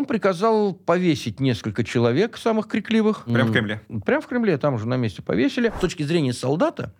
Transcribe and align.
он 0.00 0.06
приказал 0.06 0.72
повесить 0.72 1.40
несколько 1.40 1.84
человек, 1.84 2.38
самых 2.38 2.68
крикливых. 2.68 3.24
Прям 3.26 3.48
в 3.48 3.52
Кремле? 3.52 3.82
Прям 4.04 4.22
в 4.22 4.26
Кремле, 4.26 4.56
там 4.58 4.74
уже 4.74 4.88
на 4.88 4.96
месте 4.96 5.22
повесили. 5.22 5.72
С 5.76 5.80
точки 5.80 6.02
зрения 6.02 6.32
солдата, 6.32 6.94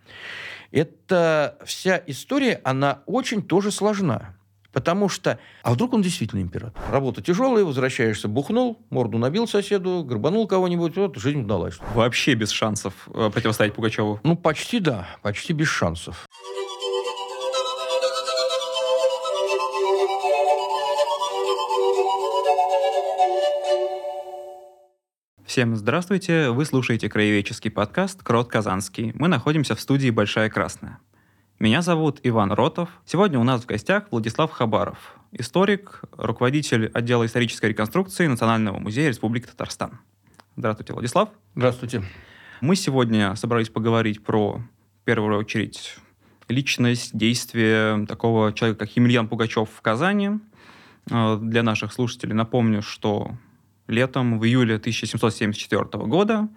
эта 0.70 1.58
вся 1.64 2.02
история, 2.06 2.60
она 2.62 3.02
очень 3.06 3.42
тоже 3.42 3.70
сложна. 3.70 4.36
Потому 4.72 5.08
что, 5.08 5.38
а 5.62 5.72
вдруг 5.72 5.94
он 5.94 6.02
действительно 6.02 6.40
император? 6.40 6.80
Работа 6.92 7.22
тяжелая, 7.22 7.64
возвращаешься, 7.64 8.28
бухнул, 8.28 8.78
морду 8.90 9.18
набил 9.18 9.48
соседу, 9.48 10.04
грабанул 10.04 10.46
кого-нибудь, 10.46 10.96
вот 10.96 11.16
жизнь 11.16 11.40
удалась. 11.40 11.78
Вообще 11.94 12.34
без 12.34 12.50
шансов 12.50 13.08
э, 13.12 13.30
противостоять 13.32 13.74
Пугачеву? 13.74 14.20
Ну, 14.22 14.36
почти 14.36 14.78
да, 14.78 15.08
почти 15.22 15.54
без 15.54 15.66
шансов. 15.66 16.28
Всем 25.50 25.74
здравствуйте! 25.74 26.50
Вы 26.50 26.64
слушаете 26.64 27.08
краеведческий 27.08 27.72
подкаст 27.72 28.22
«Крот 28.22 28.48
Казанский». 28.48 29.10
Мы 29.16 29.26
находимся 29.26 29.74
в 29.74 29.80
студии 29.80 30.08
«Большая 30.10 30.48
Красная». 30.48 31.00
Меня 31.58 31.82
зовут 31.82 32.20
Иван 32.22 32.52
Ротов. 32.52 32.88
Сегодня 33.04 33.36
у 33.36 33.42
нас 33.42 33.62
в 33.62 33.66
гостях 33.66 34.04
Владислав 34.12 34.52
Хабаров, 34.52 35.16
историк, 35.32 36.02
руководитель 36.16 36.86
отдела 36.94 37.26
исторической 37.26 37.66
реконструкции 37.66 38.28
Национального 38.28 38.78
музея 38.78 39.08
Республики 39.08 39.46
Татарстан. 39.46 39.98
Здравствуйте, 40.56 40.92
Владислав. 40.92 41.30
Здравствуйте. 41.56 42.04
Мы 42.60 42.76
сегодня 42.76 43.34
собрались 43.34 43.70
поговорить 43.70 44.22
про, 44.22 44.62
в 45.02 45.04
первую 45.04 45.36
очередь, 45.36 45.96
личность, 46.46 47.10
действие 47.12 48.06
такого 48.06 48.52
человека, 48.52 48.86
как 48.86 48.94
Емельян 48.94 49.26
Пугачев 49.26 49.68
в 49.68 49.80
Казани. 49.80 50.30
Э, 51.10 51.38
для 51.42 51.64
наших 51.64 51.92
слушателей 51.92 52.34
напомню, 52.34 52.82
что 52.82 53.32
летом, 53.90 54.38
в 54.38 54.44
июле 54.44 54.76
1774 54.76 55.84
года, 56.06 56.48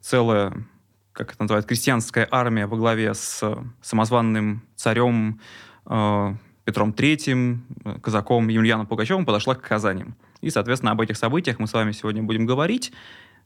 целая 0.00 0.66
как 1.12 1.32
это 1.32 1.42
называют, 1.42 1.66
крестьянская 1.66 2.26
армия 2.30 2.66
во 2.66 2.76
главе 2.76 3.14
с 3.14 3.42
самозванным 3.82 4.62
царем 4.76 5.40
э, 5.86 6.34
Петром 6.64 6.90
III, 6.90 8.00
казаком 8.00 8.48
Емельяном 8.48 8.86
Пугачевым 8.86 9.26
подошла 9.26 9.54
к 9.54 9.62
Казани. 9.62 10.06
И, 10.40 10.50
соответственно, 10.50 10.92
об 10.92 11.00
этих 11.00 11.16
событиях 11.16 11.58
мы 11.58 11.66
с 11.66 11.72
вами 11.72 11.92
сегодня 11.92 12.22
будем 12.22 12.46
говорить. 12.46 12.92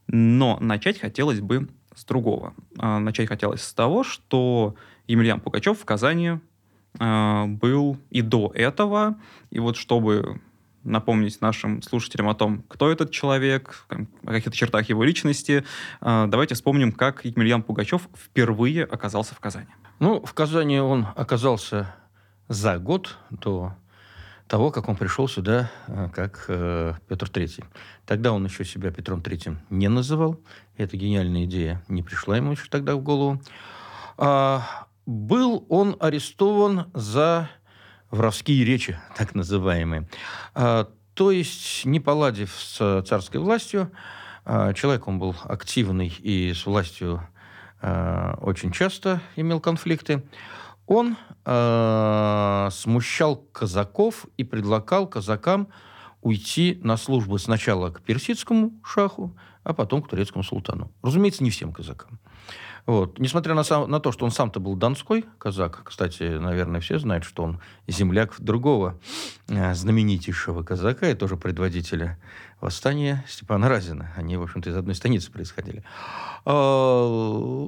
Но 0.07 0.57
начать 0.61 0.99
хотелось 0.99 1.41
бы 1.41 1.67
с 1.93 2.05
другого. 2.05 2.53
Э, 2.79 2.99
начать 2.99 3.27
хотелось 3.27 3.61
с 3.61 3.73
того, 3.73 4.03
что 4.03 4.75
Емельян 5.07 5.41
Пугачев 5.41 5.79
в 5.79 5.85
Казани 5.85 6.39
э, 6.99 7.45
был 7.47 7.97
и 8.09 8.21
до 8.21 8.51
этого. 8.55 9.19
И 9.49 9.59
вот 9.59 9.75
чтобы 9.75 10.39
напомнить 10.87 11.41
нашим 11.41 11.81
слушателям 11.81 12.29
о 12.29 12.35
том, 12.35 12.63
кто 12.67 12.91
этот 12.91 13.11
человек, 13.11 13.85
о 13.89 14.27
каких-то 14.27 14.57
чертах 14.57 14.89
его 14.89 15.03
личности, 15.03 15.63
а, 16.01 16.27
давайте 16.27 16.55
вспомним, 16.55 16.91
как 16.91 17.25
Емельян 17.25 17.61
Пугачев 17.63 18.09
впервые 18.15 18.83
оказался 18.83 19.35
в 19.35 19.39
Казани. 19.39 19.67
Ну, 19.99 20.21
в 20.25 20.33
Казани 20.33 20.79
он 20.79 21.07
оказался 21.15 21.93
за 22.47 22.77
год 22.77 23.17
до 23.29 23.75
того, 24.47 24.71
как 24.71 24.87
он 24.87 24.95
пришел 24.95 25.27
сюда 25.27 25.69
а, 25.87 26.09
как 26.09 26.45
э, 26.47 26.93
Петр 27.07 27.27
III. 27.27 27.65
Тогда 28.05 28.31
он 28.31 28.45
еще 28.45 28.63
себя 28.63 28.91
Петром 28.91 29.19
III 29.19 29.57
не 29.69 29.89
называл. 29.89 30.39
Эта 30.77 30.95
гениальная 30.95 31.45
идея 31.45 31.83
не 31.87 32.01
пришла 32.01 32.37
ему 32.37 32.53
еще 32.53 32.67
тогда 32.69 32.95
в 32.95 33.01
голову. 33.01 33.41
А, 34.17 34.87
был 35.05 35.65
он 35.69 35.97
арестован 35.99 36.89
за 36.93 37.49
воровские 38.11 38.63
речи, 38.63 38.99
так 39.15 39.35
называемые. 39.35 40.07
А, 40.53 40.89
то 41.13 41.31
есть, 41.31 41.85
не 41.85 41.99
поладив 41.99 42.53
с 42.57 43.03
царской 43.03 43.39
властью, 43.39 43.91
а, 44.45 44.73
человек 44.73 45.07
он 45.07 45.19
был 45.19 45.35
активный 45.43 46.07
и 46.19 46.53
с 46.53 46.65
властью 46.65 47.27
а, 47.81 48.37
очень 48.41 48.71
часто 48.71 49.21
имел 49.35 49.59
конфликты, 49.59 50.23
он 50.85 51.17
смущал 52.71 53.35
казаков 53.51 54.25
и 54.37 54.45
предлагал 54.45 55.05
казакам 55.05 55.67
уйти 56.21 56.79
на 56.81 56.95
службу 56.95 57.37
сначала 57.37 57.89
к 57.89 58.01
персидскому 58.01 58.71
шаху, 58.85 59.35
а 59.63 59.73
потом 59.73 60.01
к 60.01 60.07
турецкому 60.07 60.43
султану. 60.43 60.91
Разумеется, 61.03 61.43
не 61.43 61.49
всем 61.49 61.73
казакам. 61.73 62.19
Вот. 62.87 63.19
Несмотря 63.19 63.53
на, 63.53 63.63
сам, 63.63 63.91
на 63.91 63.99
то, 63.99 64.13
что 64.13 64.23
он 64.23 64.31
сам-то 64.31 64.61
был 64.61 64.75
донской 64.75 65.25
казак, 65.37 65.81
кстати, 65.83 66.23
наверное, 66.23 66.79
все 66.79 66.97
знают, 66.97 67.25
что 67.25 67.43
он 67.43 67.59
земляк 67.85 68.35
другого 68.39 68.97
э, 69.49 69.73
знаменитейшего 69.75 70.63
казака 70.63 71.09
и 71.09 71.13
тоже 71.13 71.35
предводителя 71.35 72.17
восстания 72.61 73.23
Степана 73.27 73.69
Разина. 73.69 74.11
Они, 74.15 74.37
в 74.37 74.41
общем-то, 74.41 74.69
из 74.69 74.75
одной 74.75 74.95
станицы 74.95 75.31
происходили. 75.31 75.83
А, 76.45 77.07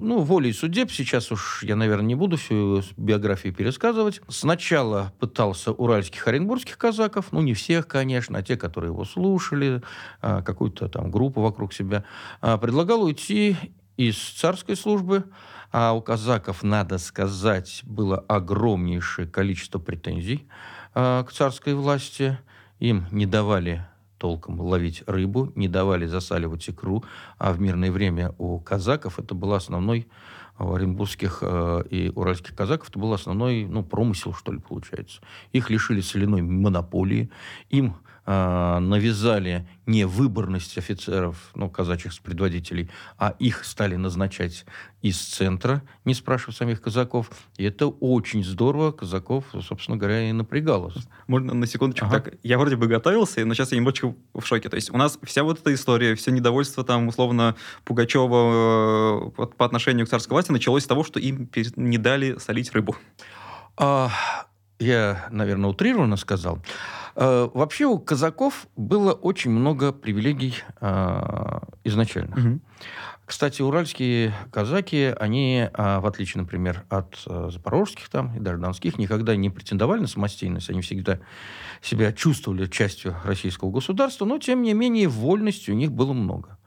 ну, 0.01 0.21
волей 0.21 0.53
судеб, 0.53 0.89
сейчас 0.89 1.31
уж 1.31 1.63
я, 1.63 1.75
наверное, 1.75 2.05
не 2.05 2.15
буду 2.15 2.37
всю 2.37 2.81
биографию 2.97 3.53
пересказывать. 3.53 4.21
Сначала 4.29 5.13
пытался 5.19 5.73
уральских 5.73 6.27
оренбургских 6.27 6.77
казаков, 6.77 7.27
ну, 7.31 7.41
не 7.41 7.53
всех, 7.53 7.87
конечно, 7.87 8.39
а 8.39 8.41
те, 8.41 8.57
которые 8.57 8.91
его 8.91 9.03
слушали, 9.03 9.83
а, 10.21 10.41
какую-то 10.41 10.87
там 10.87 11.11
группу 11.11 11.41
вокруг 11.41 11.73
себя, 11.73 12.03
а, 12.41 12.57
предлагал 12.57 13.03
уйти 13.03 13.57
из 13.99 14.15
царской 14.15 14.77
службы, 14.77 15.25
а 15.73 15.91
у 15.91 16.01
казаков, 16.01 16.63
надо 16.63 16.97
сказать, 16.99 17.81
было 17.83 18.19
огромнейшее 18.29 19.27
количество 19.27 19.77
претензий 19.77 20.47
э, 20.95 21.25
к 21.27 21.33
царской 21.33 21.73
власти. 21.73 22.39
Им 22.79 23.07
не 23.11 23.25
давали 23.25 23.85
толком 24.17 24.61
ловить 24.61 25.03
рыбу, 25.05 25.51
не 25.55 25.67
давали 25.67 26.05
засаливать 26.05 26.69
икру, 26.69 27.03
а 27.37 27.51
в 27.51 27.59
мирное 27.59 27.91
время 27.91 28.33
у 28.37 28.57
казаков 28.61 29.19
это 29.19 29.35
был 29.35 29.51
основной 29.51 30.07
у 30.59 30.73
оренбургских 30.73 31.39
э, 31.41 31.83
и 31.89 32.09
уральских 32.15 32.55
казаков 32.55 32.87
это 32.89 32.99
был 32.99 33.11
основной 33.11 33.65
ну, 33.65 33.83
промысел, 33.83 34.33
что 34.33 34.53
ли, 34.53 34.59
получается. 34.59 35.19
Их 35.51 35.69
лишили 35.69 35.99
соляной 35.99 36.41
монополии, 36.41 37.29
им 37.69 37.97
э, 38.29 38.79
навязали 38.79 39.67
не 39.87 40.05
выборность 40.05 40.77
офицеров, 40.77 41.49
ну, 41.55 41.67
казачьих 41.67 42.13
предводителей, 42.21 42.91
а 43.17 43.33
их 43.39 43.65
стали 43.65 43.95
назначать 43.95 44.65
из 45.01 45.17
центра, 45.19 45.81
не 46.05 46.13
спрашивая 46.13 46.53
самих 46.53 46.79
казаков. 46.79 47.31
И 47.57 47.63
это 47.63 47.87
очень 47.87 48.43
здорово 48.43 48.91
казаков, 48.91 49.45
собственно 49.67 49.97
говоря, 49.97 50.29
и 50.29 50.31
напрягало. 50.31 50.93
Можно 51.25 51.55
на 51.55 51.65
секундочку? 51.65 52.05
Ага. 52.05 52.19
Так, 52.19 52.35
я 52.43 52.59
вроде 52.59 52.75
бы 52.75 52.85
готовился, 52.85 53.43
но 53.45 53.55
сейчас 53.55 53.71
я 53.71 53.77
немножечко 53.77 54.13
в 54.35 54.45
шоке. 54.45 54.69
То 54.69 54.75
есть 54.75 54.91
у 54.91 54.97
нас 54.97 55.17
вся 55.23 55.41
вот 55.43 55.59
эта 55.59 55.73
история, 55.73 56.13
все 56.13 56.29
недовольство 56.29 56.83
там, 56.83 57.07
условно, 57.07 57.55
Пугачева 57.83 59.31
э, 59.35 59.45
по 59.57 59.65
отношению 59.65 60.05
к 60.05 60.09
царской 60.09 60.35
власти 60.35 60.51
началось 60.51 60.83
с 60.83 60.87
того, 60.87 61.03
что 61.03 61.19
им 61.19 61.49
не 61.75 61.97
дали 61.97 62.37
солить 62.37 62.71
рыбу. 62.73 62.95
А, 63.75 64.11
я, 64.77 65.27
наверное, 65.31 65.71
утрированно 65.71 66.15
сказал. 66.15 66.59
Э, 67.19 67.49
вообще 67.53 67.85
у 67.85 67.99
казаков 67.99 68.67
было 68.77 69.11
очень 69.11 69.51
много 69.51 69.91
привилегий 69.91 70.55
э, 70.79 71.59
изначально. 71.83 72.35
Угу. 72.37 72.59
Кстати, 73.25 73.61
уральские 73.61 74.33
казаки, 74.53 75.13
они, 75.19 75.67
э, 75.71 75.99
в 75.99 76.05
отличие, 76.05 76.41
например, 76.41 76.85
от 76.87 77.17
запорожских 77.25 78.07
там 78.07 78.37
и 78.37 78.39
даже 78.39 78.57
донских, 78.57 78.97
никогда 78.97 79.35
не 79.35 79.49
претендовали 79.49 79.99
на 79.99 80.07
самостоятельность. 80.07 80.69
Они 80.69 80.81
всегда 80.81 81.19
себя 81.81 82.13
чувствовали 82.13 82.67
частью 82.67 83.17
российского 83.25 83.69
государства, 83.69 84.23
но, 84.23 84.37
тем 84.37 84.61
не 84.61 84.73
менее, 84.73 85.09
вольности 85.09 85.71
у 85.71 85.75
них 85.75 85.91
было 85.91 86.13
много. 86.13 86.57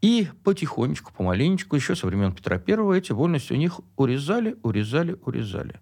И 0.00 0.28
потихонечку, 0.44 1.12
помаленечку, 1.12 1.74
еще 1.74 1.96
со 1.96 2.06
времен 2.06 2.32
Петра 2.32 2.62
I 2.64 2.98
эти 2.98 3.10
вольности 3.10 3.52
у 3.52 3.56
них 3.56 3.80
урезали, 3.96 4.56
урезали, 4.62 5.16
урезали. 5.24 5.80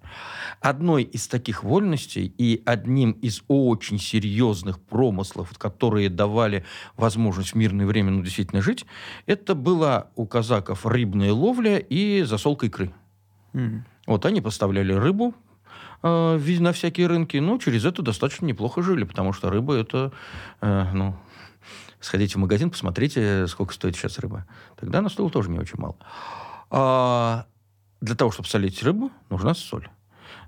Одной 0.60 1.03
из 1.03 1.28
таких 1.28 1.62
вольностей 1.62 2.32
и 2.38 2.62
одним 2.65 3.12
из 3.12 3.43
очень 3.49 3.99
серьезных 3.99 4.81
промыслов, 4.81 5.56
которые 5.59 6.09
давали 6.09 6.65
возможность 6.97 7.53
в 7.53 7.56
мирное 7.56 7.85
время 7.85 8.11
ну, 8.11 8.23
действительно 8.23 8.62
жить, 8.62 8.87
это 9.26 9.55
была 9.55 10.08
у 10.17 10.26
казаков 10.26 10.87
рыбная 10.87 11.32
ловля 11.32 11.76
и 11.76 12.23
засолка 12.23 12.67
икры. 12.67 12.93
Mm. 13.52 13.82
Вот 14.06 14.25
они 14.25 14.41
поставляли 14.41 14.94
рыбу, 14.94 15.35
э, 16.02 16.56
на 16.61 16.73
всякие 16.73 17.06
рынки, 17.06 17.37
но 17.37 17.58
через 17.58 17.85
это 17.85 18.00
достаточно 18.00 18.46
неплохо 18.46 18.82
жили, 18.82 19.05
потому 19.05 19.35
что 19.35 19.50
рыба 19.50 19.75
это, 19.75 20.12
э, 20.62 20.87
ну, 20.94 21.17
Сходите 22.06 22.35
в 22.35 22.37
магазин, 22.37 22.70
посмотрите, 22.70 23.49
сколько 23.49 23.75
стоит 23.75 23.97
сейчас 23.97 24.20
рыба. 24.20 24.47
Тогда 24.76 25.00
она 25.00 25.08
стоила 25.08 25.29
тоже 25.29 25.50
не 25.50 25.58
очень 25.58 25.76
мало. 25.76 25.97
А 26.70 27.47
для 28.00 28.14
того, 28.14 28.31
чтобы 28.31 28.49
солить 28.49 28.81
рыбу, 28.85 29.11
нужна 29.29 29.55
соль. 29.55 29.88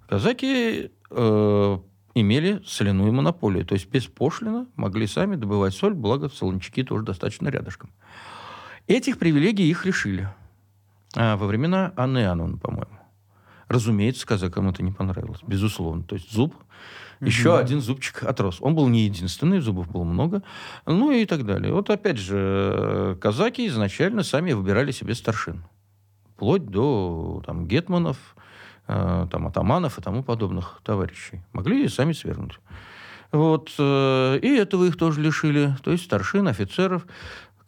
Казаки 0.08 0.92
э, 1.10 1.78
имели 2.14 2.62
соляную 2.64 3.12
монополию, 3.12 3.66
то 3.66 3.74
есть 3.74 3.90
беспошлино 3.90 4.68
могли 4.76 5.08
сами 5.08 5.34
добывать 5.34 5.74
соль, 5.74 5.94
благо 5.94 6.28
солончаки 6.28 6.84
тоже 6.84 7.04
достаточно 7.04 7.48
рядышком. 7.48 7.90
Этих 8.86 9.18
привилегий 9.18 9.68
их 9.68 9.84
решили 9.84 10.28
а, 11.16 11.36
во 11.36 11.48
времена 11.48 11.92
Анны 11.96 12.18
Иоанновны, 12.18 12.58
по-моему. 12.58 13.00
Разумеется, 13.66 14.24
казакам 14.28 14.68
это 14.68 14.84
не 14.84 14.92
понравилось, 14.92 15.40
безусловно. 15.44 16.04
То 16.04 16.14
есть 16.14 16.32
зуб 16.32 16.54
еще 17.20 17.50
угу. 17.50 17.58
один 17.58 17.80
зубчик 17.80 18.22
отрос. 18.22 18.58
Он 18.60 18.74
был 18.74 18.88
не 18.88 19.04
единственный, 19.04 19.60
зубов 19.60 19.88
было 19.90 20.04
много. 20.04 20.42
Ну 20.86 21.10
и 21.10 21.24
так 21.26 21.44
далее. 21.44 21.72
Вот 21.72 21.90
опять 21.90 22.18
же, 22.18 23.16
казаки 23.20 23.66
изначально 23.66 24.22
сами 24.22 24.52
выбирали 24.52 24.92
себе 24.92 25.14
старшин. 25.14 25.64
Вплоть 26.34 26.66
до 26.66 27.42
там, 27.44 27.66
гетманов, 27.66 28.16
э, 28.86 29.26
там, 29.30 29.48
атаманов 29.48 29.98
и 29.98 30.02
тому 30.02 30.22
подобных 30.22 30.80
товарищей. 30.84 31.42
Могли 31.52 31.84
и 31.84 31.88
сами 31.88 32.12
свергнуть. 32.12 32.60
Вот. 33.32 33.72
Э, 33.78 34.38
и 34.40 34.48
этого 34.48 34.84
их 34.84 34.96
тоже 34.96 35.20
лишили. 35.20 35.76
То 35.82 35.90
есть 35.90 36.04
старшин, 36.04 36.46
офицеров 36.46 37.04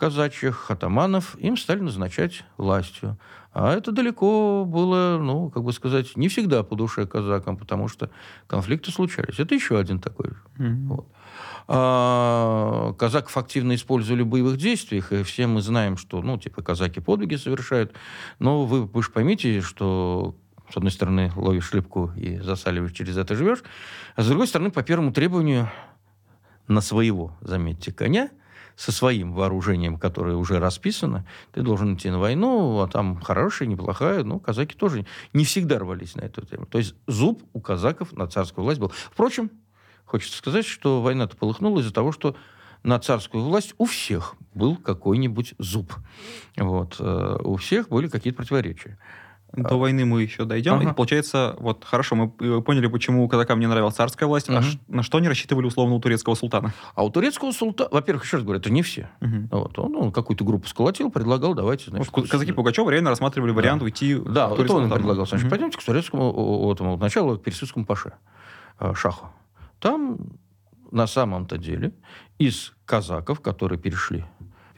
казачьих, 0.00 0.70
атаманов, 0.70 1.36
им 1.38 1.58
стали 1.58 1.80
назначать 1.80 2.44
властью. 2.56 3.18
А 3.52 3.74
это 3.74 3.90
далеко 3.90 4.64
было, 4.64 5.18
ну, 5.20 5.50
как 5.50 5.64
бы 5.64 5.72
сказать, 5.72 6.16
не 6.16 6.28
всегда 6.28 6.62
по 6.62 6.76
душе 6.76 7.06
казакам, 7.06 7.56
потому 7.56 7.88
что 7.88 8.10
конфликты 8.46 8.92
случались. 8.92 9.40
Это 9.40 9.54
еще 9.54 9.78
один 9.78 10.00
такой. 10.00 10.30
Mm-hmm. 10.58 10.86
Вот. 10.86 11.08
А, 11.66 12.92
казаков 12.94 13.36
активно 13.36 13.74
использовали 13.74 14.22
в 14.22 14.28
боевых 14.28 14.56
действиях, 14.56 15.12
и 15.12 15.24
все 15.24 15.48
мы 15.48 15.62
знаем, 15.62 15.96
что, 15.96 16.22
ну, 16.22 16.38
типа, 16.38 16.62
казаки 16.62 17.00
подвиги 17.00 17.34
совершают. 17.34 17.92
Но 18.38 18.66
вы, 18.66 18.84
вы 18.84 19.02
же 19.02 19.10
поймите, 19.10 19.60
что 19.62 20.36
с 20.72 20.76
одной 20.76 20.92
стороны, 20.92 21.32
ловишь 21.34 21.68
шлепку 21.68 22.12
и 22.16 22.38
засаливаешь, 22.38 22.92
через 22.92 23.16
это 23.16 23.34
живешь, 23.34 23.62
а 24.14 24.22
с 24.22 24.28
другой 24.28 24.46
стороны, 24.46 24.70
по 24.70 24.84
первому 24.84 25.12
требованию 25.12 25.68
на 26.68 26.80
своего, 26.80 27.36
заметьте, 27.40 27.92
коня 27.92 28.30
со 28.76 28.92
своим 28.92 29.32
вооружением, 29.32 29.98
которое 29.98 30.36
уже 30.36 30.58
расписано, 30.58 31.26
ты 31.52 31.62
должен 31.62 31.94
идти 31.94 32.10
на 32.10 32.18
войну, 32.18 32.80
а 32.80 32.88
там 32.88 33.20
хорошая, 33.20 33.68
неплохая. 33.68 34.24
Ну, 34.24 34.40
казаки 34.40 34.74
тоже 34.74 35.06
не 35.32 35.44
всегда 35.44 35.78
рвались 35.78 36.14
на 36.14 36.22
эту 36.22 36.44
тему. 36.46 36.66
То 36.66 36.78
есть 36.78 36.94
зуб 37.06 37.42
у 37.52 37.60
казаков 37.60 38.12
на 38.12 38.26
царскую 38.26 38.64
власть 38.64 38.80
был. 38.80 38.92
Впрочем, 39.10 39.50
хочется 40.04 40.38
сказать, 40.38 40.66
что 40.66 41.02
война-то 41.02 41.36
полыхнула 41.36 41.80
из-за 41.80 41.92
того, 41.92 42.12
что 42.12 42.36
на 42.82 42.98
царскую 42.98 43.44
власть 43.44 43.74
у 43.78 43.84
всех 43.84 44.36
был 44.54 44.76
какой-нибудь 44.76 45.54
зуб. 45.58 45.92
Вот. 46.56 46.96
Э, 46.98 47.38
у 47.42 47.56
всех 47.56 47.88
были 47.88 48.08
какие-то 48.08 48.38
противоречия. 48.38 48.98
До 49.52 49.78
войны 49.78 50.04
мы 50.04 50.22
еще 50.22 50.44
дойдем. 50.44 50.74
Ага. 50.74 50.90
И 50.90 50.94
получается, 50.94 51.56
вот 51.58 51.84
хорошо, 51.84 52.14
мы 52.14 52.32
э, 52.40 52.60
поняли, 52.60 52.86
почему 52.86 53.28
казакам 53.28 53.58
не 53.58 53.66
нравилась 53.66 53.94
царская 53.94 54.28
власть. 54.28 54.48
Угу. 54.48 54.58
А 54.58 54.62
ш, 54.62 54.78
на 54.88 55.02
что 55.02 55.18
они 55.18 55.28
рассчитывали 55.28 55.66
условно 55.66 55.94
у 55.94 56.00
турецкого 56.00 56.34
султана? 56.34 56.72
А 56.94 57.04
у 57.04 57.10
турецкого 57.10 57.52
султана, 57.52 57.90
во-первых, 57.92 58.24
еще 58.24 58.36
раз 58.36 58.44
говорю, 58.44 58.60
это 58.60 58.70
не 58.70 58.82
все. 58.82 59.10
Угу. 59.20 59.48
Вот, 59.50 59.78
он, 59.78 59.96
он 59.96 60.12
какую-то 60.12 60.44
группу 60.44 60.68
сколотил, 60.68 61.10
предлагал, 61.10 61.54
давайте. 61.54 61.90
Значит, 61.90 62.12
вот, 62.12 62.28
казаки 62.28 62.52
Пугачева 62.52 62.90
реально 62.90 63.10
рассматривали 63.10 63.50
вариант 63.50 63.80
да. 63.80 63.84
уйти 63.84 64.14
Да, 64.14 64.50
это 64.56 64.72
он 64.72 64.90
предлагал. 64.90 65.26
Значит, 65.26 65.46
угу. 65.46 65.50
пойдемте 65.50 65.78
к 65.78 65.82
турецкому, 65.82 66.32
вот, 66.32 66.80
вот, 66.80 67.00
началу 67.00 67.38
к 67.38 67.42
персидскому 67.42 67.84
паше, 67.84 68.12
э, 68.78 68.94
шаху. 68.94 69.30
Там 69.80 70.18
на 70.90 71.06
самом-то 71.06 71.58
деле 71.58 71.92
из 72.38 72.72
казаков, 72.84 73.40
которые 73.40 73.78
перешли 73.78 74.24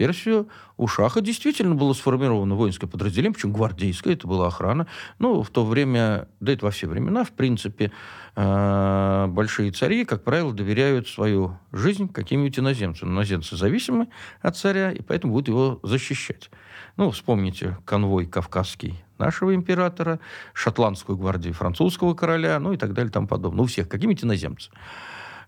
Персию, 0.02 0.48
у 0.78 0.88
Шаха 0.88 1.20
действительно 1.20 1.76
было 1.76 1.92
сформировано 1.92 2.56
воинское 2.56 2.90
подразделение, 2.90 3.34
причем 3.34 3.52
гвардейское, 3.52 4.14
это 4.14 4.26
была 4.26 4.48
охрана. 4.48 4.88
Ну, 5.20 5.44
в 5.44 5.50
то 5.50 5.64
время, 5.64 6.26
да 6.40 6.52
это 6.52 6.64
во 6.64 6.72
все 6.72 6.88
времена, 6.88 7.22
в 7.22 7.30
принципе, 7.30 7.92
э, 8.34 9.26
большие 9.28 9.70
цари, 9.70 10.04
как 10.04 10.24
правило, 10.24 10.52
доверяют 10.52 11.06
свою 11.06 11.56
жизнь 11.70 12.12
каким-нибудь 12.12 12.58
иноземцам. 12.58 13.10
Иноземцы 13.10 13.56
зависимы 13.56 14.08
от 14.40 14.56
царя, 14.56 14.90
и 14.90 15.02
поэтому 15.02 15.34
будут 15.34 15.46
его 15.46 15.78
защищать. 15.84 16.50
Ну, 16.96 17.12
вспомните 17.12 17.78
конвой 17.84 18.26
кавказский 18.26 19.04
нашего 19.18 19.54
императора, 19.54 20.18
шотландскую 20.52 21.16
гвардию 21.16 21.54
французского 21.54 22.14
короля, 22.14 22.58
ну 22.58 22.72
и 22.72 22.76
так 22.76 22.92
далее, 22.92 23.12
тому 23.12 23.28
подобное. 23.28 23.58
Ну, 23.58 23.62
у 23.62 23.66
всех 23.66 23.88
какие-нибудь 23.88 24.24
иноземцы. 24.24 24.72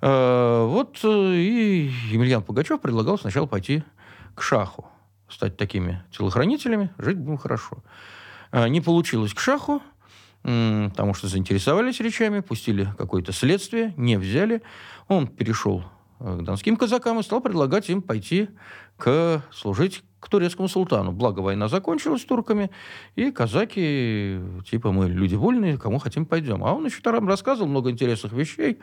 Э, 0.07 0.67
вот 0.69 0.99
э, 1.03 1.09
и 1.09 1.91
Емельян 2.11 2.43
Пугачев 2.43 2.79
предлагал 2.79 3.19
сначала 3.19 3.47
пойти 3.47 3.83
к 4.35 4.43
шаху, 4.43 4.89
стать 5.29 5.57
такими 5.57 6.05
телохранителями, 6.11 6.91
жить 6.99 7.19
будем 7.19 7.39
хорошо. 7.39 7.83
А, 8.51 8.69
не 8.69 8.81
получилось 8.81 9.35
к 9.35 9.41
шаху, 9.41 9.83
потому 10.43 11.15
что 11.15 11.27
заинтересовались 11.27 12.01
речами, 12.01 12.41
пустили 12.41 12.89
какое-то 12.99 13.33
следствие, 13.33 13.95
не 13.97 14.19
взяли. 14.19 14.63
Он 15.09 15.27
перешел 15.27 15.85
э, 16.21 16.39
к 16.39 16.43
донским 16.43 16.77
казакам 16.77 17.19
и 17.19 17.23
стал 17.23 17.41
предлагать 17.41 17.89
им 17.89 18.03
пойти 18.03 18.51
к, 18.99 19.43
служить 19.51 20.05
к 20.21 20.29
турецкому 20.29 20.69
султану. 20.69 21.13
Благо 21.13 21.41
война 21.41 21.69
закончилась 21.69 22.23
с 22.23 22.25
турками, 22.27 22.71
и 23.17 23.31
казаки, 23.31 24.39
типа 24.71 24.93
мы 24.93 25.09
люди 25.09 25.35
вольные, 25.35 25.79
кому 25.79 25.99
хотим 25.99 26.27
пойдем. 26.27 26.63
А 26.63 26.73
он 26.73 26.85
еще 26.85 27.01
там 27.01 27.27
рассказывал 27.27 27.69
много 27.69 27.91
интересных 27.91 28.33
вещей. 28.33 28.79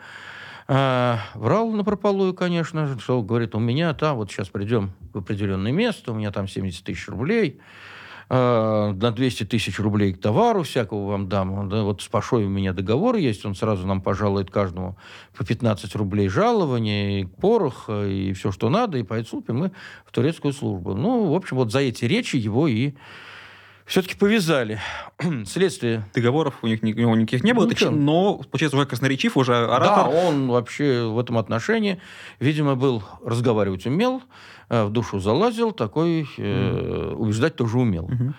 А, 0.68 1.18
врал 1.34 1.70
на 1.70 1.84
прополую, 1.84 2.34
конечно, 2.34 2.98
что 2.98 3.22
говорит, 3.22 3.54
у 3.54 3.58
меня 3.58 3.92
там, 3.94 4.16
вот 4.16 4.30
сейчас 4.30 4.48
придем 4.48 4.92
в 5.12 5.18
определенное 5.18 5.72
место, 5.72 6.12
у 6.12 6.14
меня 6.14 6.30
там 6.30 6.46
70 6.46 6.84
тысяч 6.84 7.08
рублей, 7.08 7.60
а, 8.28 8.92
на 8.92 9.10
200 9.10 9.44
тысяч 9.44 9.78
рублей 9.78 10.12
к 10.12 10.20
товару 10.20 10.62
всякого 10.62 11.10
вам 11.10 11.28
дам. 11.28 11.68
Да, 11.68 11.82
вот 11.82 12.02
с 12.02 12.08
Пашой 12.08 12.44
у 12.44 12.48
меня 12.48 12.72
договор 12.72 13.16
есть, 13.16 13.44
он 13.44 13.54
сразу 13.54 13.86
нам 13.86 14.00
пожалует 14.00 14.50
каждому 14.50 14.96
по 15.36 15.44
15 15.44 15.94
рублей 15.96 16.28
жалования, 16.28 17.20
и 17.20 17.24
порох, 17.24 17.88
и 17.88 18.32
все, 18.34 18.52
что 18.52 18.70
надо, 18.70 18.98
и 18.98 19.02
поэтому 19.02 19.42
мы 19.48 19.72
в 20.06 20.12
турецкую 20.12 20.52
службу. 20.52 20.94
Ну, 20.94 21.30
в 21.30 21.34
общем, 21.34 21.56
вот 21.56 21.72
за 21.72 21.80
эти 21.80 22.04
речи 22.04 22.36
его 22.36 22.68
и 22.68 22.94
все-таки 23.86 24.14
повязали. 24.14 24.80
Следствие. 25.46 26.04
Договоров 26.14 26.54
у 26.62 26.66
них, 26.66 26.82
у 26.82 26.86
него 26.86 27.16
никаких 27.16 27.44
не 27.44 27.52
было, 27.52 27.68
ну, 27.80 27.90
но, 27.90 28.36
получается, 28.38 28.76
уже 28.76 28.86
красноречив, 28.86 29.36
уже 29.36 29.56
оратор. 29.56 30.10
Да, 30.12 30.28
он 30.28 30.48
вообще 30.48 31.06
в 31.06 31.18
этом 31.18 31.38
отношении, 31.38 32.00
видимо, 32.40 32.74
был, 32.74 33.02
разговаривать 33.24 33.86
умел, 33.86 34.22
э, 34.68 34.84
в 34.84 34.90
душу 34.90 35.18
залазил, 35.18 35.72
такой 35.72 36.28
э, 36.38 37.14
убеждать 37.16 37.56
тоже 37.56 37.78
умел. 37.78 38.08
Mm-hmm. 38.08 38.34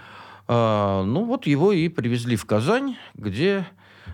А, 0.48 1.04
ну, 1.04 1.25
вот 1.25 1.45
его 1.45 1.72
и 1.72 1.88
привезли 1.90 2.36
в 2.36 2.45
Казань, 2.45 2.98
где 3.13 3.66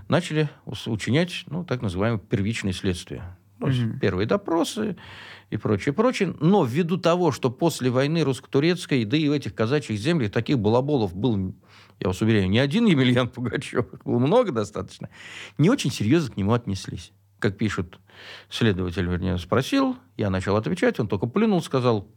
начали 0.08 0.50
учинять, 0.86 1.44
ну, 1.48 1.64
так 1.64 1.82
называемое 1.82 2.20
первичное 2.20 2.74
следствие. 2.74 3.24
То 3.60 3.68
есть 3.68 3.82
mm-hmm. 3.82 4.00
первые 4.00 4.26
допросы, 4.26 4.96
и 5.50 5.58
прочее, 5.58 5.94
прочее. 5.94 6.36
Но 6.40 6.64
ввиду 6.64 6.98
того, 6.98 7.32
что 7.32 7.50
после 7.50 7.90
войны 7.90 8.24
русско-турецкой, 8.24 9.06
да 9.06 9.18
и 9.18 9.28
в 9.28 9.32
этих 9.32 9.56
казачьих 9.56 10.00
землях 10.00 10.32
таких 10.32 10.60
балаболов 10.60 11.16
был, 11.16 11.56
я 12.00 12.08
вас 12.08 12.22
уверяю, 12.22 12.50
не 12.50 12.60
один 12.60 12.86
Емельян 12.86 13.30
Пугачев, 13.30 13.86
было 14.06 14.20
много 14.20 14.52
достаточно, 14.52 15.10
не 15.58 15.70
очень 15.70 15.92
серьезно 15.92 16.34
к 16.34 16.38
нему 16.38 16.54
отнеслись. 16.54 17.12
Как 17.40 17.58
пишут, 17.58 18.00
следователь, 18.50 19.06
вернее, 19.06 19.38
спросил, 19.38 19.98
я 20.18 20.30
начал 20.30 20.56
отвечать, 20.58 21.00
он 21.00 21.08
только 21.08 21.26
плюнул, 21.26 21.62
сказал, 21.64 22.08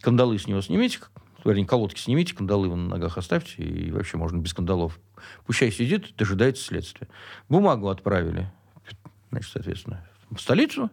кандалы 0.00 0.38
с 0.38 0.46
него 0.46 0.60
снимите, 0.60 1.00
вернее, 1.44 1.66
колодки 1.66 2.00
снимите, 2.00 2.34
кандалы 2.34 2.68
на 2.68 2.88
ногах 2.88 3.16
оставьте, 3.16 3.62
и 3.62 3.90
вообще 3.92 4.16
можно 4.16 4.38
без 4.38 4.52
кандалов. 4.52 4.98
Пущай 5.46 5.70
сидит, 5.70 6.14
дожидается 6.16 6.64
следствия. 6.64 7.08
Бумагу 7.48 7.88
отправили, 7.88 8.50
значит, 9.30 9.50
соответственно, 9.52 10.04
в 10.30 10.40
столицу, 10.40 10.90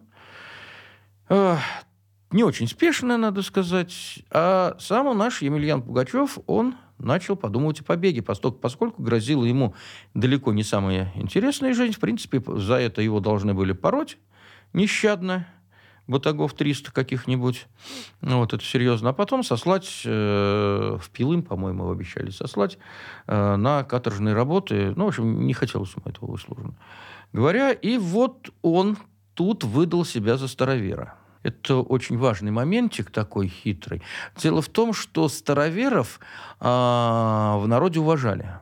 не 1.28 2.44
очень 2.44 2.68
спешно, 2.68 3.16
надо 3.16 3.42
сказать. 3.42 4.22
А 4.30 4.76
сам 4.78 5.16
наш 5.16 5.42
Емельян 5.42 5.82
Пугачев, 5.82 6.38
он 6.46 6.76
начал 6.98 7.36
подумывать 7.36 7.80
о 7.80 7.84
побеге, 7.84 8.22
поскольку, 8.22 8.58
поскольку 8.58 9.02
грозила 9.02 9.44
ему 9.44 9.74
далеко 10.14 10.52
не 10.52 10.62
самая 10.62 11.12
интересная 11.14 11.74
жизнь. 11.74 11.94
В 11.94 12.00
принципе, 12.00 12.42
за 12.46 12.74
это 12.74 13.02
его 13.02 13.20
должны 13.20 13.54
были 13.54 13.72
пороть 13.72 14.18
нещадно, 14.72 15.46
батагов 16.06 16.54
300 16.54 16.92
каких-нибудь. 16.92 17.66
Вот 18.20 18.52
это 18.52 18.64
серьезно. 18.64 19.10
А 19.10 19.12
потом 19.12 19.42
сослать 19.42 20.02
э, 20.04 20.98
в 21.00 21.10
Пилым, 21.10 21.42
по-моему, 21.42 21.90
обещали 21.90 22.30
сослать 22.30 22.78
э, 23.26 23.56
на 23.56 23.84
каторжные 23.84 24.34
работы. 24.34 24.92
Ну, 24.96 25.04
в 25.04 25.08
общем, 25.08 25.46
не 25.46 25.52
хотелось 25.52 25.94
ему 25.94 26.04
этого 26.06 26.32
услужно 26.32 26.74
говоря. 27.32 27.72
И 27.72 27.98
вот 27.98 28.50
он 28.62 28.96
тут 29.36 29.62
выдал 29.62 30.04
себя 30.04 30.36
за 30.36 30.48
старовера. 30.48 31.14
Это 31.42 31.76
очень 31.76 32.18
важный 32.18 32.50
моментик 32.50 33.10
такой 33.12 33.46
хитрый. 33.46 34.02
Дело 34.36 34.60
в 34.60 34.68
том, 34.68 34.92
что 34.92 35.28
староверов 35.28 36.18
э, 36.58 36.64
в 36.64 37.64
народе 37.68 38.00
уважали. 38.00 38.58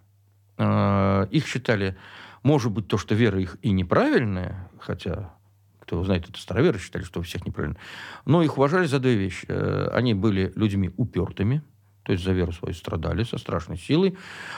Э, 0.59 1.26
их 1.31 1.47
считали, 1.47 1.97
может 2.43 2.73
быть, 2.73 2.88
то, 2.88 2.99
что 2.99 3.14
вера 3.14 3.40
их 3.40 3.57
и 3.62 3.71
неправильная, 3.71 4.69
хотя 4.78 5.33
кто 5.81 6.02
знает, 6.04 6.28
это 6.28 6.38
староверы 6.38 6.78
считали, 6.78 7.04
что 7.04 7.21
у 7.21 7.23
всех 7.23 7.47
неправильно. 7.47 7.76
Но 8.26 8.43
их 8.43 8.59
уважали 8.59 8.87
за 8.87 8.99
две 8.99 9.14
вещи. 9.14 9.47
Э, 9.49 9.88
они 9.93 10.12
были 10.12 10.52
людьми 10.57 10.90
упертыми, 10.97 11.62
то 12.04 12.12
есть 12.12 12.23
за 12.23 12.32
веру 12.32 12.52
свою 12.52 12.75
страдали 12.75 13.25
со 13.25 13.38
страшной 13.38 13.78
силой. 13.78 14.16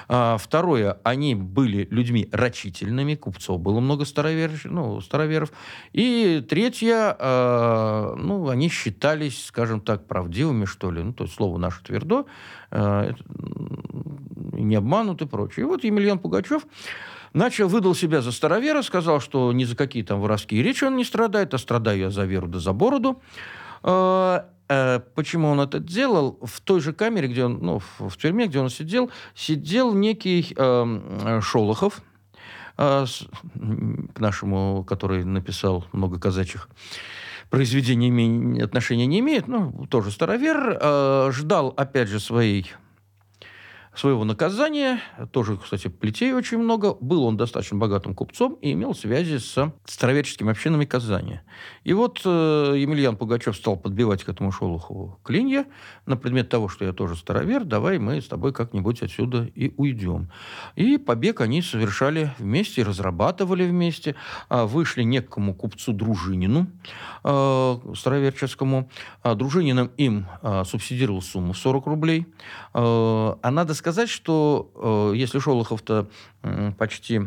А, 0.08 0.36
второе, 0.36 0.98
они 1.04 1.34
были 1.34 1.86
людьми 1.90 2.28
рачительными, 2.32 3.14
купцов 3.14 3.60
было 3.60 3.80
много 3.80 4.04
староверов. 4.04 4.64
Ну, 4.64 5.00
староверов. 5.00 5.52
И 5.92 6.44
третье, 6.48 7.16
а, 7.18 8.14
ну, 8.16 8.48
они 8.48 8.68
считались, 8.68 9.46
скажем 9.46 9.80
так, 9.80 10.06
правдивыми, 10.06 10.64
что 10.64 10.90
ли. 10.90 11.02
Ну, 11.02 11.12
то 11.12 11.24
есть 11.24 11.36
слово 11.36 11.56
наше 11.58 11.82
твердо. 11.84 12.26
А, 12.70 13.12
не 14.52 14.74
обманут 14.74 15.22
и 15.22 15.26
прочее. 15.26 15.66
И 15.66 15.68
вот 15.68 15.84
Емельян 15.84 16.18
Пугачев 16.18 16.66
начал, 17.32 17.68
выдал 17.68 17.94
себя 17.94 18.22
за 18.22 18.32
старовера, 18.32 18.82
сказал, 18.82 19.20
что 19.20 19.52
ни 19.52 19.62
за 19.62 19.76
какие 19.76 20.02
там 20.02 20.20
воровские 20.20 20.62
речи 20.62 20.82
он 20.82 20.96
не 20.96 21.04
страдает, 21.04 21.54
а 21.54 21.58
страдаю 21.58 21.98
я 21.98 22.10
за 22.10 22.24
веру 22.24 22.48
да 22.48 22.58
за 22.58 22.72
бороду. 22.72 23.22
А, 24.68 25.00
почему 25.14 25.48
он 25.48 25.60
это 25.60 25.78
делал? 25.78 26.38
В 26.42 26.60
той 26.60 26.80
же 26.80 26.92
камере, 26.92 27.28
где 27.28 27.44
он, 27.44 27.58
ну, 27.60 27.80
в 27.98 28.16
тюрьме, 28.16 28.46
где 28.46 28.60
он 28.60 28.70
сидел, 28.70 29.10
сидел 29.34 29.94
некий 29.94 30.54
э, 30.56 31.40
Шолохов, 31.42 32.02
э, 32.78 33.04
к 34.14 34.20
нашему, 34.20 34.84
который 34.84 35.24
написал 35.24 35.84
много 35.92 36.18
казачьих 36.18 36.68
произведений, 37.50 38.60
отношения 38.60 39.06
не 39.06 39.20
имеет, 39.20 39.46
ну, 39.46 39.86
тоже 39.88 40.10
старовер, 40.10 40.78
э, 40.80 41.30
ждал, 41.32 41.72
опять 41.76 42.08
же, 42.08 42.18
своей 42.18 42.72
своего 43.96 44.24
наказания. 44.24 45.00
Тоже, 45.32 45.56
кстати, 45.56 45.88
плетей 45.88 46.32
очень 46.32 46.58
много. 46.58 46.94
Был 47.00 47.24
он 47.24 47.36
достаточно 47.36 47.78
богатым 47.78 48.14
купцом 48.14 48.54
и 48.60 48.72
имел 48.72 48.94
связи 48.94 49.38
с 49.38 49.72
староверческими 49.86 50.50
общинами 50.50 50.84
Казани. 50.84 51.40
И 51.84 51.92
вот 51.94 52.20
э, 52.24 52.74
Емельян 52.76 53.16
Пугачев 53.16 53.56
стал 53.56 53.76
подбивать 53.76 54.22
к 54.22 54.28
этому 54.28 54.52
Шолохову 54.52 55.18
клинья 55.24 55.66
на 56.04 56.16
предмет 56.16 56.48
того, 56.48 56.68
что 56.68 56.84
я 56.84 56.92
тоже 56.92 57.16
старовер, 57.16 57.64
давай 57.64 57.98
мы 57.98 58.20
с 58.20 58.26
тобой 58.26 58.52
как-нибудь 58.52 59.02
отсюда 59.02 59.48
и 59.54 59.72
уйдем. 59.76 60.30
И 60.74 60.98
побег 60.98 61.40
они 61.40 61.62
совершали 61.62 62.32
вместе, 62.38 62.82
разрабатывали 62.82 63.64
вместе. 63.64 64.14
А 64.48 64.66
вышли 64.66 65.02
некому 65.02 65.54
купцу 65.54 65.92
Дружинину, 65.92 66.66
э, 67.24 67.76
староверческому. 67.94 68.90
А 69.22 69.34
Дружинин 69.34 69.90
им 69.96 70.26
э, 70.42 70.64
субсидировал 70.64 71.22
сумму 71.22 71.54
в 71.54 71.58
40 71.58 71.86
рублей. 71.86 72.26
Э, 72.74 73.34
а 73.42 73.50
надо 73.50 73.72
сказать, 73.72 73.85
сказать, 73.86 74.08
что 74.08 74.72
э, 75.12 75.16
если 75.16 75.38
Шолохов-то 75.38 76.08
почти 76.78 77.22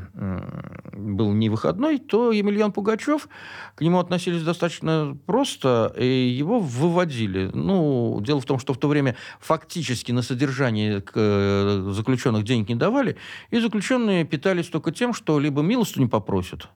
был 0.94 1.34
не 1.34 1.50
выходной, 1.50 2.00
то 2.00 2.32
Емельян 2.32 2.72
Пугачев 2.72 3.28
к 3.76 3.82
нему 3.82 4.00
относились 4.00 4.44
достаточно 4.44 5.18
просто, 5.26 5.94
и 5.98 6.06
его 6.06 6.60
выводили. 6.60 7.50
Ну, 7.54 8.20
дело 8.22 8.42
в 8.42 8.46
том, 8.46 8.60
что 8.60 8.74
в 8.74 8.78
то 8.78 8.88
время 8.88 9.16
фактически 9.40 10.12
на 10.12 10.22
содержание 10.22 11.04
э, 11.14 11.92
заключенных 11.92 12.44
денег 12.44 12.70
не 12.70 12.76
давали, 12.76 13.18
и 13.50 13.60
заключенные 13.60 14.26
питались 14.26 14.68
только 14.68 14.92
тем, 14.92 15.14
что 15.14 15.40
либо 15.40 15.62
милосту 15.62 16.00
не 16.00 16.08
попросят, 16.08 16.68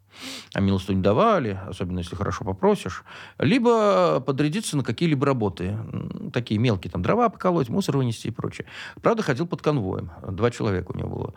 а 0.54 0.60
милосту 0.60 0.94
не 0.94 1.02
давали, 1.02 1.60
особенно 1.68 2.00
если 2.00 2.16
хорошо 2.16 2.44
попросишь, 2.44 3.04
либо 3.40 4.20
подрядиться 4.20 4.78
на 4.78 4.84
какие-либо 4.84 5.26
работы, 5.26 5.78
такие 6.34 6.60
мелкие, 6.60 6.92
там, 6.92 7.02
дрова 7.02 7.30
поколоть, 7.30 7.70
мусор 7.70 7.98
вынести 7.98 8.28
и 8.28 8.32
прочее. 8.32 8.66
Правда, 9.02 9.24
ходил 9.24 9.48
под 9.48 9.62
конвоем. 9.62 10.12
Два 10.28 10.52
человека 10.52 10.92
у 10.94 10.98
него 10.98 11.10
было. 11.10 11.34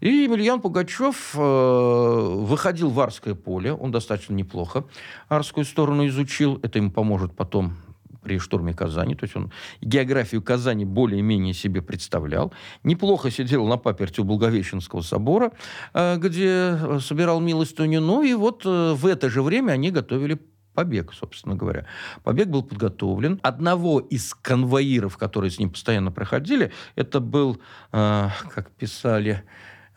И 0.00 0.08
Емельян 0.08 0.41
Пугачев 0.60 1.34
э, 1.34 1.38
выходил 1.38 2.90
в 2.90 3.00
Арское 3.00 3.34
поле. 3.34 3.72
Он 3.72 3.90
достаточно 3.90 4.34
неплохо 4.34 4.84
Арскую 5.28 5.64
сторону 5.64 6.06
изучил. 6.06 6.58
Это 6.62 6.78
ему 6.78 6.90
поможет 6.90 7.34
потом 7.34 7.76
при 8.22 8.38
штурме 8.38 8.72
Казани. 8.72 9.14
То 9.14 9.24
есть 9.24 9.36
он 9.36 9.52
географию 9.80 10.42
Казани 10.42 10.84
более-менее 10.84 11.54
себе 11.54 11.82
представлял. 11.82 12.52
Неплохо 12.84 13.30
сидел 13.30 13.66
на 13.66 13.76
паперте 13.76 14.22
у 14.22 14.24
Благовещенского 14.24 15.02
собора, 15.02 15.52
э, 15.92 16.16
где 16.16 17.00
собирал 17.00 17.40
милостыню. 17.40 18.00
Ну 18.00 18.22
и 18.22 18.34
вот 18.34 18.62
э, 18.64 18.92
в 18.94 19.06
это 19.06 19.28
же 19.28 19.42
время 19.42 19.72
они 19.72 19.90
готовили 19.90 20.40
побег, 20.74 21.12
собственно 21.12 21.54
говоря. 21.54 21.86
Побег 22.22 22.48
был 22.48 22.62
подготовлен. 22.62 23.40
Одного 23.42 24.00
из 24.00 24.34
конвоиров, 24.34 25.18
которые 25.18 25.50
с 25.50 25.58
ним 25.58 25.70
постоянно 25.70 26.10
проходили, 26.10 26.72
это 26.96 27.20
был, 27.20 27.60
как 27.90 28.70
писали 28.78 29.44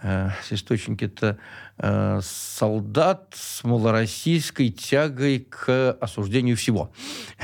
э, 0.05 0.29
источники-то, 0.51 1.37
э, 1.77 2.19
солдат 2.21 3.33
с 3.33 3.63
малороссийской 3.63 4.69
тягой 4.69 5.39
к 5.49 5.97
осуждению 5.99 6.55
всего. 6.55 6.91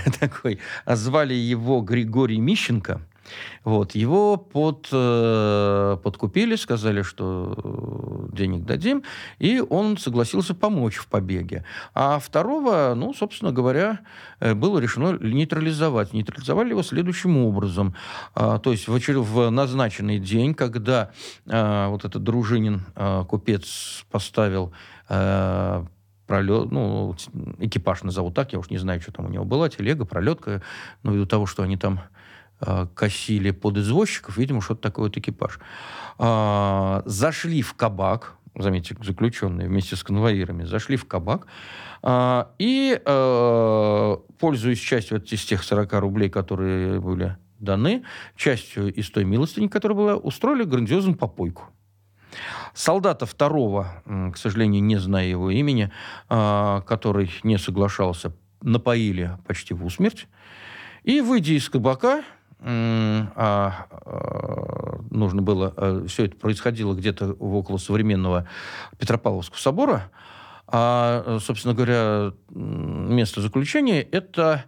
Такой. 0.19 0.59
А 0.85 0.95
звали 0.95 1.33
его 1.33 1.81
Григорий 1.81 2.39
Мищенко. 2.39 3.01
Вот, 3.63 3.95
его 3.95 4.37
под, 4.37 4.87
э, 4.91 5.97
подкупили, 6.03 6.55
сказали, 6.55 7.01
что 7.03 7.55
э, 8.31 8.35
денег 8.35 8.65
дадим, 8.65 9.03
и 9.39 9.59
он 9.61 9.97
согласился 9.97 10.55
помочь 10.55 10.95
в 10.95 11.07
побеге. 11.07 11.63
А 11.93 12.19
второго, 12.19 12.93
ну, 12.95 13.13
собственно 13.13 13.51
говоря, 13.51 13.99
э, 14.39 14.53
было 14.53 14.79
решено 14.79 15.17
нейтрализовать. 15.19 16.13
Нейтрализовали 16.13 16.69
его 16.69 16.83
следующим 16.83 17.37
образом. 17.37 17.95
А, 18.33 18.59
то 18.59 18.71
есть 18.71 18.87
в, 18.87 18.97
в 18.97 19.49
назначенный 19.49 20.19
день, 20.19 20.53
когда 20.53 21.11
а, 21.47 21.89
вот 21.89 22.05
этот 22.05 22.23
дружинин, 22.23 22.85
а, 22.95 23.23
купец, 23.25 24.05
поставил 24.11 24.73
пролет, 26.31 26.71
ну, 26.71 27.13
экипаж 27.59 28.03
назову 28.03 28.31
так, 28.31 28.53
я 28.53 28.59
уж 28.59 28.69
не 28.69 28.77
знаю, 28.77 29.01
что 29.01 29.11
там 29.11 29.25
у 29.25 29.29
него 29.29 29.43
была, 29.43 29.67
телега, 29.67 30.05
пролетка, 30.05 30.61
но 31.03 31.11
ввиду 31.11 31.25
того, 31.25 31.45
что 31.45 31.63
они 31.63 31.75
там 31.75 31.99
косили 32.93 33.51
под 33.51 33.77
извозчиков, 33.77 34.37
видимо, 34.37 34.61
что-то 34.61 34.81
такое 34.81 35.05
вот 35.05 35.17
экипаж. 35.17 35.59
А, 36.23 37.01
зашли 37.05 37.61
в 37.61 37.73
кабак, 37.73 38.35
заметьте, 38.55 38.95
заключенные 39.01 39.67
вместе 39.67 39.95
с 39.95 40.03
конвоирами, 40.03 40.63
зашли 40.65 40.95
в 40.95 41.05
кабак, 41.05 41.47
а, 42.03 42.51
и, 42.59 42.99
э, 43.03 44.17
пользуясь 44.39 44.79
частью 44.79 45.19
вот 45.19 45.31
из 45.31 45.43
тех 45.45 45.63
40 45.63 45.99
рублей, 45.99 46.29
которые 46.29 46.99
были 46.99 47.37
даны, 47.59 48.03
частью 48.35 48.93
из 48.93 49.09
той 49.09 49.23
милостыни, 49.23 49.67
которая 49.67 49.97
была, 49.97 50.15
устроили 50.15 50.63
грандиозную 50.63 51.17
попойку. 51.17 51.63
Солдата 52.73 53.25
второго, 53.25 54.03
к 54.05 54.37
сожалению, 54.37 54.83
не 54.83 54.97
знаю 54.97 55.29
его 55.29 55.51
имени, 55.51 55.91
а, 56.29 56.81
который 56.81 57.31
не 57.43 57.57
соглашался, 57.57 58.31
напоили 58.61 59.37
почти 59.47 59.73
в 59.73 59.83
усмерть. 59.83 60.27
И, 61.03 61.21
выйдя 61.21 61.53
из 61.53 61.67
кабака, 61.67 62.23
нужно 65.11 65.41
было, 65.41 65.73
а, 65.75 66.05
все 66.07 66.25
это 66.25 66.35
происходило 66.35 66.93
где-то 66.93 67.33
около 67.33 67.77
современного 67.77 68.47
Петропавловского 68.97 69.57
собора, 69.57 70.11
а, 70.67 71.39
собственно 71.41 71.73
говоря, 71.73 72.33
место 72.49 73.41
заключения– 73.41 74.01
это 74.11 74.63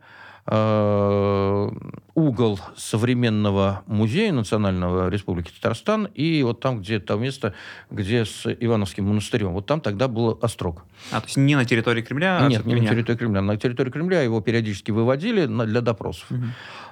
а, 0.45 1.69
угол 2.15 2.59
современного 2.75 3.83
музея 3.87 4.33
Национального 4.33 5.07
Республики 5.09 5.51
Татарстан 5.51 6.05
и 6.13 6.43
вот 6.43 6.59
там, 6.59 6.81
где 6.81 6.99
то 6.99 7.15
место, 7.15 7.53
где 7.89 8.25
с 8.25 8.45
Ивановским 8.45 9.05
монастырем. 9.05 9.53
Вот 9.53 9.65
там 9.65 9.79
тогда 9.79 10.09
был 10.09 10.37
острог. 10.41 10.83
А, 11.11 11.21
то 11.21 11.27
есть 11.27 11.37
не 11.37 11.55
на 11.55 11.63
территории 11.63 12.01
Кремля? 12.01 12.39
А 12.39 12.49
Нет, 12.49 12.65
не 12.65 12.75
на 12.75 12.85
территории 12.85 13.17
Кремля. 13.17 13.41
На 13.41 13.55
территории 13.55 13.89
Кремля 13.89 14.21
его 14.21 14.41
периодически 14.41 14.91
выводили 14.91 15.45
для 15.45 15.79
допросов. 15.79 16.29
Угу. 16.29 16.43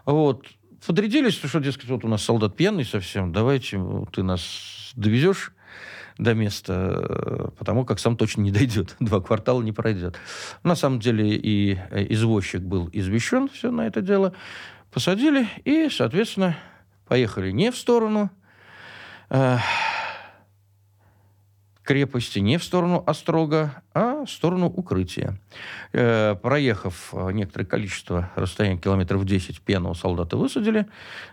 Вот 0.05 0.46
подрядились, 0.85 1.35
что, 1.35 1.59
дескать, 1.59 1.89
вот 1.89 2.03
у 2.05 2.07
нас 2.07 2.23
солдат 2.23 2.55
пьяный 2.55 2.85
совсем, 2.85 3.31
давайте 3.31 3.79
ты 4.11 4.23
нас 4.23 4.91
довезешь 4.95 5.53
до 6.17 6.33
места, 6.33 7.51
потому 7.57 7.85
как 7.85 8.00
сам 8.00 8.17
точно 8.17 8.41
не 8.41 8.51
дойдет, 8.51 8.95
два 9.00 9.21
квартала 9.21 9.61
не 9.61 9.71
пройдет. 9.71 10.17
На 10.63 10.75
самом 10.75 11.00
деле 11.00 11.35
и 11.35 11.79
извозчик 12.13 12.61
был 12.61 12.89
извещен 12.91 13.50
все 13.50 13.71
на 13.71 13.88
это 13.88 14.01
дело, 14.01 14.33
посадили 14.91 15.47
и, 15.65 15.89
соответственно, 15.89 16.57
поехали 17.07 17.51
не 17.51 17.71
в 17.71 17.77
сторону 17.77 18.29
э, 19.29 19.57
крепости 21.91 22.39
не 22.39 22.57
в 22.57 22.63
сторону 22.63 23.03
Острога, 23.05 23.83
а 23.93 24.24
в 24.24 24.29
сторону 24.29 24.67
укрытия. 24.67 25.38
Э, 25.91 26.36
проехав 26.41 27.10
э, 27.12 27.31
некоторое 27.33 27.65
количество 27.65 28.31
расстояния 28.38 28.77
километров 28.77 29.25
10, 29.25 29.60
пьяного 29.60 29.93
солдата 29.93 30.38
высадили, 30.38 30.86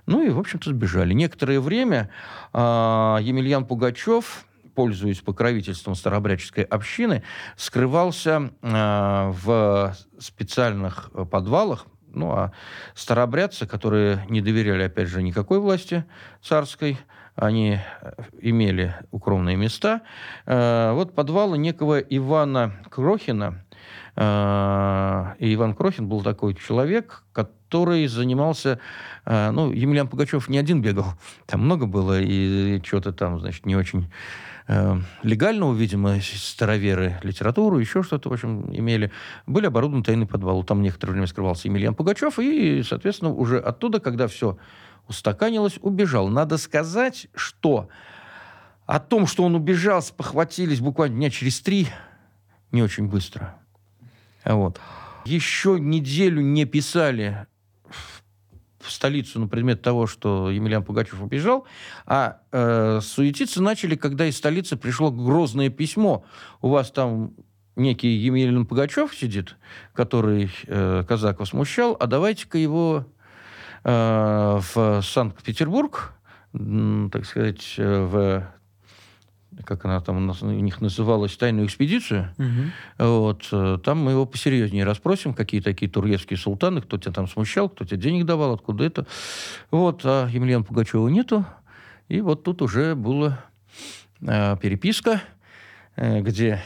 ну 0.06 0.20
и, 0.20 0.30
в 0.30 0.38
общем-то, 0.40 0.70
сбежали. 0.70 1.14
Некоторое 1.14 1.60
время 1.60 2.10
э, 2.52 2.58
Емельян 2.58 3.66
Пугачев 3.66 4.46
пользуясь 4.74 5.20
покровительством 5.20 5.96
старообрядческой 5.96 6.64
общины, 6.64 7.22
скрывался 7.56 8.50
э, 8.62 9.32
в 9.44 9.96
специальных 10.18 11.10
подвалах, 11.30 11.86
ну, 12.12 12.32
а 12.32 12.52
старообрядцы, 12.94 13.66
которые 13.66 14.24
не 14.28 14.40
доверяли, 14.40 14.84
опять 14.84 15.08
же, 15.08 15.22
никакой 15.22 15.60
власти 15.60 16.04
царской, 16.42 16.98
они 17.38 17.78
э, 17.78 18.12
имели 18.40 18.94
укромные 19.12 19.56
места. 19.56 20.02
Э, 20.44 20.92
вот 20.92 21.14
подвалы 21.14 21.56
некого 21.56 21.98
Ивана 22.00 22.72
Крохина. 22.90 23.64
Э, 24.16 25.34
и 25.38 25.54
Иван 25.54 25.74
Крохин 25.74 26.08
был 26.08 26.22
такой 26.22 26.54
человек, 26.54 27.24
который 27.32 28.06
занимался... 28.06 28.80
Ну, 29.24 29.72
Емельян 29.72 30.08
Пугачев 30.08 30.48
не 30.48 30.58
один 30.58 30.80
бегал. 30.82 31.04
Там 31.46 31.60
много 31.60 31.86
было, 31.86 32.18
и 32.18 32.82
что-то 32.82 33.12
там, 33.12 33.38
значит, 33.40 33.66
не 33.66 33.76
очень 33.76 34.10
легального, 35.22 35.74
видимо, 35.74 36.18
староверы 36.20 37.18
литературу, 37.22 37.78
еще 37.78 38.02
что-то, 38.02 38.28
в 38.28 38.32
общем, 38.32 38.74
имели. 38.74 39.10
Были 39.46 39.66
оборудованы 39.66 40.04
тайный 40.04 40.26
подвал. 40.26 40.62
Там 40.62 40.82
некоторое 40.82 41.12
время 41.12 41.26
скрывался 41.26 41.68
Емельян 41.68 41.94
Пугачев, 41.94 42.38
и, 42.38 42.82
соответственно, 42.82 43.32
уже 43.32 43.58
оттуда, 43.58 44.00
когда 44.00 44.26
все 44.26 44.58
устаканилось, 45.08 45.78
убежал. 45.80 46.28
Надо 46.28 46.58
сказать, 46.58 47.28
что 47.34 47.88
О 48.86 49.00
том, 49.00 49.26
что 49.26 49.44
он 49.44 49.54
убежал, 49.54 50.00
спохватились 50.00 50.80
буквально 50.80 51.16
дня 51.16 51.30
через 51.30 51.60
три, 51.60 51.88
не 52.72 52.82
очень 52.82 53.06
быстро. 53.08 53.58
Вот. 54.44 54.80
Еще 55.26 55.78
неделю 55.78 56.40
не 56.40 56.64
писали 56.64 57.46
в 58.80 58.90
столицу 58.90 59.40
на 59.40 59.48
предмет 59.48 59.82
того, 59.82 60.06
что 60.06 60.50
Емельян 60.50 60.82
Пугачев 60.82 61.20
убежал, 61.20 61.66
а 62.06 62.40
э, 62.50 63.00
суетиться 63.02 63.62
начали, 63.62 63.94
когда 63.94 64.26
из 64.26 64.38
столицы 64.38 64.78
пришло 64.78 65.10
грозное 65.10 65.68
письмо. 65.68 66.24
У 66.62 66.68
вас 66.70 66.90
там 66.90 67.34
некий 67.76 68.08
Емельян 68.08 68.64
Пугачев 68.64 69.14
сидит, 69.14 69.56
который 69.92 70.50
э, 70.66 71.04
казаков 71.06 71.48
смущал, 71.48 71.96
а 72.00 72.06
давайте-ка 72.06 72.56
его 72.56 73.06
э, 73.84 74.60
в 74.74 75.02
Санкт-Петербург, 75.02 76.14
так 76.52 77.24
сказать, 77.24 77.74
э, 77.78 78.04
в 78.04 78.48
как 79.64 79.84
она 79.84 80.00
там 80.00 80.30
у 80.42 80.50
них 80.50 80.80
называлась, 80.80 81.36
тайную 81.36 81.66
экспедицию. 81.66 82.34
Угу. 82.38 83.08
Вот, 83.08 83.48
э, 83.52 83.78
там 83.82 83.98
мы 83.98 84.12
его 84.12 84.26
посерьезнее 84.26 84.84
расспросим, 84.84 85.34
какие 85.34 85.60
такие 85.60 85.90
турецкие 85.90 86.38
султаны, 86.38 86.80
кто 86.80 86.98
тебя 86.98 87.12
там 87.12 87.26
смущал, 87.28 87.68
кто 87.68 87.84
тебе 87.84 88.00
денег 88.00 88.24
давал, 88.24 88.54
откуда 88.54 88.84
это. 88.84 89.06
Вот, 89.70 90.02
а 90.04 90.28
Емельяна 90.28 90.64
Пугачева 90.64 91.08
нету. 91.08 91.44
И 92.08 92.20
вот 92.20 92.44
тут 92.44 92.62
уже 92.62 92.94
была 92.94 93.44
э, 94.20 94.56
переписка, 94.60 95.22
э, 95.96 96.20
где 96.20 96.62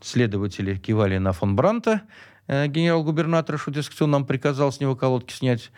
следователи 0.00 0.76
кивали 0.76 1.18
на 1.18 1.32
фон 1.32 1.56
Бранта, 1.56 2.02
э, 2.46 2.68
дескать, 2.68 4.02
он 4.02 4.10
нам 4.10 4.26
приказал 4.26 4.72
с 4.72 4.80
него 4.80 4.96
колодки 4.96 5.32
снять. 5.32 5.70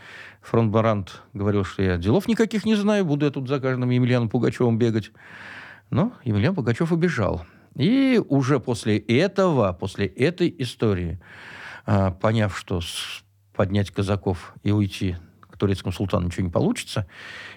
Фон 0.42 0.71
Брант 0.71 1.23
говорил, 1.33 1.64
что 1.64 1.83
я 1.83 1.97
делов 1.97 2.28
никаких 2.28 2.64
не 2.64 2.75
знаю, 2.75 3.04
буду 3.04 3.26
я 3.26 3.30
тут 3.30 3.49
за 3.49 3.61
каждым 3.61 3.90
Емельяном 3.90 4.28
Пугачевым 4.28 4.78
бегать. 4.78 5.11
Но 5.90 6.12
Емельян 6.25 6.54
Пугачев 6.54 6.92
убежал. 6.92 7.44
И 7.75 8.21
уже 8.28 8.61
после 8.61 8.99
этого, 8.99 9.73
после 9.73 10.06
этой 10.06 10.54
истории, 10.59 11.21
а, 11.87 12.12
поняв, 12.12 12.56
что 12.56 12.80
поднять 13.54 13.90
казаков 13.90 14.54
и 14.62 14.71
уйти 14.71 15.16
к 15.40 15.56
турецкому 15.56 15.92
султану 15.92 16.26
ничего 16.26 16.47
не 16.47 16.52
получится, 16.52 17.06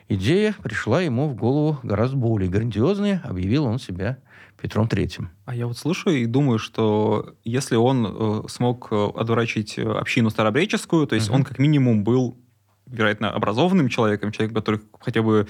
идея 0.07 0.55
пришла 0.63 1.01
ему 1.01 1.27
в 1.27 1.35
голову 1.35 1.79
гораздо 1.83 2.17
более 2.17 2.49
грандиозная. 2.49 3.21
Объявил 3.23 3.65
он 3.65 3.79
себя 3.79 4.17
Петром 4.61 4.87
Третьим. 4.87 5.29
А 5.45 5.55
я 5.55 5.67
вот 5.67 5.77
слышу 5.77 6.09
и 6.09 6.25
думаю, 6.25 6.59
что 6.59 7.35
если 7.43 7.75
он 7.75 8.07
э, 8.07 8.41
смог 8.49 8.87
э, 8.91 9.09
отворачивать 9.15 9.77
общину 9.77 10.29
старообреческую, 10.29 11.07
то 11.07 11.15
есть 11.15 11.29
угу. 11.29 11.37
он 11.37 11.43
как 11.43 11.59
минимум 11.59 12.03
был, 12.03 12.37
вероятно, 12.87 13.31
образованным 13.31 13.89
человеком, 13.89 14.31
человек, 14.31 14.55
который 14.55 14.81
хотя 14.99 15.21
бы 15.21 15.47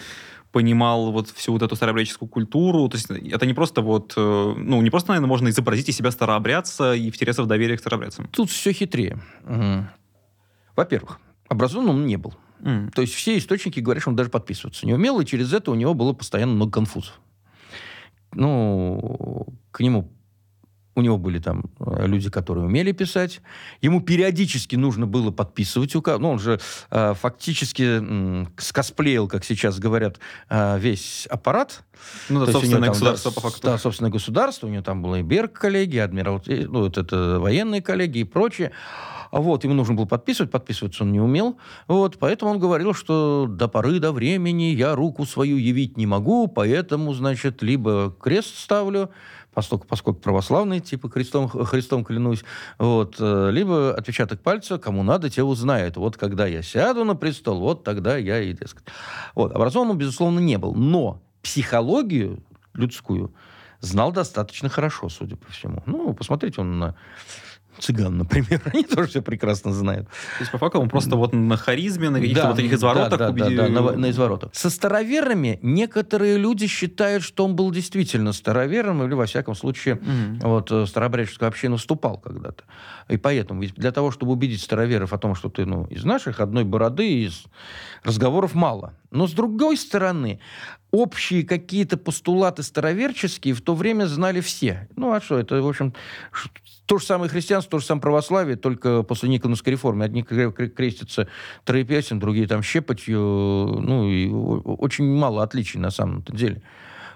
понимал 0.52 1.12
вот 1.12 1.30
всю 1.30 1.54
вот 1.54 1.62
эту 1.62 1.76
старообрядческую 1.76 2.28
культуру. 2.30 2.88
То 2.90 2.98
есть 2.98 3.10
это 3.10 3.46
не 3.46 3.54
просто 3.54 3.82
вот, 3.82 4.14
э, 4.18 4.54
ну, 4.58 4.82
не 4.82 4.90
просто, 4.90 5.10
наверное, 5.10 5.28
можно 5.28 5.50
изобразить 5.50 5.90
из 5.90 5.96
себя 5.96 6.12
старообрядца 6.12 6.94
и 6.94 7.10
втереться 7.10 7.44
в 7.44 7.48
доверие 7.48 7.78
к 7.78 7.80
старообрядцам. 7.80 8.28
Тут 8.32 8.50
все 8.50 8.74
хитрее. 8.74 9.22
Угу. 9.46 9.88
Во-первых, 10.76 11.20
образован 11.48 11.90
он 11.90 12.06
не 12.06 12.18
был. 12.18 12.34
Mm. 12.60 12.92
То 12.92 13.02
есть 13.02 13.14
все 13.14 13.38
источники 13.38 13.80
говорят, 13.80 14.02
что 14.02 14.10
он 14.10 14.16
даже 14.16 14.30
подписываться 14.30 14.86
не 14.86 14.94
умел, 14.94 15.20
и 15.20 15.26
через 15.26 15.54
это 15.54 15.72
у 15.72 15.76
него 15.76 15.94
было 15.94 16.14
постоянно 16.14 16.54
много 16.54 16.72
конфузов. 16.72 17.20
Ну, 18.38 19.48
к 19.72 19.80
нему 19.80 20.12
у 20.98 21.02
него 21.02 21.20
были 21.20 21.38
там 21.38 21.66
э, 21.80 22.08
люди, 22.08 22.32
которые 22.32 22.66
умели 22.66 22.92
писать. 22.92 23.42
Ему 23.82 24.02
периодически 24.02 24.76
нужно 24.76 25.06
было 25.06 25.30
подписывать 25.30 25.96
указ. 25.96 26.20
Ну, 26.20 26.32
он 26.32 26.40
же 26.40 26.60
э, 26.90 27.14
фактически 27.14 28.00
э, 28.02 28.46
скосплеил, 28.58 29.28
как 29.28 29.46
сейчас 29.46 29.78
говорят, 29.78 30.20
э, 30.50 30.80
весь 30.80 31.28
аппарат. 31.28 31.84
Ну, 32.30 32.44
да, 32.44 32.52
собственное 32.52 32.90
государство, 32.90 33.30
по 33.30 33.42
факту. 33.42 33.62
Да, 33.62 33.78
собственное 33.78 34.12
государство. 34.12 34.66
У 34.66 34.72
него 34.72 34.82
там 34.82 35.04
было 35.04 35.20
и 35.20 35.22
Берг 35.22 35.54
коллеги, 35.54 35.98
адмирал, 35.98 36.42
ну, 36.48 36.80
вот 36.80 36.98
это 36.98 37.40
военные 37.40 37.84
коллеги 37.84 38.20
и 38.20 38.24
прочее. 38.24 38.72
Вот, 39.32 39.64
ему 39.64 39.74
нужно 39.74 39.96
было 39.96 40.06
подписывать, 40.06 40.52
подписываться 40.52 41.04
он 41.04 41.12
не 41.12 41.20
умел. 41.20 41.58
Вот, 41.88 42.18
поэтому 42.20 42.52
он 42.52 42.60
говорил, 42.60 42.94
что 42.94 43.48
до 43.50 43.68
поры 43.68 44.00
до 44.00 44.12
времени 44.12 44.66
я 44.76 44.96
руку 44.96 45.26
свою 45.26 45.58
явить 45.58 45.98
не 45.98 46.06
могу, 46.06 46.48
поэтому, 46.48 47.14
значит, 47.14 47.62
либо 47.62 48.16
крест 48.20 48.58
ставлю, 48.58 49.10
поскольку, 49.54 49.88
поскольку 49.88 50.20
православный, 50.20 50.80
типа 50.80 51.10
Христом, 51.10 51.50
Христом 51.50 52.06
клянусь, 52.06 52.44
вот, 52.78 53.16
э, 53.20 53.50
либо 53.52 53.96
отпечаток 53.96 54.42
пальца, 54.42 54.78
кому 54.78 55.04
надо, 55.04 55.30
те 55.30 55.44
узнают. 55.44 55.98
Вот 55.98 56.18
когда 56.18 56.46
я 56.46 56.62
сяду 56.62 57.04
на 57.04 57.16
престол, 57.16 57.60
вот 57.60 57.84
тогда 57.84 58.18
я 58.18 58.40
и, 58.40 58.54
так 58.54 58.70
сказать. 58.70 58.88
Вот, 59.34 59.52
образованным, 59.52 59.98
безусловно, 59.98 60.40
не 60.40 60.58
был. 60.58 60.76
Но 60.76 61.22
психологию 61.42 62.44
людскую 62.74 63.34
знал 63.80 64.12
достаточно 64.12 64.70
хорошо, 64.70 65.10
судя 65.10 65.36
по 65.36 65.52
всему. 65.52 65.84
Ну, 65.86 66.14
посмотрите 66.14 66.62
он 66.62 66.80
на 66.80 66.96
цыган, 67.80 68.18
например, 68.18 68.62
они 68.74 68.84
тоже 68.84 69.10
все 69.10 69.22
прекрасно 69.22 69.74
знают. 69.74 70.08
То 70.08 70.40
есть, 70.40 70.52
по 70.52 70.58
факту, 70.58 70.80
он 70.80 70.90
просто 70.90 71.16
вот 71.16 71.34
на 71.34 71.58
харизме, 71.58 72.10
на 72.10 72.20
каких-то 72.20 72.44
да, 72.44 72.48
вот 72.50 72.56
таких 72.56 72.74
изворотах 72.74 73.20
да, 73.20 73.30
убедил... 73.30 73.58
Да, 73.58 73.70
да, 73.70 73.82
на, 73.82 73.92
на 73.92 74.10
изворотах. 74.10 74.50
Со 74.54 74.70
староверами 74.70 75.60
некоторые 75.62 76.38
люди 76.38 76.68
считают, 76.68 77.24
что 77.24 77.46
он 77.46 77.56
был 77.56 77.72
действительно 77.72 78.34
старовером, 78.34 79.04
или, 79.04 79.14
во 79.14 79.26
всяком 79.26 79.56
случае, 79.56 79.96
mm-hmm. 79.96 80.40
вот, 80.42 80.72
э, 80.72 80.86
старобрядческую 80.86 81.48
общину 81.48 81.78
вступал 81.78 82.18
когда-то. 82.18 82.64
И 83.10 83.18
поэтому, 83.18 83.62
ведь 83.62 83.76
для 83.76 83.92
того, 83.92 84.12
чтобы 84.12 84.34
убедить 84.34 84.62
староверов 84.62 85.14
о 85.14 85.18
том, 85.18 85.36
что 85.36 85.50
ты, 85.50 85.66
ну, 85.66 85.86
из 85.86 86.04
наших, 86.04 86.40
одной 86.40 86.64
бороды, 86.64 87.24
из 87.24 87.44
разговоров 88.04 88.54
мало. 88.54 88.94
Но, 89.12 89.28
с 89.28 89.32
другой 89.32 89.78
стороны, 89.78 90.40
общие 90.92 91.44
какие-то 91.44 91.98
постулаты 91.98 92.64
староверческие 92.64 93.54
в 93.54 93.62
то 93.62 93.76
время 93.76 94.06
знали 94.06 94.42
все. 94.42 94.88
Ну, 94.96 95.12
а 95.12 95.22
что, 95.22 95.38
это, 95.38 95.62
в 95.62 95.68
общем, 95.68 95.94
то 96.86 96.98
же 96.98 97.06
самое 97.06 97.30
христианство, 97.30 97.72
то 97.72 97.80
же 97.80 97.86
самое 97.86 98.02
православие, 98.02 98.56
только 98.56 99.04
после 99.04 99.30
Никоновской 99.30 99.72
реформы. 99.74 100.06
Одни 100.06 100.24
крестятся 100.24 101.28
троепясен, 101.66 102.20
другие 102.20 102.48
там 102.48 102.64
щепотью. 102.64 103.20
Ну, 103.20 104.10
и 104.10 104.30
очень 104.30 105.06
мало 105.06 105.44
отличий 105.44 105.80
на 105.80 105.92
самом 105.92 106.24
деле. 106.30 106.62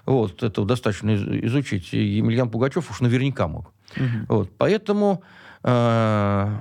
Вот, 0.04 0.42
это 0.42 0.64
достаточно 0.64 1.14
изучить. 1.46 1.94
И 1.94 1.98
Емельян 1.98 2.50
Пугачев 2.50 2.90
уж 2.90 3.00
наверняка 3.00 3.48
мог. 3.48 3.72
Угу. 3.96 4.06
Вот, 4.28 4.50
поэтому, 4.58 5.22
э, 5.62 6.58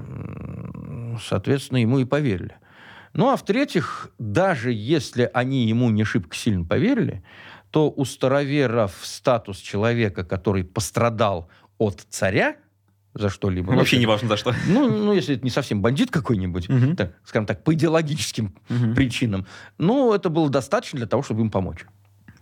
соответственно, 1.22 1.80
ему 1.80 2.00
и 2.00 2.06
поверили. 2.06 2.56
Ну, 3.14 3.30
а 3.30 3.36
в-третьих, 3.36 4.10
даже 4.20 4.72
если 4.72 5.30
они 5.34 5.68
ему 5.68 5.90
не 5.90 6.04
шибко 6.04 6.36
сильно 6.36 6.66
поверили, 6.66 7.24
то 7.72 7.90
у 7.90 8.06
староверов 8.06 8.98
статус 9.02 9.58
человека, 9.58 10.24
который 10.24 10.64
пострадал 10.64 11.50
от 11.78 12.06
царя, 12.10 12.58
за 13.14 13.30
что-либо. 13.30 13.72
Вообще 13.72 13.98
не 13.98 14.06
важно 14.06 14.30
за 14.30 14.38
что. 14.38 14.54
Ну, 14.68 14.90
ну, 14.90 15.14
если 15.14 15.36
это 15.36 15.44
не 15.44 15.50
совсем 15.50 15.82
бандит 15.82 16.12
какой-нибудь, 16.12 16.70
угу. 16.70 16.96
так, 16.96 17.14
скажем 17.26 17.46
так, 17.46 17.64
по 17.64 17.74
идеологическим 17.74 18.56
угу. 18.70 18.96
причинам, 18.96 19.46
ну, 19.78 20.14
это 20.14 20.30
было 20.30 20.50
достаточно 20.50 20.98
для 20.98 21.08
того, 21.08 21.22
чтобы 21.22 21.42
им 21.42 21.52
помочь. 21.52 21.86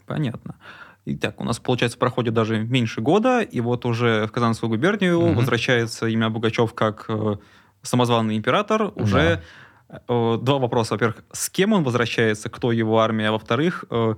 Понятно. 0.05 0.58
Итак, 1.05 1.41
у 1.41 1.43
нас, 1.43 1.60
получается, 1.60 1.97
проходит 1.97 2.34
даже 2.34 2.60
меньше 2.60 3.01
года, 3.01 3.41
и 3.41 3.62
вот 3.62 3.86
уже 3.86 4.27
в 4.27 4.32
Казанскую 4.32 4.69
губернию 4.69 5.17
угу. 5.17 5.34
возвращается 5.34 6.05
имя 6.08 6.29
Бугачев 6.29 6.73
как 6.75 7.05
э, 7.08 7.38
самозваный 7.82 8.38
император. 8.38 8.91
Уже 8.95 9.13
да. 9.38 9.41
Э, 9.89 10.38
два 10.41 10.60
вопроса. 10.60 10.93
Во-первых, 10.93 11.23
с 11.32 11.49
кем 11.49 11.73
он 11.73 11.84
возвращается, 11.84 12.49
кто 12.49 12.71
его 12.71 12.99
армия, 12.99 13.30
а 13.30 13.32
во-вторых, 13.32 13.86
э, 13.89 14.15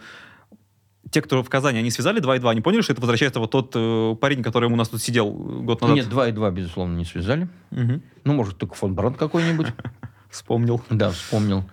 те, 1.10 1.22
кто 1.22 1.44
в 1.44 1.50
Казани, 1.50 1.80
они 1.80 1.92
связали 1.92 2.20
2 2.20 2.38
и 2.38 2.40
2, 2.40 2.52
они 2.52 2.62
поняли, 2.62 2.82
что 2.82 2.94
это 2.94 3.02
возвращается 3.02 3.40
вот 3.40 3.52
тот 3.52 3.74
э, 3.76 4.16
парень, 4.20 4.44
который 4.44 4.70
у 4.70 4.76
нас 4.76 4.90
тут 4.90 5.02
сидел 5.02 5.32
год 5.32 5.82
назад? 5.82 5.96
Нет, 5.96 6.10
2 6.10 6.30
и 6.30 6.32
2, 6.32 6.52
безусловно, 6.52 6.96
не 6.96 7.06
связали. 7.06 7.50
Угу. 7.72 8.02
Ну, 8.24 8.34
может, 8.34 8.58
только 8.58 8.76
фон 8.76 8.94
Бранд 8.96 9.18
какой-нибудь. 9.18 9.68
Вспомнил. 10.30 10.82
Да, 10.90 11.12
вспомнил. 11.12 11.66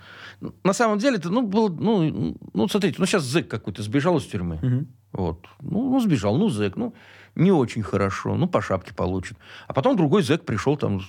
На 0.65 0.73
самом 0.73 0.99
деле, 0.99 1.17
это, 1.17 1.31
ну, 1.31 1.43
был, 1.43 1.69
ну, 1.69 2.37
ну, 2.55 2.69
смотрите, 2.69 2.97
ну, 2.99 3.07
сейчас 3.07 3.23
зэк 3.23 3.49
какой-то 3.49 3.83
сбежал 3.83 4.19
из 4.19 4.25
тюрьмы. 4.25 4.57
Угу. 4.57 4.87
Вот. 5.13 5.47
Ну, 5.61 5.91
ну, 5.91 6.01
сбежал, 6.01 6.37
ну, 6.37 6.49
зэк, 6.49 6.77
ну, 6.77 6.93
не 7.37 7.53
очень 7.53 7.83
хорошо, 7.83 8.35
ну, 8.35 8.49
по 8.49 8.61
шапке 8.61 8.93
получит. 8.95 9.39
А 9.69 9.73
потом 9.73 9.97
другой 9.97 10.23
зэк 10.23 10.45
пришел 10.45 10.77
там 10.77 11.01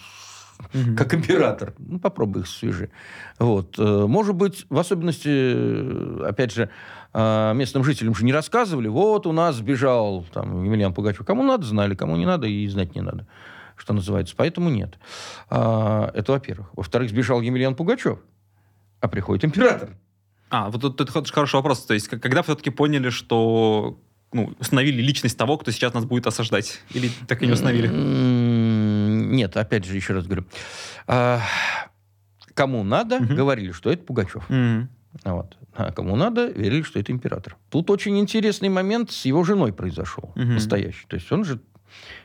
угу. 0.59 0.95
как 0.95 1.13
император. 1.13 1.73
Ну, 1.77 1.99
попробуй 1.99 2.41
их 2.41 2.47
свяжи. 2.47 2.89
Вот. 3.37 3.77
Э, 3.77 4.05
может 4.07 4.35
быть, 4.35 4.65
в 4.69 4.77
особенности, 4.77 5.29
э, 5.29 6.25
опять 6.27 6.53
же, 6.53 6.69
э, 7.13 7.53
местным 7.53 7.83
жителям 7.83 8.15
же 8.15 8.25
не 8.25 8.33
рассказывали, 8.33 8.87
вот 8.87 9.27
у 9.27 9.31
нас 9.31 9.55
сбежал 9.55 10.25
там 10.33 10.63
Емельян 10.63 10.93
Пугачев. 10.93 11.25
Кому 11.25 11.43
надо, 11.43 11.65
знали, 11.65 11.95
кому 11.95 12.15
не 12.15 12.25
надо, 12.25 12.47
и 12.47 12.67
знать 12.67 12.95
не 12.95 13.01
надо, 13.01 13.27
что 13.75 13.93
называется. 13.93 14.35
Поэтому 14.37 14.69
нет. 14.69 14.97
Это 15.49 16.25
во-первых. 16.27 16.69
Во-вторых, 16.73 17.09
сбежал 17.09 17.41
Емельян 17.41 17.75
Пугачев, 17.75 18.19
а 19.01 19.07
приходит 19.07 19.45
император. 19.45 19.91
А, 20.49 20.69
вот 20.69 20.83
это, 20.83 21.03
это 21.03 21.31
хороший 21.31 21.55
вопрос. 21.55 21.85
То 21.85 21.93
есть, 21.93 22.07
когда 22.07 22.41
все-таки 22.41 22.71
поняли, 22.71 23.09
что 23.09 23.99
ну, 24.31 24.53
установили 24.59 25.01
личность 25.01 25.37
того, 25.37 25.57
кто 25.57 25.71
сейчас 25.71 25.93
нас 25.93 26.05
будет 26.05 26.27
осаждать? 26.27 26.81
Или 26.93 27.09
так 27.27 27.41
и 27.41 27.47
не 27.47 27.53
установили? 27.53 27.87
Нет, 29.29 29.57
опять 29.57 29.85
же, 29.85 29.95
еще 29.95 30.13
раз 30.13 30.25
говорю. 30.25 30.45
А, 31.07 31.41
кому 32.53 32.83
надо, 32.83 33.17
угу. 33.17 33.35
говорили, 33.35 33.71
что 33.71 33.91
это 33.91 34.03
Пугачев. 34.03 34.49
Угу. 34.49 34.87
Вот. 35.25 35.57
А 35.75 35.91
кому 35.91 36.15
надо, 36.15 36.47
верили, 36.47 36.81
что 36.81 36.99
это 36.99 37.11
император. 37.11 37.55
Тут 37.69 37.89
очень 37.89 38.17
интересный 38.19 38.69
момент 38.69 39.11
с 39.11 39.25
его 39.25 39.43
женой 39.43 39.71
произошел, 39.71 40.31
угу. 40.35 40.43
настоящий. 40.43 41.05
То 41.07 41.15
есть 41.15 41.31
он 41.31 41.45
же 41.45 41.61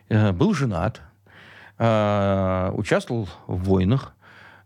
э, 0.09 0.33
был 0.33 0.55
женат, 0.55 1.01
э, 1.79 2.71
участвовал 2.75 3.29
в 3.47 3.65
войнах, 3.65 4.15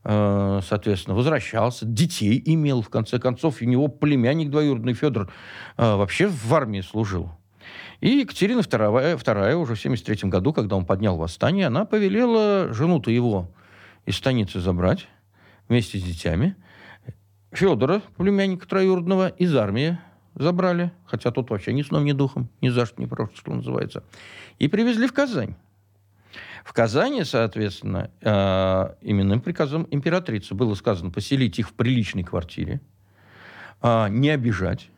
э, 0.05 0.61
соответственно, 0.67 1.17
возвращался, 1.17 1.85
детей 1.85 2.43
имел, 2.47 2.83
в 2.83 2.89
конце 2.89 3.19
концов, 3.19 3.61
у 3.61 3.65
него 3.65 3.89
племянник 3.89 4.51
двоюродный 4.51 4.95
Федор 4.95 5.31
э, 5.77 5.95
вообще 5.95 6.29
в 6.29 6.55
армии 6.55 6.81
служил. 6.81 7.31
И 8.01 8.21
Екатерина 8.21 8.61
II, 8.61 9.17
II 9.17 9.55
уже 9.55 9.75
в 9.75 9.79
1973 9.79 10.31
году, 10.31 10.53
когда 10.53 10.77
он 10.77 10.87
поднял 10.87 11.17
восстание, 11.17 11.67
она 11.67 11.85
повелела 11.85 12.73
жену-то 12.73 13.11
его 13.11 13.51
из 14.07 14.17
станицы 14.17 14.61
забрать 14.61 15.09
вместе 15.69 15.99
с 15.99 16.03
детьми. 16.03 16.55
Федора, 17.51 18.03
племянника 18.17 18.69
троюродного, 18.69 19.29
из 19.29 19.55
армии 19.57 19.99
забрали, 20.35 20.93
хотя 21.07 21.31
тот 21.31 21.51
вообще 21.51 21.73
ни 21.73 21.83
сном, 21.83 22.05
ни 22.05 22.13
духом, 22.13 22.49
ни 22.61 22.69
за 22.69 22.87
что, 22.87 23.01
ни 23.01 23.07
просто, 23.07 23.37
что 23.37 23.53
называется, 23.53 24.05
и 24.59 24.69
привезли 24.69 25.07
в 25.07 25.13
Казань. 25.13 25.57
В 26.65 26.73
Казани, 26.73 27.25
соответственно, 27.25 28.11
э, 28.21 28.29
именным 29.01 29.41
приказом 29.41 29.89
императрицы 29.91 30.55
было 30.55 30.75
сказано 30.75 31.11
поселить 31.11 31.59
их 31.59 31.71
в 31.71 31.73
приличной 31.73 32.25
квартире, 32.25 32.81
э, 33.83 34.09
не 34.11 34.29
обижать, 34.29 34.91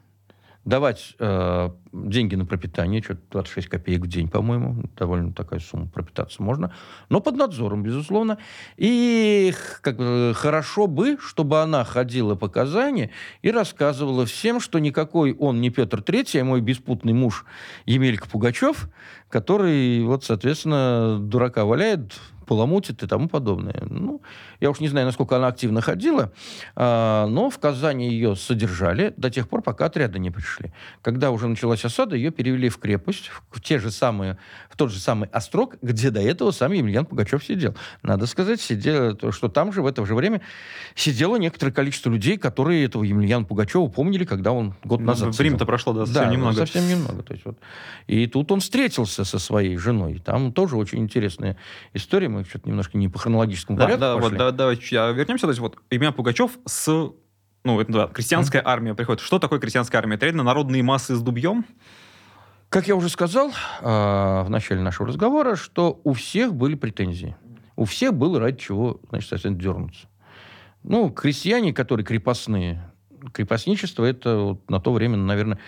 давать 0.64 1.14
э, 1.18 1.70
деньги 1.92 2.34
на 2.34 2.44
пропитание, 2.44 3.02
что-то 3.02 3.22
26 3.30 3.68
копеек 3.68 4.02
в 4.02 4.06
день, 4.06 4.28
по-моему, 4.28 4.84
довольно 4.96 5.32
такая 5.32 5.58
сумма, 5.60 5.86
пропитаться 5.86 6.42
можно, 6.42 6.74
но 7.08 7.20
под 7.20 7.36
надзором, 7.36 7.82
безусловно. 7.82 8.38
И 8.76 9.54
как, 9.80 9.96
хорошо 10.36 10.86
бы, 10.86 11.16
чтобы 11.20 11.62
она 11.62 11.84
ходила 11.84 12.34
по 12.34 12.48
Казани 12.48 13.10
и 13.42 13.50
рассказывала 13.50 14.26
всем, 14.26 14.60
что 14.60 14.78
никакой 14.78 15.32
он 15.32 15.60
не 15.60 15.70
Петр 15.70 16.00
III, 16.00 16.40
а 16.40 16.44
мой 16.44 16.60
беспутный 16.60 17.14
муж 17.14 17.46
Емелька 17.86 18.28
Пугачев, 18.28 18.88
который, 19.30 20.02
вот, 20.02 20.24
соответственно, 20.24 21.18
дурака 21.20 21.64
валяет, 21.64 22.20
поломутит 22.50 23.00
и 23.04 23.06
тому 23.06 23.28
подобное. 23.28 23.80
Ну, 23.88 24.22
я 24.58 24.70
уж 24.70 24.80
не 24.80 24.88
знаю, 24.88 25.06
насколько 25.06 25.36
она 25.36 25.46
активно 25.46 25.80
ходила, 25.80 26.32
а, 26.74 27.28
но 27.28 27.48
в 27.48 27.60
Казани 27.60 28.10
ее 28.10 28.34
содержали 28.34 29.14
до 29.16 29.30
тех 29.30 29.48
пор, 29.48 29.62
пока 29.62 29.86
отряды 29.86 30.18
не 30.18 30.32
пришли. 30.32 30.72
Когда 31.00 31.30
уже 31.30 31.46
началась 31.46 31.84
осада, 31.84 32.16
ее 32.16 32.32
перевели 32.32 32.68
в 32.68 32.78
крепость, 32.78 33.30
в, 33.52 33.60
те 33.60 33.78
же 33.78 33.92
самые, 33.92 34.36
в 34.68 34.76
тот 34.76 34.90
же 34.90 34.98
самый 34.98 35.28
острог, 35.28 35.76
где 35.80 36.10
до 36.10 36.20
этого 36.20 36.50
сам 36.50 36.72
Емельян 36.72 37.06
Пугачев 37.06 37.44
сидел. 37.44 37.76
Надо 38.02 38.26
сказать, 38.26 38.60
сидел, 38.60 39.16
что 39.30 39.48
там 39.48 39.72
же 39.72 39.80
в 39.82 39.86
это 39.86 40.04
же 40.04 40.16
время 40.16 40.40
сидело 40.96 41.36
некоторое 41.36 41.70
количество 41.70 42.10
людей, 42.10 42.36
которые 42.36 42.84
этого 42.84 43.04
Емельяна 43.04 43.44
Пугачева 43.44 43.86
помнили, 43.86 44.24
когда 44.24 44.50
он 44.50 44.74
год 44.82 44.98
ну, 44.98 45.06
назад 45.06 45.38
Время-то 45.38 45.66
прошло 45.66 45.92
да, 45.92 46.04
совсем 46.04 46.24
да, 46.24 46.30
немного. 46.32 46.56
совсем 46.56 46.88
немного. 46.88 47.22
То 47.22 47.32
есть, 47.32 47.44
вот. 47.44 47.58
И 48.08 48.26
тут 48.26 48.50
он 48.50 48.58
встретился 48.58 49.24
со 49.24 49.38
своей 49.38 49.76
женой. 49.76 50.20
Там 50.24 50.52
тоже 50.52 50.76
очень 50.76 50.98
интересная 50.98 51.56
история. 51.94 52.28
Мы 52.28 52.39
что-то 52.44 52.68
немножко 52.68 52.98
не 52.98 53.08
по 53.08 53.18
хронологическому 53.18 53.78
да, 53.78 53.84
порядку 53.84 54.00
да, 54.00 54.14
пошли. 54.14 54.30
Вот, 54.30 54.38
да, 54.38 54.50
давай 54.50 54.76
а 54.76 55.12
вернемся. 55.12 55.46
То 55.46 55.50
есть 55.50 55.60
вот 55.60 55.78
имя 55.90 56.12
Пугачев 56.12 56.58
с... 56.66 57.12
Ну, 57.62 57.80
это 57.80 57.92
да, 57.92 58.06
крестьянская 58.06 58.62
mm-hmm. 58.62 58.66
армия 58.68 58.94
приходит. 58.94 59.20
Что 59.20 59.38
такое 59.38 59.58
крестьянская 59.58 60.00
армия? 60.00 60.16
Это 60.16 60.26
реально 60.26 60.42
народные 60.42 60.82
массы 60.82 61.14
с 61.14 61.20
дубьем? 61.20 61.66
Как 62.70 62.86
я 62.88 62.94
уже 62.94 63.08
сказал 63.08 63.50
э, 63.50 63.84
в 63.84 64.46
начале 64.48 64.80
нашего 64.80 65.08
разговора, 65.08 65.56
что 65.56 66.00
у 66.04 66.12
всех 66.12 66.54
были 66.54 66.76
претензии. 66.76 67.36
У 67.76 67.84
всех 67.84 68.14
было 68.14 68.38
ради 68.38 68.58
чего, 68.58 69.00
значит, 69.10 69.28
совсем 69.28 69.58
дернуться. 69.58 70.06
Ну, 70.82 71.10
крестьяне, 71.10 71.74
которые 71.74 72.06
крепостные, 72.06 72.90
крепостничество 73.32 74.04
это 74.04 74.36
вот 74.36 74.70
на 74.70 74.80
то 74.80 74.92
время, 74.92 75.16
наверное, 75.16 75.58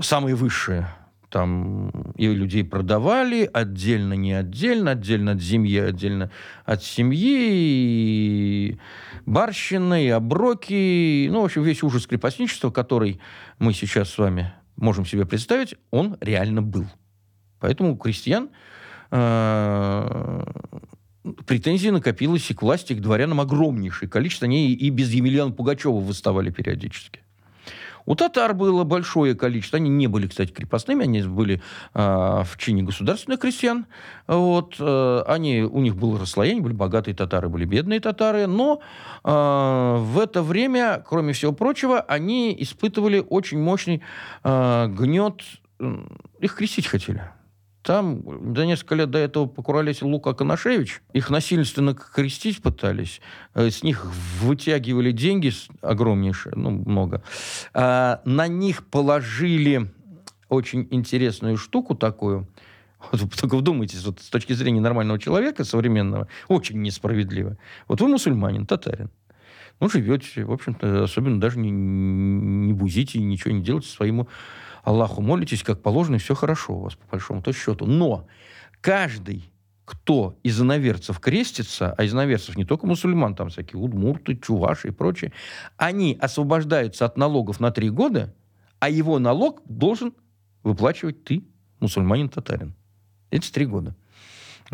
самое 0.00 0.34
высшее 0.34 0.88
там 1.34 1.90
и 2.14 2.28
людей 2.28 2.62
продавали 2.62 3.50
отдельно, 3.52 4.12
не 4.12 4.34
отдельно, 4.34 4.92
отдельно 4.92 5.32
от 5.32 5.42
семьи, 5.42 5.80
отдельно 5.80 6.30
от 6.64 6.84
семьи, 6.84 7.50
и 7.50 8.78
барщины, 9.26 10.06
и 10.06 10.10
оброки, 10.10 11.26
ну, 11.28 11.42
в 11.42 11.46
общем, 11.46 11.64
весь 11.64 11.82
ужас 11.82 12.06
крепостничества, 12.06 12.70
который 12.70 13.18
мы 13.58 13.72
сейчас 13.72 14.10
с 14.10 14.18
вами 14.18 14.54
можем 14.76 15.04
себе 15.04 15.26
представить, 15.26 15.74
он 15.90 16.16
реально 16.20 16.62
был. 16.62 16.86
Поэтому 17.58 17.94
у 17.94 17.96
крестьян 17.96 18.50
э, 19.10 20.44
претензий 21.46 21.90
накопилось 21.90 22.48
и 22.48 22.54
к 22.54 22.62
власти, 22.62 22.92
и 22.92 22.96
к 22.96 23.00
дворянам 23.00 23.40
огромнейшее 23.40 24.08
количество. 24.08 24.44
Они 24.44 24.72
и 24.72 24.88
без 24.88 25.10
Емельяна 25.10 25.50
Пугачева 25.50 25.98
выставали 25.98 26.50
периодически. 26.50 27.23
У 28.06 28.14
татар 28.14 28.54
было 28.54 28.84
большое 28.84 29.34
количество. 29.34 29.76
Они 29.76 29.90
не 29.90 30.06
были, 30.06 30.26
кстати, 30.26 30.52
крепостными, 30.52 31.04
они 31.04 31.22
были 31.22 31.62
э, 31.94 31.98
в 32.44 32.56
чине 32.58 32.82
государственных 32.82 33.40
крестьян. 33.40 33.86
Вот, 34.26 34.76
э, 34.78 35.22
они, 35.26 35.62
у 35.62 35.80
них 35.80 35.96
было 35.96 36.18
расслоение, 36.18 36.62
были 36.62 36.74
богатые 36.74 37.14
татары, 37.14 37.48
были 37.48 37.64
бедные 37.64 38.00
татары. 38.00 38.46
Но 38.46 38.80
э, 39.24 39.28
в 39.28 40.18
это 40.18 40.42
время, 40.42 41.02
кроме 41.06 41.32
всего 41.32 41.52
прочего, 41.52 42.00
они 42.00 42.54
испытывали 42.58 43.24
очень 43.28 43.58
мощный 43.58 44.02
э, 44.42 44.86
гнет. 44.88 45.42
Их 46.40 46.54
крестить 46.54 46.86
хотели. 46.86 47.22
Там 47.84 48.56
за 48.56 48.64
несколько 48.64 48.94
лет 48.94 49.10
до 49.10 49.18
этого 49.18 49.44
покуролесил 49.44 50.08
Лука 50.08 50.32
Коношевич. 50.32 51.02
Их 51.12 51.28
насильственно 51.28 51.94
крестить 51.94 52.62
пытались. 52.62 53.20
Э, 53.54 53.68
с 53.68 53.82
них 53.82 54.06
вытягивали 54.40 55.12
деньги 55.12 55.52
огромнейшие, 55.82 56.54
ну, 56.56 56.70
много. 56.70 57.22
А 57.74 58.22
на 58.24 58.48
них 58.48 58.86
положили 58.86 59.92
очень 60.48 60.88
интересную 60.90 61.58
штуку 61.58 61.94
такую. 61.94 62.48
Вот 63.12 63.34
только 63.38 63.58
вдумайтесь, 63.58 64.02
вот 64.06 64.18
с 64.20 64.30
точки 64.30 64.54
зрения 64.54 64.80
нормального 64.80 65.18
человека, 65.18 65.62
современного, 65.64 66.26
очень 66.48 66.80
несправедливо. 66.80 67.58
Вот 67.86 68.00
вы 68.00 68.08
мусульманин, 68.08 68.64
татарин. 68.64 69.10
Ну, 69.78 69.90
живете, 69.90 70.44
в 70.44 70.52
общем-то, 70.52 71.04
особенно 71.04 71.38
даже 71.38 71.58
не, 71.58 71.70
не 71.70 72.72
бузите, 72.72 73.18
ничего 73.18 73.52
не 73.52 73.62
делайте 73.62 73.88
своему 73.88 74.26
Аллаху 74.84 75.22
молитесь, 75.22 75.62
как 75.62 75.82
положено, 75.82 76.16
и 76.16 76.18
все 76.18 76.34
хорошо 76.34 76.74
у 76.74 76.80
вас, 76.80 76.94
по 76.94 77.06
большому-то 77.10 77.52
счету. 77.52 77.86
Но 77.86 78.26
каждый 78.80 79.50
кто 79.84 80.38
из 80.42 80.60
иноверцев 80.60 81.20
крестится, 81.20 81.92
а 81.92 82.04
из 82.04 82.14
иноверцев 82.14 82.56
не 82.56 82.64
только 82.64 82.86
мусульман, 82.86 83.34
там 83.34 83.50
всякие 83.50 83.80
удмурты, 83.80 84.36
чуваши 84.36 84.88
и 84.88 84.90
прочее, 84.90 85.32
они 85.76 86.16
освобождаются 86.20 87.04
от 87.04 87.18
налогов 87.18 87.60
на 87.60 87.70
три 87.70 87.90
года, 87.90 88.34
а 88.78 88.88
его 88.88 89.18
налог 89.18 89.60
должен 89.66 90.14
выплачивать 90.62 91.24
ты, 91.24 91.44
мусульманин-татарин. 91.80 92.74
Эти 93.30 93.50
три 93.50 93.66
года. 93.66 93.94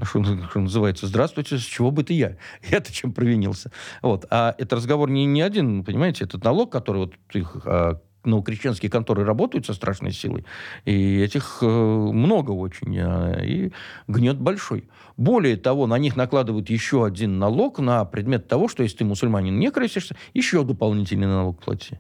Что, 0.03 0.23
что 0.23 0.61
называется, 0.61 1.09
здравствуйте, 1.09 1.59
с 1.59 1.63
чего 1.63 1.91
бы 1.91 2.05
ты 2.05 2.15
я? 2.15 2.37
Я-то 2.71 2.93
чем 2.93 3.13
провинился? 3.13 3.73
Вот. 4.03 4.27
А 4.31 4.55
это 4.59 4.77
разговор 4.77 5.11
не, 5.11 5.27
не 5.27 5.43
один, 5.43 5.85
понимаете, 5.85 6.25
этот 6.25 6.45
налог, 6.45 6.71
который 6.71 6.99
вот 6.99 7.15
их 7.33 7.57
а, 7.65 8.01
ну, 8.25 8.43
крещенские 8.43 8.91
конторы 8.91 9.25
работают 9.25 9.67
со 9.67 9.75
страшной 9.75 10.13
силой, 10.13 10.45
и 10.85 11.21
этих 11.21 11.59
э, 11.63 11.67
много 11.67 12.51
очень, 12.51 12.97
э, 12.97 13.47
и 13.47 13.73
гнет 14.09 14.39
большой. 14.39 14.89
Более 15.17 15.57
того, 15.57 15.87
на 15.87 15.99
них 15.99 16.17
накладывают 16.17 16.71
еще 16.71 17.05
один 17.05 17.39
налог 17.39 17.79
на 17.79 18.05
предмет 18.05 18.49
того, 18.49 18.69
что 18.69 18.83
если 18.83 18.99
ты 18.99 19.05
мусульманин 19.05 19.59
не 19.59 19.71
крестишься, 19.71 20.17
еще 20.35 20.65
дополнительный 20.65 21.27
налог 21.27 21.63
плати. 21.63 21.99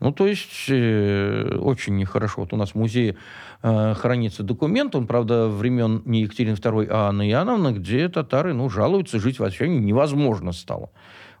Ну, 0.00 0.12
то 0.12 0.26
есть, 0.26 0.66
э, 0.68 1.56
очень 1.60 1.96
нехорошо. 1.96 2.42
Вот 2.42 2.52
у 2.52 2.56
нас 2.56 2.70
в 2.70 2.74
музее 2.74 3.16
э, 3.62 3.94
хранится 3.94 4.42
документ, 4.42 4.94
он, 4.94 5.06
правда, 5.06 5.48
времен 5.48 6.02
не 6.04 6.22
Екатерины 6.22 6.54
II, 6.54 6.86
а 6.90 7.08
Анны 7.08 7.30
Иоанновны, 7.30 7.72
где 7.72 8.08
татары, 8.08 8.54
ну, 8.54 8.68
жалуются, 8.68 9.18
жить 9.18 9.38
вообще 9.38 9.68
невозможно 9.68 10.52
стало 10.52 10.90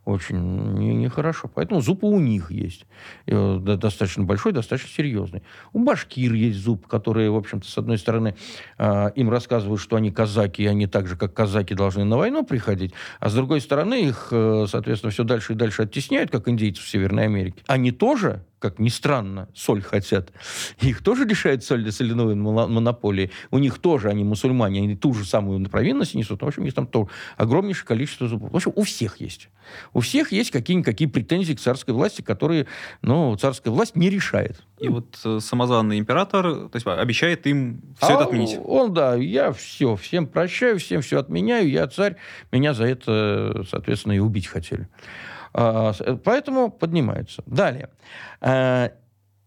очень 0.04 0.38
нехорошо. 0.98 1.48
Не 1.48 1.52
Поэтому 1.54 1.80
зуб 1.80 2.04
у 2.04 2.18
них 2.20 2.50
есть. 2.50 2.86
Э, 3.26 3.58
достаточно 3.58 4.24
большой, 4.24 4.52
достаточно 4.52 4.90
серьезный. 4.90 5.42
У 5.72 5.80
башкир 5.80 6.32
есть 6.32 6.58
зуб, 6.58 6.86
которые, 6.86 7.30
в 7.30 7.36
общем-то, 7.36 7.66
с 7.68 7.78
одной 7.78 7.98
стороны, 7.98 8.34
э, 8.78 9.10
им 9.14 9.30
рассказывают, 9.30 9.80
что 9.80 9.96
они 9.96 10.10
казаки, 10.10 10.62
и 10.62 10.66
они 10.66 10.86
так 10.86 11.06
же, 11.06 11.16
как 11.16 11.32
казаки, 11.34 11.74
должны 11.74 12.04
на 12.04 12.16
войну 12.16 12.44
приходить, 12.44 12.92
а 13.20 13.28
с 13.28 13.34
другой 13.34 13.60
стороны, 13.60 14.08
их, 14.08 14.28
э, 14.30 14.66
соответственно, 14.68 15.10
все 15.10 15.24
дальше 15.24 15.54
и 15.54 15.56
дальше 15.56 15.82
оттесняют, 15.82 16.30
как 16.30 16.48
индейцев 16.48 16.84
в 16.84 16.88
Северной 16.88 17.24
Америке. 17.24 17.62
Они 17.66 17.90
тоже 17.90 18.44
как 18.64 18.78
ни 18.78 18.88
странно, 18.88 19.50
соль 19.54 19.82
хотят. 19.82 20.32
Их 20.80 21.02
тоже 21.02 21.26
лишают 21.26 21.62
соли 21.62 21.90
соляной 21.90 22.34
монополии. 22.34 23.30
У 23.50 23.58
них 23.58 23.78
тоже, 23.78 24.08
они 24.08 24.24
мусульмане, 24.24 24.80
они 24.80 24.96
ту 24.96 25.12
же 25.12 25.26
самую 25.26 25.62
провинность 25.68 26.14
несут. 26.14 26.40
В 26.40 26.46
общем, 26.46 26.62
у 26.62 26.64
них 26.64 26.72
там 26.72 26.86
то 26.86 27.10
огромнейшее 27.36 27.86
количество 27.86 28.26
зубов. 28.26 28.52
В 28.52 28.56
общем, 28.56 28.72
у 28.74 28.84
всех 28.84 29.20
есть. 29.20 29.50
У 29.92 30.00
всех 30.00 30.32
есть 30.32 30.50
какие-никакие 30.50 31.10
претензии 31.10 31.52
к 31.52 31.60
царской 31.60 31.92
власти, 31.92 32.22
которые, 32.22 32.66
ну, 33.02 33.36
царская 33.36 33.70
власть 33.70 33.96
не 33.96 34.08
решает. 34.08 34.64
И 34.80 34.88
вот 34.88 35.18
э, 35.26 35.40
самозванный 35.42 35.98
император, 35.98 36.70
то 36.70 36.70
есть 36.72 36.86
обещает 36.86 37.46
им 37.46 37.82
все 37.98 38.12
а 38.12 38.14
это 38.14 38.24
отменить. 38.24 38.58
Он, 38.64 38.94
да, 38.94 39.14
я 39.14 39.52
все, 39.52 39.94
всем 39.96 40.26
прощаю, 40.26 40.78
всем 40.78 41.02
все 41.02 41.18
отменяю, 41.18 41.68
я 41.68 41.86
царь, 41.86 42.16
меня 42.50 42.72
за 42.72 42.86
это, 42.86 43.62
соответственно, 43.68 44.14
и 44.14 44.20
убить 44.20 44.46
хотели. 44.46 44.88
А, 45.54 45.92
поэтому 46.24 46.70
поднимаются. 46.70 47.42
Далее. 47.46 47.88
А, 48.40 48.90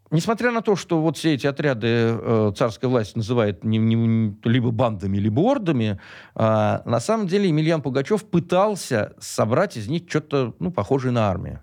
несмотря 0.10 0.52
на 0.52 0.62
то, 0.62 0.76
что 0.76 1.02
вот 1.02 1.18
все 1.18 1.34
эти 1.34 1.46
отряды 1.46 1.88
э, 1.88 2.52
царская 2.56 2.90
власть 2.90 3.16
называет 3.16 3.64
не, 3.64 3.78
не, 3.78 4.38
либо 4.44 4.72
бандами, 4.72 5.18
либо 5.18 5.42
ордами, 5.42 6.00
э, 6.36 6.80
на 6.86 7.00
самом 7.00 7.28
деле 7.28 7.50
Емельян 7.50 7.82
Пугачев 7.82 8.26
пытался 8.26 9.14
собрать 9.20 9.76
из 9.76 9.90
них 9.90 10.04
что-то 10.08 10.56
ну, 10.60 10.72
похожее 10.72 11.12
на 11.12 11.30
армию 11.30 11.62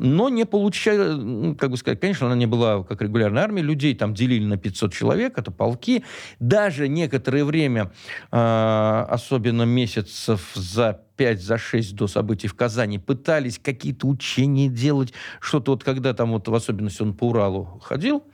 но 0.00 0.30
не 0.30 0.46
получая, 0.46 1.14
ну, 1.14 1.54
как 1.54 1.70
бы 1.70 1.76
сказать, 1.76 2.00
конечно, 2.00 2.26
она 2.26 2.34
не 2.34 2.46
была 2.46 2.82
как 2.84 3.02
регулярная 3.02 3.42
армия, 3.42 3.62
людей 3.62 3.94
там 3.94 4.14
делили 4.14 4.44
на 4.44 4.56
500 4.56 4.92
человек, 4.92 5.38
это 5.38 5.50
полки. 5.50 6.04
Даже 6.38 6.88
некоторое 6.88 7.44
время, 7.44 7.92
э, 8.32 9.06
особенно 9.10 9.64
месяцев 9.64 10.52
за 10.54 11.02
5, 11.16 11.42
за 11.42 11.58
6 11.58 11.94
до 11.94 12.06
событий 12.06 12.48
в 12.48 12.54
Казани, 12.54 12.98
пытались 12.98 13.58
какие-то 13.58 14.06
учения 14.06 14.68
делать, 14.68 15.12
что-то 15.38 15.72
вот 15.72 15.84
когда 15.84 16.14
там 16.14 16.32
вот 16.32 16.48
в 16.48 16.54
особенности 16.54 17.02
он 17.02 17.12
по 17.12 17.28
Уралу 17.28 17.78
ходил. 17.82 18.24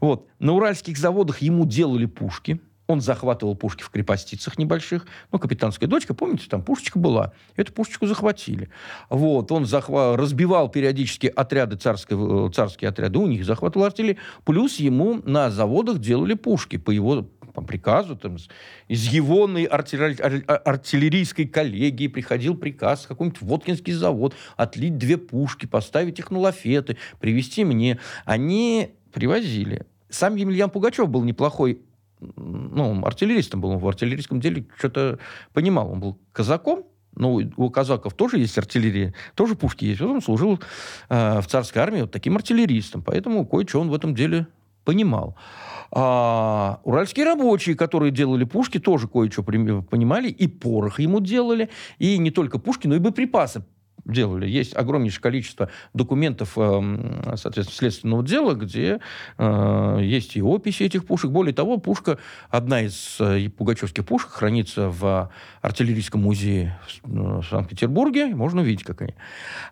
Вот. 0.00 0.28
На 0.38 0.52
уральских 0.52 0.98
заводах 0.98 1.40
ему 1.40 1.64
делали 1.64 2.04
пушки, 2.04 2.60
он 2.86 3.00
захватывал 3.00 3.56
пушки 3.56 3.82
в 3.82 3.90
крепостицах 3.90 4.58
небольших. 4.58 5.06
Ну, 5.32 5.38
капитанская 5.38 5.88
дочка, 5.88 6.14
помните, 6.14 6.46
там 6.48 6.62
пушечка 6.62 6.98
была. 6.98 7.32
Эту 7.56 7.72
пушечку 7.72 8.06
захватили. 8.06 8.68
Вот, 9.10 9.50
он 9.52 9.66
захва... 9.66 10.16
разбивал 10.16 10.68
периодически 10.68 11.26
отряды, 11.26 11.76
царской... 11.76 12.52
царские 12.52 12.90
отряды, 12.90 13.18
у 13.18 13.26
них 13.26 13.44
захватывал 13.44 13.86
артиллерию. 13.86 14.20
Плюс 14.44 14.76
ему 14.76 15.20
на 15.24 15.50
заводах 15.50 15.98
делали 15.98 16.34
пушки 16.34 16.76
по 16.76 16.90
его 16.90 17.26
по 17.56 17.62
приказу, 17.62 18.16
там, 18.16 18.36
из 18.86 19.06
его 19.06 19.44
артиллери... 19.44 20.44
артиллерийской 20.46 21.46
коллегии 21.46 22.06
приходил 22.06 22.54
приказ 22.54 23.06
какой-нибудь 23.06 23.40
Воткинский 23.40 23.94
завод 23.94 24.34
отлить 24.58 24.98
две 24.98 25.16
пушки, 25.16 25.64
поставить 25.64 26.18
их 26.18 26.30
на 26.30 26.38
лафеты, 26.38 26.98
привезти 27.18 27.64
мне. 27.64 27.98
Они 28.26 28.90
привозили. 29.10 29.86
Сам 30.10 30.36
Емельян 30.36 30.68
Пугачев 30.68 31.08
был 31.08 31.24
неплохой 31.24 31.80
ну, 32.20 33.04
артиллеристом 33.04 33.60
был, 33.60 33.70
он 33.70 33.78
в 33.78 33.88
артиллерийском 33.88 34.40
деле 34.40 34.66
что-то 34.78 35.18
понимал. 35.52 35.90
Он 35.90 36.00
был 36.00 36.18
казаком, 36.32 36.84
ну, 37.14 37.40
у 37.56 37.70
казаков 37.70 38.14
тоже 38.14 38.38
есть 38.38 38.56
артиллерия, 38.58 39.14
тоже 39.34 39.54
пушки 39.54 39.84
есть. 39.86 40.00
Он 40.00 40.20
служил 40.20 40.60
э, 41.08 41.40
в 41.40 41.46
царской 41.46 41.82
армии 41.82 42.02
вот 42.02 42.10
таким 42.10 42.36
артиллеристом, 42.36 43.02
поэтому 43.02 43.46
кое-что 43.46 43.80
он 43.80 43.90
в 43.90 43.94
этом 43.94 44.14
деле 44.14 44.46
понимал. 44.84 45.36
А, 45.90 46.80
уральские 46.84 47.26
рабочие, 47.26 47.74
которые 47.74 48.12
делали 48.12 48.44
пушки, 48.44 48.78
тоже 48.78 49.08
кое-что 49.08 49.42
понимали, 49.42 50.28
и 50.28 50.46
порох 50.46 51.00
ему 51.00 51.20
делали, 51.20 51.70
и 51.98 52.18
не 52.18 52.30
только 52.30 52.58
пушки, 52.58 52.86
но 52.86 52.94
и 52.94 52.98
боеприпасы 52.98 53.64
делали. 54.06 54.48
Есть 54.48 54.76
огромнейшее 54.76 55.22
количество 55.22 55.70
документов, 55.94 56.56
эм, 56.56 57.22
соответственно, 57.36 57.76
следственного 57.76 58.24
дела, 58.24 58.54
где 58.54 59.00
э, 59.38 59.98
есть 60.02 60.36
и 60.36 60.42
описи 60.42 60.84
этих 60.84 61.06
пушек. 61.06 61.30
Более 61.30 61.54
того, 61.54 61.78
пушка, 61.78 62.18
одна 62.50 62.82
из 62.82 63.16
э, 63.20 63.48
пугачевских 63.50 64.04
пушек, 64.06 64.30
хранится 64.30 64.88
в 64.88 65.30
артиллерийском 65.60 66.22
музее 66.22 66.78
в 67.02 67.42
Санкт-Петербурге. 67.42 68.26
Можно 68.34 68.62
увидеть, 68.62 68.84
как 68.84 69.02
они, 69.02 69.14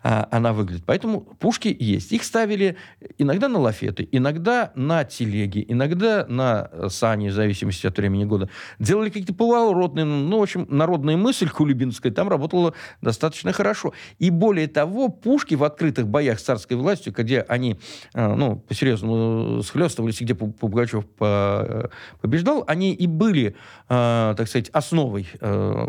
а, 0.03 0.27
она 0.31 0.53
выглядит. 0.53 0.83
Поэтому 0.85 1.21
пушки 1.21 1.75
есть. 1.77 2.11
Их 2.11 2.23
ставили 2.23 2.77
иногда 3.17 3.47
на 3.47 3.59
лафеты, 3.59 4.07
иногда 4.11 4.71
на 4.75 5.03
телеги, 5.03 5.65
иногда 5.67 6.25
на 6.27 6.69
сани, 6.89 7.29
в 7.29 7.33
зависимости 7.33 7.87
от 7.87 7.97
времени 7.97 8.25
года. 8.25 8.49
Делали 8.79 9.09
какие-то 9.09 9.33
поворотные, 9.33 10.05
ну, 10.05 10.39
в 10.39 10.43
общем, 10.43 10.67
народная 10.69 11.17
мысль 11.17 11.49
кулибинская 11.49 12.11
там 12.11 12.29
работала 12.29 12.73
достаточно 13.01 13.53
хорошо. 13.53 13.93
Более 14.29 14.67
того, 14.67 15.09
пушки 15.09 15.55
в 15.55 15.63
открытых 15.63 16.07
боях 16.07 16.39
с 16.39 16.43
царской 16.43 16.77
властью, 16.77 17.13
где 17.15 17.41
они, 17.41 17.77
э, 18.13 18.35
ну, 18.35 18.57
по-серьезному 18.57 19.61
схлестывались, 19.61 20.21
где 20.21 20.35
Пугачев 20.35 21.05
побеждал, 22.21 22.63
они 22.67 22.93
и 22.93 23.07
были, 23.07 23.55
э, 23.89 24.33
так 24.37 24.47
сказать, 24.47 24.69
основой, 24.69 25.27
э, 25.39 25.87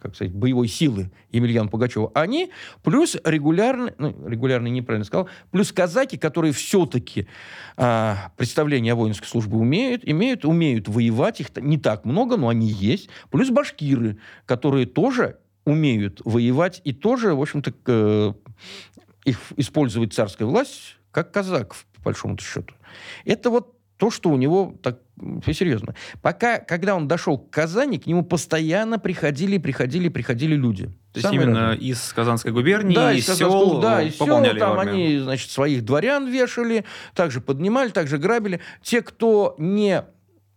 как 0.00 0.14
сказать, 0.14 0.34
боевой 0.34 0.68
силы 0.68 1.10
Емельяна 1.30 1.68
Пугачева. 1.68 2.10
Они 2.14 2.50
плюс 2.82 3.16
регулярно, 3.24 3.92
ну, 3.98 4.14
регулярно 4.26 4.68
неправильно 4.68 5.04
сказал, 5.04 5.28
плюс 5.50 5.72
казаки, 5.72 6.16
которые 6.16 6.52
все-таки 6.52 7.26
представление 7.76 8.94
о 8.94 8.96
воинской 8.96 9.28
службе 9.28 9.56
умеют, 9.56 10.02
имеют, 10.04 10.44
умеют 10.44 10.88
воевать, 10.88 11.40
их 11.40 11.48
не 11.56 11.76
так 11.76 12.04
много, 12.04 12.36
но 12.36 12.48
они 12.48 12.68
есть, 12.68 13.08
плюс 13.30 13.50
башкиры, 13.50 14.18
которые 14.46 14.86
тоже 14.86 15.36
умеют 15.66 16.22
воевать 16.24 16.80
и 16.84 16.94
тоже, 16.94 17.34
в 17.34 17.42
общем-то, 17.42 17.74
э, 17.86 18.32
их 19.24 19.38
использовать 19.56 20.14
царская 20.14 20.46
власть 20.46 20.96
как 21.10 21.32
казак, 21.32 21.74
по 21.96 22.02
большому 22.04 22.38
счету. 22.38 22.74
Это 23.24 23.50
вот 23.50 23.74
то, 23.96 24.10
что 24.10 24.28
у 24.28 24.36
него 24.36 24.74
так 24.82 25.00
все 25.42 25.54
серьезно. 25.54 25.94
Пока, 26.20 26.58
когда 26.58 26.94
он 26.94 27.08
дошел 27.08 27.38
к 27.38 27.50
Казани, 27.50 27.98
к 27.98 28.06
нему 28.06 28.22
постоянно 28.22 28.98
приходили, 28.98 29.56
приходили, 29.58 30.08
приходили 30.08 30.54
люди. 30.54 30.86
То 31.12 31.20
есть 31.20 31.32
именно 31.32 31.68
разные. 31.70 31.88
из 31.88 32.12
Казанской 32.12 32.52
губернии, 32.52 32.94
да, 32.94 33.12
из, 33.12 33.28
из 33.28 33.38
сел, 33.38 33.80
да, 33.80 34.02
из 34.02 34.16
сел, 34.18 34.44
там 34.58 34.78
они, 34.78 35.18
значит, 35.18 35.50
своих 35.50 35.84
дворян 35.84 36.28
вешали, 36.28 36.84
также 37.14 37.40
поднимали, 37.40 37.88
также 37.88 38.18
грабили. 38.18 38.60
Те, 38.82 39.00
кто 39.00 39.54
не 39.58 40.04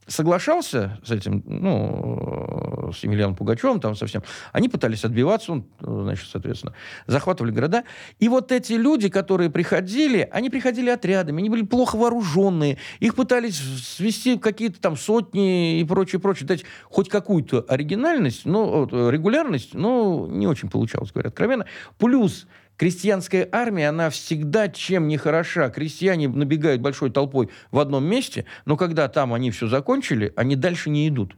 соглашался 0.08 1.00
с 1.06 1.12
этим, 1.12 1.42
ну, 1.46 2.79
с 2.94 3.04
Емельяном 3.04 3.36
Пугачевым 3.36 3.80
там 3.80 3.96
совсем, 3.96 4.24
они 4.52 4.70
пытались 4.70 5.04
отбиваться, 5.04 5.52
он, 5.52 5.66
значит, 5.80 6.28
соответственно, 6.30 6.74
захватывали 7.08 7.52
города. 7.52 7.84
И 8.20 8.30
вот 8.30 8.52
эти 8.52 8.74
люди, 8.74 9.10
которые 9.10 9.50
приходили, 9.50 10.28
они 10.32 10.50
приходили 10.50 10.90
отрядами, 10.90 11.40
они 11.40 11.50
были 11.50 11.64
плохо 11.64 11.96
вооруженные, 11.96 12.78
их 13.00 13.16
пытались 13.16 13.58
свести 13.58 14.38
какие-то 14.38 14.80
там 14.80 14.96
сотни 14.96 15.80
и 15.80 15.84
прочее, 15.84 16.20
прочее, 16.20 16.48
дать 16.48 16.64
хоть 16.86 17.10
какую-то 17.10 17.66
оригинальность, 17.68 18.46
но 18.46 18.88
регулярность, 19.10 19.74
но 19.74 20.28
не 20.30 20.48
очень 20.48 20.70
получалось, 20.70 21.12
говорят 21.12 21.34
откровенно. 21.34 21.66
Плюс 21.98 22.48
Крестьянская 22.80 23.46
армия, 23.52 23.90
она 23.90 24.10
всегда 24.10 24.70
чем 24.70 25.10
не 25.10 25.18
хороша. 25.18 25.70
Крестьяне 25.70 26.30
набегают 26.30 26.82
большой 26.82 27.10
толпой 27.10 27.50
в 27.72 27.80
одном 27.80 28.06
месте, 28.06 28.46
но 28.64 28.78
когда 28.78 29.10
там 29.10 29.34
они 29.34 29.52
все 29.52 29.68
закончили, 29.68 30.32
они 30.38 30.56
дальше 30.56 30.90
не 30.90 31.06
идут. 31.10 31.36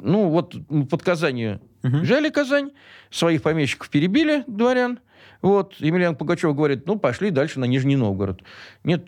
Ну, 0.00 0.28
вот 0.28 0.54
под 0.90 1.02
Казанью 1.02 1.60
угу. 1.82 1.98
взяли 1.98 2.30
Казань, 2.30 2.70
своих 3.10 3.42
помещиков 3.42 3.88
перебили, 3.90 4.44
дворян. 4.46 5.00
Вот, 5.42 5.74
Емельян 5.78 6.16
Пугачев 6.16 6.54
говорит, 6.54 6.86
ну, 6.86 6.98
пошли 6.98 7.30
дальше 7.30 7.60
на 7.60 7.64
Нижний 7.64 7.96
Новгород. 7.96 8.42
Нет, 8.82 9.06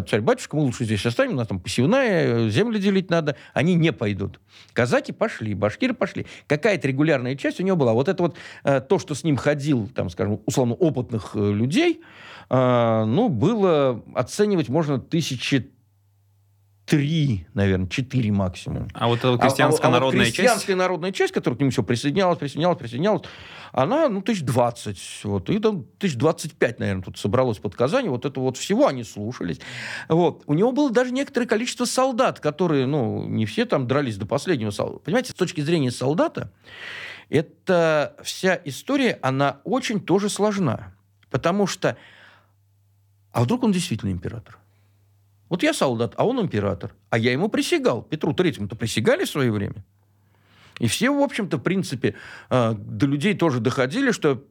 царь-батюшка, 0.00 0.56
мы 0.56 0.62
лучше 0.62 0.84
здесь 0.84 1.04
оставим, 1.04 1.32
у 1.32 1.36
нас 1.36 1.48
там 1.48 1.60
посевная, 1.60 2.48
земли 2.48 2.78
делить 2.78 3.10
надо. 3.10 3.36
Они 3.52 3.74
не 3.74 3.92
пойдут. 3.92 4.40
Казаки 4.72 5.12
пошли, 5.12 5.54
башкиры 5.54 5.94
пошли. 5.94 6.26
Какая-то 6.46 6.88
регулярная 6.88 7.36
часть 7.36 7.60
у 7.60 7.62
него 7.62 7.76
была. 7.76 7.92
Вот 7.92 8.08
это 8.08 8.22
вот 8.22 8.36
э, 8.64 8.80
то, 8.80 8.98
что 8.98 9.14
с 9.14 9.24
ним 9.24 9.36
ходил, 9.36 9.88
там, 9.88 10.08
скажем, 10.08 10.40
условно, 10.46 10.74
опытных 10.74 11.32
э, 11.34 11.52
людей, 11.52 12.00
э, 12.48 13.04
ну, 13.04 13.28
было 13.28 14.02
оценивать 14.14 14.68
можно 14.68 14.98
тысячи 14.98 15.70
три, 16.92 17.46
наверное, 17.54 17.88
четыре 17.88 18.30
максимум. 18.32 18.86
А 18.92 19.08
вот 19.08 19.20
эта 19.20 19.38
крестьянская 19.38 19.88
а, 19.88 19.92
народная 19.94 20.24
а 20.24 20.24
вот 20.26 20.34
крестьянская 20.34 20.66
часть? 20.66 20.78
народная 20.78 21.10
часть, 21.10 21.32
которая 21.32 21.56
к 21.56 21.60
нему 21.60 21.70
все 21.70 21.82
присоединялась, 21.82 22.36
присоединялась, 22.36 22.78
присоединялась, 22.78 23.22
она, 23.72 24.10
ну, 24.10 24.20
тысяч 24.20 24.42
двадцать, 24.42 25.00
вот, 25.24 25.48
и 25.48 25.58
там 25.58 25.86
тысяч 25.98 26.16
двадцать 26.16 26.52
пять, 26.52 26.78
наверное, 26.80 27.02
тут 27.02 27.16
собралось 27.16 27.56
под 27.56 27.74
Казани, 27.74 28.10
вот 28.10 28.26
это 28.26 28.38
вот 28.40 28.58
всего 28.58 28.88
они 28.88 29.04
слушались. 29.04 29.58
Вот. 30.10 30.42
У 30.44 30.52
него 30.52 30.70
было 30.72 30.90
даже 30.90 31.12
некоторое 31.12 31.46
количество 31.46 31.86
солдат, 31.86 32.40
которые, 32.40 32.84
ну, 32.84 33.26
не 33.26 33.46
все 33.46 33.64
там 33.64 33.86
дрались 33.86 34.18
до 34.18 34.26
последнего 34.26 34.68
солдата. 34.68 35.02
Понимаете, 35.02 35.32
с 35.32 35.34
точки 35.34 35.62
зрения 35.62 35.90
солдата, 35.90 36.52
эта 37.30 38.16
вся 38.22 38.60
история, 38.66 39.18
она 39.22 39.62
очень 39.64 39.98
тоже 39.98 40.28
сложна. 40.28 40.92
Потому 41.30 41.66
что, 41.66 41.96
а 43.32 43.44
вдруг 43.44 43.62
он 43.62 43.72
действительно 43.72 44.10
император? 44.10 44.58
Вот 45.52 45.62
я 45.62 45.74
солдат, 45.74 46.14
а 46.16 46.26
он 46.26 46.40
император. 46.40 46.94
А 47.10 47.18
я 47.18 47.30
ему 47.30 47.50
присягал. 47.50 48.00
Петру 48.00 48.32
Третьему-то 48.32 48.74
присягали 48.74 49.26
в 49.26 49.28
свое 49.28 49.52
время. 49.52 49.84
И 50.78 50.86
все, 50.86 51.10
в 51.10 51.22
общем-то, 51.22 51.58
в 51.58 51.62
принципе, 51.62 52.14
э, 52.48 52.74
до 52.74 53.04
людей 53.04 53.34
тоже 53.34 53.60
доходили, 53.60 54.12
что 54.12 54.42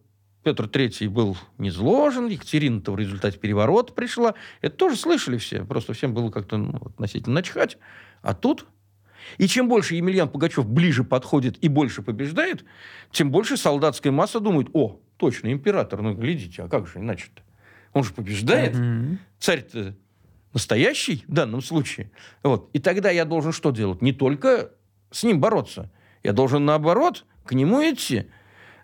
Петр 0.44 0.68
Третий 0.68 1.08
был 1.08 1.36
низложен, 1.58 2.28
Екатерина-то 2.28 2.92
в 2.92 3.00
результате 3.00 3.40
переворота 3.40 3.94
пришла. 3.94 4.36
Это 4.62 4.76
тоже 4.76 4.96
слышали 4.96 5.40
все. 5.40 5.66
Просто 5.66 5.94
всем 5.94 6.14
было 6.14 6.30
как-то 6.30 6.58
ну, 6.58 6.80
относительно 6.86 7.34
начхать. 7.34 7.80
А 8.22 8.36
тут... 8.36 8.68
И 9.40 9.48
чем 9.48 9.70
больше 9.70 9.96
Емельян 9.96 10.30
Пугачев 10.30 10.68
ближе 10.68 11.04
подходит 11.04 11.58
и 11.64 11.68
больше 11.68 12.04
побеждает, 12.04 12.64
тем 13.10 13.32
больше 13.32 13.58
солдатская 13.58 14.12
масса 14.12 14.40
думает, 14.40 14.68
о, 14.74 15.00
точно, 15.18 15.52
император, 15.52 16.04
ну, 16.04 16.14
глядите, 16.14 16.62
а 16.62 16.68
как 16.68 16.86
же 16.86 17.00
иначе-то? 17.00 17.42
Он 17.94 18.04
же 18.04 18.14
побеждает. 18.14 18.76
Mm-hmm. 18.76 19.18
Царь-то 19.40 19.96
настоящий 20.54 21.24
в 21.28 21.34
данном 21.34 21.62
случае. 21.62 22.12
Вот. 22.44 22.70
И 22.74 22.80
тогда 22.80 23.10
я 23.10 23.26
должен 23.26 23.52
что 23.52 23.72
делать? 23.72 24.02
Не 24.02 24.14
только 24.14 24.72
с 25.12 25.24
ним 25.24 25.40
бороться. 25.40 25.92
Я 26.24 26.34
должен, 26.34 26.66
наоборот, 26.66 27.26
к 27.46 27.54
нему 27.54 27.82
идти. 27.82 28.30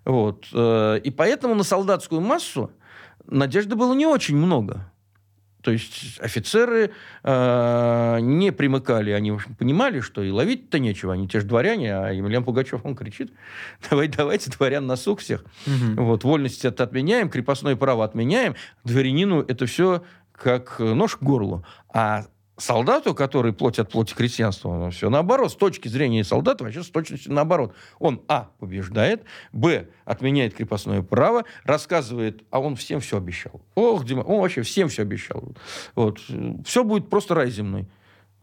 Вот. 0.05 0.47
Э, 0.53 0.99
и 1.03 1.11
поэтому 1.11 1.55
на 1.55 1.63
солдатскую 1.63 2.21
массу 2.21 2.71
надежды 3.25 3.75
было 3.75 3.93
не 3.93 4.05
очень 4.05 4.37
много. 4.37 4.91
То 5.67 5.71
есть 5.71 6.17
офицеры 6.21 6.91
э, 7.23 8.17
не 8.21 8.51
примыкали, 8.51 9.11
они 9.11 9.31
в 9.31 9.35
общем, 9.35 9.53
понимали, 9.55 9.99
что 9.99 10.23
и 10.23 10.31
ловить-то 10.31 10.79
нечего, 10.79 11.11
они 11.11 11.27
те 11.27 11.41
же 11.41 11.45
дворяне, 11.45 11.93
а 11.93 12.11
Емельян 12.11 12.45
Пугачев, 12.45 12.85
он 12.85 12.95
кричит, 12.95 13.33
давай, 13.89 14.07
давайте, 14.07 14.49
дворян 14.49 14.87
на 14.87 14.95
сук 14.95 15.19
всех. 15.19 15.43
Угу. 15.65 16.03
Вот, 16.03 16.23
вольность 16.23 16.63
это 16.63 16.85
отменяем, 16.85 17.29
крепостное 17.29 17.75
право 17.75 18.05
отменяем, 18.05 18.55
дворянину 18.85 19.41
это 19.41 19.65
все 19.65 20.03
как 20.37 20.79
нож 20.79 21.17
к 21.17 21.23
горлу. 21.23 21.65
А 21.93 22.25
солдату, 22.57 23.13
который 23.13 23.53
плоть 23.53 23.79
от 23.79 23.91
плоти 23.91 24.13
крестьянства, 24.13 24.89
все 24.91 25.09
наоборот. 25.09 25.51
С 25.51 25.55
точки 25.55 25.87
зрения 25.87 26.23
солдата 26.23 26.63
вообще 26.63 26.83
с 26.83 26.89
точностью 26.89 27.33
наоборот. 27.33 27.73
Он, 27.99 28.21
а, 28.27 28.49
побеждает, 28.59 29.23
б, 29.51 29.87
отменяет 30.05 30.53
крепостное 30.55 31.01
право, 31.01 31.43
рассказывает, 31.63 32.43
а 32.49 32.59
он 32.59 32.75
всем 32.75 32.99
все 32.99 33.17
обещал. 33.17 33.61
Ох, 33.75 34.05
Дима, 34.05 34.21
он 34.21 34.41
вообще 34.41 34.61
всем 34.63 34.89
все 34.89 35.03
обещал. 35.03 35.55
Вот. 35.95 36.19
Все 36.65 36.83
будет 36.83 37.09
просто 37.09 37.35
рай 37.35 37.49
земной. 37.49 37.87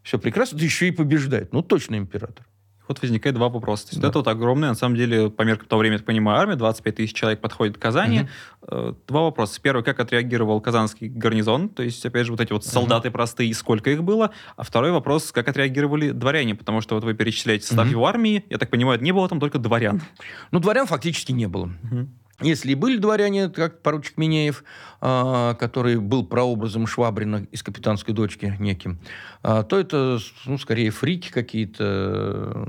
Все 0.03 0.19
прекрасно, 0.19 0.59
да 0.59 0.65
еще 0.65 0.89
и 0.89 0.91
побеждает. 0.91 1.53
Ну, 1.53 1.63
точно 1.63 1.97
император. 1.97 2.47
Вот 2.87 3.01
возникает 3.01 3.35
два 3.35 3.49
вопроса. 3.49 3.85
То 3.85 3.91
есть 3.93 4.03
да. 4.03 4.09
это 4.09 4.19
вот 4.19 4.29
огромное, 4.29 4.69
на 4.71 4.75
самом 4.75 4.97
деле, 4.97 5.31
по 5.31 5.43
меркам 5.43 5.67
того 5.67 5.81
времени, 5.81 5.99
я 5.99 6.05
понимаю, 6.05 6.41
армия, 6.41 6.57
25 6.57 6.95
тысяч 6.97 7.15
человек 7.15 7.41
подходит 7.41 7.79
к 7.79 7.81
Казани. 7.81 8.29
Угу. 8.63 8.97
Два 9.09 9.23
вопроса. 9.23 9.61
Первый, 9.61 9.83
как 9.83 10.01
отреагировал 10.01 10.61
казанский 10.61 11.09
гарнизон? 11.09 11.69
То 11.69 11.83
есть, 11.83 12.05
опять 12.05 12.27
же, 12.27 12.33
вот 12.33 12.41
эти 12.41 12.53
вот 12.53 12.65
солдаты 12.65 13.09
угу. 13.09 13.15
простые, 13.15 13.53
сколько 13.55 13.91
их 13.91 14.03
было? 14.03 14.31
А 14.57 14.63
второй 14.63 14.91
вопрос, 14.91 15.33
как 15.33 15.49
отреагировали 15.49 16.11
дворяне? 16.11 16.55
Потому 16.55 16.81
что 16.81 16.95
вот 16.95 17.05
вы 17.05 17.15
перечисляете 17.15 17.67
состав 17.67 17.87
угу. 17.87 17.93
его 17.93 18.07
армии, 18.07 18.45
я 18.51 18.59
так 18.59 18.71
понимаю, 18.71 19.01
не 19.01 19.13
было 19.13 19.29
там 19.29 19.41
только 19.41 19.59
дворян. 19.59 20.03
Ну, 20.51 20.61
дворян 20.61 20.87
фактически 20.87 21.33
не 21.33 21.47
было. 21.47 21.71
Угу. 21.83 22.09
Если 22.41 22.73
и 22.73 22.75
были 22.75 22.97
дворяне, 22.99 23.49
как 23.49 23.81
поручик 23.81 24.17
Минеев, 24.17 24.65
э, 25.01 25.55
который 25.59 25.99
был 25.99 26.27
прообразом 26.27 26.87
Швабрина 26.87 27.47
из 27.53 27.63
«Капитанской 27.63 28.13
дочки» 28.13 28.57
неким, 28.59 28.99
э, 29.43 29.63
то 29.69 29.79
это, 29.79 30.19
ну, 30.47 30.59
скорее, 30.59 30.91
фрики 30.91 31.31
какие-то. 31.31 32.67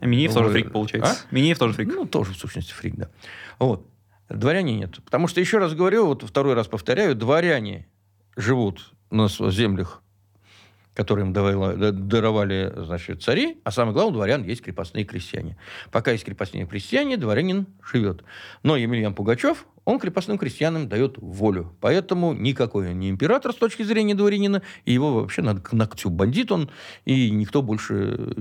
А 0.00 0.06
Минеев 0.06 0.34
тоже 0.34 0.50
фрик, 0.50 0.72
получается. 0.72 1.12
А? 1.12 1.34
Минеев 1.34 1.58
тоже 1.58 1.74
фрик. 1.74 1.88
Ну, 1.94 2.06
тоже, 2.06 2.32
в 2.32 2.36
сущности, 2.36 2.72
фрик, 2.72 2.96
да. 2.96 3.08
Вот. 3.58 3.86
Дворяне 4.28 4.76
нет. 4.76 4.98
Потому 5.04 5.28
что, 5.28 5.40
еще 5.40 5.58
раз 5.58 5.74
говорю, 5.74 6.06
вот 6.06 6.22
второй 6.22 6.54
раз 6.54 6.66
повторяю, 6.66 7.14
дворяне 7.14 7.86
живут 8.36 8.92
на 9.10 9.28
землях 9.28 10.02
которые 11.00 11.24
им 11.24 11.32
давали, 11.32 11.92
даровали 11.92 12.70
значит, 12.76 13.22
цари, 13.22 13.56
а 13.64 13.70
самое 13.70 13.94
главное, 13.94 14.10
у 14.10 14.14
дворян 14.16 14.44
есть 14.44 14.60
крепостные 14.60 15.06
крестьяне. 15.06 15.56
Пока 15.90 16.10
есть 16.10 16.26
крепостные 16.26 16.66
крестьяне, 16.66 17.16
дворянин 17.16 17.68
живет. 17.90 18.22
Но 18.62 18.76
Емельян 18.76 19.14
Пугачев, 19.14 19.64
он 19.86 19.98
крепостным 19.98 20.36
крестьянам 20.36 20.90
дает 20.90 21.16
волю. 21.16 21.74
Поэтому 21.80 22.34
никакой 22.34 22.90
он 22.90 22.98
не 22.98 23.08
император 23.08 23.54
с 23.54 23.56
точки 23.56 23.82
зрения 23.82 24.14
дворянина, 24.14 24.60
и 24.84 24.92
его 24.92 25.14
вообще 25.14 25.40
надо 25.40 25.62
к 25.62 25.72
ногтю 25.72 26.10
бандит 26.10 26.52
он, 26.52 26.70
и 27.06 27.30
никто 27.30 27.62
больше 27.62 27.94
э, 27.94 28.32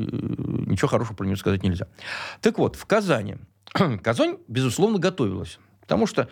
ничего 0.67 0.89
хорошего 0.89 1.15
про 1.15 1.23
него 1.23 1.37
сказать 1.37 1.63
нельзя. 1.63 1.87
Так 2.41 2.57
вот, 2.57 2.75
в 2.75 2.85
Казани. 2.85 3.37
Казань, 4.03 4.35
безусловно, 4.49 4.99
готовилась. 4.99 5.59
Потому 5.79 6.07
что 6.07 6.27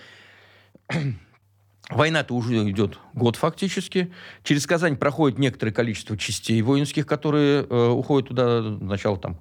Война-то 1.89 2.35
уже 2.35 2.69
идет 2.69 2.99
год 3.13 3.37
фактически. 3.37 4.11
Через 4.43 4.65
Казань 4.67 4.97
проходит 4.97 5.39
некоторое 5.39 5.71
количество 5.71 6.17
частей 6.17 6.61
воинских, 6.61 7.07
которые 7.07 7.63
э, 7.63 7.89
уходят 7.89 8.27
туда 8.27 8.77
сначала 8.79 9.17
там 9.17 9.39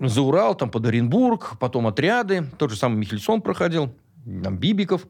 за 0.00 0.22
Урал, 0.22 0.54
там 0.56 0.70
под 0.70 0.86
Оренбург, 0.86 1.58
потом 1.60 1.86
отряды. 1.86 2.44
Тот 2.58 2.70
же 2.70 2.76
самый 2.76 2.96
Михельсон 2.96 3.40
проходил, 3.40 3.94
там 4.42 4.56
Бибиков. 4.58 5.06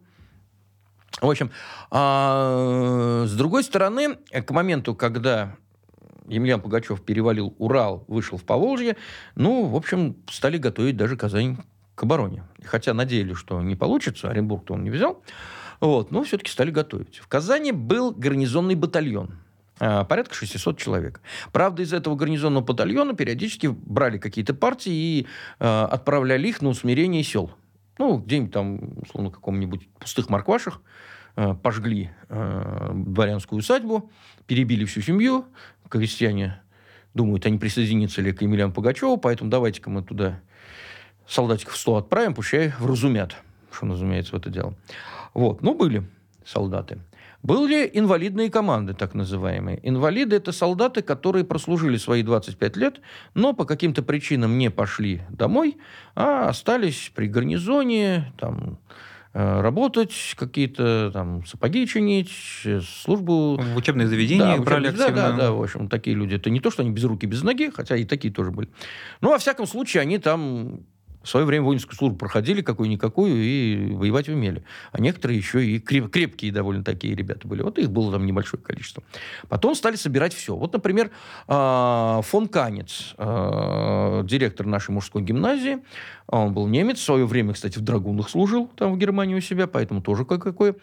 В 1.21 1.29
общем, 1.29 1.51
а, 1.91 3.25
с 3.27 3.33
другой 3.35 3.65
стороны, 3.65 4.17
к 4.17 4.51
моменту, 4.51 4.95
когда 4.95 5.57
Емельян 6.27 6.61
Пугачев 6.61 7.03
перевалил 7.03 7.55
Урал, 7.59 8.05
вышел 8.07 8.39
в 8.39 8.45
Поволжье, 8.45 8.97
ну, 9.35 9.67
в 9.67 9.77
общем, 9.77 10.17
стали 10.31 10.59
готовить 10.59 10.97
даже 10.97 11.17
Казань 11.17 11.59
к 11.95 12.03
обороне. 12.03 12.45
Хотя 12.65 12.95
надеялись, 12.95 13.37
что 13.37 13.61
не 13.61 13.77
получится, 13.77 14.31
Оренбург-то 14.31 14.75
он 14.75 14.85
не 14.85 14.91
взял. 14.91 15.23
Вот, 15.81 16.11
но 16.11 16.23
все-таки 16.25 16.51
стали 16.51 16.71
готовить. 16.71 17.19
В 17.19 17.27
Казани 17.27 17.73
был 17.73 18.13
гарнизонный 18.13 18.75
батальон 18.75 19.39
а, 19.79 20.05
порядка 20.05 20.35
600 20.35 20.79
человек. 20.79 21.21
Правда, 21.53 21.83
из 21.83 21.93
этого 21.93 22.15
гарнизонного 22.15 22.63
батальона 22.63 23.15
периодически 23.15 23.67
брали 23.67 24.19
какие-то 24.19 24.53
партии 24.53 24.93
и 24.93 25.27
э, 25.59 25.83
отправляли 25.91 26.49
их 26.49 26.61
на 26.61 26.69
усмирение 26.69 27.23
сел. 27.25 27.51
Ну, 27.99 28.19
где-нибудь 28.19 28.53
там, 28.53 28.81
условно, 29.03 29.31
каком-нибудь 29.31 29.89
пустых 29.99 30.29
марквашах 30.29 30.83
э, 31.37 31.55
пожгли 31.55 32.11
э, 32.29 32.91
дворянскую 32.95 33.61
усадьбу, 33.61 34.11
перебили 34.47 34.85
всю 34.85 35.01
семью, 35.01 35.47
крестьяне 35.89 36.61
думают, 37.15 37.47
они 37.47 37.59
присоединятся 37.59 38.21
ли 38.21 38.33
к 38.33 38.43
Емельяну 38.43 38.73
Пугачеву, 38.73 39.17
поэтому 39.17 39.51
давайте-ка 39.51 39.91
мы 39.91 40.03
туда 40.03 40.41
солдатиков 41.27 41.77
100 41.77 41.97
отправим, 41.97 42.35
пущай 42.35 42.73
вразумят, 42.79 43.35
что, 43.73 43.87
разумеется, 43.87 44.33
в 44.33 44.39
это 44.39 44.51
дело. 44.51 44.75
Вот. 45.35 45.63
Ну, 45.63 45.75
были 45.75 46.05
солдаты. 46.45 46.99
Были 47.43 47.91
инвалидные 47.95 48.51
команды, 48.51 48.93
так 48.93 49.15
называемые. 49.15 49.81
Инвалиды– 49.83 50.37
это 50.37 50.53
солдаты, 50.53 51.01
которые 51.01 51.45
прослужили 51.45 51.97
свои 51.97 52.23
25 52.23 52.77
лет, 52.77 53.01
но 53.35 53.55
по 53.55 53.65
каким-то 53.65 54.03
причинам 54.03 54.59
не 54.59 54.71
пошли 54.71 55.23
домой, 55.31 55.79
а 56.15 56.49
остались 56.49 57.11
при 57.15 57.29
гарнизоне, 57.29 58.35
там, 58.39 58.79
э, 59.33 59.61
работать, 59.63 60.13
какие-то 60.37 61.11
там 61.15 61.47
сапоги 61.47 61.87
чинить, 61.87 62.31
службу... 63.05 63.57
В 63.57 63.77
учебные 63.77 64.07
заведения 64.07 64.59
да, 64.59 64.63
брали 64.63 64.89
активно. 64.89 65.11
Да, 65.11 65.31
да, 65.31 65.37
да, 65.37 65.53
в 65.53 65.63
общем, 65.63 65.89
такие 65.89 66.15
люди. 66.15 66.35
Это 66.35 66.51
не 66.51 66.61
то, 66.61 66.71
что 66.71 66.83
они 66.83 66.91
без 66.91 67.05
руки, 67.05 67.25
без 67.25 67.43
ноги, 67.43 67.71
хотя 67.75 67.97
и 67.97 68.05
такие 68.05 68.35
тоже 68.35 68.51
были. 68.51 68.69
Но, 69.23 69.31
во 69.31 69.39
всяком 69.39 69.67
случае, 69.67 70.03
они 70.03 70.19
там 70.19 70.81
в 71.23 71.29
свое 71.29 71.45
время 71.47 71.65
воинскую 71.65 71.97
службу 71.97 72.17
проходили 72.17 72.63
какую-никакую 72.63 73.37
и 73.37 73.93
воевать 73.93 74.29
умели. 74.29 74.63
А 74.93 75.01
некоторые 75.01 75.39
еще 75.39 75.65
и 75.65 75.79
креп- 75.79 76.09
крепкие 76.09 76.53
довольно 76.53 76.83
такие 76.83 77.15
ребята 77.15 77.47
были. 77.47 77.63
Вот 77.63 77.79
их 77.79 77.91
было 77.91 78.13
там 78.13 78.27
небольшое 78.27 78.63
количество. 78.63 79.03
Потом 79.49 79.75
стали 79.75 79.97
собирать 79.97 80.33
все. 80.35 80.57
Вот, 80.57 80.73
например, 80.73 81.11
а, 81.47 82.23
фон 82.23 82.49
Канец, 82.49 83.15
а, 83.19 84.23
директор 84.25 84.67
нашей 84.67 84.93
мужской 84.93 85.23
гимназии, 85.23 85.79
он 86.27 86.55
был 86.55 86.67
немец, 86.69 86.99
в 86.99 87.03
свое 87.03 87.27
время, 87.27 87.55
кстати, 87.55 87.79
в 87.79 87.83
Драгунах 87.83 88.31
служил 88.31 88.69
там 88.77 88.95
в 88.95 88.99
Германии 88.99 89.35
у 89.35 89.41
себя, 89.41 89.67
поэтому 89.67 90.01
тоже 90.01 90.25
какое 90.25 90.71
а, 90.73 90.77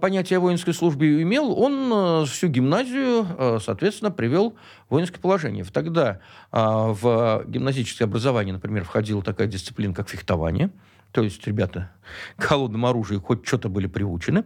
понятие 0.00 0.38
о 0.38 0.40
воинской 0.40 0.72
службе 0.72 1.20
имел, 1.22 1.52
он 1.58 1.90
а, 1.92 2.24
всю 2.24 2.48
гимназию, 2.48 3.26
а, 3.28 3.58
соответственно, 3.60 4.10
привел 4.10 4.56
в 4.88 4.94
воинское 4.94 5.20
положение. 5.20 5.64
Тогда 5.64 6.20
в 6.50 7.44
гимназическое 7.46 8.08
образование, 8.08 8.54
например, 8.54 8.84
входила 8.84 9.22
такая 9.22 9.48
дисциплина, 9.48 9.92
как 9.92 10.08
фехтование. 10.08 10.70
То 11.12 11.22
есть 11.22 11.46
ребята 11.46 11.90
к 12.36 12.42
холодному 12.44 12.86
оружию 12.86 13.20
хоть 13.20 13.46
что-то 13.46 13.68
были 13.68 13.86
приучены. 13.86 14.44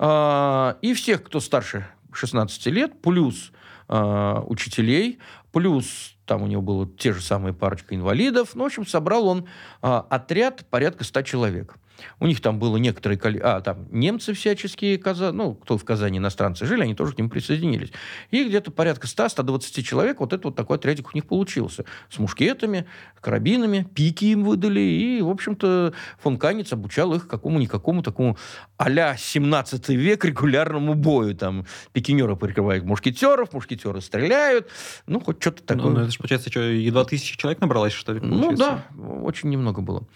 И 0.00 0.94
всех, 0.94 1.24
кто 1.24 1.40
старше 1.40 1.86
16 2.12 2.66
лет, 2.66 3.02
плюс 3.02 3.52
учителей, 3.88 5.18
плюс 5.52 6.14
там 6.24 6.42
у 6.42 6.46
него 6.46 6.62
было 6.62 6.88
те 6.88 7.12
же 7.12 7.20
самые 7.20 7.52
парочка 7.52 7.94
инвалидов. 7.96 8.50
Ну, 8.54 8.62
в 8.62 8.66
общем, 8.66 8.86
собрал 8.86 9.26
он 9.26 9.48
отряд 9.80 10.64
порядка 10.70 11.04
100 11.04 11.22
человек. 11.22 11.74
У 12.18 12.26
них 12.26 12.40
там 12.40 12.58
было 12.58 12.76
некоторые... 12.76 13.18
А, 13.42 13.60
там 13.60 13.86
немцы 13.90 14.32
всяческие, 14.34 14.98
Каза... 14.98 15.32
ну, 15.32 15.54
кто 15.54 15.78
в 15.78 15.84
Казани 15.84 16.18
иностранцы 16.18 16.66
жили, 16.66 16.82
они 16.82 16.94
тоже 16.94 17.14
к 17.14 17.18
ним 17.18 17.30
присоединились. 17.30 17.90
И 18.30 18.44
где-то 18.44 18.70
порядка 18.70 19.06
100-120 19.06 19.82
человек, 19.82 20.20
вот 20.20 20.32
это 20.32 20.48
вот 20.48 20.56
такой 20.56 20.76
отрядик 20.76 21.08
у 21.08 21.10
них 21.14 21.26
получился. 21.26 21.84
С 22.08 22.18
мушкетами, 22.18 22.86
карабинами, 23.20 23.86
пики 23.94 24.26
им 24.26 24.44
выдали. 24.44 24.80
И, 24.80 25.22
в 25.22 25.28
общем-то, 25.28 25.92
фон 26.18 26.38
Канец 26.38 26.72
обучал 26.72 27.14
их 27.14 27.28
какому-никакому 27.28 28.02
такому 28.02 28.36
а-ля 28.76 29.16
17 29.16 29.88
век 29.90 30.24
регулярному 30.24 30.94
бою. 30.94 31.34
Там 31.34 31.66
пикинеры 31.92 32.36
прикрывают 32.36 32.84
мушкетеров, 32.84 33.52
мушкетеры 33.52 34.00
стреляют. 34.00 34.68
Ну, 35.06 35.20
хоть 35.20 35.40
что-то 35.40 35.62
ну, 35.62 35.66
такое. 35.66 35.92
Ну, 35.92 36.00
это 36.00 36.10
же, 36.10 36.18
получается, 36.18 36.50
что, 36.50 36.60
едва 36.60 37.04
тысячи 37.04 37.36
человек 37.36 37.60
набралось, 37.60 37.92
что 37.92 38.12
ли? 38.12 38.20
Получается? 38.20 38.82
Ну, 38.96 39.02
да, 39.04 39.12
очень 39.22 39.50
немного 39.50 39.82
было. 39.82 40.06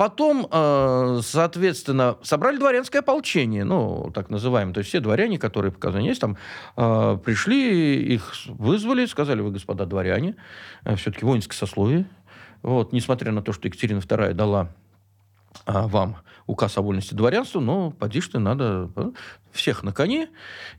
Потом, 0.00 0.48
э, 0.50 1.20
соответственно, 1.22 2.16
собрали 2.22 2.56
дворянское 2.56 3.00
ополчение, 3.00 3.64
ну, 3.64 4.10
так 4.14 4.30
называемое. 4.30 4.72
То 4.72 4.78
есть 4.78 4.88
все 4.88 5.00
дворяне, 5.00 5.38
которые 5.38 5.72
показаны 5.72 6.00
есть, 6.00 6.22
там 6.22 6.38
э, 6.78 7.18
пришли, 7.22 8.14
их 8.14 8.32
вызвали, 8.46 9.04
сказали, 9.04 9.42
вы, 9.42 9.50
господа 9.50 9.84
дворяне, 9.84 10.36
э, 10.86 10.96
все-таки 10.96 11.26
воинское 11.26 11.54
сословие. 11.54 12.06
Вот, 12.62 12.94
несмотря 12.94 13.30
на 13.30 13.42
то, 13.42 13.52
что 13.52 13.68
Екатерина 13.68 13.98
II 13.98 14.32
дала 14.32 14.70
а, 15.66 15.86
вам 15.86 16.18
указ 16.46 16.76
о 16.78 16.82
вольности 16.82 17.14
дворянства, 17.14 17.60
но 17.60 17.90
поди 17.90 18.20
что 18.20 18.38
надо 18.38 18.90
всех 19.52 19.82
на 19.82 19.92
коне, 19.92 20.28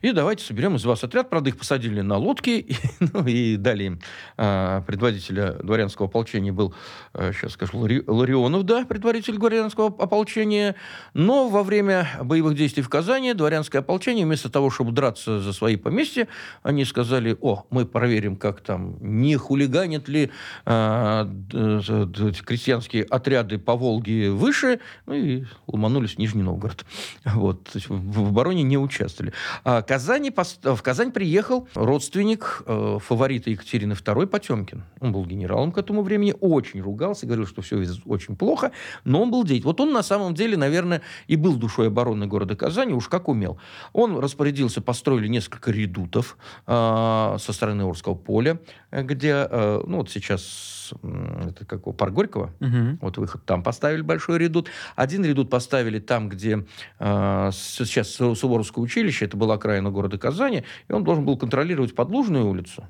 и 0.00 0.12
давайте 0.12 0.44
соберем 0.44 0.76
из 0.76 0.84
вас 0.84 1.04
отряд. 1.04 1.28
Правда, 1.30 1.50
их 1.50 1.58
посадили 1.58 2.00
на 2.00 2.16
лодки, 2.16 2.50
и, 2.50 2.76
ну, 3.12 3.24
и 3.26 3.56
дали 3.56 3.84
им 3.84 4.00
а, 4.36 4.80
предводителя 4.82 5.52
дворянского 5.62 6.08
ополчения 6.08 6.52
был, 6.52 6.74
а, 7.12 7.32
сейчас 7.32 7.52
скажу, 7.52 7.78
Лари, 7.78 8.02
Ларионов, 8.06 8.64
да, 8.64 8.84
предводитель 8.84 9.36
дворянского 9.36 9.88
ополчения. 9.88 10.74
Но 11.14 11.48
во 11.48 11.62
время 11.62 12.08
боевых 12.22 12.56
действий 12.56 12.82
в 12.82 12.88
Казани 12.88 13.34
дворянское 13.34 13.80
ополчение, 13.80 14.24
вместо 14.24 14.48
того, 14.48 14.70
чтобы 14.70 14.92
драться 14.92 15.40
за 15.40 15.52
свои 15.52 15.76
поместья, 15.76 16.28
они 16.62 16.84
сказали, 16.84 17.36
о, 17.40 17.64
мы 17.70 17.84
проверим, 17.84 18.36
как 18.36 18.60
там, 18.60 18.96
не 19.00 19.36
хулиганят 19.36 20.08
ли 20.08 20.30
а, 20.64 21.28
крестьянские 21.50 23.04
отряды 23.04 23.58
по 23.58 23.76
Волге 23.76 24.30
выше, 24.30 24.71
ну 25.06 25.14
и 25.14 25.44
ломанулись 25.66 26.14
в 26.14 26.18
Нижний 26.18 26.42
Новгород. 26.42 26.84
Вот, 27.24 27.64
то 27.64 27.72
есть 27.74 27.88
в, 27.88 28.28
обороне 28.28 28.62
не 28.62 28.78
участвовали. 28.78 29.32
А 29.64 29.82
Казани, 29.82 30.30
в 30.30 30.82
Казань 30.82 31.12
приехал 31.12 31.68
родственник 31.74 32.62
э, 32.66 32.98
фаворита 33.00 33.50
Екатерины 33.50 33.92
II 33.92 34.26
Потемкин. 34.26 34.84
Он 35.00 35.12
был 35.12 35.24
генералом 35.24 35.72
к 35.72 35.78
этому 35.78 36.02
времени, 36.02 36.34
очень 36.40 36.80
ругался, 36.80 37.26
говорил, 37.26 37.46
что 37.46 37.62
все 37.62 37.82
очень 38.06 38.36
плохо, 38.36 38.72
но 39.04 39.22
он 39.22 39.30
был 39.30 39.44
деятель. 39.44 39.66
Вот 39.66 39.80
он 39.80 39.92
на 39.92 40.02
самом 40.02 40.34
деле, 40.34 40.56
наверное, 40.56 41.02
и 41.26 41.36
был 41.36 41.56
душой 41.56 41.88
обороны 41.88 42.26
города 42.26 42.54
Казани, 42.56 42.92
уж 42.92 43.08
как 43.08 43.28
умел. 43.28 43.58
Он 43.92 44.18
распорядился, 44.18 44.80
построили 44.80 45.28
несколько 45.28 45.70
редутов 45.70 46.36
э, 46.66 47.36
со 47.38 47.52
стороны 47.52 47.82
Орского 47.82 48.14
поля, 48.14 48.58
где, 48.90 49.46
э, 49.50 49.82
ну 49.86 49.98
вот 49.98 50.10
сейчас 50.10 50.92
это 51.02 51.64
какого, 51.64 51.94
парк 51.94 52.12
Горького, 52.12 52.52
угу. 52.60 52.98
вот 53.00 53.18
выход 53.18 53.44
там 53.44 53.62
поставили 53.62 54.02
большой 54.02 54.38
редут. 54.38 54.61
Один 54.96 55.24
редут 55.24 55.50
поставили 55.50 55.98
там, 55.98 56.28
где 56.28 56.64
э, 56.98 57.50
сейчас 57.52 58.10
Суворовское 58.12 58.82
училище, 58.82 59.24
это 59.26 59.36
была 59.36 59.54
окраина 59.54 59.90
города 59.90 60.18
Казани, 60.18 60.64
и 60.88 60.92
он 60.92 61.04
должен 61.04 61.24
был 61.24 61.36
контролировать 61.36 61.94
Подлужную 61.94 62.46
улицу. 62.46 62.84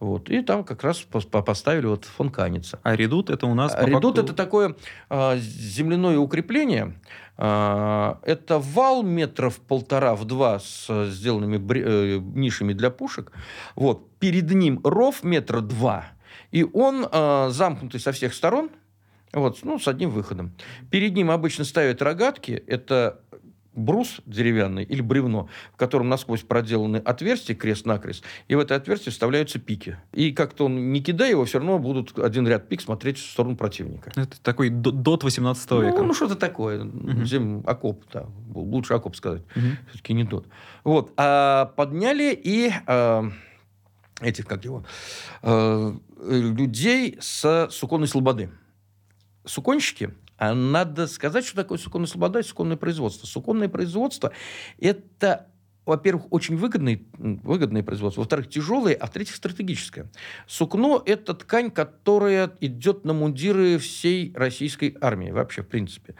Вот. 0.00 0.30
И 0.30 0.42
там 0.42 0.64
как 0.64 0.82
раз 0.82 0.98
поставили 0.98 1.86
вот 1.86 2.06
фон 2.06 2.30
Каница. 2.30 2.80
А 2.82 2.96
редут 2.96 3.28
это 3.28 3.46
у 3.46 3.54
нас... 3.54 3.72
По 3.72 3.84
редут 3.84 4.16
факту... 4.16 4.22
это 4.22 4.34
такое 4.34 4.76
э, 5.10 5.36
земляное 5.38 6.18
укрепление. 6.18 6.94
Э, 7.36 8.14
это 8.22 8.58
вал 8.58 9.02
метров 9.02 9.60
полтора 9.60 10.14
в 10.14 10.24
два 10.24 10.58
с 10.58 11.10
сделанными 11.10 11.58
бри... 11.58 11.82
э, 11.84 12.18
нишами 12.18 12.72
для 12.72 12.90
пушек. 12.90 13.32
Вот. 13.76 14.10
Перед 14.18 14.50
ним 14.50 14.80
ров 14.84 15.22
метра 15.22 15.60
два. 15.60 16.06
И 16.50 16.64
он 16.64 17.06
э, 17.10 17.48
замкнутый 17.50 18.00
со 18.00 18.12
всех 18.12 18.32
сторон. 18.32 18.70
Вот, 19.32 19.60
ну, 19.62 19.78
с 19.78 19.86
одним 19.86 20.10
выходом. 20.10 20.52
Перед 20.90 21.14
ним 21.14 21.30
обычно 21.30 21.64
ставят 21.64 22.02
рогатки. 22.02 22.62
Это 22.66 23.20
брус 23.74 24.20
деревянный 24.26 24.84
или 24.84 25.00
бревно, 25.00 25.48
в 25.72 25.76
котором 25.76 26.08
насквозь 26.08 26.42
проделаны 26.42 26.96
отверстия 26.98 27.54
крест-накрест, 27.54 28.24
и 28.48 28.54
в 28.54 28.58
это 28.58 28.74
отверстие 28.74 29.12
вставляются 29.12 29.58
пики. 29.58 29.96
И 30.12 30.32
как-то 30.32 30.66
он, 30.66 30.92
не 30.92 31.00
кидая 31.00 31.30
его, 31.30 31.44
все 31.44 31.58
равно 31.58 31.78
будут 31.78 32.18
один 32.18 32.46
ряд 32.48 32.68
пик 32.68 32.80
смотреть 32.80 33.18
в 33.18 33.30
сторону 33.30 33.56
противника. 33.56 34.12
Это 34.16 34.40
такой 34.42 34.70
дот 34.70 35.22
18 35.22 35.70
века. 35.70 35.98
Ну, 35.98 36.06
ну 36.06 36.14
что-то 36.14 36.36
такое. 36.36 36.84
Угу. 36.84 37.24
Зем, 37.24 37.62
окоп, 37.66 38.04
да. 38.12 38.26
Лучше 38.54 38.94
окоп 38.94 39.16
сказать. 39.16 39.42
Угу. 39.54 39.66
Все-таки 39.90 40.14
не 40.14 40.24
тот. 40.24 40.46
Вот. 40.84 41.12
А 41.16 41.66
подняли 41.76 42.32
и... 42.32 42.72
А, 42.86 43.30
этих, 44.20 44.46
как 44.46 44.64
его, 44.64 44.84
э, 45.42 45.94
людей 46.28 47.16
с 47.20 47.68
суконной 47.70 48.06
слободы. 48.06 48.50
Суконщики 49.50 50.14
а 50.36 50.54
надо 50.54 51.06
сказать, 51.06 51.44
что 51.44 51.56
такое 51.56 51.76
суконная 51.76 52.08
слобода 52.08 52.38
и 52.38 52.42
суконное 52.42 52.78
производство. 52.78 53.26
Суконное 53.26 53.68
производство– 53.68 54.32
это 54.78 55.48
во-первых, 55.84 56.26
очень 56.30 56.56
выгодное, 56.56 57.00
выгодное 57.18 57.82
производство, 57.82 58.20
во-вторых, 58.20 58.48
тяжелое, 58.48 58.94
а 58.94 59.06
в-третьих, 59.06 59.34
стратегическое. 59.34 60.08
Сукно– 60.46 61.02
это 61.06 61.34
ткань, 61.34 61.70
которая 61.70 62.52
идет 62.60 63.04
на 63.04 63.12
мундиры 63.12 63.78
всей 63.78 64.32
российской 64.36 64.96
армии, 65.00 65.30
вообще, 65.30 65.62
в 65.62 65.68
принципе. 65.68 66.14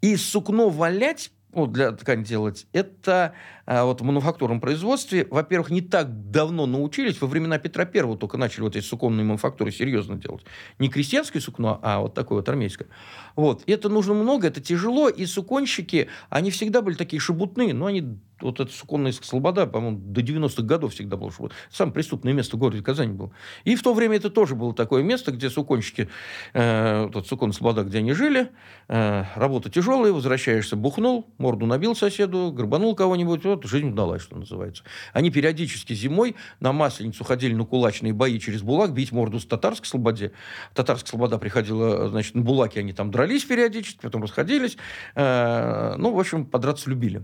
И 0.00 0.14
сукно 0.16 0.68
валять 0.68 1.32
ну, 1.52 1.66
для 1.66 1.92
ткани 1.92 2.22
делать, 2.22 2.66
это 2.72 3.34
вот 3.68 4.00
в 4.00 4.04
мануфактурном 4.04 4.60
производстве, 4.60 5.26
во-первых, 5.30 5.70
не 5.70 5.82
так 5.82 6.30
давно 6.30 6.64
научились, 6.64 7.20
во 7.20 7.28
времена 7.28 7.58
Петра 7.58 7.84
Первого 7.84 8.16
только 8.16 8.38
начали 8.38 8.62
вот 8.62 8.76
эти 8.76 8.84
суконные 8.84 9.24
мануфактуры 9.24 9.70
серьезно 9.70 10.16
делать. 10.16 10.44
Не 10.78 10.88
крестьянское 10.88 11.40
сукно, 11.40 11.78
а 11.82 12.00
вот 12.00 12.14
такое 12.14 12.38
вот 12.38 12.48
армейское. 12.48 12.88
Вот. 13.36 13.62
И 13.66 13.72
это 13.72 13.88
нужно 13.88 14.14
много, 14.14 14.48
это 14.48 14.62
тяжело, 14.62 15.08
и 15.08 15.26
суконщики, 15.26 16.08
они 16.30 16.50
всегда 16.50 16.80
были 16.80 16.94
такие 16.94 17.20
шебутные, 17.20 17.74
но 17.74 17.86
они 17.86 18.18
вот 18.40 18.60
эта 18.60 18.72
суконная 18.72 19.12
слобода, 19.12 19.66
по-моему, 19.66 19.98
до 19.98 20.20
90-х 20.20 20.62
годов 20.62 20.94
всегда. 20.94 21.18
Что 21.30 21.50
самое 21.70 21.94
преступное 21.94 22.32
место 22.32 22.56
в 22.56 22.58
городе 22.58 22.82
Казани 22.82 23.12
было. 23.12 23.32
И 23.64 23.74
в 23.74 23.82
то 23.82 23.92
время 23.94 24.16
это 24.16 24.30
тоже 24.30 24.54
было 24.54 24.72
такое 24.74 25.02
место, 25.02 25.32
где 25.32 25.50
суконщики, 25.50 26.08
э, 26.54 27.08
вот 27.12 27.26
суконная 27.26 27.54
слобода, 27.54 27.82
где 27.82 27.98
они 27.98 28.12
жили, 28.12 28.50
э, 28.88 29.24
работа 29.34 29.70
тяжелая, 29.70 30.12
возвращаешься, 30.12 30.76
бухнул, 30.76 31.26
морду 31.38 31.66
набил 31.66 31.96
соседу, 31.96 32.52
грабанул 32.52 32.94
кого-нибудь, 32.94 33.44
жизнь 33.64 33.88
удалась, 33.88 34.22
что 34.22 34.36
называется. 34.36 34.84
Они 35.12 35.30
периодически 35.30 35.92
зимой 35.92 36.36
на 36.60 36.72
Масленицу 36.72 37.24
ходили 37.24 37.54
на 37.54 37.64
кулачные 37.64 38.12
бои 38.12 38.38
через 38.38 38.62
Булак, 38.62 38.92
бить 38.92 39.12
морду 39.12 39.40
с 39.40 39.46
татарской 39.46 39.86
слободе. 39.86 40.32
Татарская 40.74 41.10
слобода 41.10 41.38
приходила, 41.38 42.08
значит, 42.08 42.34
на 42.34 42.42
Булаке 42.42 42.80
они 42.80 42.92
там 42.92 43.10
дрались 43.10 43.44
периодически, 43.44 43.98
потом 44.00 44.22
расходились. 44.22 44.76
Э, 45.14 45.94
ну, 45.96 46.12
в 46.12 46.20
общем, 46.20 46.46
подраться 46.46 46.90
любили 46.90 47.22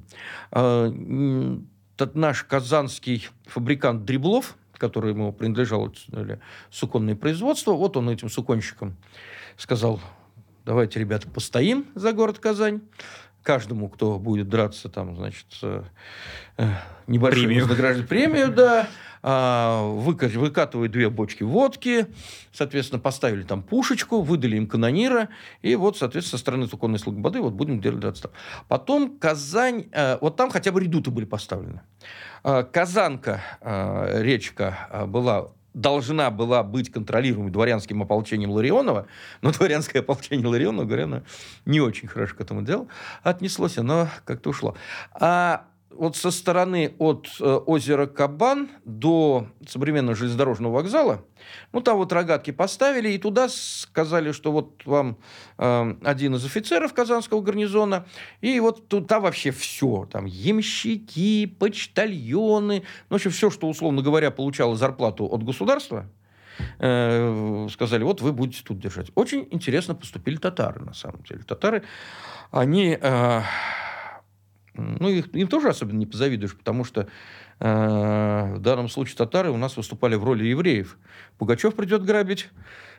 э, 0.53 1.59
наш 2.14 2.45
казанский 2.45 3.28
фабрикант 3.47 4.05
Дреблов, 4.05 4.57
который 4.78 5.11
ему 5.11 5.32
принадлежало 5.32 5.93
суконное 6.70 7.14
производство, 7.14 7.72
вот 7.72 7.97
он 7.97 8.11
этим 8.11 8.28
суконщикам 8.28 8.97
сказал, 9.57 10.01
давайте, 10.64 11.01
ребята, 11.01 11.28
постоим 11.28 11.87
за 11.95 12.12
город 12.12 12.39
Казань. 12.39 12.80
Каждому, 13.45 13.90
кто 13.90 14.18
будет 14.18 14.49
драться, 14.49 14.88
там, 14.88 15.16
значит, 15.16 15.47
э, 15.62 15.82
небольшую 17.07 17.47
премию. 17.47 18.07
премию, 18.09 18.49
да. 18.49 18.88
А, 19.22 19.82
выкатывают 19.86 20.92
две 20.92 21.11
бочки 21.11 21.42
водки, 21.42 22.07
соответственно, 22.53 23.01
поставили 23.01 23.42
там 23.42 23.62
пушечку, 23.62 24.22
выдали 24.22 24.57
им 24.57 24.66
канонира, 24.66 25.28
и 25.61 25.76
вот, 25.76 25.99
соответственно, 25.99 26.38
со 26.38 26.42
стороны 26.42 26.66
Суконной 26.68 26.99
слободы 26.99 27.42
вот 27.42 27.53
будем 27.53 27.80
делать 27.80 28.05
отстав. 28.05 28.32
Потом 28.66 29.18
Казань, 29.18 29.88
э, 29.92 30.16
вот 30.22 30.36
там 30.36 30.51
хотя 30.51 30.72
бы 30.72 30.80
редуты 30.80 31.11
были 31.11 31.26
поставлены. 31.26 31.82
Э, 32.45 32.64
Казанка, 32.64 33.42
речка, 33.62 35.07
была 35.07 35.53
должна 35.75 36.31
была 36.31 36.62
быть 36.62 36.91
контролируемой 36.91 37.51
дворянским 37.51 38.03
ополчением 38.03 38.51
Ларионова, 38.51 39.07
но 39.43 39.53
дворянское 39.53 40.01
ополчение 40.01 40.47
Ларионова, 40.47 40.85
говоря, 40.85 41.22
не 41.66 41.81
очень 41.81 42.09
хорошо 42.09 42.37
к 42.37 42.41
этому 42.41 42.62
делу 42.62 42.89
отнеслось, 43.22 43.77
оно 43.77 44.09
как-то 44.25 44.51
ушло. 44.51 44.77
А 45.12 45.66
вот 45.97 46.16
со 46.16 46.30
стороны 46.30 46.95
от 46.99 47.28
э, 47.40 47.45
озера 47.45 48.07
Кабан 48.07 48.70
до 48.84 49.49
современного 49.66 50.16
железнодорожного 50.16 50.72
вокзала, 50.72 51.24
ну, 51.72 51.80
там 51.80 51.97
вот 51.97 52.12
рогатки 52.12 52.51
поставили, 52.51 53.11
и 53.11 53.18
туда 53.18 53.49
сказали, 53.49 54.32
что 54.32 54.53
вот 54.53 54.82
вам 54.84 55.18
э, 55.59 55.95
один 56.03 56.34
из 56.34 56.45
офицеров 56.45 56.92
Казанского 56.95 57.40
гарнизона, 57.40 58.07
и 58.40 58.59
вот 58.61 58.88
тут, 58.88 59.09
там 59.09 59.22
вообще 59.22 59.51
все, 59.51 60.09
там 60.11 60.24
ямщики, 60.26 61.47
почтальоны, 61.47 62.82
ну, 63.09 63.14
в 63.14 63.16
общем, 63.16 63.30
все, 63.30 63.51
что, 63.51 63.68
условно 63.68 64.03
говоря, 64.03 64.30
получало 64.30 64.76
зарплату 64.76 65.26
от 65.26 65.42
государства, 65.42 66.11
э, 66.78 67.66
сказали, 67.70 68.05
вот 68.05 68.20
вы 68.20 68.32
будете 68.32 68.62
тут 68.64 68.78
держать. 68.78 69.11
Очень 69.14 69.49
интересно 69.51 69.95
поступили 69.95 70.36
татары, 70.36 70.80
на 70.84 70.95
самом 70.95 71.22
деле. 71.22 71.42
Татары, 71.42 71.84
они... 72.51 72.99
Э, 73.01 73.42
ну, 74.75 75.09
их, 75.09 75.35
им 75.35 75.49
тоже 75.49 75.68
особенно 75.68 75.99
не 75.99 76.07
позавидуешь, 76.07 76.57
потому 76.57 76.85
что 76.85 77.07
э, 77.61 78.55
в 78.55 78.59
данном 78.59 78.89
случае 78.89 79.16
татары 79.16 79.51
у 79.51 79.57
нас 79.57 79.77
выступали 79.77 80.16
в 80.16 80.25
роли 80.25 80.45
евреев. 80.45 80.99
Пугачев 81.39 81.75
придет 81.75 82.05
грабить, 82.05 82.49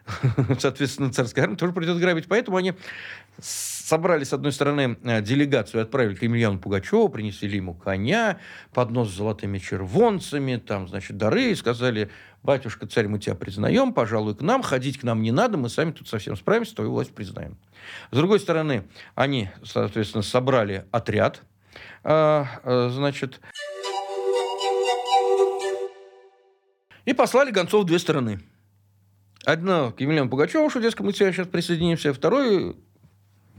соответственно, 0.60 1.12
царская 1.12 1.44
армия 1.44 1.58
тоже 1.58 1.74
придет 1.74 1.98
грабить. 1.98 2.28
Поэтому 2.28 2.58
они 2.58 2.74
собрали, 3.42 4.24
с 4.24 4.34
одной 4.34 4.52
стороны, 4.52 4.98
э, 5.04 5.22
делегацию, 5.22 5.82
отправили 5.82 6.16
к 6.16 6.24
Емельяну 6.24 6.60
Пугачеву, 6.60 7.10
принесли 7.10 7.50
ему 7.56 7.74
коня, 7.74 8.40
поднос 8.74 9.10
с 9.10 9.18
золотыми 9.18 9.58
червонцами, 9.58 10.58
там, 10.58 10.88
значит, 10.88 11.18
дары, 11.18 11.52
и 11.52 11.56
сказали, 11.56 12.10
батюшка, 12.42 12.88
царь, 12.88 13.08
мы 13.08 13.20
тебя 13.20 13.36
признаем, 13.36 13.94
пожалуй, 13.94 14.36
к 14.36 14.42
нам, 14.42 14.62
ходить 14.62 15.00
к 15.00 15.04
нам 15.04 15.22
не 15.22 15.32
надо, 15.32 15.58
мы 15.58 15.70
сами 15.70 15.92
тут 15.92 16.08
совсем 16.08 16.38
справимся, 16.38 16.76
твою 16.76 16.92
власть 16.92 17.14
признаем. 17.14 17.58
С 18.12 18.16
другой 18.16 18.40
стороны, 18.40 18.86
они, 19.16 19.50
соответственно, 19.64 20.24
собрали 20.24 20.86
отряд, 20.92 21.42
значит, 22.04 23.42
и 27.06 27.14
послали 27.14 27.52
гонцов 27.52 27.86
две 27.86 28.00
стороны. 28.00 28.42
Одно 29.46 29.92
к 29.92 30.02
Емельяну 30.02 30.30
Пугачеву, 30.30 30.70
дескать, 30.82 31.06
мы 31.06 31.14
сейчас 31.14 31.48
присоединимся, 31.48 32.14
второй 32.14 32.76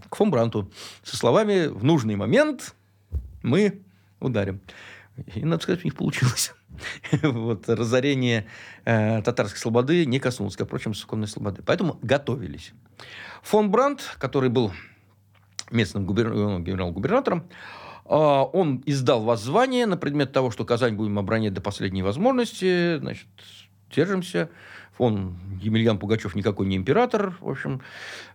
к 0.09 0.17
фон 0.17 0.31
Бранту 0.31 0.71
со 1.05 1.17
словами 1.17 1.67
«в 1.67 1.85
нужный 1.85 2.17
момент 2.17 2.75
мы 3.43 3.83
ударим». 4.21 4.61
И, 5.35 5.45
надо 5.45 5.63
сказать, 5.63 5.83
у 5.83 5.85
них 5.85 5.95
получилось. 5.95 6.53
вот, 7.23 7.69
разорение 7.69 8.47
э, 8.85 9.23
татарской 9.23 9.59
слободы 9.59 10.05
не 10.05 10.19
коснулось, 10.19 10.57
как, 10.57 10.67
впрочем, 10.67 10.93
суконной 10.93 11.27
слободы. 11.27 11.63
Поэтому 11.65 11.99
готовились. 12.03 12.73
Фон 13.43 13.71
Брандт, 13.71 14.17
который 14.19 14.51
был 14.51 14.73
местным 15.71 16.05
губер... 16.05 16.35
Ну, 16.35 16.59
генерал-губернатором, 16.59 17.49
э, 17.49 17.86
он 18.09 18.83
издал 18.87 19.23
воззвание 19.23 19.87
на 19.87 19.97
предмет 19.97 20.33
того, 20.33 20.51
что 20.51 20.65
Казань 20.65 20.95
будем 20.95 21.19
оборонять 21.19 21.55
до 21.55 21.61
последней 21.61 22.03
возможности, 22.03 22.99
значит, 22.99 23.27
держимся. 23.95 24.51
Он, 24.99 25.37
Емельян 25.61 25.99
Пугачев, 25.99 26.35
никакой 26.35 26.67
не 26.67 26.77
император, 26.77 27.37
в 27.41 27.51
общем. 27.51 27.83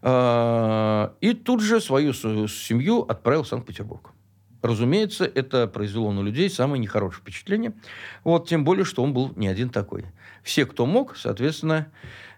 Э, 0.03 1.09
и 1.19 1.33
тут 1.33 1.61
же 1.61 1.81
свою 1.81 2.13
семью 2.13 3.01
отправил 3.01 3.43
в 3.43 3.47
Санкт-Петербург. 3.47 4.11
Разумеется, 4.61 5.25
это 5.25 5.65
произвело 5.67 6.11
на 6.11 6.21
людей 6.21 6.49
самое 6.49 6.79
нехорошее 6.79 7.21
впечатление. 7.21 7.73
Вот, 8.23 8.47
тем 8.47 8.63
более, 8.63 8.85
что 8.85 9.01
он 9.01 9.11
был 9.11 9.33
не 9.35 9.47
один 9.47 9.69
такой. 9.69 10.05
Все, 10.43 10.67
кто 10.67 10.85
мог, 10.85 11.17
соответственно, 11.17 11.91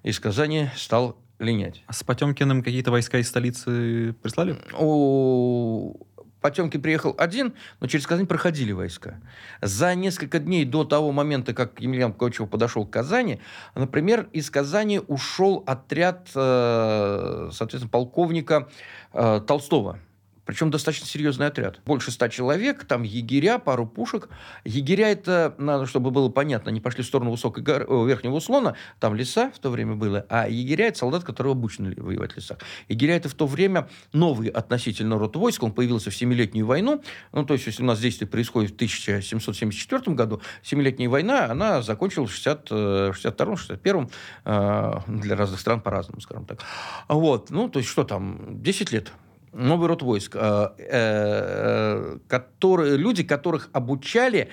из 0.04 0.22
Казани 0.22 0.70
стал 0.78 1.18
линять. 1.40 1.84
А 1.88 1.94
с 1.94 2.02
Потемкиным 2.04 2.64
какие-то 2.64 2.92
войска 2.92 3.18
из 3.18 3.28
столицы 3.28 4.16
прислали? 4.22 4.58
У 4.80 6.08
Потемкин 6.44 6.82
приехал 6.82 7.16
один, 7.18 7.54
но 7.80 7.88
через 7.88 8.06
Казань 8.06 8.28
проходили 8.28 8.74
войска. 8.74 9.16
За 9.62 9.96
несколько 9.96 10.40
дней 10.40 10.66
до 10.66 10.84
того 10.84 11.14
момента, 11.14 11.54
как 11.54 11.80
Емельян 11.80 12.12
Пугачев 12.12 12.50
подошел 12.50 12.86
к 12.86 12.90
Казани, 12.90 13.40
например, 13.76 14.28
из 14.34 14.50
Казани 14.50 15.00
ушел 15.08 15.64
отряд, 15.66 16.30
э, 16.36 17.50
соответственно, 17.54 17.90
полковника 17.90 18.68
э, 19.14 19.42
Толстого– 19.48 20.00
причем 20.46 20.72
достаточно 20.72 21.08
серьезный 21.08 21.48
отряд. 21.48 21.80
Больше 21.86 22.12
ста 22.12 22.30
человек, 22.30 22.86
там 22.86 23.04
егеря, 23.04 23.60
пару 23.60 23.86
пушек. 23.86 24.30
Егеря 24.66 25.10
это, 25.10 25.56
надо, 25.58 25.86
чтобы 25.86 26.12
было 26.12 26.30
понятно, 26.30 26.70
они 26.70 26.82
пошли 26.82 27.04
в 27.04 27.06
сторону 27.06 27.32
высокой 27.32 27.64
горы, 27.64 27.86
верхнего 28.06 28.36
услона, 28.36 28.76
там 29.00 29.16
леса 29.16 29.52
в 29.52 29.60
то 29.60 29.70
время 29.70 29.96
было, 29.96 30.26
а 30.30 30.48
егеря 30.48 30.88
это 30.88 31.00
солдат, 31.00 31.24
которые 31.24 31.52
обучены 31.52 31.94
воевать 31.98 32.34
в 32.34 32.38
лесах. 32.38 32.58
Егеря 32.90 33.16
это 33.16 33.30
в 33.30 33.34
то 33.34 33.48
время 33.48 33.90
новый 34.12 34.50
относительно 34.50 35.18
род 35.18 35.36
войск, 35.36 35.64
он 35.64 35.72
появился 35.72 36.10
в 36.10 36.16
Семилетнюю 36.16 36.66
войну, 36.66 37.02
ну, 37.32 37.46
то 37.46 37.54
есть, 37.54 37.66
если 37.66 37.84
у 37.84 37.86
нас 37.86 38.00
действие 38.00 38.28
происходит 38.28 38.72
в 38.72 38.76
1774 38.76 40.16
году, 40.16 40.42
Семилетняя 40.62 41.10
война, 41.10 41.46
она 41.46 41.82
закончилась 41.82 42.32
в 42.32 42.46
62-61 42.46 44.12
э, 44.46 45.00
для 45.08 45.36
разных 45.36 45.60
стран 45.60 45.82
по-разному, 45.82 46.22
скажем 46.22 46.46
так. 46.46 46.60
Вот, 47.08 47.50
ну, 47.50 47.70
то 47.70 47.80
есть, 47.80 47.90
что 47.90 48.04
там, 48.04 48.62
10 48.62 48.92
лет 48.92 49.12
новый 49.54 49.88
род 49.88 50.02
войск, 50.02 50.36
э, 50.36 50.68
э, 50.78 52.18
которые, 52.28 52.98
люди, 52.98 53.24
которых 53.24 53.70
обучали 53.74 54.50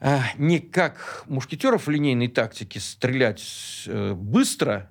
э, 0.00 0.18
не 0.36 0.58
как 0.58 1.24
мушкетеров 1.26 1.86
в 1.86 1.90
линейной 1.90 2.28
тактике 2.28 2.80
стрелять 2.80 3.88
быстро, 4.14 4.90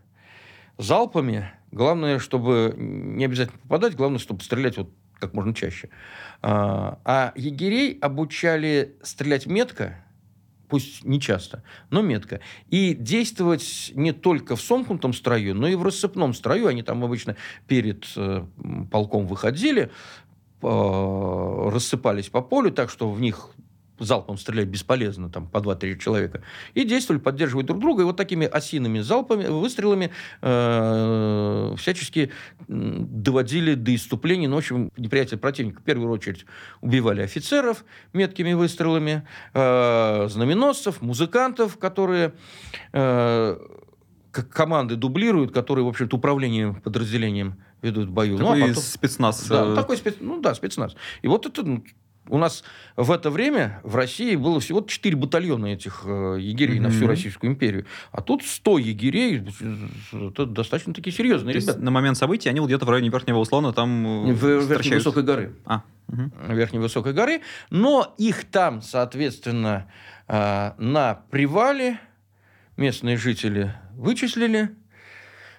залпами. 0.78 1.52
Главное, 1.72 2.20
чтобы 2.20 2.74
не 2.78 3.26
обязательно 3.26 3.60
попадать, 3.60 3.96
главное, 3.96 4.20
чтобы 4.20 4.44
стрелять 4.44 4.78
вот 4.78 4.90
как 5.20 5.34
можно 5.34 5.54
чаще. 5.54 5.90
А 6.42 7.34
егерей 7.36 7.98
обучали 8.00 8.96
стрелять 9.02 9.48
метко, 9.48 9.98
пусть 10.68 11.04
не 11.04 11.20
часто, 11.20 11.64
но 11.90 12.02
метко. 12.02 12.40
И 12.70 12.94
действовать 12.94 13.92
не 13.96 14.12
только 14.12 14.56
в 14.56 14.62
сомкнутом 14.62 15.14
строю, 15.14 15.56
но 15.56 15.68
и 15.68 15.76
в 15.76 15.84
рассыпном 15.84 16.34
строю. 16.34 16.68
Они 16.68 16.84
там 16.84 17.04
обычно 17.04 17.36
перед 17.68 18.06
э, 18.16 18.46
полком 18.92 19.28
выходили, 19.28 19.92
э, 20.62 21.70
рассыпались 21.72 22.30
по 22.30 22.42
полю, 22.42 22.72
так 22.72 22.90
что 22.90 23.10
в 23.10 23.22
них 23.22 23.50
залпом 24.00 24.38
стрелять 24.38 24.68
бесполезно, 24.68 25.30
там 25.30 25.48
по 25.48 25.58
2-3 25.58 25.98
человека, 25.98 26.42
и 26.74 26.84
действовали, 26.84 27.22
поддерживая 27.22 27.66
друг 27.66 27.80
друга, 27.80 28.04
и 28.04 28.06
вот 28.06 28.18
такими 28.18 28.46
осиными 28.46 29.00
залпами, 29.00 29.48
выстрелами 29.48 30.12
э, 30.42 31.76
всячески 31.78 32.32
доводили 32.68 33.74
до 33.76 33.96
иступления, 33.96 34.48
ну, 34.48 34.56
в 34.56 34.60
общем, 34.60 34.92
неприятеля 34.98 35.40
противника 35.40 35.82
в 35.82 35.84
первую 35.84 36.12
очередь 36.12 36.46
убивали 36.82 37.22
офицеров 37.22 37.86
меткими 38.14 38.54
выстрелами, 38.54 39.28
э, 39.54 40.28
знаменосцев, 40.30 41.02
музыкантов, 41.02 41.78
которые 41.78 42.34
э, 42.94 43.58
команды 44.32 44.96
дублируют, 44.96 45.52
которые, 45.52 45.86
в 45.86 45.88
общем-то, 45.88 46.18
управлением 46.18 46.76
подразделением 46.76 47.58
ведут 47.82 48.10
в 48.10 48.12
бою. 48.12 48.38
Такой 48.38 48.60
ну, 48.60 48.66
а 48.66 48.68
потом... 48.70 48.84
спецназ. 48.84 49.48
Да, 49.48 49.74
э, 49.74 49.76
такой 49.76 49.98
спец... 49.98 50.16
ну 50.20 50.42
да, 50.42 50.56
спецназ. 50.56 50.96
И 51.22 51.28
вот 51.28 51.46
это 51.46 51.64
ну, 51.64 51.84
у 52.30 52.38
нас 52.38 52.64
в 52.96 53.12
это 53.12 53.30
время 53.30 53.80
в 53.84 53.96
России 53.96 54.36
было 54.36 54.60
всего 54.60 54.82
4 54.82 55.16
батальона 55.16 55.68
этих 55.68 56.04
э, 56.06 56.38
егерей 56.40 56.78
mm-hmm. 56.78 56.82
на 56.82 56.90
всю 56.90 57.08
Российскую 57.08 57.52
империю. 57.52 57.86
А 58.12 58.22
тут 58.22 58.44
100 58.44 58.78
егерей. 58.80 59.44
Это 60.12 60.46
достаточно 60.46 60.94
такие 60.94 61.14
серьезные 61.14 61.54
То 61.54 61.60
ребята. 61.60 61.80
на 61.80 61.92
момент 61.92 62.18
событий 62.18 62.50
они 62.50 62.60
вот 62.60 62.68
где-то 62.68 62.86
в 62.86 62.90
районе 62.90 63.10
Верхнего 63.10 63.40
Услона 63.40 63.74
там 63.74 64.30
э, 64.30 64.34
В 64.34 64.70
Верхней 64.70 64.96
Высокой 64.96 65.24
горы. 65.24 65.54
А. 65.66 65.84
Угу. 66.08 66.54
Верхней 66.54 66.80
Высокой 66.80 67.14
горы. 67.14 67.42
Но 67.70 68.14
их 68.18 68.46
там, 68.46 68.82
соответственно, 68.82 69.92
э, 70.28 70.72
на 70.78 71.22
привале 71.30 72.00
местные 72.78 73.18
жители 73.18 73.74
вычислили, 73.94 74.70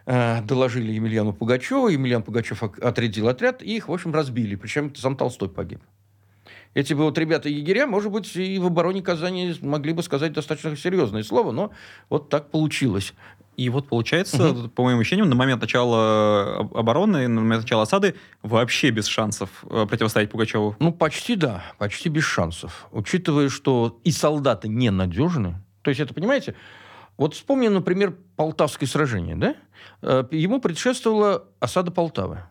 доложили 0.06 0.92
Емельяну 0.92 1.32
Пугачеву. 1.32 1.88
Емельян 1.88 2.22
Пугачев 2.22 2.62
отрядил 2.62 3.28
отряд, 3.28 3.62
и 3.62 3.76
их, 3.76 3.88
в 3.88 3.92
общем, 3.92 4.14
разбили. 4.14 4.54
Причем 4.54 4.94
сам 4.94 5.16
Толстой 5.16 5.50
погиб. 5.50 5.80
Эти 6.74 6.94
бы 6.94 7.04
вот 7.04 7.18
ребята-егеря, 7.18 7.86
может 7.86 8.12
быть, 8.12 8.36
и 8.36 8.58
в 8.58 8.66
обороне 8.66 9.02
Казани 9.02 9.54
могли 9.62 9.92
бы 9.92 10.02
сказать 10.02 10.32
достаточно 10.32 10.76
серьезное 10.76 11.22
слово, 11.22 11.52
но 11.52 11.72
вот 12.08 12.28
так 12.28 12.50
получилось. 12.50 13.14
И 13.56 13.70
вот 13.70 13.88
получается, 13.88 14.50
угу. 14.50 14.68
по 14.68 14.84
моим 14.84 15.00
ощущениям, 15.00 15.28
на 15.28 15.34
момент 15.34 15.60
начала 15.60 16.58
обороны, 16.58 17.26
на 17.26 17.40
момент 17.40 17.62
начала 17.62 17.82
осады 17.82 18.14
вообще 18.42 18.90
без 18.90 19.06
шансов 19.06 19.50
э, 19.68 19.84
противостоять 19.88 20.30
Пугачеву. 20.30 20.76
Ну, 20.78 20.92
почти 20.92 21.34
да, 21.34 21.64
почти 21.76 22.08
без 22.08 22.22
шансов. 22.22 22.86
Учитывая, 22.92 23.48
что 23.48 23.98
и 24.04 24.12
солдаты 24.12 24.68
ненадежны. 24.68 25.56
То 25.82 25.88
есть, 25.88 26.00
это, 26.00 26.14
понимаете, 26.14 26.54
вот 27.16 27.34
вспомним, 27.34 27.74
например, 27.74 28.14
Полтавское 28.36 28.88
сражение, 28.88 29.34
да? 29.34 29.56
Э, 30.02 30.24
ему 30.30 30.60
предшествовала 30.60 31.48
осада 31.58 31.90
Полтавы. 31.90 32.44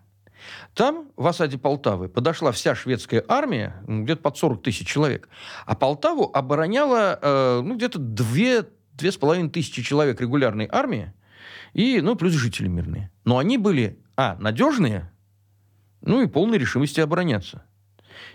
Там, 0.73 1.09
в 1.15 1.27
осаде 1.27 1.57
Полтавы, 1.57 2.09
подошла 2.09 2.51
вся 2.51 2.75
шведская 2.75 3.23
армия, 3.27 3.81
ну, 3.87 4.03
где-то 4.03 4.21
под 4.21 4.37
40 4.37 4.63
тысяч 4.63 4.87
человек, 4.87 5.29
а 5.65 5.75
Полтаву 5.75 6.29
обороняла 6.33 7.19
э, 7.21 7.61
ну, 7.63 7.75
где-то 7.75 7.99
две, 7.99 8.65
две 8.93 9.11
с 9.11 9.17
половиной 9.17 9.49
тысячи 9.49 9.81
человек 9.81 10.21
регулярной 10.21 10.67
армии, 10.71 11.13
и, 11.73 12.01
ну, 12.01 12.15
плюс 12.15 12.33
жители 12.33 12.67
мирные. 12.67 13.11
Но 13.25 13.37
они 13.37 13.57
были, 13.57 13.99
а, 14.15 14.35
надежные, 14.39 15.11
ну, 16.01 16.21
и 16.21 16.27
полной 16.27 16.57
решимости 16.57 16.99
обороняться. 16.99 17.63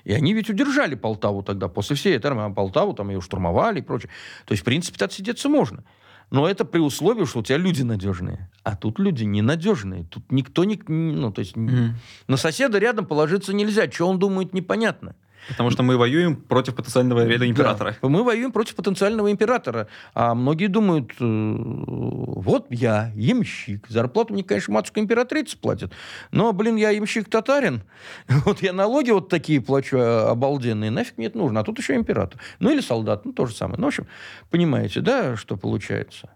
И 0.04 0.12
они 0.12 0.32
ведь 0.32 0.50
удержали 0.50 0.94
Полтаву 0.94 1.42
тогда, 1.42 1.68
после 1.68 1.96
всей 1.96 2.16
этой 2.16 2.26
армии. 2.26 2.44
А 2.44 2.50
Полтаву 2.50 2.92
там 2.92 3.10
ее 3.10 3.20
штурмовали 3.20 3.80
и 3.80 3.82
прочее. 3.82 4.10
То 4.44 4.52
есть, 4.52 4.62
в 4.62 4.64
принципе, 4.64 5.04
отсидеться 5.04 5.48
можно. 5.48 5.84
Но 6.32 6.48
это 6.48 6.64
при 6.64 6.80
условии, 6.80 7.26
что 7.26 7.40
у 7.40 7.42
тебя 7.42 7.58
люди 7.58 7.82
надежные. 7.82 8.48
А 8.62 8.74
тут 8.74 8.98
люди 8.98 9.22
ненадежные. 9.22 10.04
Тут 10.04 10.32
никто 10.32 10.64
не... 10.64 10.80
Ну, 10.88 11.30
то 11.30 11.40
есть 11.40 11.54
mm-hmm. 11.54 11.90
на 12.26 12.36
соседа 12.38 12.78
рядом 12.78 13.04
положиться 13.04 13.52
нельзя. 13.52 13.90
Что 13.90 14.08
он 14.08 14.18
думает, 14.18 14.54
непонятно. 14.54 15.14
Потому 15.48 15.70
что 15.70 15.82
мы 15.82 15.96
воюем 15.96 16.36
против 16.36 16.74
потенциального 16.74 17.24
императора. 17.24 17.96
Да, 18.00 18.08
мы 18.08 18.22
воюем 18.22 18.52
против 18.52 18.76
потенциального 18.76 19.30
императора. 19.30 19.88
А 20.14 20.34
многие 20.34 20.66
думают, 20.66 21.12
э, 21.18 21.24
вот 21.24 22.66
я, 22.70 23.10
ямщик, 23.14 23.88
зарплату 23.88 24.34
мне, 24.34 24.44
конечно, 24.44 24.74
матушка 24.74 25.00
императрица 25.00 25.58
платит, 25.58 25.92
но, 26.30 26.52
блин, 26.52 26.76
я 26.76 26.90
ямщик 26.90 27.28
татарин, 27.28 27.82
вот 28.44 28.62
я 28.62 28.72
налоги 28.72 29.10
вот 29.10 29.28
такие 29.28 29.60
плачу 29.60 29.98
а, 29.98 30.30
обалденные, 30.30 30.90
нафиг 30.90 31.18
мне 31.18 31.26
это 31.26 31.38
нужно, 31.38 31.60
а 31.60 31.64
тут 31.64 31.78
еще 31.78 31.94
император. 31.94 32.40
Ну 32.60 32.70
или 32.70 32.80
солдат, 32.80 33.24
ну 33.24 33.32
то 33.32 33.46
же 33.46 33.54
самое. 33.54 33.78
Ну, 33.78 33.86
в 33.86 33.88
общем, 33.88 34.06
понимаете, 34.50 35.00
да, 35.00 35.36
что 35.36 35.56
получается. 35.56 36.30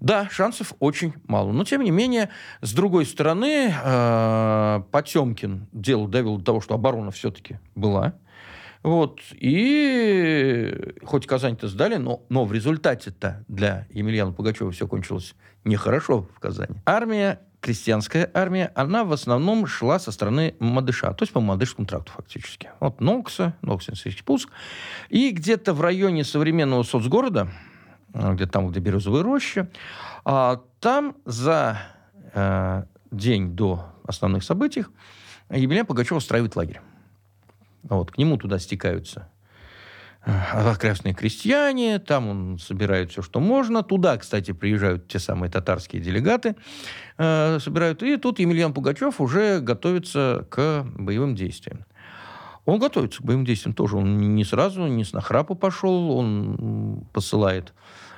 Да, 0.00 0.28
шансов 0.30 0.74
очень 0.80 1.14
мало. 1.26 1.52
Но, 1.52 1.64
тем 1.64 1.82
не 1.82 1.90
менее, 1.90 2.28
с 2.60 2.72
другой 2.74 3.06
стороны, 3.06 3.72
э, 3.72 4.82
Потемкин 4.90 5.66
дело 5.72 6.08
довел 6.08 6.38
до 6.38 6.44
того, 6.44 6.60
что 6.60 6.74
оборона 6.74 7.10
все-таки 7.10 7.58
была. 7.74 8.14
Вот. 8.84 9.20
И 9.32 10.94
хоть 11.04 11.26
Казань-то 11.26 11.68
сдали, 11.68 11.96
но, 11.96 12.22
но 12.28 12.44
в 12.44 12.52
результате-то 12.52 13.42
для 13.48 13.86
Емельяна 13.90 14.32
Пугачева 14.32 14.70
все 14.72 14.86
кончилось 14.86 15.34
нехорошо 15.64 16.28
в 16.36 16.38
Казани. 16.38 16.76
Армия, 16.84 17.40
крестьянская 17.62 18.30
армия, 18.34 18.70
она 18.74 19.04
в 19.04 19.12
основном 19.14 19.66
шла 19.66 19.98
со 19.98 20.12
стороны 20.12 20.54
Мадыша, 20.58 21.14
то 21.14 21.22
есть 21.22 21.32
по 21.32 21.40
Мадышскому 21.40 21.86
тракту 21.86 22.12
фактически. 22.12 22.68
Вот 22.78 23.00
Нокса, 23.00 23.54
Ноксинский 23.62 24.12
спуск. 24.12 24.50
И 25.08 25.30
где-то 25.30 25.72
в 25.72 25.80
районе 25.80 26.22
современного 26.22 26.82
соцгорода, 26.82 27.48
где 28.12 28.46
там, 28.46 28.68
где 28.68 28.80
Березовая 28.80 29.22
роща, 29.22 29.70
а, 30.26 30.60
там 30.80 31.16
за 31.24 31.78
э, 32.34 32.84
день 33.10 33.56
до 33.56 33.94
основных 34.06 34.44
событий 34.44 34.84
Емельян 35.48 35.86
Пугачев 35.86 36.18
устраивает 36.18 36.54
лагерь. 36.54 36.82
Вот, 37.84 38.10
к 38.10 38.18
нему 38.18 38.36
туда 38.36 38.58
стекаются 38.58 39.28
окрестные 40.26 41.14
крестьяне, 41.14 41.98
там 41.98 42.28
он 42.28 42.58
собирает 42.58 43.10
все, 43.10 43.22
что 43.22 43.40
можно. 43.40 43.82
Туда, 43.82 44.16
кстати, 44.16 44.52
приезжают 44.52 45.08
те 45.08 45.18
самые 45.18 45.50
татарские 45.50 46.00
делегаты, 46.00 46.56
э, 47.18 47.58
собирают. 47.60 48.02
И 48.02 48.16
тут 48.16 48.38
Емельян 48.38 48.72
Пугачев 48.72 49.20
уже 49.20 49.60
готовится 49.60 50.46
к 50.50 50.86
боевым 50.96 51.34
действиям. 51.34 51.84
Он 52.64 52.78
готовится 52.78 53.22
к 53.22 53.26
боевым 53.26 53.44
действиям 53.44 53.74
тоже. 53.74 53.98
Он 53.98 54.34
не 54.34 54.44
сразу, 54.44 54.86
не 54.86 55.04
с 55.04 55.12
нахрапу 55.12 55.54
пошел. 55.54 56.16
Он 56.16 57.06
посылает 57.12 57.74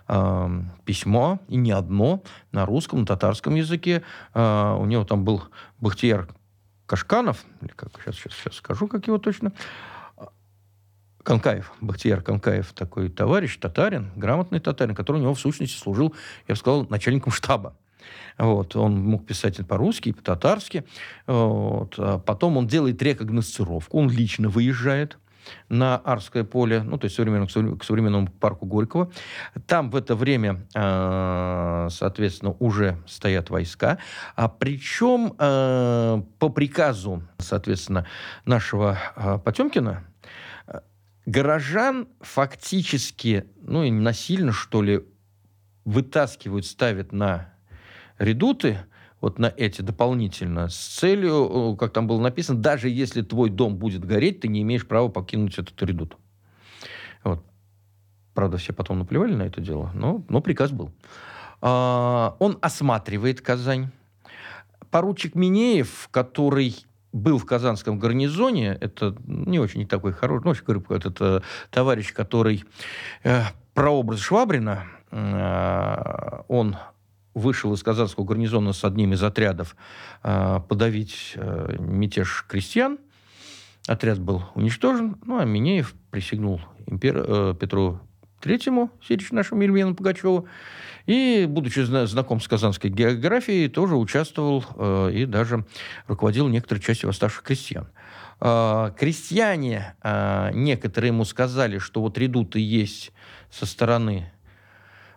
э, 0.07 0.49
письмо, 0.85 1.41
и 1.49 1.57
не 1.57 1.73
одно, 1.73 2.23
на 2.53 2.67
русском, 2.67 3.01
на 3.01 3.07
татарском 3.07 3.57
языке. 3.57 4.03
Э, 4.33 4.77
у 4.79 4.85
него 4.85 5.05
там 5.05 5.25
был 5.25 5.43
Бахтияр 5.81 6.29
Кашканов, 6.87 7.45
или 7.61 7.70
как 7.70 7.91
сейчас, 8.01 8.16
сейчас, 8.16 8.32
сейчас 8.34 8.55
скажу, 8.55 8.87
как 8.89 9.07
его 9.07 9.18
точно, 9.18 9.53
Конкаев, 11.22 11.72
Бахтияр 11.80 12.22
Конкаев, 12.22 12.72
такой 12.72 13.09
товарищ, 13.09 13.59
татарин, 13.59 14.12
грамотный 14.14 14.61
татарин, 14.61 14.95
который 14.95 15.16
у 15.16 15.22
него 15.22 15.34
в 15.34 15.41
сущности 15.41 15.76
служил, 15.76 16.14
я 16.47 16.55
бы 16.55 16.59
сказал, 16.59 16.87
начальником 16.89 17.32
штаба. 17.32 17.76
Вот, 18.39 18.76
он 18.76 19.03
мог 19.03 19.26
писать 19.26 19.66
по-русски, 19.66 20.12
по-татарски. 20.12 20.84
Вот. 21.26 21.95
А 21.99 22.18
потом 22.20 22.57
он 22.57 22.68
делает 22.68 23.03
рекогносцировку, 23.03 23.99
он 23.99 24.09
лично 24.09 24.49
выезжает 24.49 25.18
на 25.68 25.97
Арское 25.97 26.44
поле, 26.44 26.82
ну, 26.82 26.99
то 26.99 27.07
есть 27.07 27.16
современно, 27.16 27.47
к 27.47 27.84
современному 27.84 28.28
парку 28.28 28.66
Горького. 28.66 29.11
Там 29.66 29.90
в 29.90 29.97
это 29.97 30.14
время, 30.14 30.66
а, 30.74 31.88
соответственно, 31.90 32.53
уже 32.59 33.03
стоят 33.07 33.51
войска. 33.51 33.99
А 34.34 34.49
причем 34.49 35.34
а, 35.38 36.22
по 36.38 36.49
приказу, 36.49 37.22
соответственно, 37.38 38.07
нашего 38.44 38.99
Потемкина, 39.44 40.05
горожан 41.26 42.09
фактически, 42.20 43.47
ну 43.61 43.82
и 43.82 43.90
насильно, 43.90 44.53
что 44.53 44.82
ли, 44.82 45.05
вытаскивают, 45.84 46.66
ставят 46.66 47.12
на 47.12 47.53
редуты, 48.18 48.80
вот 49.21 49.39
на 49.39 49.47
эти 49.47 49.83
дополнительно, 49.83 50.69
с 50.69 50.77
целью, 50.77 51.77
как 51.79 51.93
там 51.93 52.07
было 52.07 52.21
написано, 52.21 52.61
даже 52.61 52.89
если 52.89 53.23
твой 53.23 53.51
дом 53.51 53.77
будет 53.77 54.05
гореть, 54.05 54.41
ты 54.41 54.49
не 54.49 54.62
имеешь 54.62 54.87
права 54.87 55.09
покинуть 55.09 55.59
этот 55.59 55.81
редут. 55.83 56.17
Вот. 57.25 57.43
Правда, 58.35 58.59
все 58.59 58.73
потом 58.73 58.99
наплевали 58.99 59.35
на 59.35 59.43
это 59.43 59.61
дело, 59.61 59.91
но, 59.95 60.23
но 60.29 60.41
приказ 60.41 60.71
был. 60.71 60.93
А, 61.62 62.37
он 62.39 62.59
осматривает 62.61 63.41
Казань. 63.41 63.91
Поручик 64.91 65.35
Минеев, 65.35 66.09
который 66.11 66.77
был 67.12 67.39
в 67.39 67.47
казанском 67.47 67.99
гарнизоне, 67.99 68.77
это 68.81 69.17
не 69.27 69.59
очень 69.59 69.87
такой 69.87 70.12
хороший, 70.12 70.45
ну, 70.45 70.55
говорю, 70.67 70.85
этот 70.91 71.17
э, 71.21 71.41
товарищ, 71.71 72.12
который 72.12 72.64
э, 73.25 73.43
прообраз 73.75 74.21
Швабрина, 74.21 74.85
э, 75.11 76.43
он 76.49 76.77
вышел 77.37 77.72
из 77.74 77.82
казанского 77.82 78.24
гарнизона 78.24 78.72
с 78.72 78.82
одним 78.82 79.12
из 79.12 79.22
отрядов 79.22 79.76
э, 80.22 80.61
подавить 80.68 81.34
э, 81.34 81.76
мятеж 81.78 82.47
крестьян. 82.49 82.99
Отряд 83.87 84.18
был 84.18 84.43
уничтожен, 84.55 85.16
ну, 85.24 85.39
а 85.39 85.45
Минеев 85.45 85.95
присягнул 86.11 86.62
импер... 86.87 87.24
э, 87.28 87.55
Петру 87.61 88.01
Третьему, 88.41 88.91
Сирич 89.07 89.32
нашему 89.32 89.62
Ельмену 89.62 89.95
Пугачеву, 89.95 90.47
и, 91.05 91.47
будучи 91.49 91.80
знаком 91.80 92.41
с 92.41 92.49
казанской 92.49 92.91
географией, 92.91 93.68
тоже 93.68 93.97
участвовал 93.97 94.64
э, 94.74 95.11
и 95.12 95.26
даже 95.26 95.66
руководил 96.07 96.49
некоторой 96.49 96.80
частью 96.80 97.09
восставших 97.09 97.43
крестьян. 97.43 97.87
Э, 98.41 98.93
крестьяне 98.99 99.95
э, 100.03 100.53
некоторые 100.55 101.09
ему 101.09 101.26
сказали, 101.26 101.76
что 101.78 102.01
вот 102.01 102.16
редуты 102.16 102.61
есть 102.61 103.12
со 103.51 103.66
стороны 103.66 104.32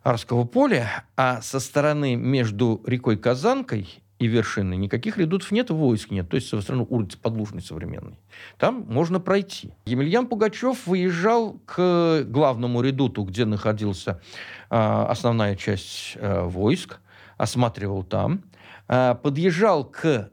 Арского 0.04 0.46
поля, 0.46 1.06
а 1.16 1.42
со 1.42 1.60
стороны 1.60 2.16
между 2.16 2.82
рекой 2.86 3.18
Казанкой 3.18 4.02
и 4.20 4.28
вершины 4.28 4.76
никаких 4.76 5.18
редутов 5.18 5.52
нет, 5.52 5.70
войск 5.70 6.12
нет. 6.12 6.30
То 6.30 6.36
есть, 6.36 6.50
со 6.50 6.62
стороны 6.62 6.86
улицы 6.90 7.18
Подлужной 7.18 7.62
современной. 7.62 8.20
Там 8.58 8.86
можно 8.88 9.20
пройти. 9.20 9.72
Емельян 9.86 10.28
Пугачев 10.28 10.86
выезжал 10.88 11.60
к 11.66 12.24
главному 12.28 12.82
редуту, 12.82 13.24
где 13.24 13.46
находился 13.46 14.22
э, 14.70 14.76
основная 14.76 15.56
часть 15.56 16.14
э, 16.16 16.44
войск, 16.44 17.00
осматривал 17.38 18.04
там, 18.04 18.44
э, 18.90 19.16
подъезжал 19.16 19.86
к 19.86 20.30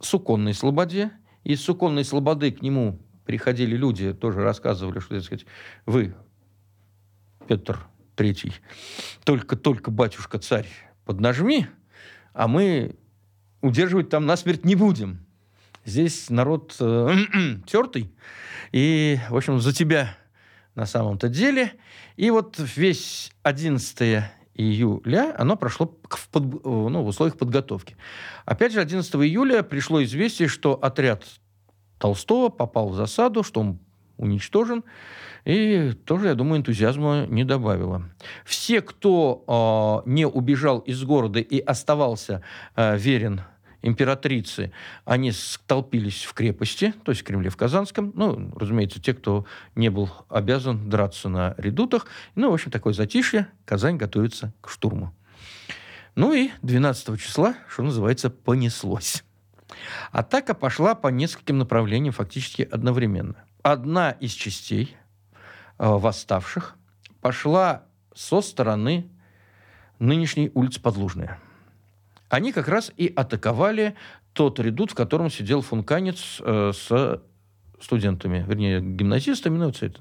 Суконной 0.00 0.54
Слободе, 0.54 1.10
из 1.42 1.62
Суконной 1.62 2.04
Слободы 2.04 2.52
к 2.52 2.62
нему 2.62 3.00
приходили 3.24 3.76
люди, 3.76 4.12
тоже 4.12 4.42
рассказывали, 4.42 5.00
что, 5.00 5.16
так 5.16 5.24
сказать, 5.24 5.46
вы, 5.84 6.14
Петр 7.48 7.88
Третий, 8.18 8.52
только-только 9.22 9.92
батюшка-царь 9.92 10.66
поднажми, 11.04 11.68
а 12.32 12.48
мы 12.48 12.96
удерживать 13.60 14.08
там 14.08 14.26
насмерть 14.26 14.64
не 14.64 14.74
будем. 14.74 15.24
Здесь 15.84 16.28
народ 16.28 16.74
э, 16.80 17.14
тертый, 17.68 18.12
и, 18.72 19.20
в 19.30 19.36
общем, 19.36 19.60
за 19.60 19.72
тебя 19.72 20.16
на 20.74 20.84
самом-то 20.84 21.28
деле. 21.28 21.74
И 22.16 22.30
вот 22.30 22.56
весь 22.58 23.30
11 23.44 24.24
июля 24.54 25.32
оно 25.38 25.54
прошло 25.54 25.96
в, 26.10 26.28
под, 26.30 26.64
ну, 26.64 27.04
в 27.04 27.06
условиях 27.06 27.38
подготовки. 27.38 27.96
Опять 28.44 28.72
же, 28.72 28.80
11 28.80 29.14
июля 29.14 29.62
пришло 29.62 30.02
известие, 30.02 30.48
что 30.48 30.74
отряд 30.74 31.24
Толстого 31.98 32.48
попал 32.48 32.88
в 32.88 32.96
засаду, 32.96 33.44
что 33.44 33.60
он 33.60 33.78
уничтожен. 34.18 34.84
И 35.44 35.92
тоже, 36.04 36.28
я 36.28 36.34
думаю, 36.34 36.58
энтузиазма 36.58 37.26
не 37.26 37.44
добавило. 37.44 38.10
Все, 38.44 38.82
кто 38.82 40.04
э, 40.04 40.10
не 40.10 40.26
убежал 40.26 40.80
из 40.80 41.02
города 41.04 41.40
и 41.40 41.58
оставался 41.58 42.42
э, 42.76 42.98
верен 42.98 43.42
императрицы, 43.82 44.72
они 45.04 45.32
столпились 45.32 46.24
в 46.24 46.34
крепости, 46.34 46.92
то 47.04 47.12
есть 47.12 47.22
в 47.22 47.24
Кремле 47.24 47.50
в 47.50 47.56
Казанском. 47.56 48.12
Ну, 48.14 48.52
разумеется, 48.56 49.00
те, 49.00 49.14
кто 49.14 49.46
не 49.74 49.88
был 49.88 50.10
обязан 50.28 50.90
драться 50.90 51.28
на 51.28 51.54
редутах. 51.58 52.06
Ну, 52.34 52.50
в 52.50 52.54
общем, 52.54 52.70
такое 52.70 52.92
затишье. 52.92 53.48
Казань 53.64 53.96
готовится 53.96 54.52
к 54.60 54.68
штурму. 54.68 55.14
Ну 56.14 56.32
и 56.32 56.50
12 56.62 57.20
числа, 57.20 57.54
что 57.68 57.82
называется, 57.82 58.28
понеслось. 58.28 59.24
Атака 60.10 60.54
пошла 60.54 60.94
по 60.94 61.08
нескольким 61.08 61.58
направлениям 61.58 62.12
фактически 62.12 62.62
одновременно. 62.62 63.36
Одна 63.62 64.12
из 64.12 64.32
частей– 64.32 64.96
Э, 65.78 65.96
восставших 65.96 66.76
пошла 67.20 67.84
со 68.14 68.40
стороны 68.40 69.08
нынешней 70.00 70.50
улицы 70.54 70.80
Подлужная. 70.80 71.38
Они 72.28 72.52
как 72.52 72.68
раз 72.68 72.92
и 72.96 73.12
атаковали 73.14 73.94
тот 74.32 74.58
редут, 74.58 74.90
в 74.90 74.94
котором 74.94 75.30
сидел 75.30 75.62
функанец 75.62 76.40
э, 76.40 76.72
с 76.74 77.22
студентами, 77.80 78.44
вернее, 78.46 78.80
гимназистами. 78.80 79.56
Ну, 79.56 79.66
вот 79.66 79.82
это. 79.82 80.00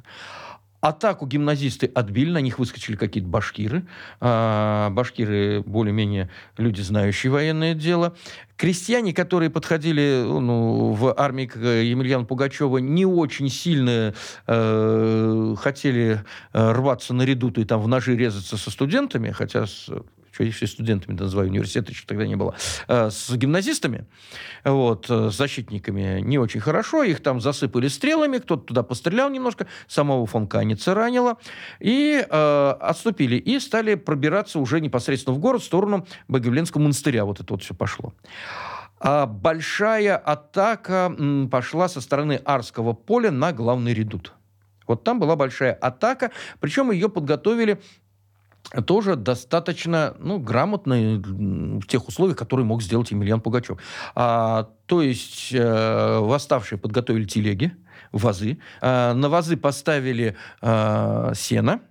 Атаку 0.88 1.28
гимназисты 1.28 1.92
отбили, 1.94 2.32
на 2.32 2.42
них 2.42 2.60
выскочили 2.60 2.96
какие-то 2.96 3.30
башкиры. 3.30 3.86
А, 4.22 4.90
башкиры 4.92 5.62
более-менее 5.66 6.30
люди, 6.58 6.82
знающие 6.82 7.32
военное 7.32 7.74
дело. 7.74 8.16
Крестьяне, 8.56 9.14
которые 9.14 9.50
подходили 9.50 10.24
ну, 10.26 10.94
в 10.94 11.14
армии 11.16 11.46
к 11.46 11.58
Емельяна 11.58 12.24
Пугачева, 12.24 12.78
не 12.78 13.06
очень 13.06 13.50
сильно 13.50 14.14
э, 14.48 15.56
хотели 15.60 16.24
э, 16.54 16.72
рваться 16.72 17.14
на 17.14 17.24
редуту 17.24 17.62
и 17.62 17.66
там 17.66 17.82
в 17.82 17.88
ножи 17.88 18.16
резаться 18.16 18.58
со 18.58 18.72
студентами, 18.72 19.32
хотя 19.32 19.68
с 19.68 19.90
что 20.38 20.44
я 20.44 20.50
их 20.50 20.56
все 20.56 20.68
студентами 20.68 21.18
называю, 21.18 21.50
университета 21.50 21.92
еще 21.92 22.06
тогда 22.06 22.28
не 22.28 22.36
было, 22.36 22.54
э, 22.88 23.10
с 23.10 23.36
гимназистами, 23.36 24.06
вот, 24.64 25.10
э, 25.10 25.32
с 25.32 25.36
защитниками 25.36 26.20
не 26.22 26.38
очень 26.38 26.60
хорошо, 26.60 27.02
их 27.02 27.24
там 27.24 27.42
засыпали 27.42 27.88
стрелами, 27.88 28.38
кто-то 28.38 28.66
туда 28.66 28.84
пострелял 28.84 29.32
немножко, 29.32 29.66
самого 29.88 30.28
фон 30.28 30.48
Каница 30.48 30.94
ранило, 30.94 31.38
и 31.80 32.24
э, 32.30 32.70
отступили, 32.80 33.36
и 33.38 33.60
стали 33.60 33.96
пробираться 33.96 34.60
уже 34.60 34.80
непосредственно 34.80 35.36
в 35.36 35.40
город 35.40 35.64
в 35.64 35.66
сторону 35.66 36.06
Богоявленского 36.28 36.84
монастыря, 36.84 37.26
вот 37.26 37.40
это 37.40 37.52
вот 37.52 37.64
все 37.64 37.74
пошло. 37.74 38.14
А 39.00 39.26
большая 39.26 40.18
атака 40.18 41.16
пошла 41.50 41.90
со 41.90 42.00
стороны 42.00 42.40
Арского 42.46 42.94
поля 42.94 43.32
на 43.32 43.54
главный 43.54 43.96
редут. 43.96 44.34
Вот 44.86 45.04
там 45.04 45.20
была 45.20 45.36
большая 45.36 45.74
атака, 45.74 46.32
причем 46.60 46.92
ее 46.92 47.10
подготовили 47.10 47.80
тоже 48.86 49.16
достаточно 49.16 50.16
ну, 50.20 50.40
грамотно 50.40 50.96
в 50.96 51.88
тех 51.88 52.08
условиях, 52.08 52.38
которые 52.38 52.66
мог 52.66 52.82
сделать 52.82 53.12
Емельян 53.12 53.42
Пугачев. 53.42 53.80
А, 54.16 54.70
то 54.86 55.02
есть 55.02 55.54
э, 55.54 56.20
восставшие 56.20 56.78
подготовили 56.78 57.26
телеги, 57.26 57.76
вазы, 58.12 58.60
э, 58.82 59.14
на 59.14 59.30
вазы 59.30 59.58
поставили 59.58 60.36
э, 60.62 61.32
сено, 61.36 61.82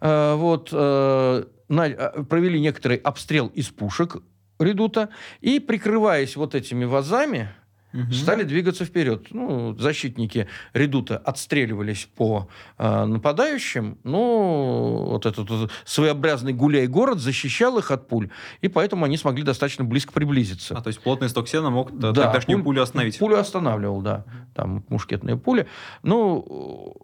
э, 0.00 0.34
вот, 0.34 0.68
э, 0.72 1.44
на, 1.68 1.86
э, 1.88 2.22
провели 2.24 2.60
некоторый 2.60 2.98
обстрел 2.98 3.46
из 3.48 3.68
пушек 3.68 4.18
редута, 4.58 5.08
и, 5.40 5.60
прикрываясь 5.60 6.36
вот 6.36 6.54
этими 6.54 6.84
вазами, 6.84 7.48
угу. 7.92 8.12
стали 8.12 8.42
двигаться 8.42 8.84
вперед. 8.84 9.28
Ну, 9.30 9.76
защитники 9.78 10.48
редута 10.72 11.18
отстреливались 11.18 12.08
по 12.16 12.48
э, 12.78 13.04
нападающим, 13.04 13.98
но 14.04 15.06
вот 15.10 15.26
этот 15.26 15.50
вот 15.50 15.70
своеобразный 15.84 16.52
гуляй-город 16.52 17.18
защищал 17.18 17.78
их 17.78 17.90
от 17.90 18.08
пуль, 18.08 18.30
и 18.60 18.68
поэтому 18.68 19.04
они 19.04 19.16
смогли 19.16 19.42
достаточно 19.42 19.84
близко 19.84 20.12
приблизиться. 20.12 20.76
А, 20.76 20.80
то 20.80 20.88
есть 20.88 21.00
плотный 21.00 21.28
сток 21.28 21.48
сена 21.48 21.70
мог 21.70 21.96
да, 21.98 22.12
тогдашнюю 22.12 22.58
пуль, 22.58 22.64
пулю 22.64 22.82
остановить? 22.82 23.18
Пулю 23.18 23.38
останавливал, 23.38 24.02
да. 24.02 24.24
Там 24.54 24.84
мушкетные 24.88 25.36
пули. 25.36 25.66
Ну, 26.02 26.94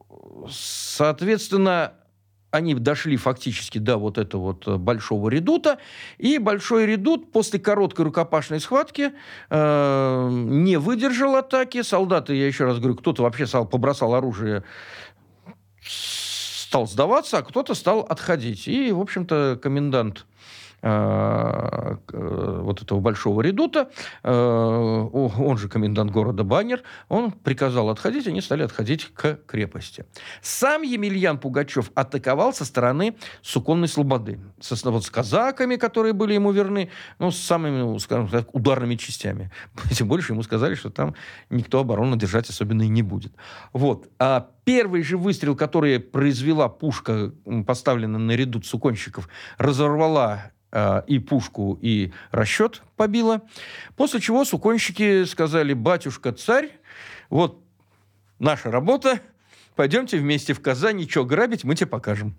соответственно, 0.51 1.95
они 2.55 2.75
дошли 2.75 3.17
фактически 3.17 3.79
до 3.79 3.97
вот 3.97 4.17
этого 4.17 4.41
вот 4.41 4.69
э, 4.69 4.77
большого 4.77 5.29
редута, 5.29 5.79
и 6.19 6.39
большой 6.39 6.87
редут 6.87 7.33
после 7.33 7.59
короткой 7.59 8.05
рукопашной 8.05 8.61
схватки 8.61 9.13
э, 9.51 10.29
не 10.31 10.77
выдержал 10.77 11.35
атаки. 11.35 11.83
Солдаты, 11.83 12.35
я 12.35 12.47
еще 12.47 12.65
раз 12.65 12.79
говорю, 12.79 12.95
кто-то 12.95 13.25
вообще 13.25 13.47
стал, 13.49 13.67
побросал 13.67 14.15
оружие, 14.15 14.63
стал 15.83 16.87
сдаваться, 16.87 17.39
а 17.39 17.43
кто-то 17.43 17.75
стал 17.75 18.01
отходить. 18.01 18.69
И, 18.69 18.93
в 18.93 19.01
общем-то, 19.01 19.59
комендант 19.61 20.25
Э, 20.87 21.97
вот 22.62 22.82
этого 22.82 23.01
большого 23.01 23.41
редута, 23.41 23.89
э, 24.22 24.30
он 24.30 25.57
же 25.57 25.68
комендант 25.70 26.11
города 26.11 26.45
Баннер, 26.45 26.82
он 27.09 27.32
приказал 27.32 27.89
отходить, 27.89 28.26
они 28.26 28.43
стали 28.43 28.64
отходить 28.64 29.07
к 29.14 29.39
крепости. 29.47 30.05
Сам 30.43 30.82
Емельян 30.82 31.39
Пугачев 31.39 31.91
атаковал 31.95 32.53
со 32.53 32.66
стороны 32.66 33.16
Суконной 33.41 33.89
Слободы, 33.89 34.41
со, 34.61 34.91
вот, 34.91 35.07
с 35.07 35.11
казаками, 35.11 35.76
которые 35.76 36.12
были 36.12 36.35
ему 36.35 36.53
верны, 36.53 36.91
ну, 37.18 37.30
с 37.30 37.39
самыми, 37.39 37.78
ну, 37.78 37.99
скажем 37.99 38.28
так, 38.28 38.55
ударными 38.55 38.97
частями. 38.97 39.51
Тем 39.91 40.07
больше 40.07 40.32
ему 40.32 40.43
сказали, 40.43 40.74
что 40.74 40.91
там 40.91 41.14
никто 41.49 41.80
оборону 41.80 42.16
держать 42.16 42.51
особенно 42.51 42.82
и 42.82 42.89
не 42.89 43.03
будет. 43.03 43.32
Вот. 43.72 44.09
А 44.18 44.51
первый 44.65 45.03
же 45.03 45.17
выстрел, 45.17 45.55
который 45.57 46.01
произвела 46.01 46.69
пушка, 46.69 47.33
поставленная 47.67 48.21
на 48.21 48.33
редут 48.33 48.67
суконщиков, 48.67 49.29
разорвала 49.59 50.53
Э, 50.77 51.03
и 51.07 51.21
пушку, 51.21 51.79
и 51.81 52.11
расчет 52.33 52.83
побила. 52.97 53.43
После 53.95 54.19
чего 54.19 54.45
суконщики 54.45 55.23
сказали, 55.25 55.73
батюшка 55.73 56.33
царь, 56.33 56.73
вот 57.31 57.62
наша 58.41 58.73
работа, 58.73 59.21
пойдемте 59.77 60.19
вместе 60.19 60.53
в 60.53 60.61
Казань, 60.61 61.09
что 61.09 61.25
грабить, 61.25 61.62
мы 61.62 61.77
тебе 61.77 61.87
покажем. 61.87 62.35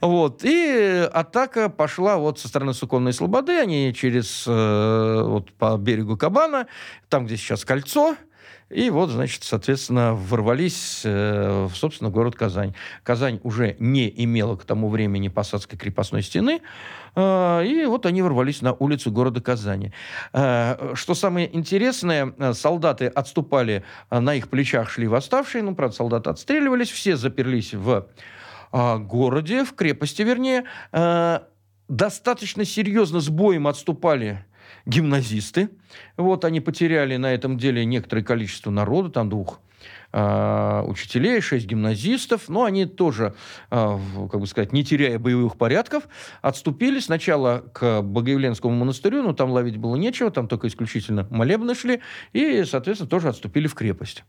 Вот. 0.00 0.44
И 0.44 1.06
атака 1.12 1.68
пошла 1.68 2.16
вот 2.16 2.38
со 2.38 2.48
стороны 2.48 2.72
Суконной 2.72 3.12
Слободы. 3.12 3.52
Они 3.58 3.92
через 3.94 4.46
э, 4.46 5.22
вот 5.22 5.52
по 5.52 5.76
берегу 5.76 6.16
Кабана, 6.16 6.68
там, 7.10 7.26
где 7.26 7.36
сейчас 7.36 7.66
кольцо, 7.66 8.16
и 8.70 8.88
вот, 8.88 9.10
значит, 9.10 9.42
соответственно, 9.42 10.14
ворвались 10.14 11.02
э, 11.04 11.66
в, 11.66 11.74
собственно, 11.74 12.08
город 12.08 12.36
Казань. 12.36 12.74
Казань 13.02 13.40
уже 13.42 13.74
не 13.80 14.08
имела 14.24 14.54
к 14.56 14.64
тому 14.64 14.88
времени 14.88 15.26
посадской 15.26 15.76
крепостной 15.76 16.22
стены, 16.22 16.62
э, 17.16 17.64
и 17.66 17.84
вот 17.86 18.06
они 18.06 18.22
ворвались 18.22 18.62
на 18.62 18.72
улицу 18.72 19.10
города 19.10 19.40
Казани. 19.40 19.92
Э, 20.32 20.92
что 20.94 21.14
самое 21.14 21.54
интересное, 21.54 22.32
э, 22.38 22.52
солдаты 22.52 23.06
отступали, 23.06 23.82
э, 24.08 24.20
на 24.20 24.34
их 24.36 24.48
плечах 24.48 24.88
шли 24.88 25.08
восставшие, 25.08 25.64
ну, 25.64 25.74
правда, 25.74 25.96
солдаты 25.96 26.30
отстреливались, 26.30 26.90
все 26.90 27.16
заперлись 27.16 27.74
в 27.74 28.06
э, 28.72 28.98
городе, 28.98 29.64
в 29.64 29.74
крепости, 29.74 30.22
вернее, 30.22 30.64
э, 30.92 31.40
достаточно 31.88 32.64
серьезно 32.64 33.20
с 33.20 33.28
боем 33.28 33.66
отступали 33.66 34.44
гимназисты. 34.86 35.70
Вот 36.16 36.44
они 36.44 36.60
потеряли 36.60 37.16
на 37.16 37.32
этом 37.32 37.58
деле 37.58 37.84
некоторое 37.84 38.22
количество 38.22 38.70
народа, 38.70 39.10
там 39.10 39.28
двух 39.28 39.60
э, 40.12 40.82
учителей, 40.86 41.40
шесть 41.40 41.66
гимназистов, 41.66 42.48
но 42.48 42.64
они 42.64 42.86
тоже, 42.86 43.34
э, 43.70 43.98
как 44.30 44.40
бы 44.40 44.46
сказать, 44.46 44.72
не 44.72 44.84
теряя 44.84 45.18
боевых 45.18 45.56
порядков, 45.56 46.08
отступили 46.42 47.00
сначала 47.00 47.64
к 47.72 48.02
Богоявленскому 48.02 48.74
монастырю, 48.74 49.22
но 49.22 49.32
там 49.32 49.50
ловить 49.50 49.76
было 49.76 49.96
нечего, 49.96 50.30
там 50.30 50.48
только 50.48 50.68
исключительно 50.68 51.26
молебны 51.30 51.74
шли, 51.74 52.00
и, 52.32 52.64
соответственно, 52.64 53.10
тоже 53.10 53.28
отступили 53.28 53.66
в 53.66 53.74
крепость 53.74 54.24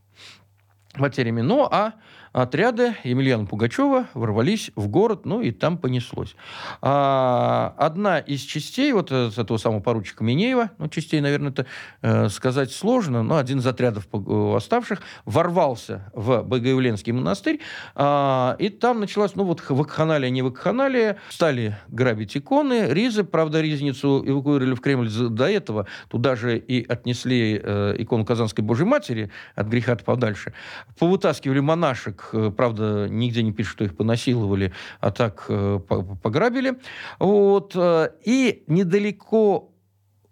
потерями. 0.93 1.41
Ну, 1.41 1.67
а 1.69 1.93
отряды 2.33 2.95
Емельяна 3.03 3.45
Пугачева 3.45 4.07
ворвались 4.13 4.71
в 4.75 4.87
город, 4.87 5.25
ну 5.25 5.41
и 5.41 5.51
там 5.51 5.77
понеслось. 5.77 6.35
А, 6.81 7.73
одна 7.77 8.19
из 8.19 8.41
частей, 8.41 8.91
вот 8.93 9.11
с 9.11 9.37
этого 9.37 9.57
самого 9.57 9.81
поручика 9.81 10.23
Минеева, 10.23 10.71
ну, 10.77 10.87
частей, 10.87 11.21
наверное, 11.21 11.51
это 11.51 11.65
э, 12.01 12.29
сказать 12.29 12.71
сложно, 12.71 13.23
но 13.23 13.37
один 13.37 13.59
из 13.59 13.67
отрядов 13.67 14.07
оставших 14.11 15.01
ворвался 15.25 16.11
в 16.13 16.43
Богоявленский 16.43 17.11
монастырь, 17.11 17.59
а, 17.95 18.55
и 18.59 18.69
там 18.69 18.99
началась, 18.99 19.35
ну, 19.35 19.43
вот 19.43 19.63
вакханалия, 19.69 20.29
не 20.29 20.41
вакханалия, 20.41 21.17
стали 21.29 21.77
грабить 21.89 22.35
иконы, 22.37 22.87
ризы, 22.89 23.23
правда, 23.23 23.61
ризницу 23.61 24.23
эвакуировали 24.25 24.73
в 24.73 24.81
Кремль. 24.81 25.09
До 25.11 25.49
этого, 25.49 25.87
туда 26.09 26.35
же 26.35 26.57
и 26.57 26.85
отнесли 26.87 27.59
э, 27.61 27.95
икону 27.97 28.25
Казанской 28.25 28.63
Божьей 28.63 28.85
Матери 28.85 29.31
от 29.55 29.67
греха 29.67 29.91
подальше, 29.95 30.53
повытаскивали 30.97 31.59
монашек 31.59 32.20
Э, 32.33 32.51
правда, 32.55 33.07
нигде 33.09 33.43
не 33.43 33.51
пишут, 33.51 33.73
что 33.73 33.83
их 33.85 33.95
понасиловали, 33.95 34.73
а 34.99 35.11
так 35.11 35.45
э, 35.49 35.79
пограбили. 36.21 36.77
Вот. 37.19 37.73
Э, 37.75 38.09
и 38.23 38.63
недалеко 38.67 39.71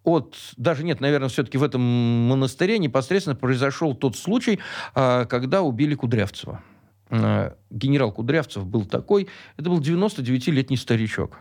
от, 0.04 0.36
даже 0.58 0.84
нет, 0.84 1.02
наверное, 1.02 1.30
все-таки 1.30 1.58
в 1.58 1.64
этом 1.64 1.82
монастыре 1.82 2.80
непосредственно 2.80 3.36
произошел 3.36 3.94
тот 3.94 4.16
случай, 4.16 4.60
когда 4.94 5.62
убили 5.62 5.94
Кудрявцева. 5.94 6.64
Генерал 7.70 8.12
Кудрявцев 8.14 8.66
был 8.66 8.86
такой, 8.86 9.28
это 9.58 9.70
был 9.70 9.82
99-летний 9.82 10.78
старичок, 10.78 11.40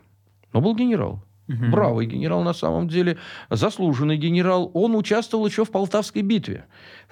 но 0.53 0.61
был 0.61 0.75
генерал. 0.75 1.25
Угу. 1.49 1.71
Бравый 1.71 2.07
генерал 2.07 2.43
на 2.43 2.53
самом 2.53 2.89
деле, 2.89 3.17
заслуженный 3.49 4.19
генерал. 4.19 4.71
Он 4.75 4.95
участвовал 4.95 5.47
еще 5.47 5.65
в 5.65 5.71
Полтавской 5.71 6.23
битве 6.23 6.67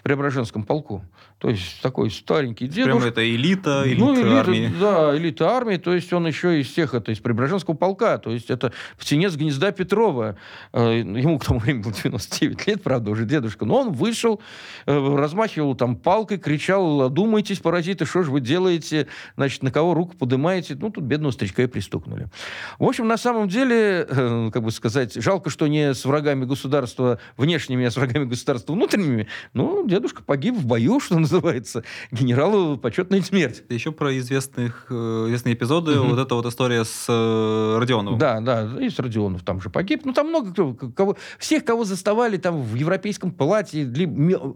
Преображенском 0.06 0.62
полку. 0.62 1.04
То 1.38 1.50
есть 1.50 1.82
такой 1.82 2.12
старенький 2.12 2.68
дедушка. 2.68 2.92
Прямо 2.92 3.06
это 3.08 3.28
элита, 3.28 3.82
элита 3.84 4.04
ну, 4.04 4.14
элита, 4.14 4.38
армии. 4.38 4.72
Да, 4.80 5.16
элита 5.16 5.50
армии. 5.50 5.76
То 5.78 5.92
есть 5.92 6.12
он 6.12 6.28
еще 6.28 6.60
из 6.60 6.68
всех, 6.68 6.94
это 6.94 7.10
из 7.10 7.18
Преображенского 7.18 7.74
полка. 7.74 8.18
То 8.18 8.30
есть 8.30 8.48
это 8.48 8.72
птенец 8.96 9.34
гнезда 9.34 9.72
Петрова. 9.72 10.36
Э, 10.72 10.98
ему 11.00 11.40
к 11.40 11.44
тому 11.44 11.58
времени 11.58 11.82
было 11.82 11.92
99 11.92 12.68
лет, 12.68 12.82
правда, 12.84 13.10
уже 13.10 13.24
дедушка. 13.24 13.64
Но 13.64 13.80
он 13.80 13.92
вышел, 13.94 14.40
э, 14.86 15.16
размахивал 15.16 15.74
там 15.74 15.96
палкой, 15.96 16.38
кричал, 16.38 17.10
думайтесь, 17.10 17.58
паразиты, 17.58 18.04
что 18.06 18.22
же 18.22 18.30
вы 18.30 18.40
делаете, 18.40 19.08
значит, 19.34 19.64
на 19.64 19.72
кого 19.72 19.92
руку 19.92 20.14
поднимаете. 20.16 20.76
Ну, 20.78 20.90
тут 20.90 21.02
бедного 21.02 21.32
старичка 21.32 21.64
и 21.64 21.66
пристукнули. 21.66 22.28
В 22.78 22.84
общем, 22.84 23.08
на 23.08 23.16
самом 23.16 23.48
деле, 23.48 24.06
э, 24.08 24.50
как 24.52 24.62
бы 24.62 24.70
сказать, 24.70 25.20
жалко, 25.20 25.50
что 25.50 25.66
не 25.66 25.94
с 25.94 26.04
врагами 26.04 26.44
государства 26.44 27.18
внешними, 27.36 27.86
а 27.86 27.90
с 27.90 27.96
врагами 27.96 28.26
государства 28.26 28.72
внутренними. 28.72 29.26
Ну, 29.52 29.84
дедушка 29.96 30.22
погиб 30.22 30.54
в 30.54 30.66
бою, 30.66 31.00
что 31.06 31.18
называется. 31.18 31.82
Генералу 32.10 32.76
почетная 32.76 33.22
смерть. 33.22 33.62
Еще 33.68 33.92
про 33.92 34.16
известных, 34.18 34.86
э, 34.90 35.24
известные 35.28 35.54
эпизоды. 35.54 35.98
Угу. 35.98 36.08
Вот 36.10 36.18
эта 36.18 36.34
вот 36.34 36.46
история 36.46 36.84
с 36.84 37.06
э, 37.08 37.78
Родионовым. 37.78 38.18
Да, 38.18 38.40
да, 38.40 38.70
и 38.80 38.90
с 38.90 38.98
Родионов 38.98 39.42
там 39.42 39.60
же 39.60 39.70
погиб. 39.70 40.02
Ну, 40.04 40.12
там 40.12 40.28
много 40.28 40.52
кто, 40.52 40.74
кого, 40.74 41.16
всех, 41.38 41.64
кого 41.64 41.84
заставали 41.84 42.36
там 42.36 42.62
в 42.62 42.74
европейском 42.74 43.30
платье, 43.30 43.84
для, 43.84 44.08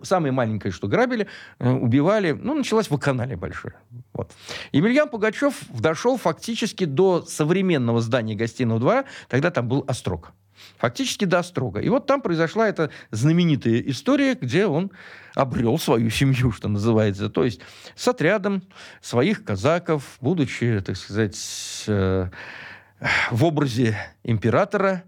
самое 0.03 0.33
маленькое, 0.33 0.73
что 0.73 0.89
грабили, 0.89 1.27
э, 1.59 1.71
убивали. 1.71 2.33
Ну, 2.33 2.55
началась 2.55 2.91
вакханалия 2.91 3.37
большая. 3.37 3.75
Вот. 4.13 4.33
Емельян 4.73 5.09
Пугачев 5.09 5.55
дошел 5.71 6.19
фактически 6.19 6.85
до 6.85 7.23
современного 7.23 8.01
здания 8.01 8.35
гостиного 8.35 8.81
двора. 8.81 9.05
Тогда 9.29 9.51
там 9.51 9.69
был 9.69 9.85
острог 9.87 10.33
фактически 10.79 11.25
до 11.25 11.39
Острога. 11.39 11.81
И 11.81 11.89
вот 11.89 12.07
там 12.07 12.21
произошла 12.23 12.69
эта 12.69 12.91
знаменитая 13.11 13.81
история, 13.81 14.35
где 14.35 14.67
он 14.67 14.91
обрел 15.35 15.79
свою 15.79 16.11
семью, 16.11 16.53
что 16.53 16.69
называется. 16.69 17.29
То 17.29 17.45
есть 17.45 17.61
с 17.95 18.07
отрядом 18.09 18.63
своих 19.01 19.45
казаков, 19.45 20.19
будучи, 20.21 20.81
так 20.85 20.97
сказать, 20.97 21.39
э, 21.87 22.29
в 23.31 23.45
образе 23.45 23.97
императора, 24.25 25.05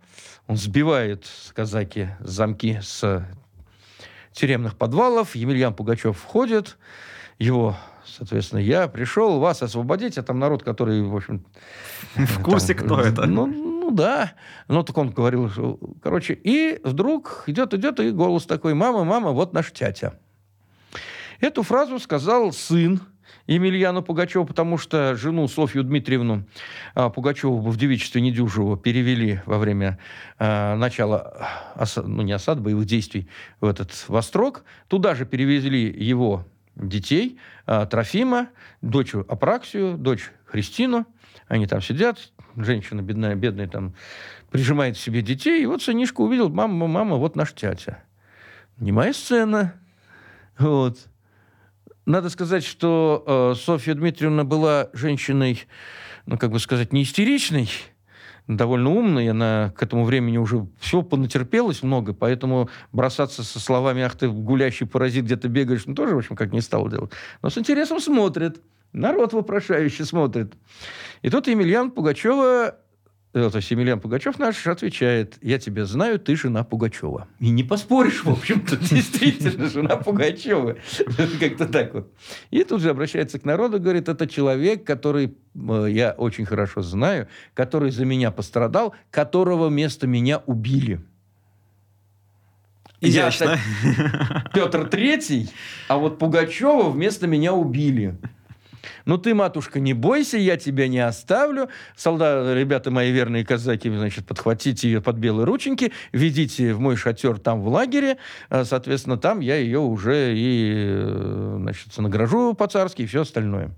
он 0.47 0.57
сбивает 0.57 1.27
казаки 1.55 2.09
замки 2.21 2.81
с 2.83 3.27
тюремных 4.33 4.77
подвалов. 4.77 5.35
Емельян 5.35 5.75
Пугачев 5.75 6.19
входит, 6.19 6.79
его 7.39 7.77
соответственно, 8.05 8.61
я 8.61 8.89
пришел 8.89 9.39
вас 9.39 9.63
освободить, 9.63 10.19
а 10.19 10.23
там 10.23 10.39
народ, 10.39 10.63
который, 10.63 11.03
в 11.03 11.17
общем... 11.17 11.45
В 12.15 12.43
курсе, 12.43 12.75
там, 12.75 12.87
кто 12.87 13.01
это. 13.01 13.27
Ну, 13.27 13.47
да. 13.93 14.33
Ну, 14.69 14.83
так 14.83 14.97
он 14.99 15.11
говорил, 15.11 15.51
что, 15.51 15.79
короче, 16.03 16.35
и 16.35 16.81
вдруг 16.85 17.45
идет, 17.47 17.75
идет, 17.75 18.01
и 18.01 18.11
голос 18.11 18.47
такой, 18.47 18.75
мама, 18.75 19.05
мама, 19.05 19.31
вот 19.31 19.53
наш 19.53 19.73
тятя. 19.73 20.19
Эту 21.41 21.63
фразу 21.63 21.99
сказал 21.99 22.53
сын 22.53 23.01
Емельяну 23.47 24.03
Пугачеву, 24.03 24.47
потому 24.47 24.79
что 24.79 25.17
жену 25.17 25.49
Софью 25.49 25.83
Дмитриевну 25.83 26.45
а, 26.95 27.11
Пугачеву 27.11 27.59
в 27.59 27.77
девичестве 27.77 28.21
Недюжеву 28.21 28.77
перевели 28.77 29.41
во 29.47 29.59
время 29.59 29.99
а, 30.39 30.77
начала, 30.77 31.49
осад, 31.75 32.07
ну 32.07 32.23
не 32.23 32.33
осад, 32.33 32.61
боевых 32.61 32.87
действий 32.87 33.29
в 33.61 33.67
этот 33.67 33.93
Вострок. 34.09 34.65
Туда 34.89 35.15
же 35.15 35.27
перевезли 35.27 35.91
его 35.91 36.47
детей, 36.77 37.39
а, 37.67 37.87
Трофима, 37.87 38.49
дочь 38.81 39.15
Апраксию, 39.15 39.97
дочь 39.97 40.31
Христину. 40.45 41.07
Они 41.49 41.67
там 41.67 41.83
сидят, 41.83 42.33
женщина 42.57 43.03
бедная, 43.03 43.35
бедная 43.35 43.69
там 43.69 43.95
прижимает 44.51 44.97
к 44.97 44.99
себе 44.99 45.23
детей. 45.23 45.63
И 45.63 45.67
вот 45.67 45.83
сынишка 45.83 46.21
увидел, 46.21 46.49
мама, 46.49 46.87
мама, 46.87 47.17
вот 47.17 47.37
наш 47.37 47.53
тятя. 47.55 48.03
Немая 48.79 49.13
сцена. 49.13 49.75
Вот. 50.59 50.99
Надо 52.05 52.31
сказать, 52.31 52.65
что 52.65 53.53
э, 53.55 53.59
Софья 53.59 53.95
Дмитриевна 53.95 54.45
была 54.45 54.91
женщиной, 54.93 55.67
ну, 56.27 56.37
как 56.37 56.51
бы 56.51 56.59
сказать, 56.59 56.93
не 56.93 57.05
истеричной, 57.05 57.69
довольно 58.49 58.91
умной, 58.91 59.29
она 59.31 59.73
к 59.77 59.83
этому 59.83 60.05
времени 60.05 60.37
уже 60.37 60.67
все 60.81 61.03
понатерпелась 61.03 61.83
много, 61.83 62.13
поэтому 62.13 62.69
бросаться 62.91 63.45
со 63.45 63.61
словами 63.61 64.03
«ах 64.03 64.17
ты 64.17 64.29
гулящий 64.29 64.87
паразит, 64.87 65.25
где 65.25 65.37
ты 65.37 65.49
бегаешь», 65.49 65.87
ну, 65.87 65.95
тоже, 65.95 66.15
в 66.15 66.19
общем, 66.19 66.35
как 66.35 66.53
не 66.53 66.61
стал 66.61 66.89
делать. 66.89 67.13
Но 67.41 67.51
с 67.51 67.59
интересом 67.59 68.01
смотрит, 68.01 68.61
народ 68.93 69.33
вопрошающе 69.33 70.05
смотрит. 70.05 70.55
И 71.23 71.31
тут 71.31 71.47
Емельян 71.47 71.91
Пугачева 71.91 72.77
Э, 73.35 73.49
то 73.51 73.57
есть 73.57 73.71
Емельян 73.71 73.99
Пугачев 73.99 74.39
наш 74.39 74.67
отвечает, 74.67 75.39
я 75.41 75.59
тебя 75.59 75.87
знаю, 75.87 76.19
ты 76.19 76.37
жена 76.37 76.65
Пугачева. 76.65 77.29
И 77.41 77.49
не 77.49 77.63
поспоришь, 77.65 78.25
в 78.25 78.31
общем-то, 78.31 78.77
действительно, 78.91 79.69
жена 79.69 79.97
Пугачева. 79.97 80.77
Как-то 81.41 81.67
так 81.67 81.95
вот. 81.95 82.13
И 82.51 82.63
тут 82.65 82.83
же 82.83 82.91
обращается 82.91 83.39
к 83.39 83.45
народу, 83.45 83.81
говорит, 83.81 84.09
это 84.09 84.27
человек, 84.27 84.85
который 84.85 85.35
э, 85.55 85.87
я 85.89 86.13
очень 86.13 86.45
хорошо 86.45 86.83
знаю, 86.83 87.29
который 87.55 87.91
за 87.91 88.05
меня 88.05 88.31
пострадал, 88.31 88.95
которого 89.11 89.69
вместо 89.69 90.07
меня 90.07 90.43
убили. 90.45 91.01
Изящно. 93.01 93.59
Я, 93.83 94.45
Петр 94.55 94.89
Третий, 94.89 95.49
а 95.89 95.97
вот 95.97 96.19
Пугачева 96.19 96.91
вместо 96.91 97.27
меня 97.27 97.55
убили. 97.55 98.19
Ну 99.05 99.19
ты, 99.19 99.35
матушка, 99.35 99.81
не 99.81 99.95
бойся, 99.95 100.39
я 100.39 100.57
тебя 100.57 100.89
не 100.89 101.01
оставлю. 101.01 101.69
Солдаты, 101.97 102.59
ребята 102.59 102.91
мои 102.91 103.11
верные 103.11 103.45
казаки, 103.45 103.91
значит, 103.91 104.27
подхватите 104.27 104.89
ее 104.89 105.01
под 105.01 105.17
белые 105.17 105.47
рученьки, 105.47 105.93
ведите 106.13 106.75
в 106.75 106.81
мой 106.81 106.97
шатер 106.97 107.39
там 107.39 107.63
в 107.63 107.69
лагере. 107.69 108.19
А, 108.49 108.65
соответственно, 108.65 109.17
там 109.17 109.41
я 109.41 109.57
ее 109.57 109.79
уже 109.79 110.37
и, 110.37 110.73
э, 110.75 111.57
значит, 111.61 111.97
награжу 111.99 112.55
по-царски 112.55 113.03
и 113.03 113.07
все 113.07 113.23
остальное. 113.23 113.71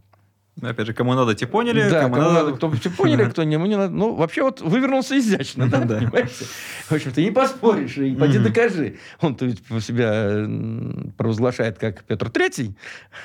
Опять 0.62 0.86
же, 0.86 0.92
кому 0.92 1.14
надо, 1.14 1.34
те 1.34 1.46
поняли. 1.46 1.88
Да, 1.90 2.02
кому, 2.02 2.14
кому 2.14 2.30
надо, 2.30 2.52
кто 2.52 2.74
те 2.76 2.88
поняли, 2.88 3.24
кто 3.28 3.42
не, 3.42 3.56
не 3.56 3.76
надо. 3.76 3.92
Ну, 3.92 4.14
вообще 4.14 4.42
вот 4.42 4.60
вывернулся 4.60 5.18
изящно, 5.18 5.68
да, 5.68 5.80
понимаете? 5.80 6.44
В 6.88 6.92
общем-то, 6.92 7.20
не 7.20 7.32
поспоришь, 7.32 7.98
и 7.98 8.14
поди 8.14 8.38
докажи. 8.38 8.98
Он-то 9.20 9.46
ведь 9.46 9.62
себя 9.82 10.46
провозглашает 11.16 11.78
как 11.78 12.04
Петр 12.04 12.30
Третий, 12.30 12.76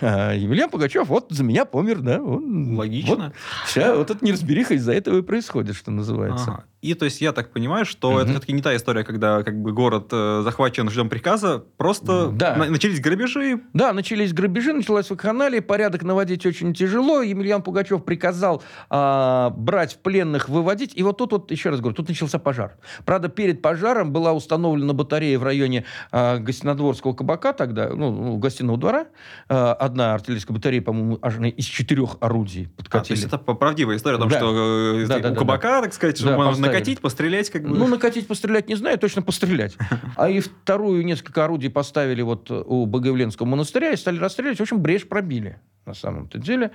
а 0.02 0.34
Емельян 0.34 0.70
Пугачев 0.70 1.08
вот 1.08 1.28
за 1.30 1.44
меня 1.44 1.66
помер, 1.66 2.00
да. 2.00 2.20
Логично. 2.20 3.34
вся 3.66 3.96
вот 3.96 4.10
эта 4.10 4.26
неразбериха 4.26 4.74
из-за 4.74 4.94
этого 4.94 5.20
и 5.20 5.22
происходит, 5.22 5.76
что 5.76 5.92
называется. 5.92 6.64
И 6.82 6.94
то 6.94 7.06
есть 7.06 7.20
я 7.20 7.34
так 7.34 7.52
понимаю, 7.52 7.86
что 7.86 8.12
угу. 8.12 8.20
это 8.20 8.32
все-таки 8.32 8.54
не 8.54 8.62
та 8.62 8.76
история, 8.76 9.04
когда 9.04 9.44
как 9.44 9.62
бы 9.62 9.74
город 9.74 10.08
э, 10.12 10.42
захвачен, 10.44 10.90
ждем 10.90 11.10
приказа, 11.10 11.64
просто 11.78 12.30
да. 12.30 12.56
на- 12.56 12.70
начались 12.70 13.02
грабежи. 13.02 13.62
Да, 13.74 13.92
начались 13.92 14.32
грабежи, 14.34 14.72
началась 14.72 15.10
вакханалия, 15.10 15.62
порядок 15.62 16.04
наводить 16.04 16.46
очень 16.46 16.74
тяжело. 16.74 17.22
Емельян 17.22 17.62
Пугачев 17.64 18.06
приказал 18.06 18.64
э, 18.90 19.50
брать 19.58 19.96
в 19.96 19.98
пленных, 19.98 20.48
выводить. 20.48 20.94
И 20.96 21.04
вот 21.04 21.18
тут 21.18 21.34
вот, 21.34 21.52
еще 21.52 21.70
раз 21.70 21.82
говорю, 21.82 21.96
тут 21.96 22.08
начался 22.08 22.40
пожар. 22.40 22.78
Правда, 23.06 23.28
перед 23.28 23.62
пожаром 23.62 24.14
была 24.14 24.32
установлена 24.32 24.94
батарея 24.94 25.38
в 25.38 25.44
районе 25.44 25.84
э, 26.12 26.38
Гостинодворского 26.40 27.14
кабака 27.14 27.52
тогда, 27.52 27.90
ну, 27.90 28.38
гостиного 28.38 28.78
двора. 28.78 29.08
Э, 29.50 29.72
одна 29.72 30.14
артиллерийская 30.14 30.56
батарея, 30.56 30.82
по-моему, 30.82 31.20
аж 31.22 31.40
из 31.40 31.66
четырех 31.66 32.18
орудий 32.22 32.70
подкатили. 32.70 33.02
А, 33.02 33.06
то 33.08 33.14
есть 33.14 33.26
это 33.26 33.38
правдивая 33.38 33.98
история 33.98 34.16
о 34.16 34.20
том, 34.20 34.30
да. 34.30 34.38
что 34.38 35.02
э, 35.02 35.06
да, 35.08 35.18
у 35.18 35.22
да, 35.22 35.32
кабака, 35.32 35.68
да. 35.68 35.82
так 35.82 35.94
сказать, 35.94 36.24
да, 36.24 36.38
накатить, 36.74 37.00
пострелять 37.02 37.50
как 37.50 37.64
бы? 37.64 37.78
Ну, 37.78 37.88
накатить, 37.88 38.28
пострелять 38.28 38.68
не 38.68 38.76
знаю, 38.76 38.98
точно 38.98 39.22
пострелять. 39.22 39.78
А 40.16 40.30
и 40.30 40.40
вторую 40.40 41.06
несколько 41.06 41.46
орудий 41.46 41.70
поставили 41.70 42.22
вот 42.22 42.52
у 42.52 42.86
Богоявленского 42.86 43.46
монастыря 43.46 43.92
и 43.92 43.96
стали 43.96 44.18
расстрелять. 44.18 44.58
В 44.58 44.62
общем, 44.62 44.82
брешь 44.82 45.08
пробили 45.08 45.60
на 45.86 45.94
самом-то 45.94 46.38
деле. 46.40 46.72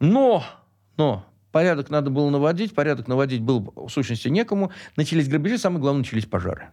Но, 0.00 0.44
но 0.96 1.26
порядок 1.52 1.90
надо 1.90 2.10
было 2.10 2.30
наводить, 2.30 2.74
порядок 2.74 3.08
наводить 3.08 3.42
был 3.42 3.72
в 3.74 3.88
сущности 3.88 4.28
некому. 4.28 4.72
Начались 4.96 5.28
грабежи, 5.28 5.58
самое 5.58 5.80
главное, 5.80 6.00
начались 6.00 6.26
пожары. 6.26 6.68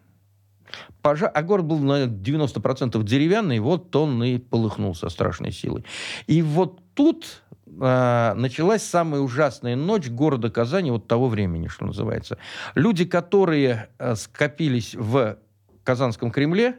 Пожар, 1.02 1.32
а 1.34 1.44
город 1.44 1.66
был 1.66 1.80
на 1.80 2.06
90% 2.06 3.02
деревянный, 3.04 3.60
вот 3.60 3.96
он 3.96 4.24
и 4.24 4.38
полыхнул 4.38 4.96
со 4.96 5.10
страшной 5.10 5.52
силой. 5.52 5.86
И 6.28 6.42
вот 6.42 6.82
тут 6.96 7.44
э, 7.68 8.34
началась 8.36 8.84
самая 8.84 9.22
ужасная 9.22 9.76
ночь 9.76 10.10
города 10.10 10.50
Казани 10.50 10.90
вот 10.90 11.08
того 11.08 11.28
времени, 11.28 11.68
что 11.68 11.86
называется. 11.86 12.38
Люди, 12.74 13.06
которые 13.06 13.90
э, 14.00 14.16
скопились 14.16 14.96
в 14.96 15.38
Казанском 15.84 16.32
Кремле, 16.32 16.78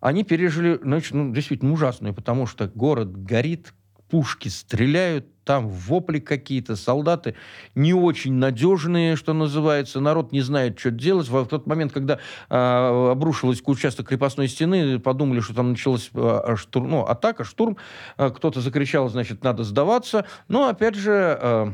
они 0.00 0.24
пережили 0.24 0.78
ночь, 0.82 1.10
ну, 1.12 1.32
действительно 1.32 1.72
ужасную, 1.72 2.14
потому 2.14 2.46
что 2.46 2.68
город 2.68 3.24
горит, 3.24 3.74
пушки 4.10 4.48
стреляют, 4.48 5.26
там 5.44 5.68
вопли 5.68 6.18
какие-то, 6.18 6.76
солдаты 6.76 7.34
не 7.74 7.94
очень 7.94 8.34
надежные, 8.34 9.16
что 9.16 9.32
называется, 9.32 9.98
народ 10.00 10.30
не 10.30 10.42
знает, 10.42 10.78
что 10.78 10.90
делать. 10.90 11.28
В 11.28 11.46
тот 11.46 11.66
момент, 11.66 11.92
когда 11.92 12.18
э, 12.50 13.10
обрушилась 13.10 13.62
участок 13.64 14.08
крепостной 14.08 14.48
стены, 14.48 14.98
подумали, 14.98 15.40
что 15.40 15.54
там 15.54 15.70
началась 15.70 16.10
э, 16.12 16.56
штурм, 16.56 16.90
ну, 16.90 17.02
атака, 17.02 17.44
штурм, 17.44 17.78
э, 18.18 18.30
кто-то 18.30 18.60
закричал, 18.60 19.08
значит, 19.08 19.42
надо 19.42 19.64
сдаваться. 19.64 20.26
Но, 20.48 20.68
опять 20.68 20.96
же, 20.96 21.38
э, 21.40 21.72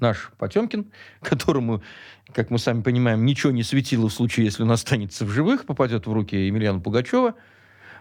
наш 0.00 0.30
Потемкин, 0.38 0.92
которому, 1.22 1.82
как 2.32 2.50
мы 2.50 2.58
сами 2.58 2.82
понимаем, 2.82 3.24
ничего 3.24 3.52
не 3.52 3.62
светило 3.62 4.08
в 4.08 4.12
случае, 4.12 4.46
если 4.46 4.62
он 4.62 4.70
останется 4.70 5.24
в 5.24 5.30
живых, 5.30 5.64
попадет 5.64 6.06
в 6.06 6.12
руки 6.12 6.36
Емельяна 6.36 6.80
Пугачева, 6.80 7.34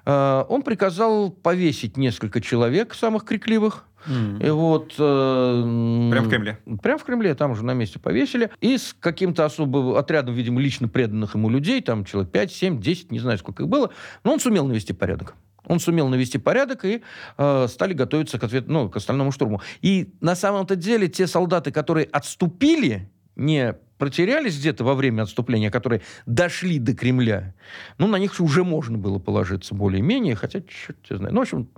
он 0.08 0.62
приказал 0.62 1.32
повесить 1.32 1.98
несколько 1.98 2.40
человек, 2.40 2.94
самых 2.94 3.26
крикливых, 3.26 3.88
Mm. 4.08 4.46
И 4.46 4.50
вот... 4.50 4.94
Э, 4.98 6.10
прям 6.12 6.26
в 6.26 6.30
Кремле? 6.30 6.60
Прям 6.82 6.98
в 6.98 7.04
Кремле, 7.04 7.36
там 7.36 7.52
уже 7.52 7.66
на 7.66 7.74
месте 7.74 8.00
повесили. 8.00 8.50
И 8.62 8.78
с 8.78 8.96
каким-то 8.98 9.46
особым 9.46 9.96
отрядом, 9.96 10.34
видимо, 10.34 10.62
лично 10.62 10.88
преданных 10.88 11.36
ему 11.36 11.50
людей, 11.50 11.82
там 11.82 12.06
человек 12.06 12.32
5, 12.32 12.52
7, 12.52 12.82
10, 12.82 13.12
не 13.12 13.20
знаю, 13.20 13.38
сколько 13.38 13.64
их 13.64 13.70
было, 13.70 13.92
но 14.24 14.34
он 14.34 14.40
сумел 14.40 14.66
навести 14.66 14.94
порядок. 14.94 15.36
Он 15.66 15.80
сумел 15.80 16.08
навести 16.08 16.38
порядок 16.38 16.86
и 16.86 17.02
э, 17.38 17.68
стали 17.68 17.94
готовиться 17.94 18.40
к, 18.40 18.44
ответ, 18.44 18.68
ну, 18.68 18.90
к 18.90 18.96
остальному 18.96 19.32
штурму. 19.32 19.62
И 19.82 20.14
на 20.22 20.36
самом-то 20.36 20.78
деле 20.78 21.10
те 21.10 21.28
солдаты, 21.28 21.72
которые 21.72 22.06
отступили, 22.06 23.10
не 23.36 23.76
протерялись 23.98 24.58
где-то 24.58 24.84
во 24.84 24.94
время 24.94 25.24
отступления, 25.24 25.72
которые 25.72 26.02
дошли 26.26 26.80
до 26.80 26.96
Кремля, 26.96 27.54
ну, 27.98 28.08
на 28.08 28.18
них 28.18 28.40
уже 28.40 28.64
можно 28.64 28.98
было 28.98 29.20
положиться 29.20 29.76
более-менее, 29.76 30.36
хотя, 30.36 30.62
черт 30.62 30.98
знаю. 31.10 31.34
Ну, 31.34 31.40
в 31.40 31.44
общем, 31.44 31.70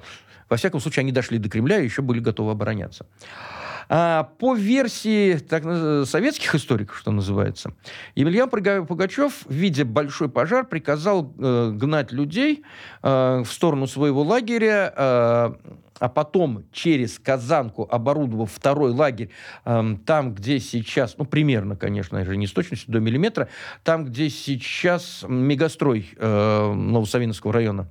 во 0.50 0.58
всяком 0.58 0.80
случае, 0.80 1.02
они 1.02 1.12
дошли 1.12 1.38
до 1.38 1.50
Кремля 1.50 1.80
и 1.80 1.86
еще 1.86 2.02
были 2.02 2.20
готовы 2.20 2.52
обороняться. 2.52 3.06
А, 3.92 4.30
по 4.38 4.54
версии 4.54 5.38
так, 5.38 5.64
советских 6.08 6.54
историков, 6.54 6.98
что 6.98 7.10
называется, 7.12 7.74
Емельян 8.14 8.48
Пугачев, 8.86 9.46
видя 9.50 9.84
большой 9.84 10.30
пожар, 10.30 10.66
приказал 10.68 11.34
э, 11.40 11.72
гнать 11.74 12.12
людей 12.12 12.64
э, 13.02 13.42
в 13.44 13.52
сторону 13.52 13.88
своего 13.88 14.22
лагеря, 14.22 14.94
э, 14.96 15.54
а 16.00 16.10
потом 16.10 16.66
через 16.72 17.18
Казанку, 17.18 17.88
оборудовав 17.90 18.52
второй 18.52 18.92
лагерь, 18.92 19.32
э, 19.66 19.96
там, 20.06 20.36
где 20.36 20.60
сейчас, 20.60 21.18
ну, 21.18 21.26
примерно, 21.26 21.76
конечно 21.76 22.24
же, 22.24 22.38
не 22.38 22.46
с 22.46 22.52
точностью 22.52 22.94
до 22.94 23.00
миллиметра, 23.00 23.50
там, 23.84 24.06
где 24.06 24.30
сейчас 24.30 25.26
мегастрой 25.28 26.10
э, 26.16 26.74
Новосавинского 26.74 27.54
района, 27.54 27.88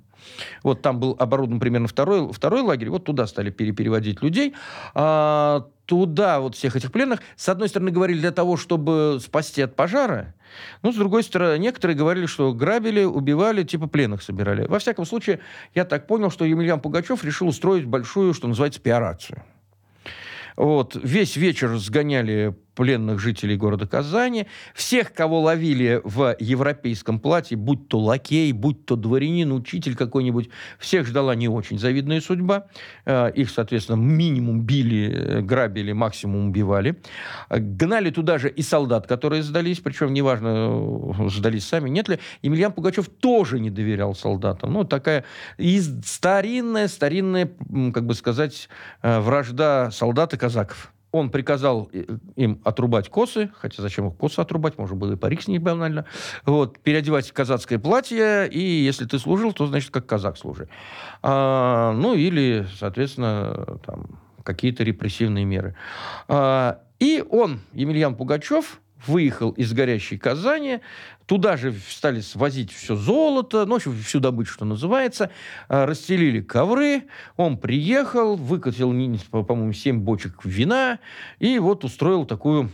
вот 0.62 0.82
там 0.82 1.00
был 1.00 1.16
оборудован 1.18 1.60
примерно 1.60 1.88
второй, 1.88 2.32
второй 2.32 2.62
лагерь, 2.62 2.90
вот 2.90 3.04
туда 3.04 3.26
стали 3.26 3.50
переводить 3.50 4.22
людей. 4.22 4.54
А, 4.94 5.66
туда 5.86 6.40
вот 6.40 6.54
всех 6.54 6.76
этих 6.76 6.92
пленных, 6.92 7.20
с 7.36 7.48
одной 7.48 7.68
стороны, 7.68 7.90
говорили 7.90 8.20
для 8.20 8.30
того, 8.30 8.56
чтобы 8.56 9.18
спасти 9.22 9.62
от 9.62 9.74
пожара, 9.74 10.34
ну, 10.82 10.92
с 10.92 10.96
другой 10.96 11.22
стороны, 11.22 11.58
некоторые 11.58 11.96
говорили, 11.96 12.26
что 12.26 12.52
грабили, 12.52 13.04
убивали, 13.04 13.62
типа 13.64 13.86
пленных 13.86 14.22
собирали. 14.22 14.66
Во 14.66 14.78
всяком 14.78 15.04
случае, 15.04 15.40
я 15.74 15.84
так 15.84 16.06
понял, 16.06 16.30
что 16.30 16.44
Емельян 16.44 16.80
Пугачев 16.80 17.24
решил 17.24 17.48
устроить 17.48 17.84
большую, 17.84 18.34
что 18.34 18.48
называется, 18.48 18.80
пиарацию. 18.80 19.42
Вот, 20.56 20.98
весь 21.00 21.36
вечер 21.36 21.76
сгоняли 21.78 22.56
пленных 22.78 23.18
жителей 23.18 23.56
города 23.56 23.88
Казани, 23.88 24.46
всех, 24.72 25.12
кого 25.12 25.40
ловили 25.40 26.00
в 26.04 26.36
европейском 26.38 27.18
платье, 27.18 27.56
будь 27.56 27.88
то 27.88 27.98
лакей, 27.98 28.52
будь 28.52 28.86
то 28.86 28.94
дворянин, 28.94 29.50
учитель 29.50 29.96
какой-нибудь, 29.96 30.48
всех 30.78 31.04
ждала 31.04 31.34
не 31.34 31.48
очень 31.48 31.76
завидная 31.76 32.20
судьба. 32.20 32.68
Э, 33.04 33.32
их, 33.34 33.50
соответственно, 33.50 33.96
минимум 33.96 34.60
били, 34.60 35.10
э, 35.12 35.40
грабили, 35.40 35.90
максимум 35.90 36.50
убивали. 36.50 37.00
Гнали 37.50 38.10
туда 38.10 38.38
же 38.38 38.48
и 38.48 38.62
солдат, 38.62 39.08
которые 39.08 39.42
сдались, 39.42 39.80
причем 39.80 40.14
неважно, 40.14 41.14
э, 41.18 41.28
сдались 41.30 41.66
сами, 41.66 41.88
нет 41.90 42.08
ли. 42.08 42.20
Емельян 42.42 42.70
Пугачев 42.70 43.08
тоже 43.08 43.58
не 43.58 43.70
доверял 43.70 44.14
солдатам. 44.14 44.72
Ну, 44.72 44.84
такая 44.84 45.24
из 45.56 46.00
старинная, 46.06 46.86
старинная, 46.86 47.50
как 47.92 48.06
бы 48.06 48.14
сказать, 48.14 48.68
вражда 49.02 49.90
солдат 49.90 50.34
и 50.34 50.36
казаков. 50.36 50.92
Он 51.10 51.30
приказал 51.30 51.88
э, 51.92 52.04
им 52.36 52.60
отрубать 52.64 53.08
косы, 53.08 53.50
хотя 53.54 53.82
зачем 53.82 54.08
их 54.08 54.16
косы 54.16 54.40
отрубать, 54.40 54.76
можно 54.78 54.96
было 54.96 55.12
и 55.12 55.16
парик 55.16 55.42
с 55.42 55.48
них 55.48 55.62
банально, 55.62 56.04
вот, 56.44 56.78
переодевать 56.78 57.30
казацкое 57.32 57.78
платье, 57.78 58.48
и 58.48 58.60
если 58.60 59.06
ты 59.06 59.18
служил, 59.18 59.52
то, 59.52 59.66
значит, 59.66 59.90
как 59.90 60.06
казак 60.06 60.36
служи. 60.36 60.68
А, 61.22 61.92
ну, 61.92 62.14
или, 62.14 62.66
соответственно, 62.78 63.78
там, 63.86 64.20
какие-то 64.42 64.84
репрессивные 64.84 65.44
меры. 65.44 65.76
А, 66.28 66.80
и 66.98 67.24
он, 67.30 67.60
Емельян 67.72 68.14
Пугачев, 68.14 68.80
выехал 69.06 69.50
из 69.50 69.72
горящей 69.72 70.18
Казани, 70.18 70.80
туда 71.26 71.56
же 71.56 71.74
стали 71.88 72.20
свозить 72.20 72.72
все 72.72 72.96
золото, 72.96 73.64
ну, 73.66 73.74
в 73.74 73.76
общем, 73.76 73.96
всю 73.98 74.20
добычу, 74.20 74.52
что 74.52 74.64
называется, 74.64 75.30
а, 75.68 75.86
расстелили 75.86 76.40
ковры, 76.40 77.04
он 77.36 77.58
приехал, 77.58 78.36
выкатил, 78.36 78.90
по-моему, 79.30 79.72
7 79.72 80.00
бочек 80.00 80.44
вина, 80.44 80.98
и 81.38 81.58
вот 81.58 81.84
устроил 81.84 82.24
такую, 82.24 82.70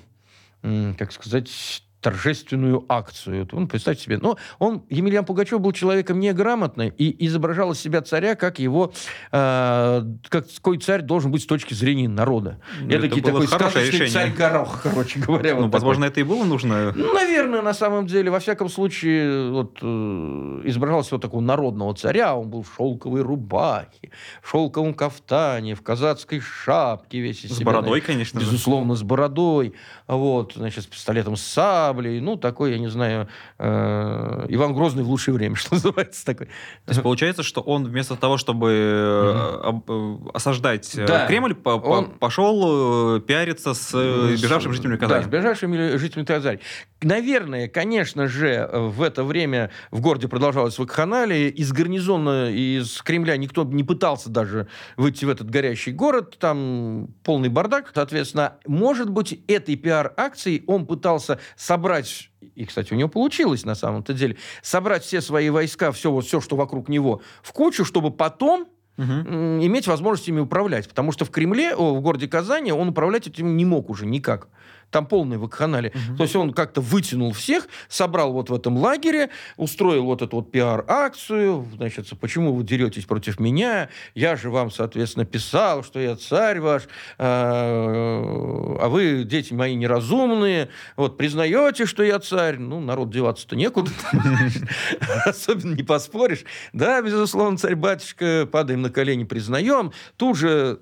как 0.63 1.13
сказать, 1.13 1.84
торжественную 2.05 2.85
акцию. 2.87 3.49
Он, 3.53 3.67
представьте 3.67 4.05
себе, 4.05 4.19
но 4.19 4.37
он, 4.59 4.83
Емельян 4.91 5.25
Пугачев, 5.25 5.59
был 5.59 5.73
человеком 5.73 6.21
неграмотным 6.21 6.93
и 6.99 7.27
изображал 7.27 7.73
из 7.73 7.81
себя 7.81 8.03
царя, 8.03 8.35
как 8.35 8.59
его, 8.59 8.93
э, 9.33 10.03
как 10.29 10.45
какой 10.55 10.79
царь 10.79 11.01
должен 11.01 11.31
быть 11.31 11.43
с 11.43 11.47
точки 11.47 11.73
зрения 11.73 12.07
народа. 12.07 12.61
Ну, 12.83 12.91
это 12.91 13.09
такой 13.23 13.49
сказочный 13.49 14.11
царь-горох, 14.11 14.83
короче 14.83 15.19
говоря. 15.19 15.55
Ну, 15.55 15.63
вот 15.63 15.73
возможно, 15.73 16.07
такой. 16.07 16.11
это 16.11 16.21
и 16.21 16.23
было 16.25 16.45
нужно? 16.45 16.93
Наверное, 16.93 17.63
на 17.63 17.73
самом 17.73 18.07
деле. 18.07 18.31
Во 18.31 18.39
всяком 18.39 18.69
случае, 18.69 19.51
вот, 19.51 19.79
э, 19.81 20.61
изображался 20.65 21.15
вот 21.15 21.23
такого 21.23 21.41
народного 21.41 21.95
царя. 21.95 22.37
Он 22.37 22.51
был 22.51 22.65
в 22.65 22.75
шелковой 22.77 23.23
рубахе, 23.23 24.11
в 24.43 24.51
шелковом 24.51 24.93
кафтане, 24.93 25.75
в 25.75 25.81
казацкой 25.81 26.41
шапке 26.41 27.21
весь 27.21 27.47
из 27.47 27.53
С 27.53 27.57
себя. 27.57 27.67
бородой, 27.67 28.03
конечно. 28.03 28.39
Безусловно, 28.39 28.95
с 28.95 29.03
бородой. 29.03 29.73
Вот, 30.07 30.53
значит, 30.55 30.85
с 30.85 30.87
пистолетом 30.87 31.37
с 31.37 31.55
саблей, 31.95 32.21
ну, 32.21 32.37
такой, 32.37 32.73
я 32.73 32.79
не 32.79 32.89
знаю, 32.89 33.29
э, 33.59 34.47
Иван 34.49 34.75
Грозный 34.75 35.03
в 35.03 35.09
лучшее 35.09 35.35
время, 35.35 35.55
что 35.57 35.75
называется 35.75 36.25
такой. 36.25 36.47
То 36.47 36.91
есть 36.91 37.03
получается, 37.03 37.43
что 37.43 37.61
он 37.61 37.85
вместо 37.85 38.17
того, 38.17 38.37
чтобы 38.37 38.71
mm-hmm. 38.71 40.31
осаждать 40.35 40.93
да. 41.07 41.27
Кремль, 41.27 41.55
по- 41.55 41.71
он... 41.71 42.11
пошел 42.11 43.21
пиариться 43.21 43.75
с 43.75 43.93
бежавшим 43.95 44.73
жителями 44.73 44.97
Казани. 44.97 45.23
Да, 45.23 45.29
с 45.29 45.31
бежавшими 45.31 45.97
жителями 45.97 46.27
Казани. 46.27 46.59
Наверное, 47.05 47.69
конечно 47.69 48.27
же, 48.29 48.69
в 48.73 49.03
это 49.03 49.25
время 49.25 49.71
в 49.91 50.01
городе 50.01 50.27
продолжалось 50.27 50.79
вакханалия. 50.79 51.49
Из 51.49 51.71
гарнизона, 51.73 52.51
из 52.51 53.03
Кремля 53.03 53.37
никто 53.37 53.65
не 53.65 53.85
пытался 53.85 54.31
даже 54.31 54.69
выйти 54.97 55.25
в 55.27 55.29
этот 55.29 55.51
горящий 55.51 55.93
город. 55.93 56.39
Там 56.39 57.09
полный 57.23 57.51
бардак. 57.51 57.93
Соответственно, 57.95 58.55
может 58.67 59.11
быть, 59.11 59.39
этой 59.49 59.77
пиар-акцией 59.77 60.65
он 60.67 60.87
пытался 60.87 61.39
собрать 61.57 62.31
и, 62.55 62.65
кстати, 62.65 62.93
у 62.93 62.97
него 62.97 63.09
получилось 63.09 63.65
на 63.65 63.75
самом-то 63.75 64.13
деле, 64.13 64.37
собрать 64.63 65.03
все 65.03 65.21
свои 65.21 65.51
войска, 65.51 65.93
все, 65.93 66.11
вот, 66.11 66.25
все, 66.25 66.41
что 66.41 66.57
вокруг 66.57 66.89
него, 66.89 67.21
в 67.43 67.53
кучу, 67.53 67.85
чтобы 67.85 68.11
потом 68.11 68.69
угу. 68.97 69.07
иметь 69.07 69.87
возможность 69.87 70.29
ими 70.29 70.41
управлять. 70.41 70.89
Потому 70.89 71.13
что 71.13 71.25
в 71.25 71.31
Кремле, 71.31 71.75
о, 71.75 71.95
в 71.95 72.01
городе 72.01 72.29
Казани, 72.29 72.73
он 72.73 72.89
управлять 72.89 73.27
этим 73.27 73.57
не 73.57 73.65
мог 73.65 73.91
уже 73.91 74.07
никак. 74.07 74.49
Там 74.95 75.07
полный 75.07 75.39
вакханалия. 75.39 75.91
Угу. 75.91 76.19
То 76.19 76.23
есть 76.23 76.37
он 76.37 76.53
как-то 76.53 76.81
вытянул 76.81 77.33
всех, 77.33 77.67
собрал 77.89 78.33
вот 78.33 78.49
в 78.49 78.55
этом 78.55 78.77
лагере, 78.77 79.31
устроил 79.57 80.05
вот 80.05 80.23
эту 80.23 80.37
вот 80.37 80.53
пиар-акцию. 80.53 81.67
Значит, 81.75 82.07
почему 82.21 82.55
вы 82.55 82.63
деретесь 82.63 83.05
против 83.05 83.41
меня? 83.41 83.89
Я 84.15 84.37
же 84.37 84.51
вам, 84.51 84.71
соответственно, 84.71 85.25
писал, 85.25 85.83
что 85.83 85.99
я 85.99 86.15
царь 86.15 86.61
ваш, 86.61 86.85
а, 87.19 88.79
а 88.83 88.89
вы, 88.89 89.25
дети 89.25 89.53
мои, 89.53 89.75
неразумные. 89.75 90.69
Вот, 90.97 91.17
признаете, 91.17 91.87
что 91.87 92.05
я 92.05 92.21
царь? 92.21 92.59
Ну, 92.59 92.79
народ 92.79 93.11
деваться-то 93.11 93.57
некуда. 93.57 93.91
Особенно 95.27 95.75
не 95.75 95.83
поспоришь. 95.83 96.45
Да, 96.73 97.03
безусловно, 97.03 97.59
царь-батюшка, 97.59 98.49
падаем 98.49 98.83
на 98.83 98.91
колени, 98.91 99.25
признаем. 99.25 99.91
Тут 100.17 100.37
же 100.37 100.79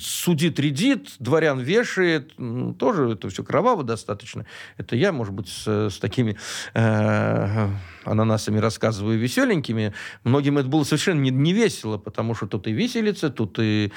судит, 0.00 0.58
редит, 0.58 1.10
дворян 1.18 1.60
вешает, 1.60 2.32
тоже 2.78 3.12
это 3.12 3.28
все 3.28 3.42
кроваво 3.42 3.84
достаточно. 3.84 4.46
Это 4.76 4.96
я, 4.96 5.12
может 5.12 5.34
быть, 5.34 5.48
с, 5.48 5.90
с 5.90 5.98
такими 5.98 6.36
э, 6.74 7.68
ананасами 8.10 8.58
рассказываю 8.58 9.18
веселенькими. 9.18 9.92
Многим 10.24 10.58
это 10.58 10.68
было 10.68 10.84
совершенно 10.84 11.20
не, 11.20 11.30
не 11.30 11.52
весело, 11.52 11.98
потому 11.98 12.34
что 12.34 12.46
тут 12.46 12.66
и 12.66 12.72
виселица, 12.72 13.30
тут 13.30 13.58
и 13.60 13.92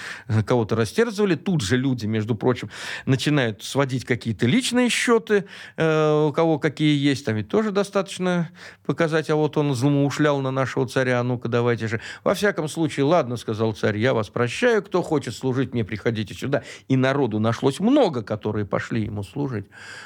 кого-то 0.45 0.75
растерзывали. 0.75 1.35
Тут 1.35 1.61
же 1.61 1.77
люди, 1.77 2.05
между 2.05 2.35
прочим, 2.35 2.69
начинают 3.05 3.63
сводить 3.63 4.05
какие-то 4.05 4.45
личные 4.45 4.89
счеты, 4.89 5.45
э, 5.77 6.25
у 6.27 6.31
кого 6.31 6.59
какие 6.59 6.97
есть. 6.97 7.25
Там 7.25 7.35
ведь 7.35 7.49
тоже 7.49 7.71
достаточно 7.71 8.49
показать, 8.85 9.29
а 9.29 9.35
вот 9.35 9.57
он 9.57 9.73
злоумышлял 9.73 10.41
на 10.41 10.51
нашего 10.51 10.87
царя, 10.87 11.19
а 11.19 11.23
ну-ка 11.23 11.49
давайте 11.49 11.87
же. 11.87 12.01
Во 12.23 12.33
всяком 12.33 12.67
случае, 12.67 13.05
ладно, 13.05 13.37
сказал 13.37 13.73
царь, 13.73 13.97
я 13.97 14.13
вас 14.13 14.29
прощаю, 14.29 14.83
кто 14.83 15.01
хочет 15.01 15.35
служить 15.35 15.73
мне, 15.73 15.83
приходите 15.83 16.33
сюда. 16.33 16.63
И 16.87 16.95
народу 16.95 17.39
нашлось 17.39 17.79
много, 17.79 18.23
которые 18.23 18.65
пошли 18.65 19.03
ему 19.03 19.23
служить. 19.23 19.65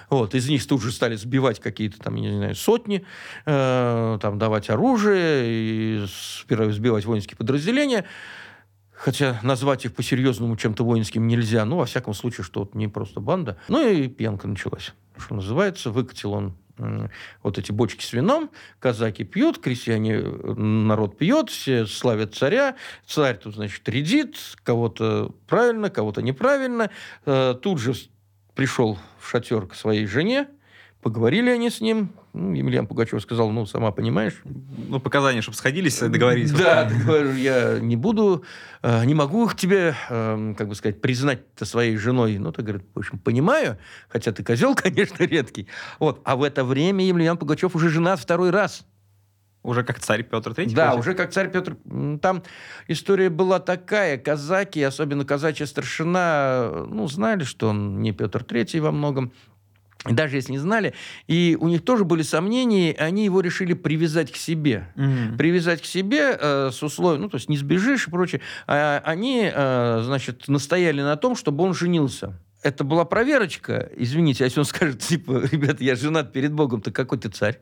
Вот, 0.09 0.35
из 0.35 0.47
них 0.49 0.65
тут 0.65 0.81
же 0.81 0.91
стали 0.91 1.15
сбивать 1.15 1.59
какие-то 1.59 1.99
там, 1.99 2.15
я 2.15 2.29
не 2.29 2.37
знаю, 2.37 2.55
сотни, 2.55 3.05
э, 3.45 3.94
Э, 3.95 4.17
там, 4.21 4.37
давать 4.37 4.69
оружие 4.69 5.43
и 5.45 6.05
сбивать 6.05 7.05
воинские 7.05 7.37
подразделения. 7.37 8.05
Хотя 8.91 9.39
назвать 9.43 9.85
их 9.85 9.93
по-серьезному 9.93 10.55
чем-то 10.57 10.83
воинским 10.83 11.27
нельзя. 11.27 11.65
Ну, 11.65 11.77
во 11.77 11.85
всяком 11.85 12.13
случае, 12.13 12.43
что 12.43 12.69
не 12.73 12.87
просто 12.87 13.19
банда. 13.19 13.57
Ну 13.67 13.87
и 13.87 14.07
пьянка 14.07 14.47
началась. 14.47 14.93
Что 15.17 15.35
называется, 15.35 15.91
выкатил 15.91 16.33
он 16.33 16.57
вот 17.41 17.57
эти 17.57 17.71
бочки 17.71 18.03
с 18.03 18.11
вином, 18.11 18.51
казаки 18.79 19.23
пьют, 19.23 19.59
крестьяне, 19.59 20.19
народ 20.19 21.17
пьет, 21.17 21.49
все 21.49 21.85
славят 21.85 22.35
царя, 22.35 22.75
царь 23.07 23.37
тут, 23.37 23.55
значит, 23.55 23.87
редит, 23.87 24.35
кого-то 24.61 25.33
правильно, 25.47 25.89
кого-то 25.89 26.21
неправильно. 26.21 26.89
Э, 27.25 27.55
тут 27.61 27.79
же 27.79 27.93
пришел 28.55 28.97
в 29.19 29.29
шатер 29.29 29.67
к 29.67 29.73
своей 29.73 30.05
жене, 30.05 30.47
Поговорили 31.05 31.51
они 31.51 31.69
с 31.69 31.81
ним. 31.81 32.09
Ну, 32.37 32.53
Емельян 32.53 32.85
Пугачев 32.85 33.21
сказал, 33.21 33.49
ну, 33.49 33.65
сама 33.65 33.91
понимаешь. 33.91 34.41
Ну, 34.43 34.99
показания, 34.99 35.41
чтобы 35.41 35.55
сходились, 35.55 35.99
договорились. 35.99 36.51
Да, 36.51 36.83
говорю, 37.05 37.33
я 37.33 37.79
не 37.79 37.95
буду, 37.95 38.43
э, 38.81 39.05
не 39.05 39.13
могу 39.13 39.49
тебе, 39.53 39.95
эм, 40.09 40.53
как 40.53 40.67
бы 40.67 40.75
сказать, 40.75 40.99
признать-то 40.99 41.63
своей 41.63 41.95
женой. 41.95 42.37
Ну, 42.37 42.51
ты, 42.51 42.61
говорит, 42.61 42.85
в 42.93 42.99
общем, 42.99 43.19
понимаю, 43.19 43.77
хотя 44.09 44.33
ты 44.33 44.43
козел, 44.43 44.75
конечно, 44.83 45.23
редкий. 45.23 45.69
Вот. 45.97 46.19
А 46.25 46.35
в 46.35 46.43
это 46.43 46.65
время 46.65 47.05
Емельян 47.05 47.37
Пугачев 47.37 47.73
уже 47.73 47.87
женат 47.87 48.19
второй 48.19 48.49
раз. 48.49 48.85
Уже 49.63 49.83
как 49.83 49.99
царь 49.99 50.23
Петр 50.23 50.51
III? 50.51 50.75
Да, 50.75 50.95
уже 50.95 51.13
как 51.13 51.31
царь 51.31 51.49
Петр. 51.49 51.77
Там 52.21 52.43
история 52.89 53.29
была 53.29 53.59
такая. 53.59 54.17
Казаки, 54.17 54.83
особенно 54.83 55.23
казачья 55.23 55.65
старшина, 55.65 56.85
ну, 56.87 57.07
знали, 57.07 57.45
что 57.45 57.69
он 57.69 58.01
не 58.01 58.11
Петр 58.11 58.43
III 58.43 58.81
во 58.81 58.91
многом 58.91 59.31
даже 60.05 60.35
если 60.35 60.51
не 60.51 60.59
знали, 60.59 60.93
и 61.27 61.57
у 61.59 61.67
них 61.67 61.83
тоже 61.83 62.05
были 62.05 62.21
сомнения, 62.21 62.91
и 62.91 62.97
они 62.97 63.25
его 63.25 63.41
решили 63.41 63.73
привязать 63.73 64.31
к 64.31 64.35
себе. 64.35 64.87
Mm-hmm. 64.95 65.37
Привязать 65.37 65.81
к 65.81 65.85
себе 65.85 66.37
э, 66.39 66.69
с 66.71 66.83
условием, 66.83 67.23
ну, 67.23 67.29
то 67.29 67.37
есть 67.37 67.49
не 67.49 67.57
сбежишь 67.57 68.07
и 68.07 68.11
прочее. 68.11 68.41
А 68.67 69.01
они, 69.03 69.49
э, 69.51 70.01
значит, 70.03 70.47
настояли 70.47 71.01
на 71.01 71.15
том, 71.17 71.35
чтобы 71.35 71.63
он 71.63 71.73
женился. 71.73 72.39
Это 72.61 72.83
была 72.83 73.05
проверочка. 73.05 73.89
Извините, 73.95 74.43
а 74.43 74.45
если 74.45 74.59
он 74.59 74.65
скажет, 74.65 74.99
типа, 74.99 75.43
ребята, 75.51 75.83
я 75.83 75.95
женат 75.95 76.33
перед 76.33 76.53
Богом, 76.53 76.81
то 76.81 76.91
какой 76.91 77.17
ты 77.17 77.29
царь? 77.29 77.59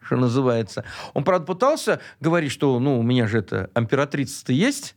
Что 0.00 0.16
называется. 0.16 0.84
Он, 1.14 1.24
правда, 1.24 1.46
пытался 1.46 2.00
говорить, 2.20 2.52
что, 2.52 2.78
ну, 2.78 2.98
у 2.98 3.02
меня 3.02 3.26
же 3.26 3.38
это 3.38 3.70
императрица-то 3.74 4.52
есть, 4.52 4.94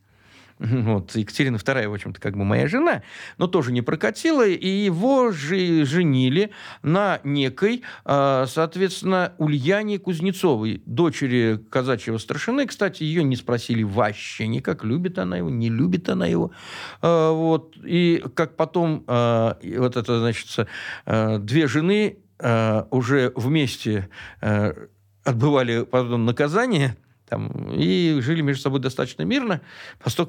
Вот, 0.90 1.16
Екатерина 1.16 1.56
II, 1.56 1.88
в 1.88 1.94
общем-то, 1.94 2.20
как 2.20 2.38
бы 2.38 2.44
моя 2.44 2.68
жена, 2.68 3.02
но 3.38 3.48
тоже 3.48 3.72
не 3.72 3.82
прокатила, 3.82 4.46
и 4.46 4.68
его 4.68 5.32
же 5.32 5.86
женили 5.86 6.52
на 6.84 7.20
некой, 7.24 7.84
а, 8.04 8.46
соответственно, 8.46 9.34
Ульяне 9.38 10.00
Кузнецовой, 10.00 10.82
дочери 10.86 11.60
казачьего 11.70 12.18
старшины. 12.18 12.68
Кстати, 12.68 13.04
ее 13.04 13.24
не 13.24 13.36
спросили 13.36 13.84
вообще 13.84 14.48
никак, 14.48 14.84
любит 14.84 15.18
она 15.18 15.38
его, 15.38 15.50
не 15.50 15.70
любит 15.70 16.10
она 16.10 16.28
его. 16.28 16.52
А, 17.02 17.32
вот, 17.32 17.76
и 17.84 18.24
как 18.34 18.58
потом 18.58 19.06
а, 19.08 19.58
вот 19.64 19.96
это, 19.96 20.20
значит, 20.20 20.68
две 21.06 21.68
жены 21.68 22.18
уже 22.42 23.34
вместе 23.36 24.10
отбывали 25.24 25.84
потом 25.84 26.26
наказание– 26.26 26.96
там, 27.30 27.72
и 27.74 28.20
жили 28.22 28.42
между 28.42 28.64
собой 28.64 28.80
достаточно 28.80 29.24
мирно, 29.24 29.62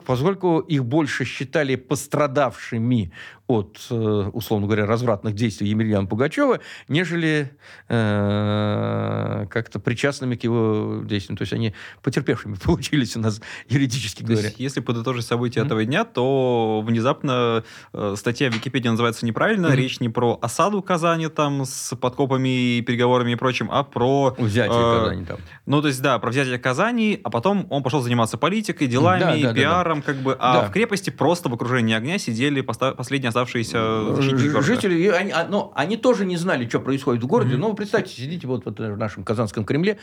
поскольку, 0.05 0.61
их 0.61 0.85
больше 0.85 1.25
считали 1.25 1.77
пострадавшими 1.77 3.13
от, 3.51 3.87
э, 3.91 4.31
условно 4.33 4.67
говоря, 4.67 4.87
развратных 4.87 5.35
действий 5.35 5.69
Емельяна 5.69 6.07
Пугачева, 6.07 6.61
нежели 6.89 7.51
э, 7.89 9.47
как-то 9.51 9.81
причастными 9.81 10.37
к 10.37 10.45
его 10.45 11.03
действиям. 11.05 11.37
То 11.37 11.43
есть 11.43 11.53
они 11.53 11.75
потерпевшими 12.03 12.55
получились 12.65 13.17
у 13.17 13.21
нас 13.21 13.41
юридически 13.69 14.23
говоря. 14.23 14.49
Есть, 14.49 14.61
если 14.61 14.81
подытожить 14.81 15.27
события 15.27 15.61
mm-hmm. 15.61 15.67
этого 15.67 15.85
дня, 15.85 16.05
то 16.05 16.83
внезапно 16.87 17.65
э, 17.93 18.15
статья 18.17 18.51
в 18.51 18.55
Википедии 18.55 18.89
называется 18.89 19.27
неправильно. 19.27 19.67
Mm-hmm. 19.67 19.77
Речь 19.77 20.01
не 20.01 20.09
про 20.09 20.39
осаду 20.41 20.83
Казани 20.83 21.29
там 21.29 21.65
с 21.65 21.97
подкопами 21.97 22.79
и 22.79 22.83
переговорами 22.83 23.33
и 23.33 23.37
прочим, 23.37 23.69
а 23.71 23.83
про... 23.83 24.35
Взятие 24.39 24.79
э, 24.79 24.99
Казани 25.01 25.25
там. 25.25 25.39
Ну, 25.67 25.83
то 25.83 25.89
есть, 25.89 26.01
да, 26.03 26.19
про 26.19 26.31
взятие 26.31 26.59
Казани, 26.59 27.21
а 27.25 27.31
потом 27.31 27.67
он 27.71 27.83
пошел 27.83 28.01
заниматься 28.01 28.39
политикой, 28.39 28.87
делами, 28.87 29.43
да, 29.43 29.49
да, 29.49 29.55
пиаром, 29.55 30.01
да, 30.01 30.07
да. 30.07 30.13
как 30.13 30.23
бы. 30.23 30.37
А 30.39 30.63
да. 30.63 30.69
в 30.69 30.73
крепости 30.73 31.11
просто 31.11 31.49
в 31.49 31.55
окружении 31.55 31.95
огня 31.95 32.19
сидели 32.19 32.61
последние 32.61 33.31
оставшиеся 33.41 34.15
защитники 34.15 34.61
Жители, 34.61 35.09
они, 35.09 35.33
а, 35.33 35.47
ну, 35.49 35.73
они 35.75 35.97
тоже 35.97 36.25
не 36.25 36.37
знали, 36.37 36.69
что 36.69 36.81
происходит 36.81 37.23
в 37.23 37.27
городе. 37.27 37.55
Mm-hmm. 37.55 37.59
Ну, 37.59 37.75
представьте, 37.75 38.15
сидите 38.15 38.47
вот, 38.47 38.65
вот 38.65 38.79
в 38.79 38.97
нашем 38.97 39.25
Казанском 39.25 39.65
Кремле, 39.65 39.99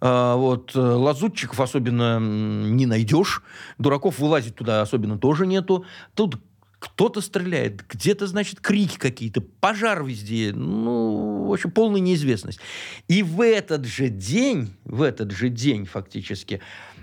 а, 0.00 0.36
вот, 0.36 0.72
э, 0.74 0.78
лазутчиков 0.78 1.58
особенно 1.60 2.18
не 2.20 2.86
найдешь, 2.86 3.42
дураков 3.78 4.18
вылазить 4.18 4.54
туда 4.54 4.82
особенно 4.82 5.18
тоже 5.18 5.46
нету. 5.46 5.84
Тут 6.14 6.36
кто-то 6.78 7.20
стреляет, 7.20 7.86
где-то, 7.88 8.26
значит, 8.26 8.60
крики 8.60 8.98
какие-то, 8.98 9.40
пожар 9.40 10.02
везде, 10.02 10.52
ну, 10.52 11.44
в 11.44 11.52
общем, 11.52 11.70
полная 11.70 12.00
неизвестность. 12.00 12.58
И 13.06 13.22
в 13.22 13.40
этот 13.40 13.86
же 13.86 14.08
день, 14.08 14.74
в 14.84 15.02
этот 15.02 15.30
же 15.30 15.48
день 15.48 15.86
фактически, 15.86 16.60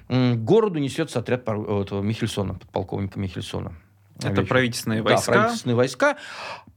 городу 0.09 0.79
несется 0.79 1.19
отряд 1.19 1.43
этого 1.43 2.01
Михельсона, 2.01 2.55
подполковника 2.55 3.19
Михельсона. 3.19 3.73
Это 4.23 4.43
правительственные 4.43 5.01
войска. 5.01 5.31
Да, 5.31 5.37
правительственные 5.39 5.75
войска. 5.75 6.17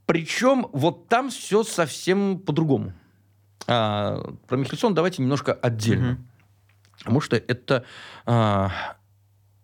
Причем 0.06 0.68
вот 0.72 1.08
там 1.08 1.30
все 1.30 1.64
совсем 1.64 2.38
по-другому. 2.38 2.92
А, 3.66 4.34
про 4.48 4.56
Михельсон 4.56 4.94
давайте 4.94 5.22
немножко 5.22 5.52
отдельно. 5.52 6.12
Угу. 6.12 6.20
Потому 6.98 7.20
что 7.20 7.36
это 7.36 7.84
а, 8.26 8.70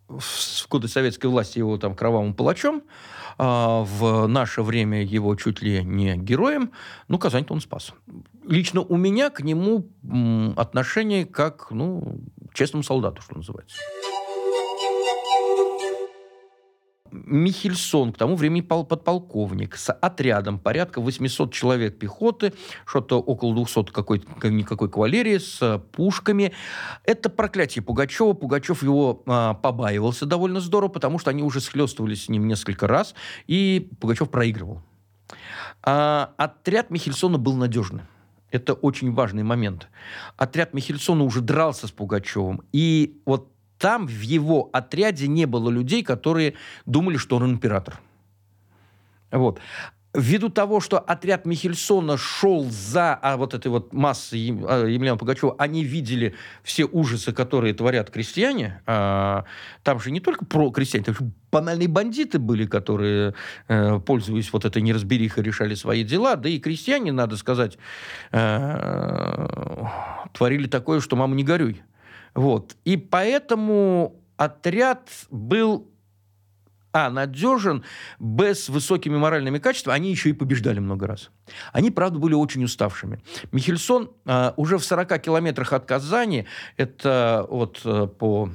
в 0.08 0.68
годы 0.68 0.88
советской 0.88 1.26
власти 1.26 1.58
его 1.58 1.76
там 1.78 1.94
кровавым 1.94 2.34
палачом, 2.34 2.82
а, 3.36 3.82
в 3.84 4.26
наше 4.26 4.62
время 4.62 5.04
его 5.04 5.34
чуть 5.36 5.62
ли 5.62 5.84
не 5.84 6.16
героем, 6.16 6.72
ну, 7.08 7.18
Казань-то 7.18 7.54
он 7.54 7.60
спас. 7.60 7.92
Лично 8.44 8.80
у 8.80 8.96
меня 8.96 9.30
к 9.30 9.42
нему 9.42 9.86
отношение 10.56 11.26
как, 11.26 11.70
ну, 11.70 12.20
честному 12.54 12.82
солдату, 12.82 13.22
что 13.22 13.36
называется. 13.36 13.76
Михельсон, 17.10 18.12
к 18.12 18.18
тому 18.18 18.36
времени 18.36 18.60
подполковник, 18.60 19.76
с 19.76 19.92
отрядом 19.92 20.58
порядка 20.58 21.00
800 21.00 21.52
человек 21.52 21.98
пехоты, 21.98 22.52
что-то 22.84 23.20
около 23.20 23.54
200 23.54 23.92
какой-никакой 23.92 24.88
кавалерии, 24.88 25.38
с 25.38 25.82
пушками. 25.92 26.52
Это 27.04 27.30
проклятие 27.30 27.82
Пугачева. 27.82 28.32
Пугачев 28.32 28.82
его 28.82 29.22
а, 29.26 29.54
побаивался 29.54 30.26
довольно 30.26 30.60
здорово, 30.60 30.90
потому 30.90 31.18
что 31.18 31.30
они 31.30 31.42
уже 31.42 31.60
схлестывались 31.60 32.24
с 32.24 32.28
ним 32.28 32.46
несколько 32.46 32.86
раз, 32.86 33.14
и 33.46 33.90
Пугачев 34.00 34.30
проигрывал. 34.30 34.82
А, 35.82 36.34
отряд 36.36 36.90
Михельсона 36.90 37.38
был 37.38 37.54
надежный. 37.54 38.02
Это 38.50 38.72
очень 38.72 39.12
важный 39.12 39.42
момент. 39.42 39.88
Отряд 40.36 40.72
Михельсона 40.72 41.24
уже 41.24 41.40
дрался 41.40 41.86
с 41.86 41.90
Пугачевым. 41.90 42.62
И 42.72 43.20
вот 43.26 43.52
там 43.78 44.06
в 44.06 44.20
его 44.20 44.68
отряде 44.72 45.28
не 45.28 45.46
было 45.46 45.70
людей, 45.70 46.02
которые 46.02 46.54
думали, 46.86 47.16
что 47.16 47.36
он 47.36 47.52
император. 47.52 48.00
Вот. 49.30 49.60
Ввиду 50.14 50.48
того, 50.48 50.80
что 50.80 50.98
отряд 50.98 51.44
Михельсона 51.44 52.16
шел 52.16 52.64
за 52.70 53.14
а 53.14 53.36
вот 53.36 53.52
этой 53.52 53.68
вот 53.68 53.92
массой 53.92 54.58
а, 54.66 54.86
Емельяна 54.86 55.18
Пугачева, 55.18 55.54
они 55.58 55.84
видели 55.84 56.34
все 56.62 56.86
ужасы, 56.86 57.32
которые 57.32 57.74
творят 57.74 58.10
крестьяне. 58.10 58.80
А, 58.86 59.44
там 59.82 60.00
же 60.00 60.10
не 60.10 60.20
только 60.20 60.46
про 60.46 60.70
крестьяне, 60.70 61.04
там 61.04 61.14
же 61.14 61.30
банальные 61.52 61.88
бандиты 61.88 62.38
были, 62.38 62.66
которые, 62.66 63.34
э, 63.68 64.00
пользуясь 64.00 64.52
вот 64.52 64.64
этой 64.64 64.82
неразберихой, 64.82 65.44
решали 65.44 65.74
свои 65.74 66.04
дела. 66.04 66.36
Да 66.36 66.48
и 66.48 66.58
крестьяне, 66.58 67.12
надо 67.12 67.36
сказать, 67.36 67.78
э, 68.32 69.46
творили 70.32 70.66
такое, 70.66 71.00
что 71.00 71.16
мама 71.16 71.34
не 71.34 71.44
горюй. 71.44 71.82
Вот. 72.34 72.76
И 72.84 72.96
поэтому 72.96 74.16
отряд 74.36 75.08
был 75.30 75.88
а, 76.92 77.10
надежен, 77.10 77.84
б, 78.18 78.54
с 78.54 78.68
высокими 78.68 79.16
моральными 79.16 79.58
качествами, 79.58 79.96
они 79.96 80.10
еще 80.10 80.30
и 80.30 80.32
побеждали 80.32 80.78
много 80.78 81.06
раз. 81.06 81.30
Они, 81.72 81.90
правда, 81.90 82.18
были 82.18 82.34
очень 82.34 82.64
уставшими. 82.64 83.20
Михельсон 83.52 84.10
а, 84.24 84.54
уже 84.56 84.78
в 84.78 84.84
40 84.84 85.20
километрах 85.20 85.72
от 85.72 85.84
Казани, 85.84 86.46
это 86.76 87.46
вот 87.48 87.80
а, 87.84 88.06
по 88.06 88.50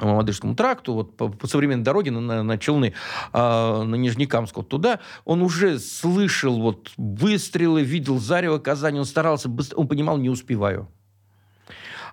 Мамадышскому 0.00 0.54
тракту, 0.54 0.94
вот 0.94 1.16
по, 1.16 1.28
по 1.28 1.46
современной 1.46 1.84
дороге 1.84 2.10
на, 2.10 2.20
на, 2.20 2.42
на 2.42 2.58
Челны, 2.58 2.94
а, 3.32 3.84
на 3.84 3.94
Нижнекамск, 3.94 4.56
вот 4.56 4.68
туда, 4.68 5.00
он 5.24 5.42
уже 5.42 5.78
слышал 5.78 6.60
вот 6.60 6.90
выстрелы, 6.96 7.82
видел 7.82 8.18
зарево 8.18 8.58
Казани, 8.58 8.98
он 8.98 9.04
старался, 9.04 9.48
быстро, 9.48 9.76
он 9.76 9.88
понимал, 9.88 10.16
не 10.18 10.30
успеваю 10.30 10.88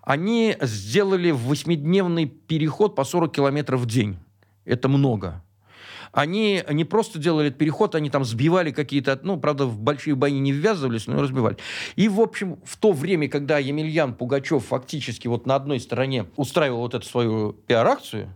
они 0.03 0.57
сделали 0.61 1.31
восьмидневный 1.31 2.25
переход 2.25 2.95
по 2.95 3.03
40 3.03 3.33
километров 3.33 3.81
в 3.81 3.85
день. 3.85 4.17
Это 4.65 4.89
много. 4.89 5.43
Они 6.11 6.63
не 6.69 6.85
просто 6.85 7.17
делали 7.17 7.47
этот 7.47 7.57
переход, 7.57 7.95
они 7.95 8.11
там 8.11 8.23
сбивали 8.23 8.71
какие-то, 8.71 9.19
ну, 9.23 9.39
правда, 9.39 9.65
в 9.65 9.79
большие 9.79 10.13
бои 10.13 10.37
не 10.37 10.51
ввязывались, 10.51 11.07
но 11.07 11.19
разбивали. 11.19 11.57
И, 11.95 12.07
в 12.07 12.21
общем, 12.21 12.59
в 12.63 12.77
то 12.77 12.91
время, 12.91 13.27
когда 13.27 13.57
Емельян 13.57 14.13
Пугачев 14.13 14.63
фактически 14.65 15.27
вот 15.27 15.47
на 15.47 15.55
одной 15.55 15.79
стороне 15.79 16.27
устраивал 16.35 16.81
вот 16.81 16.93
эту 16.93 17.07
свою 17.07 17.53
пиар-акцию, 17.53 18.29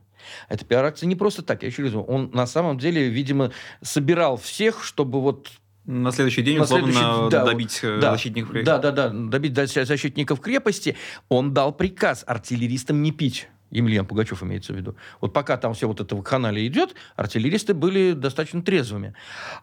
эта 0.50 0.66
пиар-акция 0.66 1.06
не 1.06 1.16
просто 1.16 1.44
так, 1.44 1.62
я 1.62 1.68
еще 1.70 1.84
раз 1.84 1.92
говорю, 1.92 2.12
он 2.12 2.32
на 2.34 2.48
самом 2.48 2.80
деле, 2.80 3.10
видимо, 3.10 3.52
собирал 3.84 4.38
всех, 4.38 4.84
чтобы 4.84 5.22
вот 5.22 5.52
на 5.88 6.12
следующий 6.12 6.42
день, 6.42 6.58
на 6.58 6.64
условно, 6.64 6.92
следующий, 6.92 7.32
да, 7.32 7.46
добить 7.46 7.80
э, 7.82 8.00
да, 8.00 8.12
защитников 8.12 8.52
крепости. 8.52 8.66
Да, 8.66 8.78
да, 8.80 8.92
да, 8.92 9.10
добить 9.10 9.56
защитников 9.56 10.42
крепости. 10.42 10.96
Он 11.30 11.54
дал 11.54 11.74
приказ 11.74 12.24
артиллеристам 12.28 13.02
не 13.02 13.12
пить. 13.12 13.48
Емельян 13.72 14.06
Пугачев 14.06 14.44
имеется 14.44 14.74
в 14.74 14.78
виду. 14.78 14.96
Вот 15.20 15.34
пока 15.34 15.58
там 15.58 15.74
все 15.74 15.88
вот 15.88 16.00
это 16.00 16.16
вакханалия 16.16 16.66
идет, 16.68 16.96
артиллеристы 17.16 17.74
были 17.74 18.14
достаточно 18.14 18.62
трезвыми. 18.62 19.14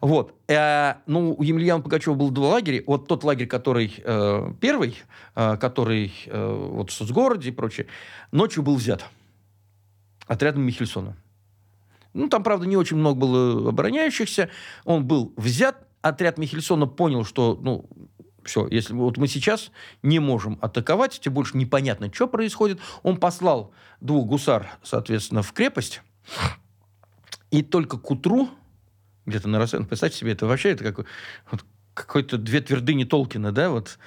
Вот. 0.01 0.35
Э, 0.47 0.95
ну, 1.07 1.33
у 1.33 1.43
Емельяна 1.43 1.81
Пугачева 1.81 2.15
был 2.15 2.31
два 2.31 2.49
лагеря. 2.49 2.83
Вот 2.85 3.07
тот 3.07 3.23
лагерь, 3.23 3.47
который 3.47 3.93
э, 3.97 4.53
первый, 4.59 4.95
э, 5.35 5.57
который 5.57 6.11
э, 6.25 6.69
вот 6.71 6.89
в 6.89 6.93
соцгороде 6.93 7.49
и 7.49 7.51
прочее, 7.51 7.87
ночью 8.31 8.63
был 8.63 8.75
взят 8.75 9.05
отрядом 10.27 10.63
Михельсона. 10.63 11.15
Ну, 12.15 12.29
там, 12.29 12.43
правда, 12.43 12.65
не 12.65 12.77
очень 12.77 12.95
много 12.95 13.19
было 13.19 13.69
обороняющихся. 13.69 14.49
Он 14.85 15.05
был 15.05 15.33
взят, 15.35 15.84
отряд 16.05 16.37
Михельсона 16.37 16.85
понял, 16.85 17.25
что, 17.25 17.57
ну, 17.59 17.89
все, 18.43 18.67
если 18.69 18.93
вот 18.93 19.17
мы 19.17 19.27
сейчас 19.27 19.71
не 20.03 20.19
можем 20.19 20.59
атаковать, 20.61 21.19
тем 21.19 21.33
больше 21.33 21.57
непонятно, 21.57 22.13
что 22.13 22.27
происходит, 22.27 22.79
он 23.01 23.17
послал 23.17 23.73
двух 24.01 24.27
гусар, 24.27 24.69
соответственно, 24.83 25.41
в 25.41 25.51
крепость, 25.51 26.03
и 27.49 27.63
только 27.63 27.97
к 27.97 28.11
утру, 28.11 28.49
где-то 29.25 29.49
на 29.49 29.57
рассвете, 29.57 29.85
представьте 29.85 30.19
себе, 30.19 30.33
это 30.33 30.45
вообще 30.45 30.69
это 30.69 30.83
как, 30.83 31.07
вот, 31.49 31.65
какой-то 31.95 32.37
две 32.37 32.61
твердыни 32.61 33.03
Толкина, 33.03 33.51
да, 33.51 33.71
вот 33.71 33.97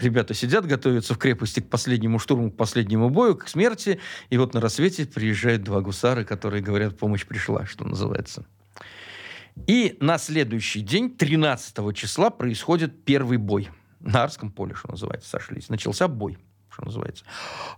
ребята 0.00 0.34
сидят, 0.34 0.66
готовятся 0.66 1.14
в 1.14 1.18
крепости 1.18 1.60
к 1.60 1.70
последнему 1.70 2.18
штурму, 2.18 2.50
к 2.50 2.56
последнему 2.56 3.10
бою, 3.10 3.36
к 3.36 3.46
смерти, 3.46 4.00
и 4.28 4.38
вот 4.38 4.54
на 4.54 4.60
рассвете 4.60 5.06
приезжают 5.06 5.62
два 5.62 5.80
гусара, 5.82 6.24
которые 6.24 6.64
говорят, 6.64 6.98
помощь 6.98 7.24
пришла, 7.24 7.64
что 7.64 7.84
называется. 7.84 8.44
И 9.66 9.96
на 10.00 10.18
следующий 10.18 10.80
день, 10.80 11.16
13 11.16 11.96
числа, 11.96 12.30
происходит 12.30 13.04
первый 13.04 13.38
бой. 13.38 13.70
На 14.00 14.24
Арском 14.24 14.50
поле, 14.50 14.74
что 14.74 14.90
называется, 14.90 15.30
сошлись. 15.30 15.68
Начался 15.68 16.08
бой, 16.08 16.38
что 16.68 16.84
называется. 16.84 17.24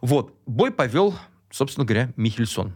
Вот. 0.01 0.35
Бой 0.47 0.73
повел, 0.73 1.15
собственно 1.51 1.87
говоря, 1.87 2.13
Михельсон. 2.17 2.73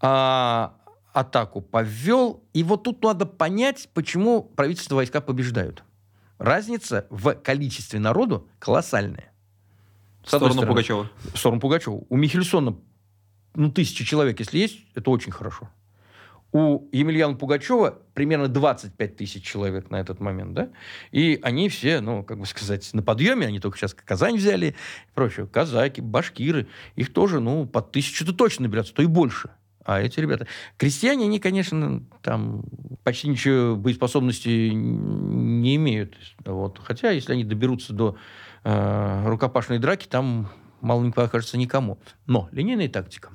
а, 0.00 0.74
атаку 1.12 1.60
повел. 1.60 2.42
И 2.52 2.62
вот 2.62 2.84
тут 2.84 3.02
надо 3.02 3.26
понять, 3.26 3.88
почему 3.92 4.42
правительственные 4.42 4.96
войска 4.96 5.20
побеждают. 5.20 5.82
Разница 6.38 7.06
в 7.10 7.34
количестве 7.34 8.00
народу 8.00 8.48
колоссальная. 8.58 9.32
В 10.22 10.28
сторону 10.28 10.52
стороны, 10.52 10.68
Пугачева. 10.68 11.10
В 11.34 11.38
сторону 11.38 11.60
Пугачева. 11.60 12.02
У 12.08 12.16
Михельсона 12.16 12.76
ну, 13.54 13.70
тысячи 13.70 14.04
человек, 14.04 14.38
если 14.38 14.58
есть, 14.58 14.78
это 14.94 15.10
очень 15.10 15.32
хорошо. 15.32 15.68
У 16.52 16.88
Емельяна 16.90 17.36
Пугачева 17.36 17.98
примерно 18.14 18.48
25 18.48 19.16
тысяч 19.16 19.44
человек 19.44 19.90
на 19.90 20.00
этот 20.00 20.18
момент, 20.18 20.52
да? 20.52 20.70
И 21.12 21.38
они 21.42 21.68
все, 21.68 22.00
ну, 22.00 22.24
как 22.24 22.40
бы 22.40 22.46
сказать, 22.46 22.88
на 22.92 23.02
подъеме, 23.02 23.46
они 23.46 23.60
только 23.60 23.78
сейчас 23.78 23.94
Казань 23.94 24.36
взяли 24.36 24.66
и 24.66 25.14
прочее. 25.14 25.46
Казаки, 25.46 26.00
башкиры, 26.00 26.66
их 26.96 27.12
тоже, 27.12 27.38
ну, 27.40 27.66
под 27.66 27.92
тысячу-то 27.92 28.32
точно 28.32 28.64
наберется, 28.64 28.92
то 28.92 29.02
и 29.02 29.06
больше. 29.06 29.50
А 29.84 30.00
эти 30.00 30.20
ребята... 30.20 30.46
Крестьяне, 30.76 31.24
они, 31.24 31.38
конечно, 31.38 32.02
там 32.22 32.64
почти 33.02 33.28
ничего 33.28 33.76
боеспособности 33.76 34.70
не 34.70 35.76
имеют. 35.76 36.16
Вот. 36.44 36.80
Хотя, 36.82 37.10
если 37.10 37.32
они 37.32 37.44
доберутся 37.44 37.92
до 37.92 38.16
э, 38.64 39.22
рукопашной 39.26 39.78
драки, 39.78 40.06
там 40.06 40.48
мало 40.80 41.02
не 41.02 41.12
покажется 41.12 41.56
никому. 41.56 41.98
Но 42.26 42.48
линейная 42.52 42.88
тактика. 42.88 43.30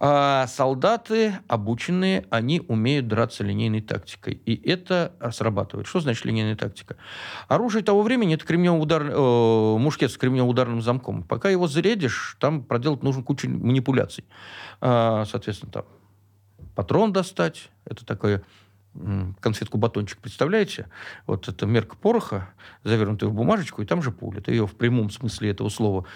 А 0.00 0.46
солдаты 0.46 1.34
обученные, 1.48 2.26
они 2.30 2.60
умеют 2.68 3.08
драться 3.08 3.44
линейной 3.44 3.80
тактикой. 3.80 4.34
И 4.34 4.68
это 4.68 5.12
срабатывает. 5.32 5.86
Что 5.86 6.00
значит 6.00 6.24
линейная 6.24 6.56
тактика? 6.56 6.96
Оружие 7.48 7.82
того 7.82 8.02
времени 8.02 8.34
это 8.34 8.44
кремневый 8.44 8.82
удар, 8.82 9.02
э, 9.02 9.76
мушкет 9.78 10.10
с 10.10 10.16
кремневым 10.16 10.50
ударным 10.50 10.82
замком. 10.82 11.22
Пока 11.22 11.48
его 11.48 11.66
зарядишь, 11.68 12.36
там 12.40 12.62
проделать 12.62 13.02
нужно 13.02 13.22
кучу 13.22 13.48
манипуляций. 13.48 14.24
А, 14.80 15.24
соответственно, 15.26 15.72
там 15.72 15.84
патрон 16.74 17.12
достать, 17.12 17.70
это 17.84 18.04
такое 18.04 18.42
конфетку-батончик, 19.40 20.18
представляете? 20.18 20.86
Вот 21.26 21.48
это 21.48 21.66
мерка 21.66 21.96
пороха, 21.96 22.50
завернутая 22.84 23.28
в 23.28 23.34
бумажечку, 23.34 23.82
и 23.82 23.86
там 23.86 24.02
же 24.02 24.12
пуля. 24.12 24.40
Ты 24.40 24.52
ее 24.52 24.66
в 24.66 24.76
прямом 24.76 25.10
смысле 25.10 25.50
этого 25.50 25.68
слова 25.68 26.06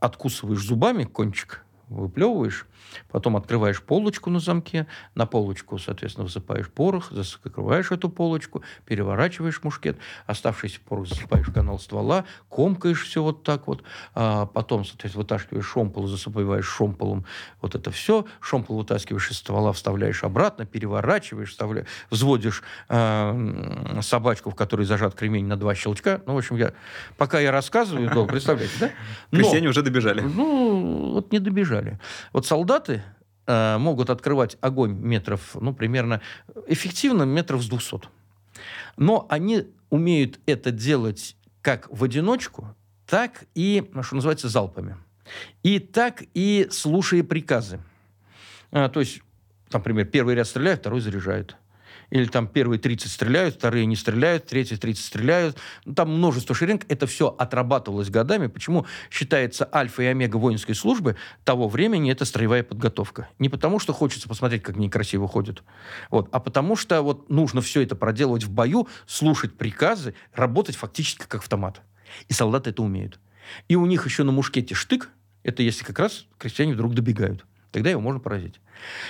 откусываешь 0.00 0.60
зубами 0.60 1.04
кончик, 1.04 1.64
выплевываешь, 1.88 2.66
потом 3.08 3.36
открываешь 3.36 3.82
полочку 3.82 4.30
на 4.30 4.40
замке, 4.40 4.86
на 5.14 5.26
полочку, 5.26 5.78
соответственно, 5.78 6.24
высыпаешь 6.24 6.68
порох, 6.68 7.10
закрываешь 7.10 7.90
эту 7.90 8.08
полочку, 8.08 8.62
переворачиваешь 8.84 9.62
мушкет, 9.62 9.98
оставшийся 10.26 10.80
порох 10.80 11.08
засыпаешь 11.08 11.48
в 11.48 11.52
канал 11.52 11.78
ствола, 11.78 12.24
комкаешь 12.48 13.04
все 13.04 13.22
вот 13.22 13.42
так 13.42 13.66
вот, 13.66 13.82
а 14.14 14.46
потом, 14.46 14.84
соответственно, 14.84 15.22
вытаскиваешь 15.22 15.66
шомпол, 15.66 16.06
засыпаешь 16.06 16.66
шомполом 16.66 17.24
вот 17.60 17.74
это 17.74 17.90
все, 17.90 18.26
шомпол 18.40 18.78
вытаскиваешь 18.78 19.30
из 19.30 19.38
ствола, 19.38 19.72
вставляешь 19.72 20.24
обратно, 20.24 20.66
переворачиваешь, 20.66 21.50
вставляешь, 21.50 21.86
взводишь 22.10 22.62
э, 22.88 24.00
собачку, 24.02 24.50
в 24.50 24.54
которой 24.54 24.84
зажат 24.86 25.14
кремень 25.14 25.46
на 25.46 25.56
два 25.56 25.74
щелчка. 25.74 26.20
Ну, 26.26 26.34
в 26.34 26.38
общем, 26.38 26.56
я, 26.56 26.72
пока 27.16 27.40
я 27.40 27.50
рассказываю, 27.50 28.10
долго, 28.10 28.32
представляете, 28.32 28.74
да? 28.80 28.90
Но, 29.30 29.38
Крестьяне 29.38 29.68
уже 29.68 29.82
добежали. 29.82 30.20
Ну, 30.20 31.12
вот 31.14 31.32
не 31.32 31.38
добежали. 31.38 31.98
Вот 32.32 32.46
солдаты 32.76 33.02
э, 33.46 33.78
могут 33.78 34.10
открывать 34.10 34.56
огонь 34.60 34.92
метров, 34.92 35.56
ну, 35.60 35.74
примерно, 35.74 36.20
эффективно 36.66 37.22
метров 37.22 37.62
с 37.62 37.68
200. 37.68 38.08
Но 38.96 39.26
они 39.28 39.68
умеют 39.90 40.40
это 40.46 40.70
делать 40.70 41.36
как 41.62 41.88
в 41.90 42.04
одиночку, 42.04 42.74
так 43.06 43.44
и, 43.54 43.88
что 44.02 44.16
называется, 44.16 44.48
залпами. 44.48 44.96
И 45.62 45.78
так 45.78 46.22
и 46.34 46.68
слушая 46.70 47.24
приказы. 47.24 47.80
А, 48.70 48.88
то 48.88 49.00
есть, 49.00 49.20
например, 49.72 50.06
первый 50.06 50.34
ряд 50.34 50.46
стреляет, 50.46 50.80
второй 50.80 51.00
заряжает 51.00 51.56
или 52.10 52.26
там 52.26 52.46
первые 52.46 52.78
30 52.78 53.10
стреляют, 53.10 53.56
вторые 53.56 53.86
не 53.86 53.96
стреляют, 53.96 54.46
третьи 54.46 54.76
30 54.76 55.04
стреляют. 55.04 55.56
Ну, 55.84 55.94
там 55.94 56.10
множество 56.16 56.54
шеренг. 56.54 56.84
Это 56.88 57.06
все 57.06 57.28
отрабатывалось 57.28 58.10
годами. 58.10 58.46
Почему 58.46 58.86
считается 59.10 59.68
альфа 59.72 60.02
и 60.02 60.06
омега 60.06 60.36
воинской 60.36 60.74
службы 60.74 61.16
того 61.44 61.68
времени 61.68 62.10
это 62.10 62.24
строевая 62.24 62.62
подготовка? 62.62 63.28
Не 63.38 63.48
потому, 63.48 63.78
что 63.78 63.92
хочется 63.92 64.28
посмотреть, 64.28 64.62
как 64.62 64.76
они 64.76 64.88
красиво 64.88 65.28
ходят, 65.28 65.62
вот, 66.10 66.28
а 66.32 66.40
потому 66.40 66.76
что 66.76 67.02
вот 67.02 67.28
нужно 67.30 67.60
все 67.60 67.82
это 67.82 67.96
проделывать 67.96 68.44
в 68.44 68.50
бою, 68.50 68.88
слушать 69.06 69.54
приказы, 69.54 70.14
работать 70.34 70.76
фактически 70.76 71.24
как 71.26 71.36
автомат. 71.42 71.80
И 72.28 72.32
солдаты 72.32 72.70
это 72.70 72.82
умеют. 72.82 73.18
И 73.68 73.76
у 73.76 73.86
них 73.86 74.04
еще 74.06 74.22
на 74.22 74.32
мушкете 74.32 74.74
штык, 74.74 75.10
это 75.42 75.62
если 75.62 75.84
как 75.84 75.98
раз 75.98 76.26
крестьяне 76.38 76.74
вдруг 76.74 76.94
добегают. 76.94 77.46
Тогда 77.76 77.90
его 77.90 78.00
можно 78.00 78.20
поразить. 78.20 78.58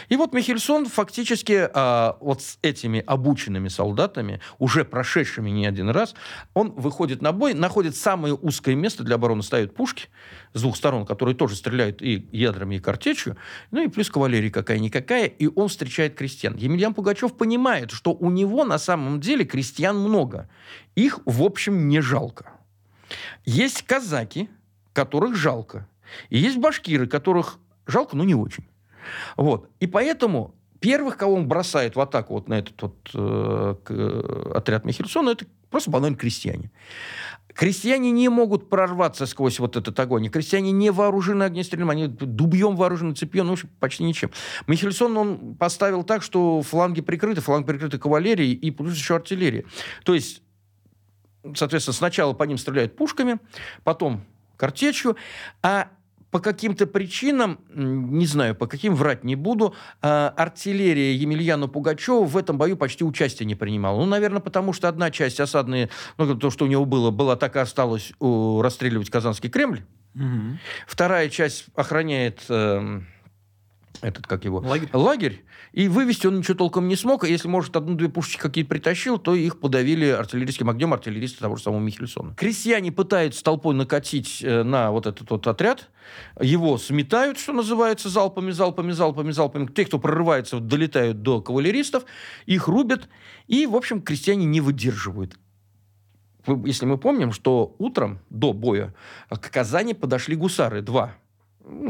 И 0.09 0.17
вот 0.17 0.33
Михельсон 0.33 0.87
фактически 0.87 1.71
а, 1.73 2.17
вот 2.21 2.43
с 2.43 2.59
этими 2.63 2.99
обученными 2.99 3.69
солдатами, 3.69 4.41
уже 4.59 4.85
прошедшими 4.85 5.51
не 5.51 5.67
один 5.67 5.89
раз, 5.89 6.17
он 6.53 6.73
выходит 6.73 7.23
на 7.23 7.31
бой, 7.31 7.55
находит 7.55 7.95
самое 7.95 8.35
узкое 8.35 8.75
место 8.75 9.05
для 9.05 9.15
обороны, 9.15 9.45
ставит 9.45 9.73
пушки 9.73 10.09
с 10.53 10.63
двух 10.63 10.77
сторон, 10.77 11.07
которые 11.07 11.37
тоже 11.37 11.55
стреляют 11.55 12.03
и 12.03 12.29
ядрами, 12.33 12.75
и 12.75 12.79
картечью, 12.81 13.37
ну 13.71 13.85
и 13.85 13.87
плюс 13.87 14.11
кавалерия 14.11 14.51
какая-никакая, 14.51 15.27
и 15.27 15.47
он 15.47 15.69
встречает 15.69 16.17
крестьян. 16.17 16.57
Емельян 16.57 16.93
Пугачев 16.93 17.37
понимает, 17.37 17.93
что 17.93 18.15
у 18.15 18.33
него 18.33 18.65
на 18.65 18.79
самом 18.79 19.21
деле 19.21 19.45
крестьян 19.45 19.97
много. 19.97 20.51
Их, 20.97 21.21
в 21.25 21.45
общем, 21.45 21.87
не 21.87 22.01
жалко. 22.01 22.51
Есть 23.45 23.83
казаки, 23.83 24.51
которых 24.93 25.37
жалко. 25.37 25.87
И 26.31 26.39
есть 26.39 26.57
башкиры, 26.57 27.07
которых 27.07 27.61
жалко, 27.87 28.17
но 28.17 28.25
не 28.25 28.35
очень. 28.35 28.67
Вот. 29.37 29.71
И 29.81 29.87
поэтому 29.87 30.55
первых, 30.81 31.17
кого 31.17 31.35
он 31.35 31.49
бросает 31.49 31.97
в 31.97 32.01
атаку 32.01 32.35
вот 32.35 32.49
на 32.49 32.59
этот 32.59 32.81
вот, 32.81 32.97
э, 33.15 33.75
э, 33.89 34.53
отряд 34.55 34.85
Михельсона, 34.85 35.31
это 35.31 35.47
просто 35.71 35.91
банально 35.91 36.17
крестьяне. 36.17 36.71
Крестьяне 37.55 38.11
не 38.11 38.29
могут 38.29 38.69
прорваться 38.69 39.25
сквозь 39.25 39.59
вот 39.59 39.77
этот 39.77 39.99
огонь. 39.99 40.29
Крестьяне 40.29 40.73
не 40.73 40.91
вооружены 40.91 41.45
огнестрельным, 41.45 41.89
они 41.89 42.07
дубьем 42.07 42.77
вооружены, 42.77 43.15
цепьем, 43.15 43.47
ну, 43.47 43.57
почти 43.81 44.05
ничем. 44.05 44.31
Михельсон 44.67 45.17
он 45.17 45.57
поставил 45.57 46.03
так, 46.05 46.23
что 46.23 46.61
фланги 46.61 47.01
прикрыты, 47.01 47.41
фланг 47.41 47.67
прикрыты 47.67 47.99
кавалерией 47.99 48.53
и 48.53 48.71
плюс 48.71 48.95
еще 48.95 49.17
артиллерия. 49.17 49.65
То 50.05 50.15
есть, 50.15 50.43
соответственно, 51.55 51.95
сначала 51.95 52.35
по 52.35 52.45
ним 52.45 52.59
стреляют 52.59 52.95
пушками, 52.95 53.39
потом 53.85 54.27
картечью, 54.59 55.17
а 55.63 55.89
по 56.37 56.41
каким-то 56.43 56.87
причинам, 56.87 57.61
не 57.75 58.27
знаю, 58.27 58.55
по 58.55 58.67
каким 58.67 58.95
врать 58.95 59.25
не 59.25 59.37
буду, 59.37 59.75
а, 60.03 60.35
артиллерия 60.37 61.15
Емельяна 61.15 61.67
Пугачева 61.67 62.25
в 62.27 62.37
этом 62.37 62.59
бою 62.59 62.77
почти 62.77 63.05
участия 63.05 63.47
не 63.47 63.55
принимала. 63.55 63.99
Ну, 63.99 64.05
наверное, 64.05 64.43
потому 64.43 64.75
что 64.75 64.87
одна 64.87 65.11
часть 65.11 65.41
осадные, 65.41 65.89
ну, 66.19 66.35
то, 66.35 66.51
что 66.51 66.67
у 66.67 66.69
него 66.69 66.85
было, 66.85 67.11
была 67.11 67.37
так 67.37 67.57
и 67.57 67.59
осталась 67.59 68.13
расстреливать 68.21 69.09
Казанский 69.09 69.49
Кремль. 69.49 69.81
Угу. 70.15 70.59
Вторая 70.87 71.31
часть 71.31 71.69
охраняет... 71.75 72.43
Э, 72.51 73.01
этот, 74.03 74.27
как 74.27 74.45
его, 74.45 74.59
лагерь. 74.59 74.89
лагерь, 74.93 75.45
и 75.73 75.89
вывести 75.89 76.27
он 76.27 76.39
ничего 76.39 76.55
толком 76.55 76.89
не 76.89 76.97
смог, 76.97 77.25
а 77.25 77.29
если, 77.29 77.49
может, 77.49 77.77
одну-две 77.77 78.09
пушечки 78.09 78.41
какие-то 78.41 78.71
притащил, 78.71 79.19
то 79.19 79.35
их 79.35 79.61
подавили 79.61 80.07
артиллерийским 80.07 80.69
огнем 80.69 80.93
артиллеристы 80.93 81.41
того 81.41 81.57
же 81.57 81.63
самого 81.63 81.81
Михельсона. 81.81 82.35
Крестьяне 82.35 82.93
пытаются 82.93 83.43
толпой 83.43 83.75
накатить 83.75 84.43
э, 84.43 84.63
на 84.63 84.91
вот 84.91 85.07
этот 85.07 85.31
вот 85.31 85.47
отряд, 85.47 85.91
его 86.41 86.79
сметают, 86.79 87.39
что 87.39 87.53
называется, 87.53 88.09
залпами, 88.09 88.51
залпами, 88.51 88.93
залпами, 88.93 89.31
залпами. 89.33 89.67
Те, 89.67 89.85
кто 89.85 89.99
прорывается, 89.99 90.61
долетают 90.61 91.23
до 91.23 91.41
кавалеристов, 91.41 92.05
их 92.47 92.69
рубят, 92.69 93.09
и, 93.47 93.67
в 93.67 93.77
общем, 93.77 94.03
крестьяне 94.03 94.45
не 94.45 94.61
выдерживают 94.61 95.37
если 96.65 96.87
мы 96.87 96.97
помним, 96.97 97.33
что 97.33 97.75
утром 97.79 98.21
до 98.31 98.53
боя 98.53 98.95
к 99.29 99.51
Казани 99.51 99.95
подошли 99.95 100.37
гусары, 100.37 100.81
два 100.81 101.17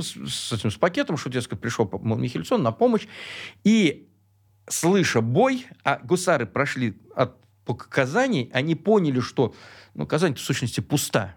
с, 0.00 0.16
с 0.28 0.52
этим 0.52 0.70
с 0.70 0.76
пакетом, 0.76 1.16
что, 1.16 1.30
дескать, 1.30 1.60
пришел 1.60 1.90
Михельсон 2.02 2.62
на 2.62 2.72
помощь. 2.72 3.06
И, 3.64 4.08
слыша 4.68 5.20
бой, 5.20 5.66
а 5.84 6.00
гусары 6.02 6.46
прошли 6.46 6.98
от 7.14 7.36
по 7.64 7.74
Казани, 7.74 8.48
они 8.52 8.76
поняли, 8.76 9.20
что 9.20 9.52
ну, 9.94 10.06
Казань 10.06 10.34
в 10.34 10.40
сущности 10.40 10.80
пуста 10.80 11.36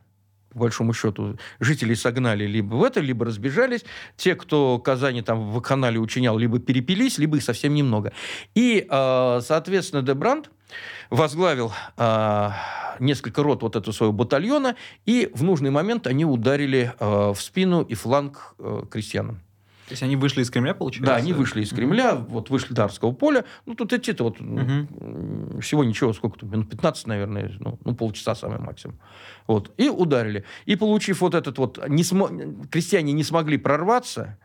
по 0.50 0.60
большому 0.60 0.94
счету, 0.94 1.38
жителей 1.60 1.96
согнали 1.96 2.46
либо 2.46 2.76
в 2.76 2.84
это, 2.84 3.00
либо 3.02 3.24
разбежались. 3.26 3.86
Те, 4.18 4.36
кто 4.36 4.80
Казани 4.80 5.22
там 5.22 5.52
в 5.52 5.62
канале 5.62 6.00
учинял, 6.00 6.40
либо 6.40 6.58
перепились, 6.58 7.20
либо 7.20 7.38
их 7.38 7.44
совсем 7.44 7.76
немного. 7.76 8.14
И, 8.56 8.88
э, 8.90 9.42
соответственно, 9.44 10.02
Дебранд 10.02 10.50
возглавил 11.10 11.72
э, 11.98 12.50
несколько 13.00 13.44
рот 13.44 13.62
вот 13.62 13.76
этого 13.76 13.94
своего 13.94 14.14
батальона, 14.14 14.76
и 15.06 15.30
в 15.34 15.44
нужный 15.44 15.72
момент 15.72 16.08
они 16.08 16.26
ударили 16.26 16.94
э, 17.00 17.34
в 17.34 17.42
спину 17.42 17.82
и 17.82 17.94
фланг 17.96 18.56
крестьянам. 18.90 19.42
То 19.90 19.94
есть 19.94 20.04
они 20.04 20.16
вышли 20.16 20.44
из 20.44 20.52
Кремля, 20.52 20.76
получается? 20.76 21.14
Да, 21.14 21.16
они 21.16 21.34
вышли 21.34 21.64
из 21.64 21.72
Кремля, 21.72 22.12
mm-hmm. 22.12 22.26
вот 22.28 22.52
вышли 22.52 22.76
Дарского 22.76 23.12
поля. 23.12 23.44
Ну, 23.66 23.74
тут 23.74 23.92
идти-то 23.92 24.24
вот 24.26 24.38
mm-hmm. 24.38 25.62
всего 25.62 25.84
ничего, 25.84 26.14
сколько 26.14 26.38
тут, 26.38 26.52
минут 26.52 26.70
15, 26.70 27.08
наверное, 27.08 27.52
ну, 27.60 27.80
ну, 27.84 27.96
полчаса 27.96 28.36
самый 28.36 28.60
максимум. 28.60 29.00
Вот, 29.48 29.72
и 29.78 29.90
ударили. 29.90 30.46
И 30.68 30.76
получив 30.76 31.22
вот 31.22 31.34
этот 31.34 31.58
вот, 31.58 31.90
не 31.90 32.04
см... 32.04 32.68
крестьяне 32.70 33.14
не 33.14 33.24
смогли 33.24 33.58
прорваться, 33.58 34.38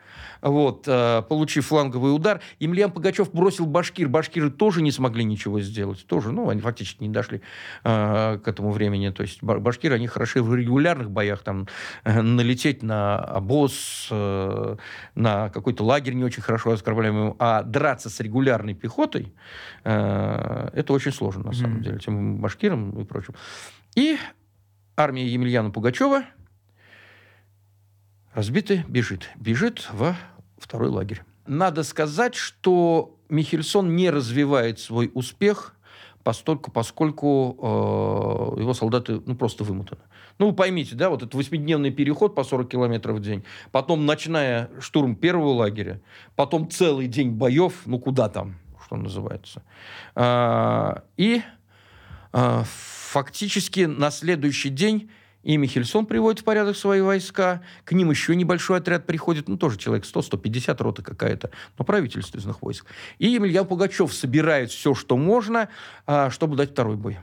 вот, 0.45 0.85
э, 0.87 1.23
получив 1.29 1.66
фланговый 1.66 2.15
удар, 2.15 2.41
Емельян 2.61 2.93
Пугачев 2.93 3.33
бросил 3.33 3.65
башкир. 3.65 4.09
Башкиры 4.09 4.51
тоже 4.51 4.83
не 4.83 4.93
смогли 4.93 5.25
ничего 5.25 5.59
сделать. 5.61 6.07
Тоже, 6.07 6.33
ну, 6.33 6.51
они 6.51 6.61
фактически 6.61 7.03
не 7.03 7.09
дошли 7.09 7.41
э, 7.83 8.39
к 8.39 8.47
этому 8.47 8.71
времени. 8.71 9.09
То 9.09 9.23
есть 9.23 9.43
башкиры, 9.43 9.95
они 9.95 10.07
хороши 10.07 10.43
в 10.43 10.55
регулярных 10.55 11.11
боях, 11.11 11.43
там, 11.43 11.66
э, 12.05 12.21
налететь 12.21 12.83
на 12.83 13.19
обоз, 13.19 14.09
э, 14.11 14.77
на 15.15 15.49
какой-то 15.49 15.83
лагерь 15.83 16.12
не 16.12 16.25
очень 16.25 16.43
хорошо 16.43 16.73
оскорбляемый, 16.73 17.35
а 17.39 17.62
драться 17.62 18.11
с 18.11 18.21
регулярной 18.21 18.75
пехотой, 18.75 19.33
э, 19.85 20.69
это 20.75 20.93
очень 20.93 21.12
сложно, 21.12 21.45
на 21.45 21.49
mm-hmm. 21.49 21.55
самом 21.55 21.83
деле, 21.83 21.99
тем 21.99 22.37
башкирам 22.37 23.01
и 23.01 23.05
прочим. 23.05 23.35
И 23.97 24.19
армия 24.95 25.27
Емельяна 25.27 25.71
Пугачева 25.71 26.25
разбитая 28.35 28.85
бежит. 28.89 29.31
Бежит 29.37 29.89
во 29.93 30.16
второй 30.59 30.90
лагерь. 30.90 31.22
Надо 31.47 31.82
сказать, 31.82 32.35
что 32.35 33.16
Михельсон 33.28 33.97
не 33.97 34.10
развивает 34.10 34.78
свой 34.81 35.10
успех 35.14 35.74
постольку, 36.22 36.70
поскольку 36.70 37.56
э, 38.56 38.60
его 38.62 38.74
солдаты 38.74 39.20
ну, 39.26 39.36
просто 39.36 39.62
вымотаны. 39.62 40.01
Ну, 40.39 40.48
вы 40.48 40.55
поймите, 40.55 40.97
да, 40.97 41.10
вот 41.10 41.22
этот 41.22 41.35
восьмидневный 41.35 41.90
переход 41.90 42.35
по 42.35 42.43
40 42.43 42.68
километров 42.68 43.18
в 43.18 43.20
день, 43.20 43.44
потом 43.70 44.06
ночная 44.06 44.70
штурм 44.81 45.14
первого 45.14 45.52
лагеря, 45.52 46.01
потом 46.35 46.68
целый 46.70 47.06
день 47.06 47.31
боев, 47.31 47.82
ну, 47.85 47.98
куда 47.98 48.28
там, 48.28 48.56
что 48.85 48.97
называется. 48.97 49.62
А, 50.14 51.05
и 51.16 51.43
а, 52.32 52.64
фактически 52.66 53.81
на 53.82 54.10
следующий 54.10 54.70
день 54.70 55.10
и 55.45 55.59
Михельсон 55.59 56.07
приводит 56.07 56.41
в 56.41 56.45
порядок 56.45 56.77
свои 56.77 57.03
войска. 57.03 57.62
К 57.85 57.93
ним 57.93 58.11
еще 58.11 58.35
небольшой 58.35 58.79
отряд 58.79 59.07
приходит, 59.07 59.47
ну, 59.47 59.57
тоже 59.57 59.79
человек 59.79 60.05
100-150, 60.05 60.83
рота 60.83 61.03
какая-то, 61.03 61.51
но 61.79 61.85
правительственных 61.85 62.62
войск. 62.62 62.87
И 63.19 63.29
Емельян 63.29 63.66
Пугачев 63.66 64.12
собирает 64.12 64.71
все, 64.71 64.95
что 64.95 65.16
можно, 65.16 65.69
а, 66.07 66.31
чтобы 66.31 66.57
дать 66.57 66.71
второй 66.71 66.97
бой. 66.97 67.19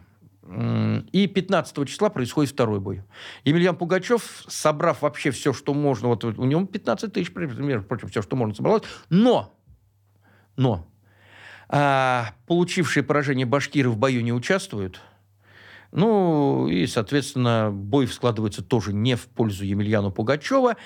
И 1.11 1.27
15 1.27 1.87
числа 1.87 2.09
происходит 2.09 2.51
второй 2.51 2.79
бой. 2.79 3.03
Емельян 3.43 3.75
Пугачев, 3.75 4.43
собрав 4.47 5.01
вообще 5.01 5.31
все, 5.31 5.51
что 5.51 5.73
можно, 5.73 6.09
вот 6.09 6.23
у 6.23 6.45
него 6.45 6.65
15 6.65 7.11
тысяч, 7.11 7.31
между 7.33 7.87
прочим, 7.87 8.07
все, 8.07 8.21
что 8.21 8.35
можно, 8.35 8.53
собралось. 8.53 8.83
Но, 9.09 9.57
но, 10.57 10.87
а, 11.69 12.33
получившие 12.45 13.03
поражение 13.03 13.47
башкиры 13.47 13.89
в 13.89 13.97
бою 13.97 14.21
не 14.21 14.31
участвуют– 14.31 15.01
ну, 15.91 16.67
и, 16.67 16.87
соответственно, 16.87 17.69
бой 17.71 18.07
складывается 18.07 18.63
тоже 18.63 18.93
не 18.93 19.15
в 19.15 19.27
пользу 19.27 19.65
Емельяна 19.65 20.09
Пугачева. 20.09 20.77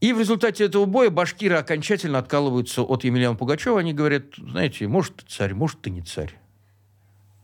И 0.00 0.12
в 0.12 0.18
результате 0.18 0.64
этого 0.64 0.86
боя 0.86 1.10
башкиры 1.10 1.56
окончательно 1.56 2.18
откалываются 2.18 2.82
от 2.82 3.04
Емельяна 3.04 3.36
Пугачева. 3.36 3.80
Они 3.80 3.92
говорят, 3.92 4.24
знаете, 4.36 4.88
может, 4.88 5.16
ты 5.16 5.24
царь, 5.26 5.54
может, 5.54 5.80
ты 5.80 5.90
не 5.90 6.02
царь. 6.02 6.38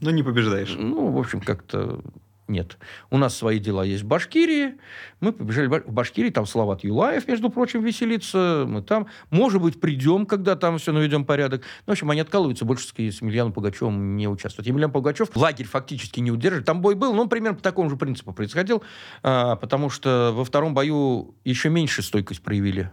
Но 0.01 0.11
не 0.11 0.23
побеждаешь. 0.23 0.75
Ну, 0.77 1.11
в 1.11 1.19
общем, 1.19 1.41
как-то 1.41 2.03
нет. 2.49 2.79
У 3.11 3.19
нас 3.19 3.37
свои 3.37 3.59
дела 3.59 3.85
есть 3.85 4.05
в 4.05 4.07
Башкирии. 4.07 4.75
Мы 5.21 5.33
побежали 5.33 5.67
в 5.67 5.93
Башкирии. 5.93 6.31
Там 6.31 6.47
Салават 6.47 6.85
Юлаев, 6.85 7.27
между 7.27 7.51
прочим, 7.51 7.83
веселится. 7.83 8.65
Мы 8.67 8.83
там, 8.83 9.09
может 9.31 9.61
быть, 9.61 9.81
придем, 9.81 10.27
когда 10.27 10.57
там 10.57 10.79
все 10.79 10.93
наведем 10.93 11.25
порядок. 11.25 11.63
Ну, 11.87 11.91
в 11.91 11.93
общем, 11.93 12.11
они 12.11 12.21
откалываются. 12.21 12.65
Больше 12.65 12.87
с 12.87 12.93
Емельяном 12.97 13.53
Пугачевым 13.53 14.17
не 14.17 14.29
участвуют. 14.29 14.67
Емельян 14.67 14.93
Пугачев 14.93 15.35
лагерь 15.37 15.67
фактически 15.67 16.21
не 16.21 16.31
удержит. 16.31 16.65
Там 16.65 16.81
бой 16.81 16.95
был, 16.95 17.15
но 17.15 17.27
примерно 17.27 17.57
по 17.57 17.63
такому 17.63 17.91
же 17.91 17.97
принципу 17.97 18.33
происходил. 18.33 18.83
А, 19.23 19.57
потому 19.57 19.91
что 19.91 20.33
во 20.35 20.45
втором 20.45 20.75
бою 20.75 21.35
еще 21.45 21.69
меньше 21.69 22.03
стойкость 22.03 22.43
проявили, 22.43 22.91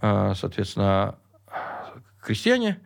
а, 0.00 0.34
соответственно, 0.34 1.18
крестьяне. 2.22 2.80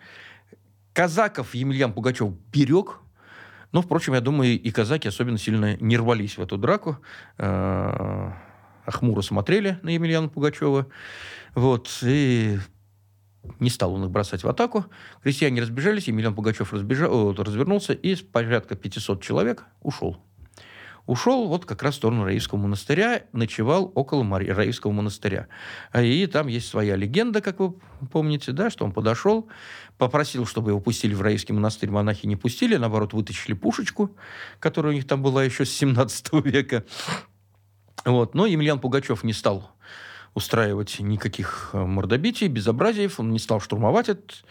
Казаков 0.93 1.55
Емельян 1.55 1.93
Пугачев 1.93 2.33
берег, 2.53 3.01
но, 3.75 3.83
впрочем, 3.83 4.15
я 4.15 4.21
думаю, 4.21 4.53
и 4.53 4.71
казаки 4.71 5.09
особенно 5.09 5.37
сильно 5.37 5.77
не 5.79 5.97
рвались 5.97 6.39
в 6.39 6.41
эту 6.41 6.57
драку. 6.57 6.99
А 7.37 8.33
хмуро 8.87 9.21
смотрели 9.21 9.81
на 9.83 9.89
Емельяна 9.89 10.29
Пугачева. 10.29 10.87
Вот, 11.57 11.99
и 12.05 12.57
не 13.59 13.71
стал 13.71 13.95
он 13.95 14.05
их 14.05 14.11
бросать 14.11 14.45
в 14.45 14.49
атаку. 14.49 14.87
Крестьяне 15.25 15.61
разбежались, 15.61 16.07
Емельян 16.07 16.37
Пугачев 16.37 16.73
разбежал, 16.73 17.35
развернулся 17.35 17.95
и 17.95 18.15
с 18.15 18.21
порядка 18.21 18.77
500 18.77 19.21
человек 19.21 19.65
ушел 19.81 20.19
ушел 21.07 21.49
вот 21.49 21.67
как 21.67 21.83
раз 21.83 21.95
в 21.95 21.97
сторону 21.99 22.25
Раевского 22.25 22.59
монастыря, 22.59 23.25
ночевал 23.33 23.93
около 23.95 24.23
Мари... 24.23 24.49
Раевского 24.49 24.93
монастыря. 24.93 25.49
А 25.93 26.03
и 26.03 26.27
там 26.27 26.47
есть 26.47 26.69
своя 26.69 26.97
легенда, 26.97 27.41
как 27.41 27.61
вы 27.61 27.75
помните, 28.11 28.53
да, 28.53 28.71
что 28.71 28.85
он 28.85 28.93
подошел, 28.93 29.49
попросил, 29.99 30.47
чтобы 30.47 30.71
его 30.71 30.81
пустили 30.81 31.15
в 31.15 31.23
Раевский 31.23 31.55
монастырь, 31.55 31.91
монахи 31.91 32.27
не 32.27 32.37
пустили, 32.37 32.77
наоборот, 32.77 33.13
вытащили 33.13 33.55
пушечку, 33.55 34.17
которая 34.61 34.93
у 34.93 34.97
них 34.97 35.07
там 35.07 35.23
была 35.23 35.45
еще 35.45 35.65
с 35.65 35.71
17 35.71 36.33
века. 36.45 36.85
Вот. 38.05 38.35
Но 38.35 38.47
Емельян 38.47 38.81
Пугачев 38.81 39.25
не 39.25 39.33
стал 39.33 39.71
устраивать 40.35 40.99
никаких 40.99 41.71
э, 41.73 41.79
мордобитий, 41.79 42.49
безобразий, 42.49 43.09
он 43.19 43.31
не 43.31 43.39
стал 43.39 43.61
штурмовать 43.61 44.09
этот 44.09 44.45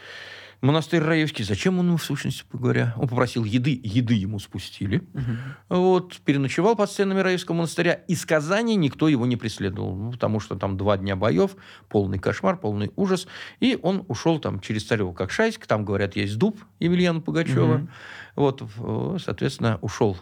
монастырь 0.64 1.02
Раевский. 1.02 1.44
Зачем 1.44 1.80
он 1.80 1.88
ему, 1.88 1.98
в 1.98 2.04
сущности 2.04 2.44
говоря? 2.52 2.94
Он 2.98 3.08
попросил 3.08 3.44
еды, 3.44 3.80
еды 3.84 4.14
ему 4.14 4.40
спустили. 4.40 5.04
Угу. 5.14 5.78
Вот, 5.78 6.18
переночевал 6.18 6.76
под 6.76 6.90
стенами 6.90 7.20
Раевского 7.20 7.56
монастыря. 7.56 7.94
Из 7.94 8.26
Казани 8.26 8.76
никто 8.76 9.08
его 9.08 9.26
не 9.26 9.36
преследовал, 9.36 9.96
ну, 9.96 10.12
потому 10.12 10.40
что 10.40 10.56
там 10.56 10.78
два 10.78 10.98
дня 10.98 11.16
боев, 11.16 11.56
полный 11.90 12.20
кошмар, 12.20 12.58
полный 12.58 12.92
ужас. 12.96 13.28
И 13.60 13.78
он 13.82 14.06
ушел 14.08 14.40
там 14.40 14.60
через 14.60 14.86
Царево, 14.86 15.14
как 15.14 15.32
Шайск. 15.32 15.68
Там, 15.68 15.86
говорят, 15.86 16.16
есть 16.16 16.38
дуб 16.38 16.60
Емельяна 16.80 17.20
Пугачева. 17.20 17.76
Угу. 17.76 17.90
Вот, 18.36 19.22
соответственно, 19.22 19.78
ушел 19.82 20.18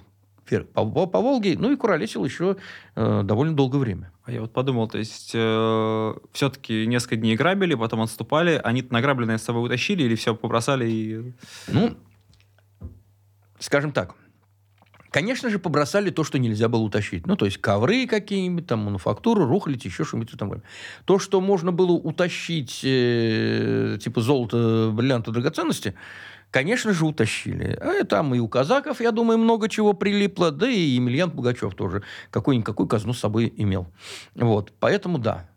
по, 0.50 0.86
по, 0.86 1.06
по 1.08 1.22
Волге, 1.22 1.56
ну 1.58 1.72
и 1.72 1.76
куролесил 1.76 2.26
еще 2.26 2.58
э, 2.96 3.22
довольно 3.24 3.56
долгое 3.56 3.80
время. 3.80 4.12
А 4.24 4.32
я 4.32 4.42
вот 4.42 4.54
подумал, 4.54 4.88
то 4.88 4.98
есть 4.98 5.32
э, 5.34 6.14
все-таки 6.34 6.86
несколько 6.86 7.16
дней 7.16 7.36
грабили, 7.36 7.76
потом 7.76 8.02
отступали, 8.02 8.60
они 8.64 8.86
награбленное 8.90 9.38
с 9.38 9.44
собой 9.44 9.66
утащили 9.66 10.04
или 10.04 10.16
все 10.16 10.36
побросали? 10.36 10.90
И... 10.90 11.34
Ну, 11.68 11.98
скажем 13.60 13.92
так, 13.92 14.16
Конечно 15.12 15.50
же, 15.50 15.60
побросали 15.60 16.10
то, 16.10 16.24
что 16.24 16.40
нельзя 16.40 16.70
было 16.70 16.84
утащить. 16.84 17.28
Ну, 17.28 17.36
то 17.36 17.44
есть 17.44 17.58
ковры 17.58 18.08
какие-нибудь, 18.08 18.66
там, 18.66 18.80
мануфактуру, 18.80 19.46
рухлить, 19.46 19.84
еще 19.84 20.06
что-нибудь 20.06 20.32
там. 20.40 20.64
То, 21.04 21.20
что 21.20 21.42
можно 21.42 21.74
было 21.74 21.92
утащить, 21.92 22.80
э, 22.86 23.98
типа 24.02 24.22
золото, 24.22 24.90
бриллианты, 24.94 25.32
драгоценности, 25.32 25.96
конечно 26.52 26.94
же, 26.94 27.06
утащили. 27.06 27.78
А 27.82 28.04
там 28.04 28.36
и 28.36 28.40
у 28.40 28.48
казаков, 28.48 29.02
я 29.02 29.12
думаю, 29.12 29.40
много 29.40 29.70
чего 29.70 29.94
прилипло, 29.94 30.52
да 30.52 30.70
и 30.70 30.80
Емельян 30.80 31.32
Пугачев 31.32 31.74
тоже 31.74 32.04
какую-никакую 32.30 32.88
казну 32.88 33.14
с 33.14 33.20
собой 33.20 33.52
имел. 33.58 33.88
Вот, 34.36 34.74
поэтому 34.80 35.18
да, 35.18 35.50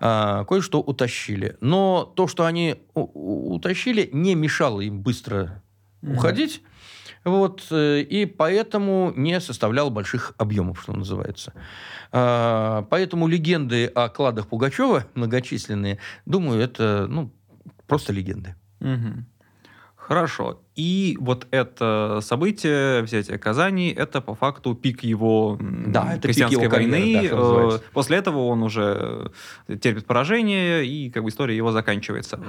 а, 0.00 0.44
кое-что 0.44 0.80
утащили. 0.80 1.56
Но 1.60 2.12
то, 2.16 2.26
что 2.26 2.44
они 2.44 2.76
утащили, 2.94 4.10
не 4.12 4.34
мешало 4.34 4.80
им 4.80 5.00
быстро 5.00 5.62
mm-hmm. 6.02 6.16
уходить. 6.16 6.62
Вот, 7.22 7.66
э, 7.70 8.00
и 8.00 8.24
поэтому 8.24 9.12
не 9.14 9.40
составлял 9.40 9.90
больших 9.90 10.32
объемов, 10.38 10.80
что 10.80 10.94
называется. 10.94 11.52
А, 12.12 12.86
поэтому 12.88 13.28
легенды 13.28 13.86
о 13.86 14.08
кладах 14.08 14.48
Пугачева 14.48 15.04
многочисленные, 15.14 15.98
думаю, 16.24 16.60
это 16.60 17.06
ну, 17.08 17.30
просто 17.86 18.14
легенды. 18.14 18.54
Угу. 18.80 19.24
Хорошо. 20.10 20.60
И 20.74 21.16
вот 21.20 21.46
это 21.52 22.18
событие, 22.20 23.00
взятие 23.02 23.38
Казани, 23.38 23.94
это 23.96 24.20
по 24.20 24.34
факту 24.34 24.74
пик 24.74 25.04
его 25.04 25.56
да, 25.60 26.14
это 26.14 26.22
крестьянской 26.22 26.64
пик 26.64 26.64
его 26.64 26.76
войны. 26.76 27.14
Карьеры, 27.14 27.70
да, 27.70 27.80
После 27.92 28.16
этого 28.16 28.46
он 28.46 28.64
уже 28.64 29.30
терпит 29.80 30.06
поражение, 30.06 30.84
и 30.84 31.10
как 31.10 31.22
бы 31.22 31.28
история 31.28 31.56
его 31.56 31.70
заканчивается. 31.70 32.40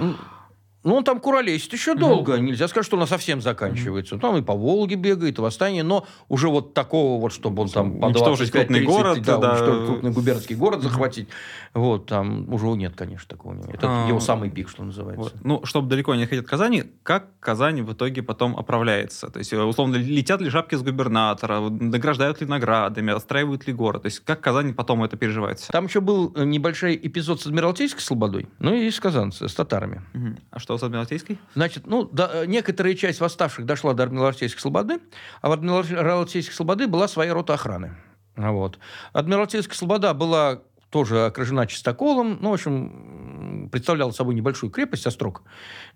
Ну, 0.83 0.95
он 0.95 1.03
там 1.03 1.19
куролесит 1.19 1.71
еще 1.73 1.93
долго. 1.93 2.37
Нельзя 2.37 2.67
сказать, 2.67 2.85
что 2.85 2.97
он 2.97 3.05
совсем 3.07 3.41
заканчивается. 3.41 4.17
Там 4.17 4.37
и 4.37 4.41
по 4.41 4.53
Волге 4.53 4.95
бегает, 4.95 5.37
и 5.37 5.41
восстание, 5.41 5.83
но 5.83 6.05
уже 6.27 6.49
вот 6.49 6.73
такого 6.73 7.21
вот, 7.21 7.31
чтобы 7.31 7.63
он 7.63 7.69
там 7.69 7.99
по 7.99 8.07
Уничтожить 8.07 8.51
крупный 8.51 8.79
30, 8.79 8.95
город. 8.95 9.21
Да, 9.21 9.37
да. 9.37 9.51
Уничтожить 9.51 9.85
крупный 9.85 10.11
губернский 10.11 10.55
город 10.55 10.81
захватить. 10.81 11.27
Вот, 11.73 12.07
там 12.07 12.51
уже 12.51 12.67
нет, 12.67 12.93
конечно, 12.95 13.27
такого 13.27 13.53
не 13.53 13.63
Это 13.71 14.05
а, 14.05 14.07
его 14.07 14.19
самый 14.19 14.49
пик, 14.49 14.69
что 14.69 14.83
называется. 14.83 15.31
Вот. 15.35 15.35
Ну, 15.43 15.65
чтобы 15.65 15.87
далеко 15.87 16.15
не 16.15 16.25
ходить 16.25 16.43
от 16.43 16.49
Казани, 16.49 16.83
как 17.03 17.27
Казань 17.39 17.81
в 17.83 17.93
итоге 17.93 18.23
потом 18.23 18.57
оправляется? 18.57 19.29
То 19.29 19.39
есть, 19.39 19.53
условно, 19.53 19.95
летят 19.95 20.41
ли 20.41 20.49
жабки 20.49 20.75
с 20.75 20.81
губернатора, 20.81 21.59
награждают 21.59 22.41
ли 22.41 22.47
наградами, 22.47 23.13
отстраивают 23.13 23.67
ли 23.67 23.73
город? 23.73 24.03
То 24.03 24.07
есть, 24.07 24.19
как 24.19 24.41
Казань 24.41 24.73
потом 24.73 25.03
это 25.03 25.15
переживается? 25.15 25.71
Там 25.71 25.85
еще 25.85 26.01
был 26.01 26.33
небольшой 26.35 26.99
эпизод 27.01 27.41
с 27.41 27.45
Адмиралтейской 27.45 28.01
слободой, 28.01 28.47
ну 28.59 28.73
и 28.73 28.89
с 28.89 28.99
Казанцем, 28.99 29.47
с 29.47 29.53
татарами. 29.53 30.01
Угу. 30.13 30.35
А 30.51 30.59
что 30.59 30.70
с 30.77 30.84
Адмиралтейской? 30.84 31.38
Значит, 31.56 31.88
ну, 31.88 32.03
да, 32.06 32.45
некоторая 32.45 32.93
часть 32.95 33.19
восставших 33.19 33.65
дошла 33.65 33.93
до 33.93 34.03
Адмиралтейской 34.03 34.61
слободы, 34.61 34.99
а 35.41 35.49
в 35.49 35.52
Адмиралтейской 35.52 36.53
слободы 36.53 36.88
была 36.88 37.07
своя 37.07 37.34
рота 37.34 37.53
охраны. 37.53 37.95
Вот. 38.35 38.80
Адмиралтейская 39.14 39.76
слобода 39.76 40.14
была 40.14 40.61
тоже 40.91 41.26
окружена 41.26 41.65
чистоколом, 41.68 42.38
ну, 42.41 42.52
в 42.52 42.53
общем, 42.53 43.69
представляла 43.72 44.11
собой 44.11 44.35
небольшую 44.35 44.69
крепость, 44.72 45.07
острог. 45.07 45.43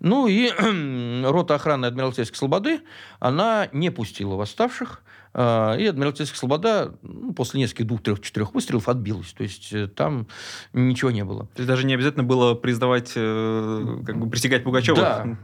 Ну, 0.00 0.26
и 0.26 0.50
рота 1.24 1.54
охраны 1.54 1.86
Адмиралтейской 1.86 2.36
слободы, 2.36 2.80
она 3.20 3.68
не 3.72 3.90
пустила 3.90 4.36
восставших, 4.36 5.02
и 5.36 5.86
Адмиралтейская 5.86 6.38
слобода 6.38 6.94
ну, 7.02 7.34
после 7.34 7.60
нескольких 7.60 7.86
двух, 7.86 8.02
трех, 8.02 8.20
четырех 8.22 8.54
выстрелов 8.54 8.88
отбилась. 8.88 9.32
То 9.32 9.42
есть 9.42 9.70
э, 9.72 9.86
там 9.86 10.28
ничего 10.72 11.10
не 11.10 11.24
было. 11.24 11.42
То 11.54 11.58
есть 11.58 11.68
даже 11.68 11.84
не 11.84 11.92
обязательно 11.92 12.24
было 12.24 12.54
признавать, 12.54 13.12
э, 13.16 13.98
как 14.06 14.18
бы 14.18 14.30
присягать 14.30 14.64
Пугачева? 14.64 14.96
Да, 14.96 15.38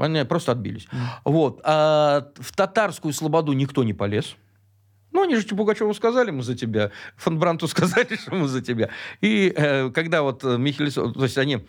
они 0.00 0.24
просто 0.24 0.52
отбились. 0.52 0.88
Mm. 0.90 0.98
Вот. 1.24 1.60
А 1.62 2.32
в 2.36 2.54
татарскую 2.56 3.14
слободу 3.14 3.52
никто 3.52 3.84
не 3.84 3.92
полез. 3.92 4.34
Ну, 5.12 5.22
они 5.22 5.36
же 5.36 5.46
Пугачеву 5.46 5.94
сказали, 5.94 6.32
мы 6.32 6.42
за 6.42 6.56
тебя. 6.56 6.90
Фон 7.16 7.38
Бранту 7.38 7.68
сказали, 7.68 8.16
что 8.16 8.34
мы 8.34 8.48
за 8.48 8.60
тебя. 8.60 8.90
И 9.20 9.52
э, 9.54 9.90
когда 9.90 10.22
вот 10.22 10.42
Михельсон... 10.42 11.14
То 11.14 11.22
есть 11.22 11.38
они 11.38 11.64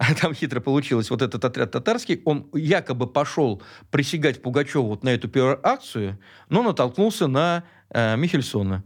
там 0.20 0.34
хитро 0.34 0.60
получилось, 0.60 1.10
вот 1.10 1.22
этот 1.22 1.44
отряд 1.44 1.70
татарский, 1.70 2.22
он 2.24 2.46
якобы 2.54 3.06
пошел 3.06 3.62
присягать 3.90 4.42
Пугачеву 4.42 4.88
вот 4.88 5.04
на 5.04 5.10
эту 5.10 5.28
первую 5.28 5.60
акцию, 5.66 6.18
но 6.48 6.62
натолкнулся 6.62 7.26
на 7.26 7.64
э, 7.90 8.16
Михельсона. 8.16 8.82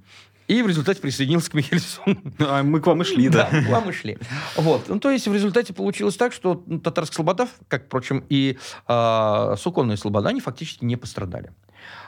И 0.46 0.60
в 0.60 0.66
результате 0.66 1.00
присоединился 1.00 1.50
к 1.50 1.54
Михельсону. 1.54 2.20
А 2.38 2.62
мы 2.62 2.80
к 2.80 2.86
вам 2.86 3.00
и 3.00 3.04
шли, 3.04 3.28
да? 3.28 3.48
Да, 3.52 3.62
к 3.62 3.68
вам 3.68 3.90
и 3.90 3.92
шли. 3.92 4.18
Вот. 4.56 4.88
Ну, 4.88 5.00
то 5.00 5.10
есть 5.10 5.26
в 5.26 5.32
результате 5.32 5.72
получилось 5.72 6.16
так, 6.16 6.32
что 6.32 6.62
татарская 6.82 7.16
слобода, 7.16 7.48
как, 7.68 7.86
впрочем, 7.86 8.24
и 8.28 8.58
э, 8.88 9.54
суконная 9.58 9.96
слобода, 9.96 10.28
они 10.28 10.40
фактически 10.40 10.84
не 10.84 10.96
пострадали. 10.96 11.52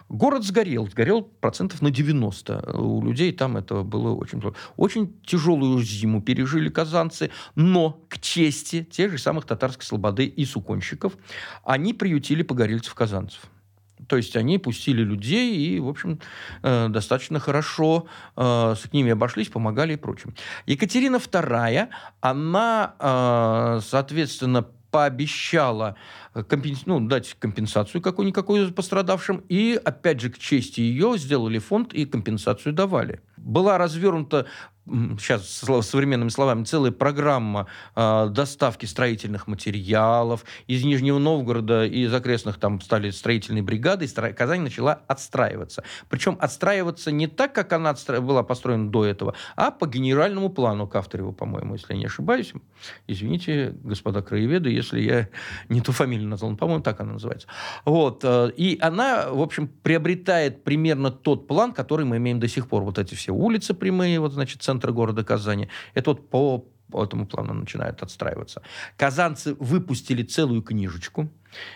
Город 0.09 0.45
сгорел, 0.45 0.87
сгорел 0.89 1.23
процентов 1.23 1.83
на 1.83 1.91
90. 1.91 2.79
У 2.79 3.05
людей 3.05 3.33
там 3.33 3.57
это 3.57 3.83
было 3.83 4.15
очень 4.15 4.41
сложно. 4.41 4.59
Очень 4.77 5.21
тяжелую 5.27 5.83
зиму 5.83 6.23
пережили 6.23 6.69
казанцы, 6.69 7.31
но 7.57 8.05
к 8.09 8.21
чести 8.21 8.85
тех 8.85 9.11
же 9.13 9.19
самых 9.19 9.47
татарской 9.47 9.85
слободы 9.85 10.25
и 10.25 10.45
суконщиков 10.45 11.17
они 11.65 11.93
приютили 11.93 12.43
погорельцев 12.43 12.95
казанцев. 12.95 13.41
То 14.09 14.17
есть 14.17 14.37
они 14.37 14.59
пустили 14.59 15.03
людей 15.03 15.57
и, 15.57 15.81
в 15.81 15.89
общем, 15.89 16.21
э, 16.63 16.89
достаточно 16.89 17.41
хорошо 17.41 18.07
э, 18.37 18.75
с 18.77 18.93
ними 18.93 19.13
обошлись, 19.13 19.49
помогали 19.49 19.95
и 19.95 19.97
прочим. 19.97 20.35
Екатерина 20.67 21.17
II, 21.17 21.89
она, 22.21 22.95
э, 22.99 23.81
соответственно, 23.83 24.67
пообещала 24.91 25.97
компенс... 26.45 26.87
ну, 26.87 27.01
дать 27.01 27.37
компенсацию 27.39 28.03
какую-никакую 28.03 28.73
пострадавшим, 28.73 29.43
и, 29.49 29.81
опять 29.85 30.21
же, 30.21 30.31
к 30.31 30.39
чести 30.39 30.81
ее 30.81 31.19
сделали 31.19 31.59
фонд 31.59 31.93
и 31.95 32.05
компенсацию 32.05 32.73
давали. 32.73 33.21
Была 33.37 33.79
развернута 33.79 34.47
сейчас 35.19 35.65
современными 35.83 36.29
словами, 36.29 36.65
целая 36.65 36.93
программа 36.93 37.67
э, 37.95 38.29
доставки 38.31 38.87
строительных 38.87 39.47
материалов. 39.47 40.45
Из 40.67 40.85
Нижнего 40.85 41.19
Новгорода 41.19 41.85
и 41.85 42.05
из 42.05 42.15
окрестных 42.15 42.59
там 42.59 42.81
стали 42.81 43.11
строительные 43.11 43.63
бригады, 43.63 44.05
и 44.05 44.09
стро... 44.09 44.33
Казань 44.33 44.61
начала 44.61 45.01
отстраиваться. 45.09 45.83
Причем 46.09 46.37
отстраиваться 46.41 47.11
не 47.11 47.27
так, 47.27 47.53
как 47.53 47.73
она 47.73 47.91
отстра... 47.91 48.21
была 48.21 48.43
построена 48.43 48.91
до 48.91 49.05
этого, 49.05 49.35
а 49.57 49.71
по 49.71 49.87
генеральному 49.87 50.51
плану 50.51 50.87
Кавторева, 50.87 51.33
по-моему, 51.33 51.75
если 51.75 51.95
я 51.95 51.99
не 51.99 52.07
ошибаюсь. 52.07 52.53
Извините, 53.07 53.75
господа 53.83 54.23
краеведы, 54.23 54.71
если 54.71 55.01
я 55.01 55.29
не 55.69 55.81
ту 55.81 55.93
фамилию 55.93 56.26
назвал, 56.27 56.57
по-моему, 56.57 56.83
так 56.83 57.01
она 57.01 57.15
называется. 57.15 57.49
Вот. 57.85 58.25
Э, 58.25 58.51
и 58.57 58.79
она, 58.81 59.31
в 59.31 59.41
общем, 59.41 59.69
приобретает 59.69 60.65
примерно 60.65 61.11
тот 61.11 61.47
план, 61.47 61.73
который 61.73 62.05
мы 62.05 62.17
имеем 62.19 62.41
до 62.41 62.49
сих 62.49 62.69
пор. 62.69 62.83
Вот 62.83 62.99
эти 62.99 63.15
все 63.15 63.33
улицы 63.33 63.75
прямые, 63.75 64.21
вот, 64.21 64.33
значит, 64.33 64.63
центра 64.63 64.93
города 64.93 65.25
Казани. 65.25 65.69
Это 65.95 66.11
вот 66.11 66.29
по 66.29 66.65
по 66.91 67.03
этому 67.03 67.27
плану 67.27 67.53
начинают 67.53 68.03
отстраиваться. 68.03 68.63
Казанцы 68.97 69.55
выпустили 69.59 70.23
целую 70.23 70.63
книжечку, 70.63 71.29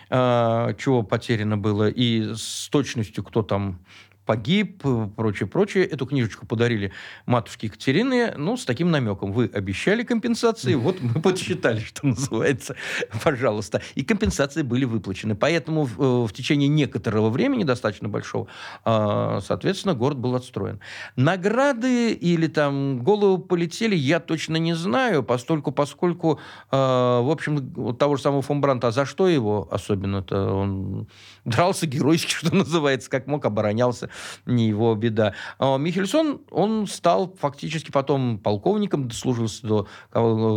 э, 0.09 0.73
чего 0.77 1.03
потеряно 1.03 1.57
было, 1.57 1.89
и 1.89 2.33
с 2.33 2.69
точностью, 2.69 3.23
кто 3.23 3.43
там 3.43 3.79
погиб, 4.25 4.83
прочее, 5.15 5.47
прочее. 5.47 5.85
Эту 5.85 6.05
книжечку 6.05 6.45
подарили 6.45 6.91
матушке 7.25 7.67
Екатерине, 7.67 8.33
ну, 8.37 8.55
с 8.57 8.65
таким 8.65 8.91
намеком. 8.91 9.31
Вы 9.31 9.49
обещали 9.51 10.03
компенсации, 10.03 10.75
вот 10.75 11.01
мы 11.01 11.21
подсчитали, 11.21 11.79
что 11.85 12.07
называется, 12.07 12.75
пожалуйста. 13.23 13.81
И 13.95 14.03
компенсации 14.03 14.61
были 14.61 14.85
выплачены. 14.85 15.35
Поэтому 15.35 15.85
в, 15.85 16.01
э, 16.01 16.27
в 16.27 16.33
течение 16.33 16.69
некоторого 16.69 17.29
времени, 17.29 17.63
достаточно 17.63 18.09
большого, 18.09 18.47
а, 18.85 19.39
соответственно, 19.41 19.95
город 19.95 20.17
был 20.17 20.35
отстроен. 20.35 20.79
Награды 21.15 22.11
или 22.13 22.47
там 22.47 23.03
головы 23.03 23.39
полетели, 23.39 23.95
я 23.95 24.19
точно 24.19 24.57
не 24.57 24.75
знаю, 24.75 25.23
постольку, 25.23 25.71
поскольку, 25.71 26.39
а, 26.69 27.21
в 27.21 27.29
общем, 27.29 27.95
того 27.95 28.15
же 28.15 28.21
самого 28.21 28.41
фон 28.41 28.61
Бранта, 28.61 28.89
а 28.89 28.91
за 28.91 29.05
что 29.05 29.27
его 29.27 29.67
особенно-то? 29.71 30.53
Он 30.53 31.07
дрался 31.45 31.87
геройски, 31.87 32.31
что 32.35 32.55
называется, 32.55 33.09
как 33.09 33.27
мог, 33.27 33.45
оборонялся 33.45 34.10
не 34.45 34.67
его 34.67 34.93
беда. 34.95 35.33
А 35.59 35.77
Михельсон, 35.77 36.41
он 36.51 36.87
стал 36.87 37.35
фактически 37.39 37.91
потом 37.91 38.39
полковником, 38.39 39.07
дослужился 39.07 39.65
до 39.65 39.87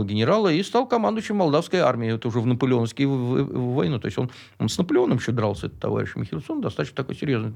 генерала 0.05 0.49
и 0.53 0.63
стал 0.63 0.87
командующим 0.87 1.37
молдавской 1.37 1.81
армией. 1.81 2.15
Это 2.15 2.29
уже 2.29 2.41
в 2.41 2.47
наполеоновские 2.47 3.09
войну. 3.09 3.99
То 3.99 4.07
есть 4.07 4.19
он, 4.19 4.31
он 4.59 4.69
с 4.69 4.79
Наполеоном 4.79 5.19
еще 5.19 5.33
дрался, 5.33 5.67
этот 5.67 5.81
товарищ 5.81 6.15
Михельсон. 6.15 6.61
Достаточно 6.61 6.97
такой 6.97 7.17
серьезный, 7.17 7.53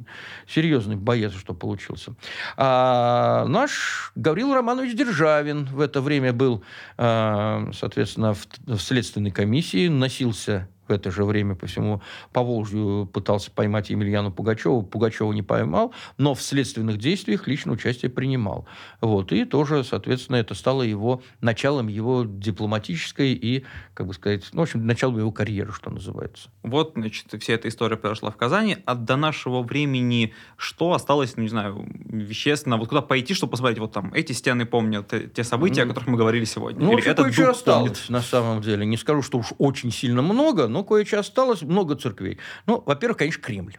серьезный 0.46 0.96
боец, 0.96 1.32
что 1.34 1.54
получился. 1.54 2.14
А 2.56 3.44
наш 3.46 4.12
Гаврил 4.14 4.54
Романович 4.54 4.94
Державин 4.94 5.66
в 5.66 5.80
это 5.80 6.00
время 6.00 6.32
был, 6.32 6.62
а, 6.96 7.68
соответственно, 7.72 8.34
в 8.34 8.78
следственной 8.78 9.30
комиссии, 9.30 9.88
носился 9.88 10.68
в 10.88 10.92
это 10.92 11.10
же 11.10 11.24
время 11.24 11.54
по 11.54 11.66
всему 11.66 12.02
Поволжью 12.32 13.08
пытался 13.12 13.50
поймать 13.50 13.90
Емельяну 13.90 14.32
Пугачева. 14.32 14.82
Пугачева 14.82 15.32
не 15.32 15.42
поймал, 15.42 15.92
но 16.16 16.34
в 16.34 16.42
следственных 16.42 16.98
действиях 16.98 17.46
лично 17.46 17.72
участие 17.72 18.10
принимал. 18.10 18.66
Вот. 19.00 19.32
И 19.32 19.44
тоже, 19.44 19.84
соответственно, 19.84 20.36
это 20.36 20.54
стало 20.54 20.82
его 20.82 21.22
началом 21.40 21.88
его 21.88 22.24
дипломатической 22.26 23.32
и, 23.34 23.64
как 23.94 24.06
бы 24.06 24.14
сказать, 24.14 24.48
ну, 24.52 24.60
в 24.60 24.62
общем, 24.62 24.86
началом 24.86 25.18
его 25.18 25.32
карьеры, 25.32 25.72
что 25.72 25.90
называется. 25.90 26.50
Вот, 26.62 26.92
значит, 26.94 27.26
вся 27.40 27.54
эта 27.54 27.68
история 27.68 27.96
произошла 27.96 28.30
в 28.30 28.36
Казани. 28.36 28.78
А 28.84 28.94
до 28.94 29.16
нашего 29.16 29.62
времени 29.62 30.34
что 30.56 30.92
осталось, 30.92 31.36
ну, 31.36 31.42
не 31.42 31.48
знаю, 31.48 31.86
вещественно? 32.06 32.76
Вот 32.76 32.88
куда 32.88 33.02
пойти, 33.02 33.34
чтобы 33.34 33.52
посмотреть, 33.52 33.78
вот 33.78 33.92
там, 33.92 34.12
эти 34.14 34.32
стены 34.32 34.66
помнят 34.66 35.12
те 35.34 35.44
события, 35.44 35.82
о 35.82 35.86
которых 35.86 36.08
мы 36.08 36.16
говорили 36.16 36.44
сегодня? 36.44 36.84
Ну, 36.84 36.92
Или 36.92 37.06
этот 37.06 37.34
дух 37.34 37.48
осталось, 37.48 37.90
помнит? 37.90 38.10
на 38.10 38.22
самом 38.22 38.62
деле. 38.62 38.86
Не 38.86 38.96
скажу, 38.96 39.22
что 39.22 39.38
уж 39.38 39.52
очень 39.58 39.90
сильно 39.90 40.22
много, 40.22 40.68
но 40.68 40.77
кое-что 40.84 41.20
осталось, 41.20 41.62
много 41.62 41.96
церквей. 41.96 42.38
Ну, 42.66 42.82
во-первых, 42.84 43.18
конечно, 43.18 43.42
Кремль. 43.42 43.76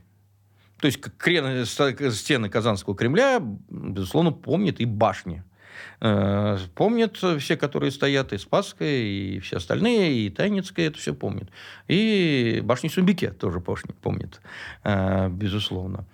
То 0.80 0.88
есть 0.88 1.00
стены 2.18 2.50
Казанского 2.50 2.96
Кремля, 2.96 3.42
безусловно, 3.70 4.32
помнят 4.32 4.80
и 4.80 4.86
башни. 4.86 5.44
Э, 6.02 6.58
помнят 6.76 7.18
все, 7.18 7.58
которые 7.58 7.92
стоят, 7.92 8.34
и 8.34 8.38
Спасская, 8.38 9.02
и 9.02 9.40
все 9.40 9.58
остальные, 9.58 10.14
и 10.14 10.30
Тайницкая, 10.30 10.88
это 10.88 10.98
все 10.98 11.14
помнят. 11.14 11.50
И 11.88 12.62
башни 12.64 12.88
Сумбике 12.88 13.32
тоже 13.32 13.60
помнят, 13.60 14.42
э, 14.84 15.30
безусловно. 15.30 16.06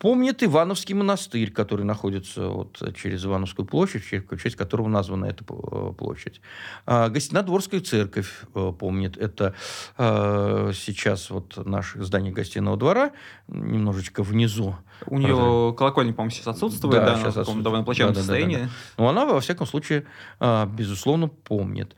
А 0.00 0.02
помнит 0.02 0.42
Ивановский 0.42 0.94
монастырь, 0.94 1.50
который 1.50 1.84
находится 1.84 2.48
вот 2.48 2.82
через 2.96 3.24
Ивановскую 3.24 3.66
площадь, 3.66 4.02
в 4.04 4.38
честь 4.38 4.56
которого 4.56 4.88
названа 4.88 5.26
эта 5.26 5.44
э, 5.48 5.92
площадь. 5.96 6.40
А, 6.86 7.08
Гостинодворская 7.08 7.80
церковь 7.80 8.44
э, 8.54 8.72
помнит. 8.78 9.16
Это 9.18 9.54
э, 9.98 10.72
сейчас 10.74 11.30
вот 11.30 11.56
наше 11.66 12.02
здание 12.02 12.32
гостиного 12.32 12.76
двора, 12.76 13.12
немножечко 13.48 14.22
внизу. 14.22 14.76
У 15.06 15.18
нее 15.18 15.74
колокольня, 15.76 16.12
по-моему, 16.12 16.30
сейчас 16.30 16.48
отсутствует, 16.48 16.94
да, 16.94 17.06
да 17.06 17.16
сейчас 17.16 17.36
отсутствует. 17.36 17.64
довольно 17.64 17.84
плачевном 17.84 18.14
да, 18.14 18.20
состоянии. 18.20 18.56
Да, 18.56 18.62
да, 18.62 18.66
да. 18.68 19.02
Но 19.02 19.08
она, 19.08 19.26
во 19.26 19.40
всяком 19.40 19.66
случае, 19.66 20.06
безусловно, 20.40 21.28
помнит. 21.28 21.94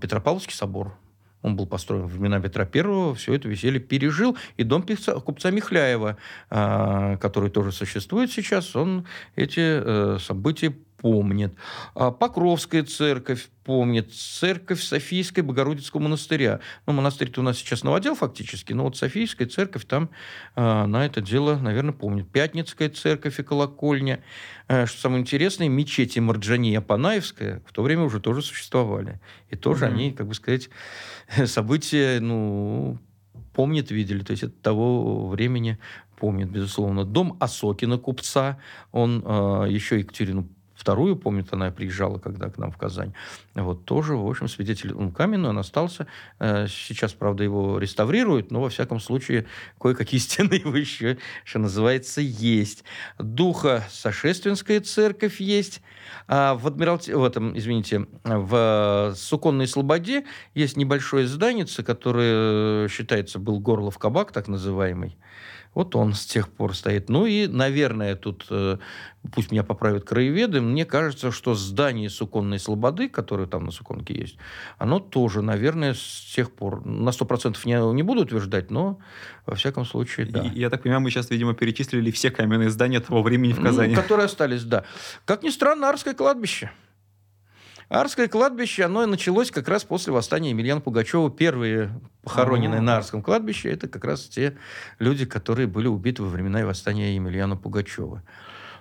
Петропавловский 0.00 0.54
собор 0.54 0.94
он 1.42 1.56
был 1.56 1.66
построен 1.66 2.06
в 2.06 2.12
времена 2.12 2.40
Петра 2.40 2.64
Первого, 2.64 3.14
все 3.14 3.34
это 3.34 3.48
веселье 3.48 3.80
пережил. 3.80 4.36
И 4.56 4.64
дом 4.64 4.82
певца, 4.82 5.14
купца 5.20 5.50
Михляева, 5.50 6.16
э, 6.50 7.16
который 7.20 7.50
тоже 7.50 7.72
существует 7.72 8.30
сейчас, 8.30 8.74
он 8.76 9.06
эти 9.36 9.60
э, 9.60 10.18
события 10.20 10.74
помнит. 11.02 11.52
А 11.94 12.12
Покровская 12.12 12.84
церковь 12.84 13.48
помнит. 13.64 14.12
Церковь 14.14 14.80
Софийской 14.82 15.42
Богородицкого 15.42 16.00
монастыря. 16.00 16.60
Ну, 16.86 16.92
монастырь-то 16.92 17.40
у 17.40 17.44
нас 17.44 17.58
сейчас 17.58 17.82
новодел 17.82 18.14
фактически, 18.14 18.72
но 18.72 18.84
вот 18.84 18.96
Софийская 18.96 19.48
церковь 19.48 19.84
там 19.84 20.10
э, 20.54 20.86
на 20.86 21.04
это 21.04 21.20
дело, 21.20 21.56
наверное, 21.56 21.92
помнит. 21.92 22.28
Пятницкая 22.30 22.88
церковь 22.88 23.38
и 23.40 23.42
колокольня. 23.42 24.22
Э, 24.68 24.86
что 24.86 25.00
самое 25.00 25.22
интересное, 25.22 25.68
мечети 25.68 26.20
Марджани 26.20 26.72
и 26.72 26.76
Апанаевская 26.76 27.62
в 27.66 27.72
то 27.72 27.82
время 27.82 28.04
уже 28.04 28.20
тоже 28.20 28.42
существовали. 28.42 29.20
И 29.50 29.56
тоже 29.56 29.84
mm-hmm. 29.84 29.92
они, 29.92 30.12
как 30.12 30.28
бы 30.28 30.34
сказать, 30.34 30.70
события, 31.46 32.20
ну, 32.20 32.98
помнят, 33.52 33.90
видели. 33.90 34.22
То 34.22 34.30
есть 34.30 34.44
от 34.44 34.62
того 34.62 35.28
времени 35.28 35.78
помнит, 36.16 36.48
безусловно. 36.48 37.04
Дом 37.04 37.36
Осокина, 37.40 37.98
купца, 37.98 38.58
он 38.92 39.24
э, 39.26 39.66
еще 39.70 39.98
Екатерину 39.98 40.48
вторую, 40.82 41.14
помнит, 41.14 41.52
она 41.52 41.70
приезжала 41.70 42.18
когда 42.18 42.50
к 42.50 42.58
нам 42.58 42.72
в 42.72 42.76
Казань. 42.76 43.14
Вот 43.54 43.84
тоже, 43.84 44.16
в 44.16 44.28
общем, 44.28 44.48
свидетель 44.48 44.92
ну, 44.92 45.12
каменный, 45.12 45.50
он 45.50 45.58
остался. 45.58 46.08
Э, 46.40 46.66
сейчас, 46.68 47.12
правда, 47.12 47.44
его 47.44 47.78
реставрируют, 47.78 48.50
но, 48.50 48.60
во 48.60 48.68
всяком 48.68 48.98
случае, 48.98 49.46
кое-какие 49.80 50.18
стены 50.28 50.54
его 50.54 50.76
еще, 50.76 51.18
что 51.44 51.60
называется, 51.60 52.20
есть. 52.20 52.82
Духа 53.18 53.84
Сошественская 53.90 54.80
церковь 54.80 55.40
есть. 55.40 55.82
А 56.26 56.54
в 56.56 56.66
Адмиралте, 56.66 57.14
в 57.16 57.22
этом, 57.22 57.56
извините, 57.56 58.06
в 58.24 59.14
Суконной 59.16 59.68
Слободе 59.68 60.24
есть 60.54 60.76
небольшое 60.76 61.28
здание, 61.28 61.64
которое 61.84 62.88
считается 62.88 63.38
был 63.38 63.60
Горлов 63.60 63.98
кабак, 63.98 64.32
так 64.32 64.48
называемый. 64.48 65.16
Вот 65.74 65.96
он 65.96 66.12
с 66.12 66.26
тех 66.26 66.48
пор 66.50 66.74
стоит. 66.76 67.08
Ну 67.08 67.24
и, 67.24 67.46
наверное, 67.46 68.14
тут, 68.14 68.46
э, 68.50 68.76
пусть 69.34 69.50
меня 69.50 69.62
поправят 69.62 70.04
краеведы, 70.04 70.60
мне 70.60 70.84
кажется, 70.84 71.30
что 71.30 71.54
здание 71.54 72.10
Суконной 72.10 72.58
Слободы, 72.58 73.08
которое 73.08 73.46
там 73.46 73.64
на 73.64 73.70
Суконке 73.70 74.14
есть, 74.14 74.36
оно 74.76 75.00
тоже, 75.00 75.40
наверное, 75.40 75.94
с 75.94 76.32
тех 76.34 76.52
пор, 76.52 76.84
на 76.84 77.10
100% 77.10 77.56
не, 77.64 77.94
не 77.94 78.02
буду 78.02 78.22
утверждать, 78.22 78.70
но 78.70 78.98
во 79.46 79.54
всяком 79.54 79.86
случае, 79.86 80.26
да. 80.26 80.40
И, 80.40 80.58
я 80.58 80.68
так 80.68 80.82
понимаю, 80.82 81.00
мы 81.00 81.10
сейчас, 81.10 81.30
видимо, 81.30 81.54
перечислили 81.54 82.10
все 82.10 82.30
каменные 82.30 82.70
здания 82.70 83.00
того 83.00 83.22
времени 83.22 83.52
в 83.52 83.62
Казани. 83.62 83.94
Ну, 83.94 84.00
которые 84.00 84.26
остались, 84.26 84.64
да. 84.64 84.84
Как 85.24 85.42
ни 85.42 85.48
странно, 85.48 85.88
Арское 85.88 86.14
кладбище. 86.14 86.70
Арское 87.92 88.26
кладбище, 88.26 88.84
оно 88.84 89.04
началось 89.04 89.50
как 89.50 89.68
раз 89.68 89.84
после 89.84 90.14
восстания 90.14 90.48
Емельяна 90.48 90.80
Пугачева. 90.80 91.30
Первые 91.30 92.00
похороненные 92.22 92.78
А-а-а. 92.78 92.82
на 92.82 92.96
Арском 92.96 93.22
кладбище, 93.22 93.70
это 93.70 93.86
как 93.86 94.06
раз 94.06 94.22
те 94.22 94.56
люди, 94.98 95.26
которые 95.26 95.66
были 95.66 95.88
убиты 95.88 96.22
во 96.22 96.30
времена 96.30 96.64
восстания 96.64 97.14
Емельяна 97.14 97.54
Пугачева. 97.54 98.22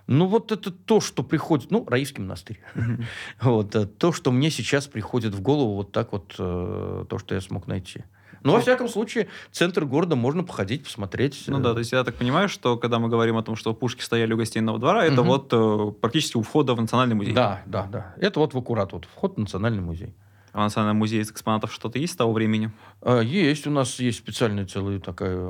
Ну, 0.08 0.28
вот 0.28 0.54
это 0.54 0.72
то, 0.72 1.02
что 1.02 1.24
приходит... 1.24 1.72
Ну, 1.72 1.86
Раевский 1.86 2.22
монастырь. 2.22 2.62
Mm-hmm. 2.74 3.04
Вот, 3.42 3.76
э, 3.76 3.86
то, 3.86 4.14
что 4.14 4.32
мне 4.32 4.50
сейчас 4.50 4.88
приходит 4.88 5.36
в 5.36 5.42
голову, 5.42 5.76
вот 5.76 5.92
так 5.92 6.14
вот, 6.14 6.34
э, 6.40 7.06
то, 7.10 7.18
что 7.20 7.36
я 7.36 7.42
смог 7.42 7.68
найти. 7.68 8.06
Но, 8.44 8.54
во 8.54 8.60
всяком 8.60 8.88
случае, 8.88 9.28
центр 9.52 9.86
города 9.86 10.16
можно 10.16 10.44
походить, 10.44 10.84
посмотреть. 10.84 11.44
Ну 11.48 11.60
да, 11.60 11.74
то 11.74 11.80
есть 11.80 11.92
я 11.92 12.04
так 12.04 12.16
понимаю, 12.16 12.50
что 12.50 12.78
когда 12.78 13.00
мы 13.00 13.10
говорим 13.10 13.38
о 13.38 13.44
том, 13.44 13.56
что 13.56 13.74
пушки 13.74 14.02
стояли 14.02 14.34
у 14.34 14.38
гостиного 14.38 14.80
двора, 14.80 15.06
это 15.06 15.22
вот 15.22 15.50
э, 15.52 15.92
практически 16.00 16.38
у 16.38 16.42
входа 16.42 16.74
в 16.74 16.82
Национальный 16.82 17.16
музей. 17.16 17.34
Да, 17.34 17.62
да, 17.66 17.88
да. 17.92 18.16
Это 18.18 18.40
вот 18.40 18.54
в 18.54 18.58
аккурат, 18.58 18.94
вот 18.94 19.06
вход 19.06 19.36
в 19.36 19.40
Национальный 19.40 19.82
музей. 19.82 20.14
В 20.54 20.58
Национальном 20.58 20.98
музее 20.98 21.22
из 21.22 21.32
экспонатов 21.32 21.72
что-то 21.72 21.98
есть 21.98 22.14
с 22.14 22.16
того 22.18 22.34
времени? 22.34 22.72
А, 23.02 23.22
есть. 23.22 23.68
У 23.68 23.72
нас 23.72 24.00
есть 24.00 24.18
специальный 24.18 24.66
целый 24.66 25.00
такой 25.00 25.50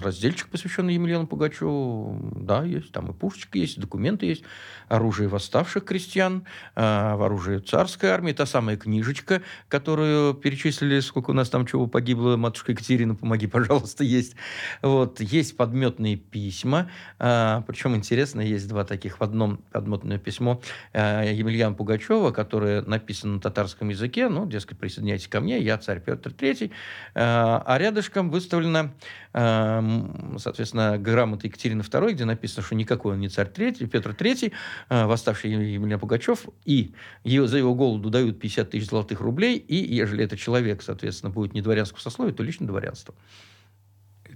разделчик, 0.00 0.48
посвященный 0.48 0.94
Емельяну 0.94 1.26
Пугачеву. 1.26 2.32
Да, 2.34 2.64
есть. 2.64 2.90
Там 2.92 3.10
и 3.10 3.12
пушечка 3.12 3.58
есть, 3.58 3.78
документы 3.78 4.24
есть. 4.24 4.44
Оружие 4.88 5.28
восставших 5.28 5.84
крестьян, 5.84 6.44
а, 6.74 7.14
оружие 7.22 7.60
царской 7.60 8.08
армии. 8.08 8.32
Та 8.32 8.46
самая 8.46 8.78
книжечка, 8.78 9.42
которую 9.68 10.32
перечислили, 10.32 11.00
сколько 11.00 11.30
у 11.30 11.34
нас 11.34 11.50
там 11.50 11.66
чего 11.66 11.86
погибло. 11.86 12.36
Матушка 12.36 12.72
Екатерина, 12.72 13.14
помоги, 13.14 13.46
пожалуйста, 13.46 14.02
есть. 14.02 14.34
Вот. 14.80 15.20
Есть 15.20 15.58
подметные 15.58 16.16
письма. 16.16 16.90
А, 17.18 17.62
Причем 17.66 17.94
интересно, 17.96 18.40
есть 18.40 18.66
два 18.66 18.84
таких. 18.84 19.20
В 19.20 19.22
одном 19.22 19.58
подметное 19.72 20.18
письмо 20.18 20.60
Емельяна 20.94 21.74
Пугачева, 21.74 22.30
которое 22.30 22.80
написано 22.82 23.34
на 23.34 23.40
татарском 23.40 23.90
языке, 23.90 24.28
ну, 24.38 24.46
дескать, 24.46 24.78
присоединяйтесь 24.78 25.26
ко 25.26 25.40
мне, 25.40 25.60
я 25.60 25.78
царь 25.78 26.00
Петр 26.00 26.30
III. 26.30 26.68
Э, 26.68 26.70
а 27.14 27.76
рядышком 27.78 28.30
выставлена, 28.30 28.92
э, 29.32 30.36
соответственно, 30.38 30.96
грамота 30.98 31.48
Екатерины 31.48 31.80
II, 31.82 32.12
где 32.12 32.24
написано, 32.24 32.64
что 32.64 32.74
никакой 32.76 33.14
он 33.14 33.20
не 33.20 33.28
царь 33.28 33.48
III, 33.48 33.86
Петр 33.86 34.10
III, 34.10 34.52
э, 34.90 35.06
восставший 35.06 35.50
Емельян 35.50 35.98
Пугачев, 35.98 36.46
и 36.64 36.94
за 37.24 37.58
его 37.58 37.74
голоду 37.74 38.10
дают 38.10 38.38
50 38.38 38.70
тысяч 38.70 38.88
золотых 38.88 39.20
рублей, 39.20 39.56
и 39.56 39.74
ежели 39.74 40.24
этот 40.24 40.38
человек, 40.38 40.82
соответственно, 40.82 41.30
будет 41.30 41.54
не 41.54 41.62
дворянского 41.62 42.00
сословия, 42.00 42.32
то 42.32 42.42
лично 42.42 42.66
дворянство. 42.66 43.14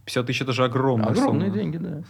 50 0.05 0.27
тысяч– 0.27 0.41
это 0.43 0.53
же 0.53 0.65
огромные 0.65 1.11
Огромные 1.11 1.51
суммы. 1.51 1.63
деньги, 1.63 1.77
да. 1.77 2.03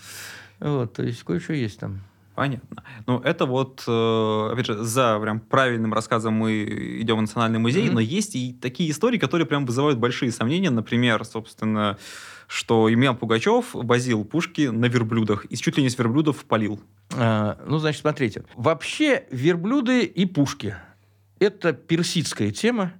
Вот, 0.60 0.94
то 0.94 1.02
есть 1.02 1.22
кое-что 1.24 1.52
есть 1.52 1.78
там. 1.80 2.00
Понятно. 2.34 2.82
Ну, 3.06 3.18
это 3.20 3.44
вот, 3.44 3.84
э, 3.86 4.48
опять 4.52 4.66
же, 4.66 4.82
за 4.82 5.18
прям 5.20 5.40
правильным 5.40 5.92
рассказом 5.92 6.34
мы 6.34 6.64
идем 7.00 7.18
в 7.18 7.20
Национальный 7.20 7.58
музей, 7.58 7.88
mm-hmm. 7.88 7.92
но 7.92 8.00
есть 8.00 8.34
и 8.34 8.54
такие 8.54 8.90
истории, 8.90 9.18
которые 9.18 9.46
прям 9.46 9.66
вызывают 9.66 9.98
большие 9.98 10.32
сомнения. 10.32 10.70
Например, 10.70 11.24
собственно, 11.24 11.98
что 12.46 12.88
Емельян 12.88 13.16
Пугачев 13.16 13.70
возил 13.74 14.24
пушки 14.24 14.68
на 14.68 14.86
верблюдах 14.86 15.44
и 15.50 15.56
чуть 15.56 15.76
ли 15.76 15.82
не 15.82 15.90
с 15.90 15.98
верблюдов 15.98 16.44
полил. 16.46 16.80
А, 17.14 17.58
ну, 17.66 17.78
значит, 17.78 18.00
смотрите. 18.00 18.44
Вообще 18.54 19.24
верблюды 19.30 20.04
и 20.04 20.24
пушки– 20.24 20.74
это 21.38 21.74
персидская 21.74 22.50
тема. 22.50 22.92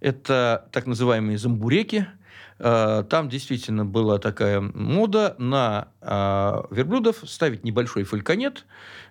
Это 0.00 0.68
так 0.72 0.86
называемые 0.86 1.36
замбуреки– 1.36 2.06
там 2.60 3.28
действительно 3.28 3.86
была 3.86 4.18
такая 4.18 4.60
мода 4.60 5.34
на 5.38 5.88
э, 6.02 6.62
верблюдов 6.70 7.22
ставить 7.24 7.64
небольшой 7.64 8.04
фальконет, 8.04 8.66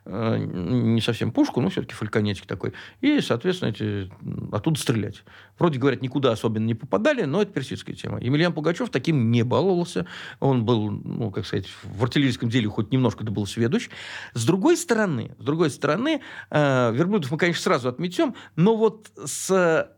э, 0.06 0.38
не 0.38 1.02
совсем 1.02 1.32
пушку, 1.32 1.60
но 1.60 1.70
все-таки 1.70 1.96
фальконетик 1.96 2.46
такой, 2.46 2.74
и, 3.02 3.20
соответственно, 3.22 3.70
эти, 3.70 4.12
оттуда 4.52 4.80
стрелять. 4.80 5.24
Вроде, 5.58 5.80
говорят, 5.80 6.04
никуда 6.04 6.32
особенно 6.32 6.66
не 6.66 6.76
попадали, 6.76 7.24
но 7.24 7.42
это 7.42 7.52
персидская 7.52 7.96
тема. 7.96 8.22
Емельян 8.22 8.54
Пугачев 8.54 8.92
таким 8.92 9.32
не 9.32 9.44
баловался. 9.44 10.06
Он 10.40 10.64
был, 10.64 10.92
ну, 10.92 11.32
как 11.32 11.46
сказать, 11.48 11.68
в 11.84 12.04
артиллерийском 12.04 12.50
деле 12.50 12.70
хоть 12.70 12.92
немножко 12.92 13.24
да 13.24 13.32
был 13.32 13.48
сведущ. 13.48 13.90
С 14.34 14.46
другой 14.46 14.78
стороны, 14.78 15.36
с 15.40 15.44
другой 15.44 15.72
стороны, 15.72 16.22
верблюдов 16.52 17.32
мы, 17.32 17.38
конечно, 17.38 17.64
сразу 17.64 17.90
отметем, 17.90 18.36
но 18.56 18.76
вот 18.78 19.12
с 19.26 19.90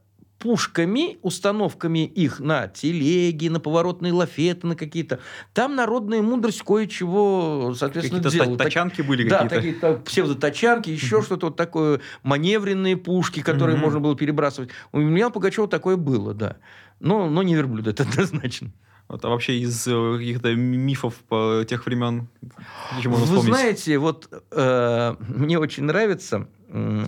пушками, 0.41 1.19
установками 1.21 2.05
их 2.05 2.39
на 2.39 2.67
телеги, 2.67 3.47
на 3.47 3.59
поворотные 3.59 4.11
лафеты, 4.11 4.65
на 4.65 4.75
какие-то. 4.75 5.19
Там 5.53 5.75
народная 5.75 6.21
мудрость 6.21 6.63
кое-чего, 6.63 7.73
соответственно, 7.77 8.23
какие-то 8.23 8.45
делала. 8.45 8.57
тачанки 8.57 9.01
были 9.01 9.29
да, 9.29 9.47
какие-то. 9.47 9.79
Да, 9.81 9.87
такие 9.93 10.03
псевдотачанки, 10.05 10.89
еще 10.89 11.21
что-то 11.21 11.47
вот 11.47 11.55
такое, 11.55 12.01
маневренные 12.23 12.97
пушки, 12.97 13.41
которые 13.41 13.77
можно 13.77 13.99
было 13.99 14.15
перебрасывать. 14.15 14.71
У 14.91 14.99
меня 14.99 15.29
Пугачева 15.29 15.67
такое 15.67 15.95
было, 15.95 16.33
да. 16.33 16.57
Но, 16.99 17.29
но 17.29 17.43
не 17.43 17.55
верблюд, 17.55 17.87
это 17.87 18.03
однозначно. 18.09 18.71
Вот, 19.07 19.25
а 19.25 19.29
вообще 19.29 19.59
из 19.59 19.85
э, 19.87 20.17
каких-то 20.17 20.55
мифов 20.55 21.15
по 21.27 21.65
тех 21.67 21.85
времен, 21.85 22.29
Вы 22.41 23.15
вспомнить? 23.17 23.43
знаете, 23.43 23.97
вот 23.97 24.29
э, 24.51 25.15
мне 25.19 25.59
очень 25.59 25.83
нравится, 25.83 26.47
э, 26.69 27.05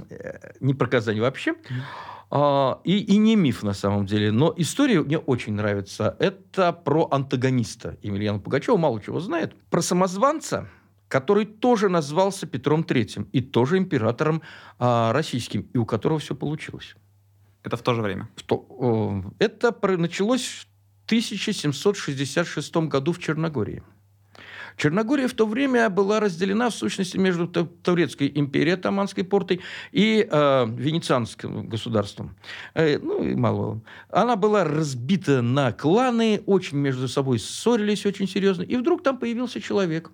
не 0.60 0.73
про 0.73 0.88
Казань 0.88 1.22
вообще, 1.22 1.51
mm 1.51 1.81
а, 2.35 2.81
и, 2.84 2.97
и 2.97 3.18
не 3.18 3.35
миф 3.35 3.61
на 3.61 3.73
самом 3.73 4.07
деле, 4.07 4.31
но 4.31 4.51
история 4.57 5.03
мне 5.03 5.19
очень 5.19 5.53
нравится. 5.53 6.18
Это 6.18 6.73
про 6.73 7.07
антагониста 7.11 7.99
Емельяна 8.01 8.39
Пугачева, 8.39 8.76
мало 8.76 8.99
чего 8.99 9.19
знает. 9.19 9.53
Про 9.69 9.84
самозванца, 9.84 10.68
который 11.10 11.45
тоже 11.45 11.89
назвался 11.89 12.47
Петром 12.47 12.85
Третьим 12.85 13.30
и 13.34 13.41
тоже 13.41 13.77
императором 13.77 14.41
а, 14.80 15.14
российским, 15.14 15.69
и 15.73 15.77
у 15.77 15.85
которого 15.85 16.18
все 16.18 16.34
получилось. 16.34 16.95
Это 17.61 17.77
в 17.77 17.84
то 17.84 17.93
же 17.93 18.01
время? 18.01 18.27
В 18.35 18.41
то, 18.41 19.23
это 19.38 19.72
началось 19.97 20.43
в 20.43 20.65
1766 21.05 22.76
году 22.77 23.14
в 23.14 23.19
Черногории. 23.19 23.84
Черногория 24.77 25.27
в 25.27 25.33
то 25.33 25.45
время 25.45 25.89
была 25.89 26.19
разделена, 26.19 26.69
в 26.69 26.75
сущности, 26.75 27.17
между 27.17 27.47
Турецкой 27.47 28.31
империей, 28.33 28.75
Атаманской 28.75 29.23
портой, 29.23 29.61
и 29.91 30.27
э, 30.29 30.65
Венецианским 30.67 31.67
государством. 31.67 32.35
Э, 32.73 32.97
ну, 32.99 33.23
и 33.23 33.35
мало. 33.35 33.81
Она 34.09 34.35
была 34.35 34.63
разбита 34.63 35.41
на 35.41 35.71
кланы, 35.71 36.41
очень 36.45 36.77
между 36.77 37.07
собой 37.07 37.39
ссорились 37.39 38.05
очень 38.05 38.27
серьезно. 38.27 38.63
И 38.63 38.75
вдруг 38.75 39.03
там 39.03 39.17
появился 39.17 39.61
человек, 39.61 40.11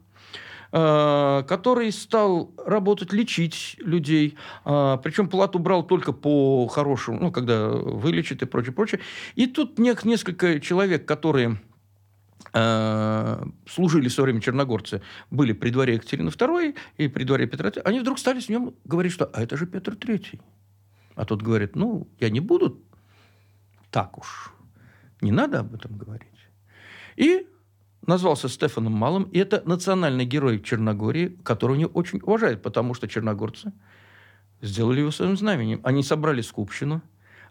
э, 0.71 1.43
который 1.47 1.91
стал 1.91 2.51
работать, 2.57 3.13
лечить 3.13 3.75
людей. 3.79 4.35
Э, 4.65 4.97
причем 5.03 5.29
плату 5.29 5.59
брал 5.59 5.83
только 5.83 6.11
по 6.11 6.67
хорошему, 6.67 7.19
ну, 7.19 7.31
когда 7.31 7.69
вылечит 7.69 8.41
и 8.41 8.45
прочее, 8.45 8.73
прочее. 8.73 9.01
И 9.35 9.47
тут 9.47 9.79
несколько 9.79 10.59
человек, 10.59 11.05
которые 11.05 11.59
служили 12.51 14.07
в 14.07 14.13
свое 14.13 14.25
время 14.25 14.41
черногорцы, 14.41 15.01
были 15.29 15.53
при 15.53 15.69
дворе 15.69 15.95
Екатерины 15.95 16.29
II 16.29 16.75
и 16.97 17.07
при 17.07 17.23
дворе 17.23 17.47
Петра 17.47 17.69
III, 17.69 17.81
они 17.81 17.99
вдруг 17.99 18.19
стали 18.19 18.39
с 18.39 18.49
ним 18.49 18.75
говорить, 18.85 19.11
что 19.11 19.25
«а 19.25 19.41
это 19.41 19.57
же 19.57 19.67
Петр 19.67 19.93
III». 19.93 20.41
А 21.15 21.25
тот 21.25 21.41
говорит, 21.41 21.75
ну, 21.75 22.07
я 22.19 22.29
не 22.29 22.39
буду 22.39 22.81
так 23.91 24.17
уж. 24.17 24.53
Не 25.21 25.31
надо 25.31 25.59
об 25.59 25.75
этом 25.75 25.97
говорить. 25.97 26.27
И 27.17 27.47
назвался 28.07 28.47
Стефаном 28.47 28.93
Малым, 28.93 29.23
и 29.23 29.37
это 29.37 29.61
национальный 29.65 30.25
герой 30.25 30.61
Черногории, 30.61 31.37
которого 31.43 31.75
они 31.75 31.85
очень 31.85 32.19
уважают, 32.23 32.61
потому 32.61 32.93
что 32.93 33.07
черногорцы 33.07 33.73
сделали 34.61 35.01
его 35.01 35.11
своим 35.11 35.37
знаменем. 35.37 35.81
Они 35.83 36.01
собрали 36.03 36.41
скупщину, 36.41 37.01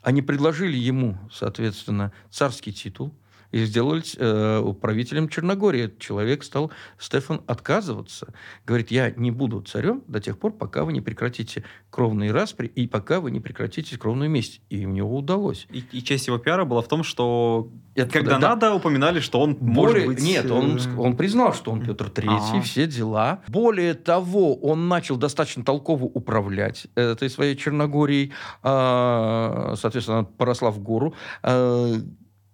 они 0.02 0.22
предложили 0.22 0.76
ему, 0.76 1.18
соответственно, 1.30 2.12
царский 2.30 2.72
титул– 2.72 3.14
и 3.50 3.64
сделали 3.64 4.02
э, 4.16 4.74
правителем 4.74 5.28
Черногории. 5.28 5.92
Человек 5.98 6.44
стал, 6.44 6.70
Стефан, 6.98 7.42
отказываться. 7.46 8.32
Говорит, 8.66 8.90
я 8.90 9.10
не 9.10 9.30
буду 9.30 9.60
царем 9.62 10.02
до 10.06 10.20
тех 10.20 10.38
пор, 10.38 10.52
пока 10.52 10.84
вы 10.84 10.92
не 10.92 11.00
прекратите 11.00 11.64
кровные 11.90 12.32
распри 12.32 12.66
и 12.66 12.86
пока 12.86 13.20
вы 13.20 13.30
не 13.30 13.40
прекратите 13.40 13.98
кровную 13.98 14.30
месть. 14.30 14.60
И 14.68 14.84
у 14.84 14.90
него 14.90 15.16
удалось. 15.16 15.66
И, 15.70 15.82
и 15.92 16.02
часть 16.02 16.26
его 16.26 16.38
пиара 16.38 16.64
была 16.64 16.82
в 16.82 16.88
том, 16.88 17.02
что 17.02 17.70
Это, 17.94 18.10
когда 18.10 18.38
да, 18.38 18.50
надо, 18.50 18.74
упоминали, 18.74 19.20
что 19.20 19.40
он 19.40 19.54
Более, 19.54 20.06
может 20.06 20.06
быть... 20.06 20.22
Нет, 20.22 20.50
он, 20.50 20.76
э, 20.76 20.96
он 20.98 21.16
признал, 21.16 21.54
что 21.54 21.70
он 21.70 21.84
Петр 21.84 22.10
Третий, 22.10 22.60
все 22.62 22.86
дела. 22.86 23.40
Более 23.48 23.94
того, 23.94 24.56
он 24.56 24.88
начал 24.88 25.16
достаточно 25.16 25.64
толково 25.64 26.04
управлять 26.04 26.86
этой 26.94 27.30
своей 27.30 27.56
Черногорией. 27.56 28.32
А, 28.62 29.74
соответственно, 29.76 30.18
она 30.18 30.28
поросла 30.36 30.70
в 30.70 30.80
гору. 30.80 31.14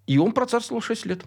И 0.06 0.18
он 0.18 0.32
процарствовал 0.32 0.82
6 0.82 1.06
лет. 1.06 1.24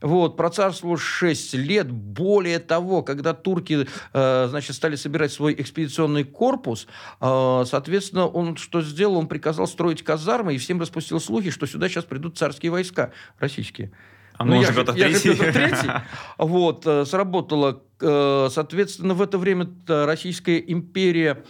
Вот, 0.00 0.36
процарствовал 0.36 0.98
6 0.98 1.54
лет. 1.54 1.90
Более 1.90 2.58
того, 2.58 3.02
когда 3.02 3.32
турки, 3.32 3.86
э, 4.12 4.46
значит, 4.48 4.76
стали 4.76 4.96
собирать 4.96 5.32
свой 5.32 5.54
экспедиционный 5.54 6.24
корпус, 6.24 6.86
э, 7.22 7.64
соответственно, 7.66 8.26
он 8.26 8.56
что 8.56 8.82
сделал? 8.82 9.16
Он 9.16 9.28
приказал 9.28 9.66
строить 9.66 10.02
казармы 10.02 10.54
и 10.54 10.58
всем 10.58 10.78
распустил 10.80 11.20
слухи, 11.20 11.48
что 11.50 11.66
сюда 11.66 11.88
сейчас 11.88 12.04
придут 12.04 12.36
царские 12.36 12.70
войска 12.70 13.12
российские. 13.38 13.92
А 14.36 14.44
ну, 14.44 14.60
я, 14.60 14.72
же, 14.72 14.84
я 14.96 15.08
же 15.08 15.20
Петр 15.20 15.52
Третий. 15.52 15.90
Вот, 16.38 16.86
э, 16.86 17.04
сработало, 17.06 17.82
э, 18.00 18.48
соответственно, 18.50 19.14
в 19.14 19.22
это 19.22 19.38
время 19.38 19.68
Российская 19.86 20.58
империя 20.58 21.44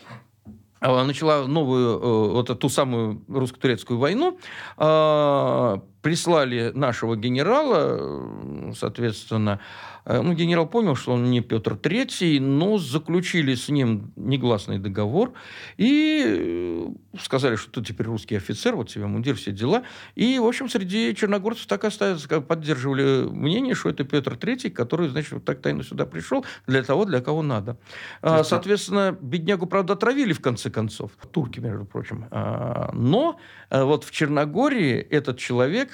начала 0.84 1.46
новую, 1.46 1.98
э, 1.98 2.32
вот 2.32 2.58
ту 2.58 2.68
самую 2.68 3.22
русско-турецкую 3.28 3.98
войну, 3.98 4.38
а, 4.76 5.80
прислали 6.04 6.70
нашего 6.74 7.16
генерала, 7.16 8.74
соответственно, 8.76 9.58
Э, 10.04 10.20
ну, 10.20 10.34
генерал 10.34 10.66
понял, 10.66 10.96
что 10.96 11.12
он 11.12 11.30
не 11.30 11.40
Петр 11.40 11.74
III, 11.74 12.40
но 12.40 12.78
заключили 12.78 13.54
с 13.54 13.68
ним 13.68 14.12
негласный 14.16 14.78
договор 14.78 15.32
и 15.76 16.24
э, 16.26 17.18
сказали, 17.18 17.56
что 17.56 17.70
ты 17.80 17.86
теперь 17.86 18.06
русский 18.06 18.36
офицер, 18.36 18.76
вот 18.76 18.88
тебе 18.88 19.06
мундир, 19.06 19.34
все 19.36 19.52
дела. 19.52 19.84
И, 20.14 20.38
в 20.38 20.44
общем, 20.44 20.68
среди 20.68 21.14
черногорцев 21.14 21.66
так 21.66 21.84
остается, 21.84 22.40
поддерживали 22.40 23.28
мнение, 23.28 23.74
что 23.74 23.88
это 23.88 24.04
Петр 24.04 24.34
III, 24.34 24.70
который, 24.70 25.08
значит, 25.08 25.32
вот 25.32 25.44
так 25.44 25.60
тайно 25.60 25.82
сюда 25.82 26.06
пришел 26.06 26.44
для 26.66 26.82
того, 26.82 27.04
для 27.04 27.20
кого 27.20 27.42
надо. 27.42 27.78
А, 28.20 28.44
соответственно, 28.44 29.16
беднягу, 29.20 29.66
правда, 29.66 29.94
отравили 29.94 30.32
в 30.32 30.40
конце 30.40 30.70
концов. 30.70 31.12
Турки, 31.32 31.60
между 31.60 31.84
прочим. 31.84 32.26
А, 32.30 32.90
но 32.92 33.38
э, 33.70 33.82
вот 33.82 34.04
в 34.04 34.10
Черногории 34.10 34.96
этот 34.98 35.38
человек 35.38 35.90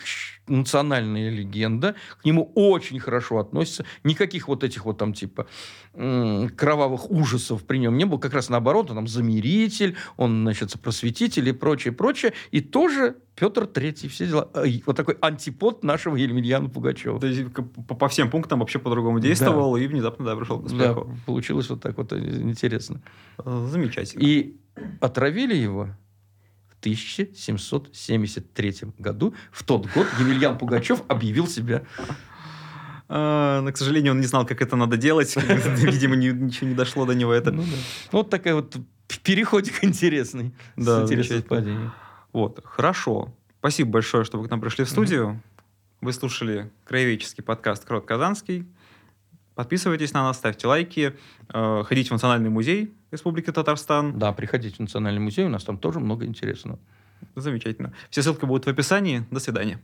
национальная 0.46 1.30
легенда, 1.30 1.94
к 2.20 2.24
нему 2.24 2.50
очень 2.54 2.98
хорошо 2.98 3.38
относятся. 3.38 3.84
Никаких 4.04 4.48
вот 4.48 4.64
этих 4.64 4.84
вот 4.84 4.98
там 4.98 5.12
типа 5.14 5.46
кровавых 5.92 7.10
ужасов 7.10 7.64
при 7.64 7.78
нем 7.78 7.96
не 7.96 8.04
было. 8.04 8.18
Как 8.18 8.34
раз 8.34 8.48
наоборот, 8.48 8.90
он 8.90 8.96
там 8.96 9.08
замиритель, 9.08 9.96
он, 10.16 10.42
значит, 10.42 10.72
просветитель 10.80 11.48
и 11.48 11.52
прочее, 11.52 11.92
прочее. 11.92 12.32
И 12.50 12.60
тоже 12.60 13.16
Петр 13.34 13.66
Третий, 13.66 14.08
все 14.08 14.26
дела. 14.26 14.50
Вот 14.86 14.96
такой 14.96 15.16
антипод 15.20 15.82
нашего 15.82 16.16
Емельяна 16.16 16.68
Пугачева. 16.68 17.18
То 17.18 17.26
есть 17.26 17.52
по, 17.52 17.94
по 17.94 18.08
всем 18.08 18.30
пунктам 18.30 18.60
вообще 18.60 18.78
по-другому 18.78 19.20
действовал 19.20 19.74
да. 19.74 19.80
и 19.80 19.86
внезапно 19.86 20.26
да, 20.26 20.36
пришел 20.36 20.60
к 20.60 20.66
успеху. 20.66 21.04
Да, 21.04 21.16
получилось 21.26 21.70
вот 21.70 21.80
так 21.80 21.96
вот 21.96 22.12
э, 22.12 22.18
интересно. 22.18 23.00
Замечательно. 23.38 24.22
И 24.22 24.60
отравили 25.00 25.54
его 25.54 25.88
1773 26.80 28.74
году. 28.98 29.34
В 29.52 29.62
тот 29.62 29.86
год 29.92 30.06
Емельян 30.18 30.58
Пугачев 30.58 31.02
объявил 31.08 31.46
себя 31.46 31.84
а, 33.12 33.60
но, 33.62 33.72
к 33.72 33.76
сожалению, 33.76 34.12
он 34.12 34.20
не 34.20 34.26
знал, 34.26 34.46
как 34.46 34.62
это 34.62 34.76
надо 34.76 34.96
делать. 34.96 35.34
Видимо, 35.36 36.14
ничего 36.14 36.68
не 36.68 36.76
дошло 36.76 37.06
до 37.06 37.12
него 37.12 37.32
это. 37.32 37.50
Ну, 37.50 37.62
да. 37.62 37.68
Вот 38.12 38.30
такая 38.30 38.54
вот 38.54 38.76
переходик 39.24 39.82
интересный. 39.82 40.54
Да, 40.76 41.02
интересное 41.02 41.42
Вот, 42.32 42.60
хорошо. 42.64 43.34
Спасибо 43.58 43.90
большое, 43.90 44.22
что 44.22 44.38
вы 44.38 44.46
к 44.46 44.50
нам 44.50 44.60
пришли 44.60 44.84
в 44.84 44.88
студию. 44.88 45.42
Вы 46.00 46.12
слушали 46.12 46.70
краеведческий 46.84 47.42
подкаст 47.42 47.84
«Крот 47.84 48.06
Казанский». 48.06 48.64
Подписывайтесь 49.54 50.12
на 50.12 50.22
нас, 50.22 50.36
ставьте 50.36 50.66
лайки, 50.66 51.16
э, 51.52 51.82
ходите 51.84 52.08
в 52.08 52.12
Национальный 52.12 52.50
музей 52.50 52.94
Республики 53.10 53.50
Татарстан. 53.50 54.18
Да, 54.18 54.32
приходите 54.32 54.76
в 54.76 54.80
Национальный 54.80 55.20
музей, 55.20 55.44
у 55.44 55.48
нас 55.48 55.64
там 55.64 55.78
тоже 55.78 56.00
много 56.00 56.24
интересного. 56.24 56.78
Замечательно. 57.36 57.92
Все 58.08 58.22
ссылки 58.22 58.44
будут 58.44 58.66
в 58.66 58.68
описании. 58.68 59.24
До 59.30 59.40
свидания. 59.40 59.80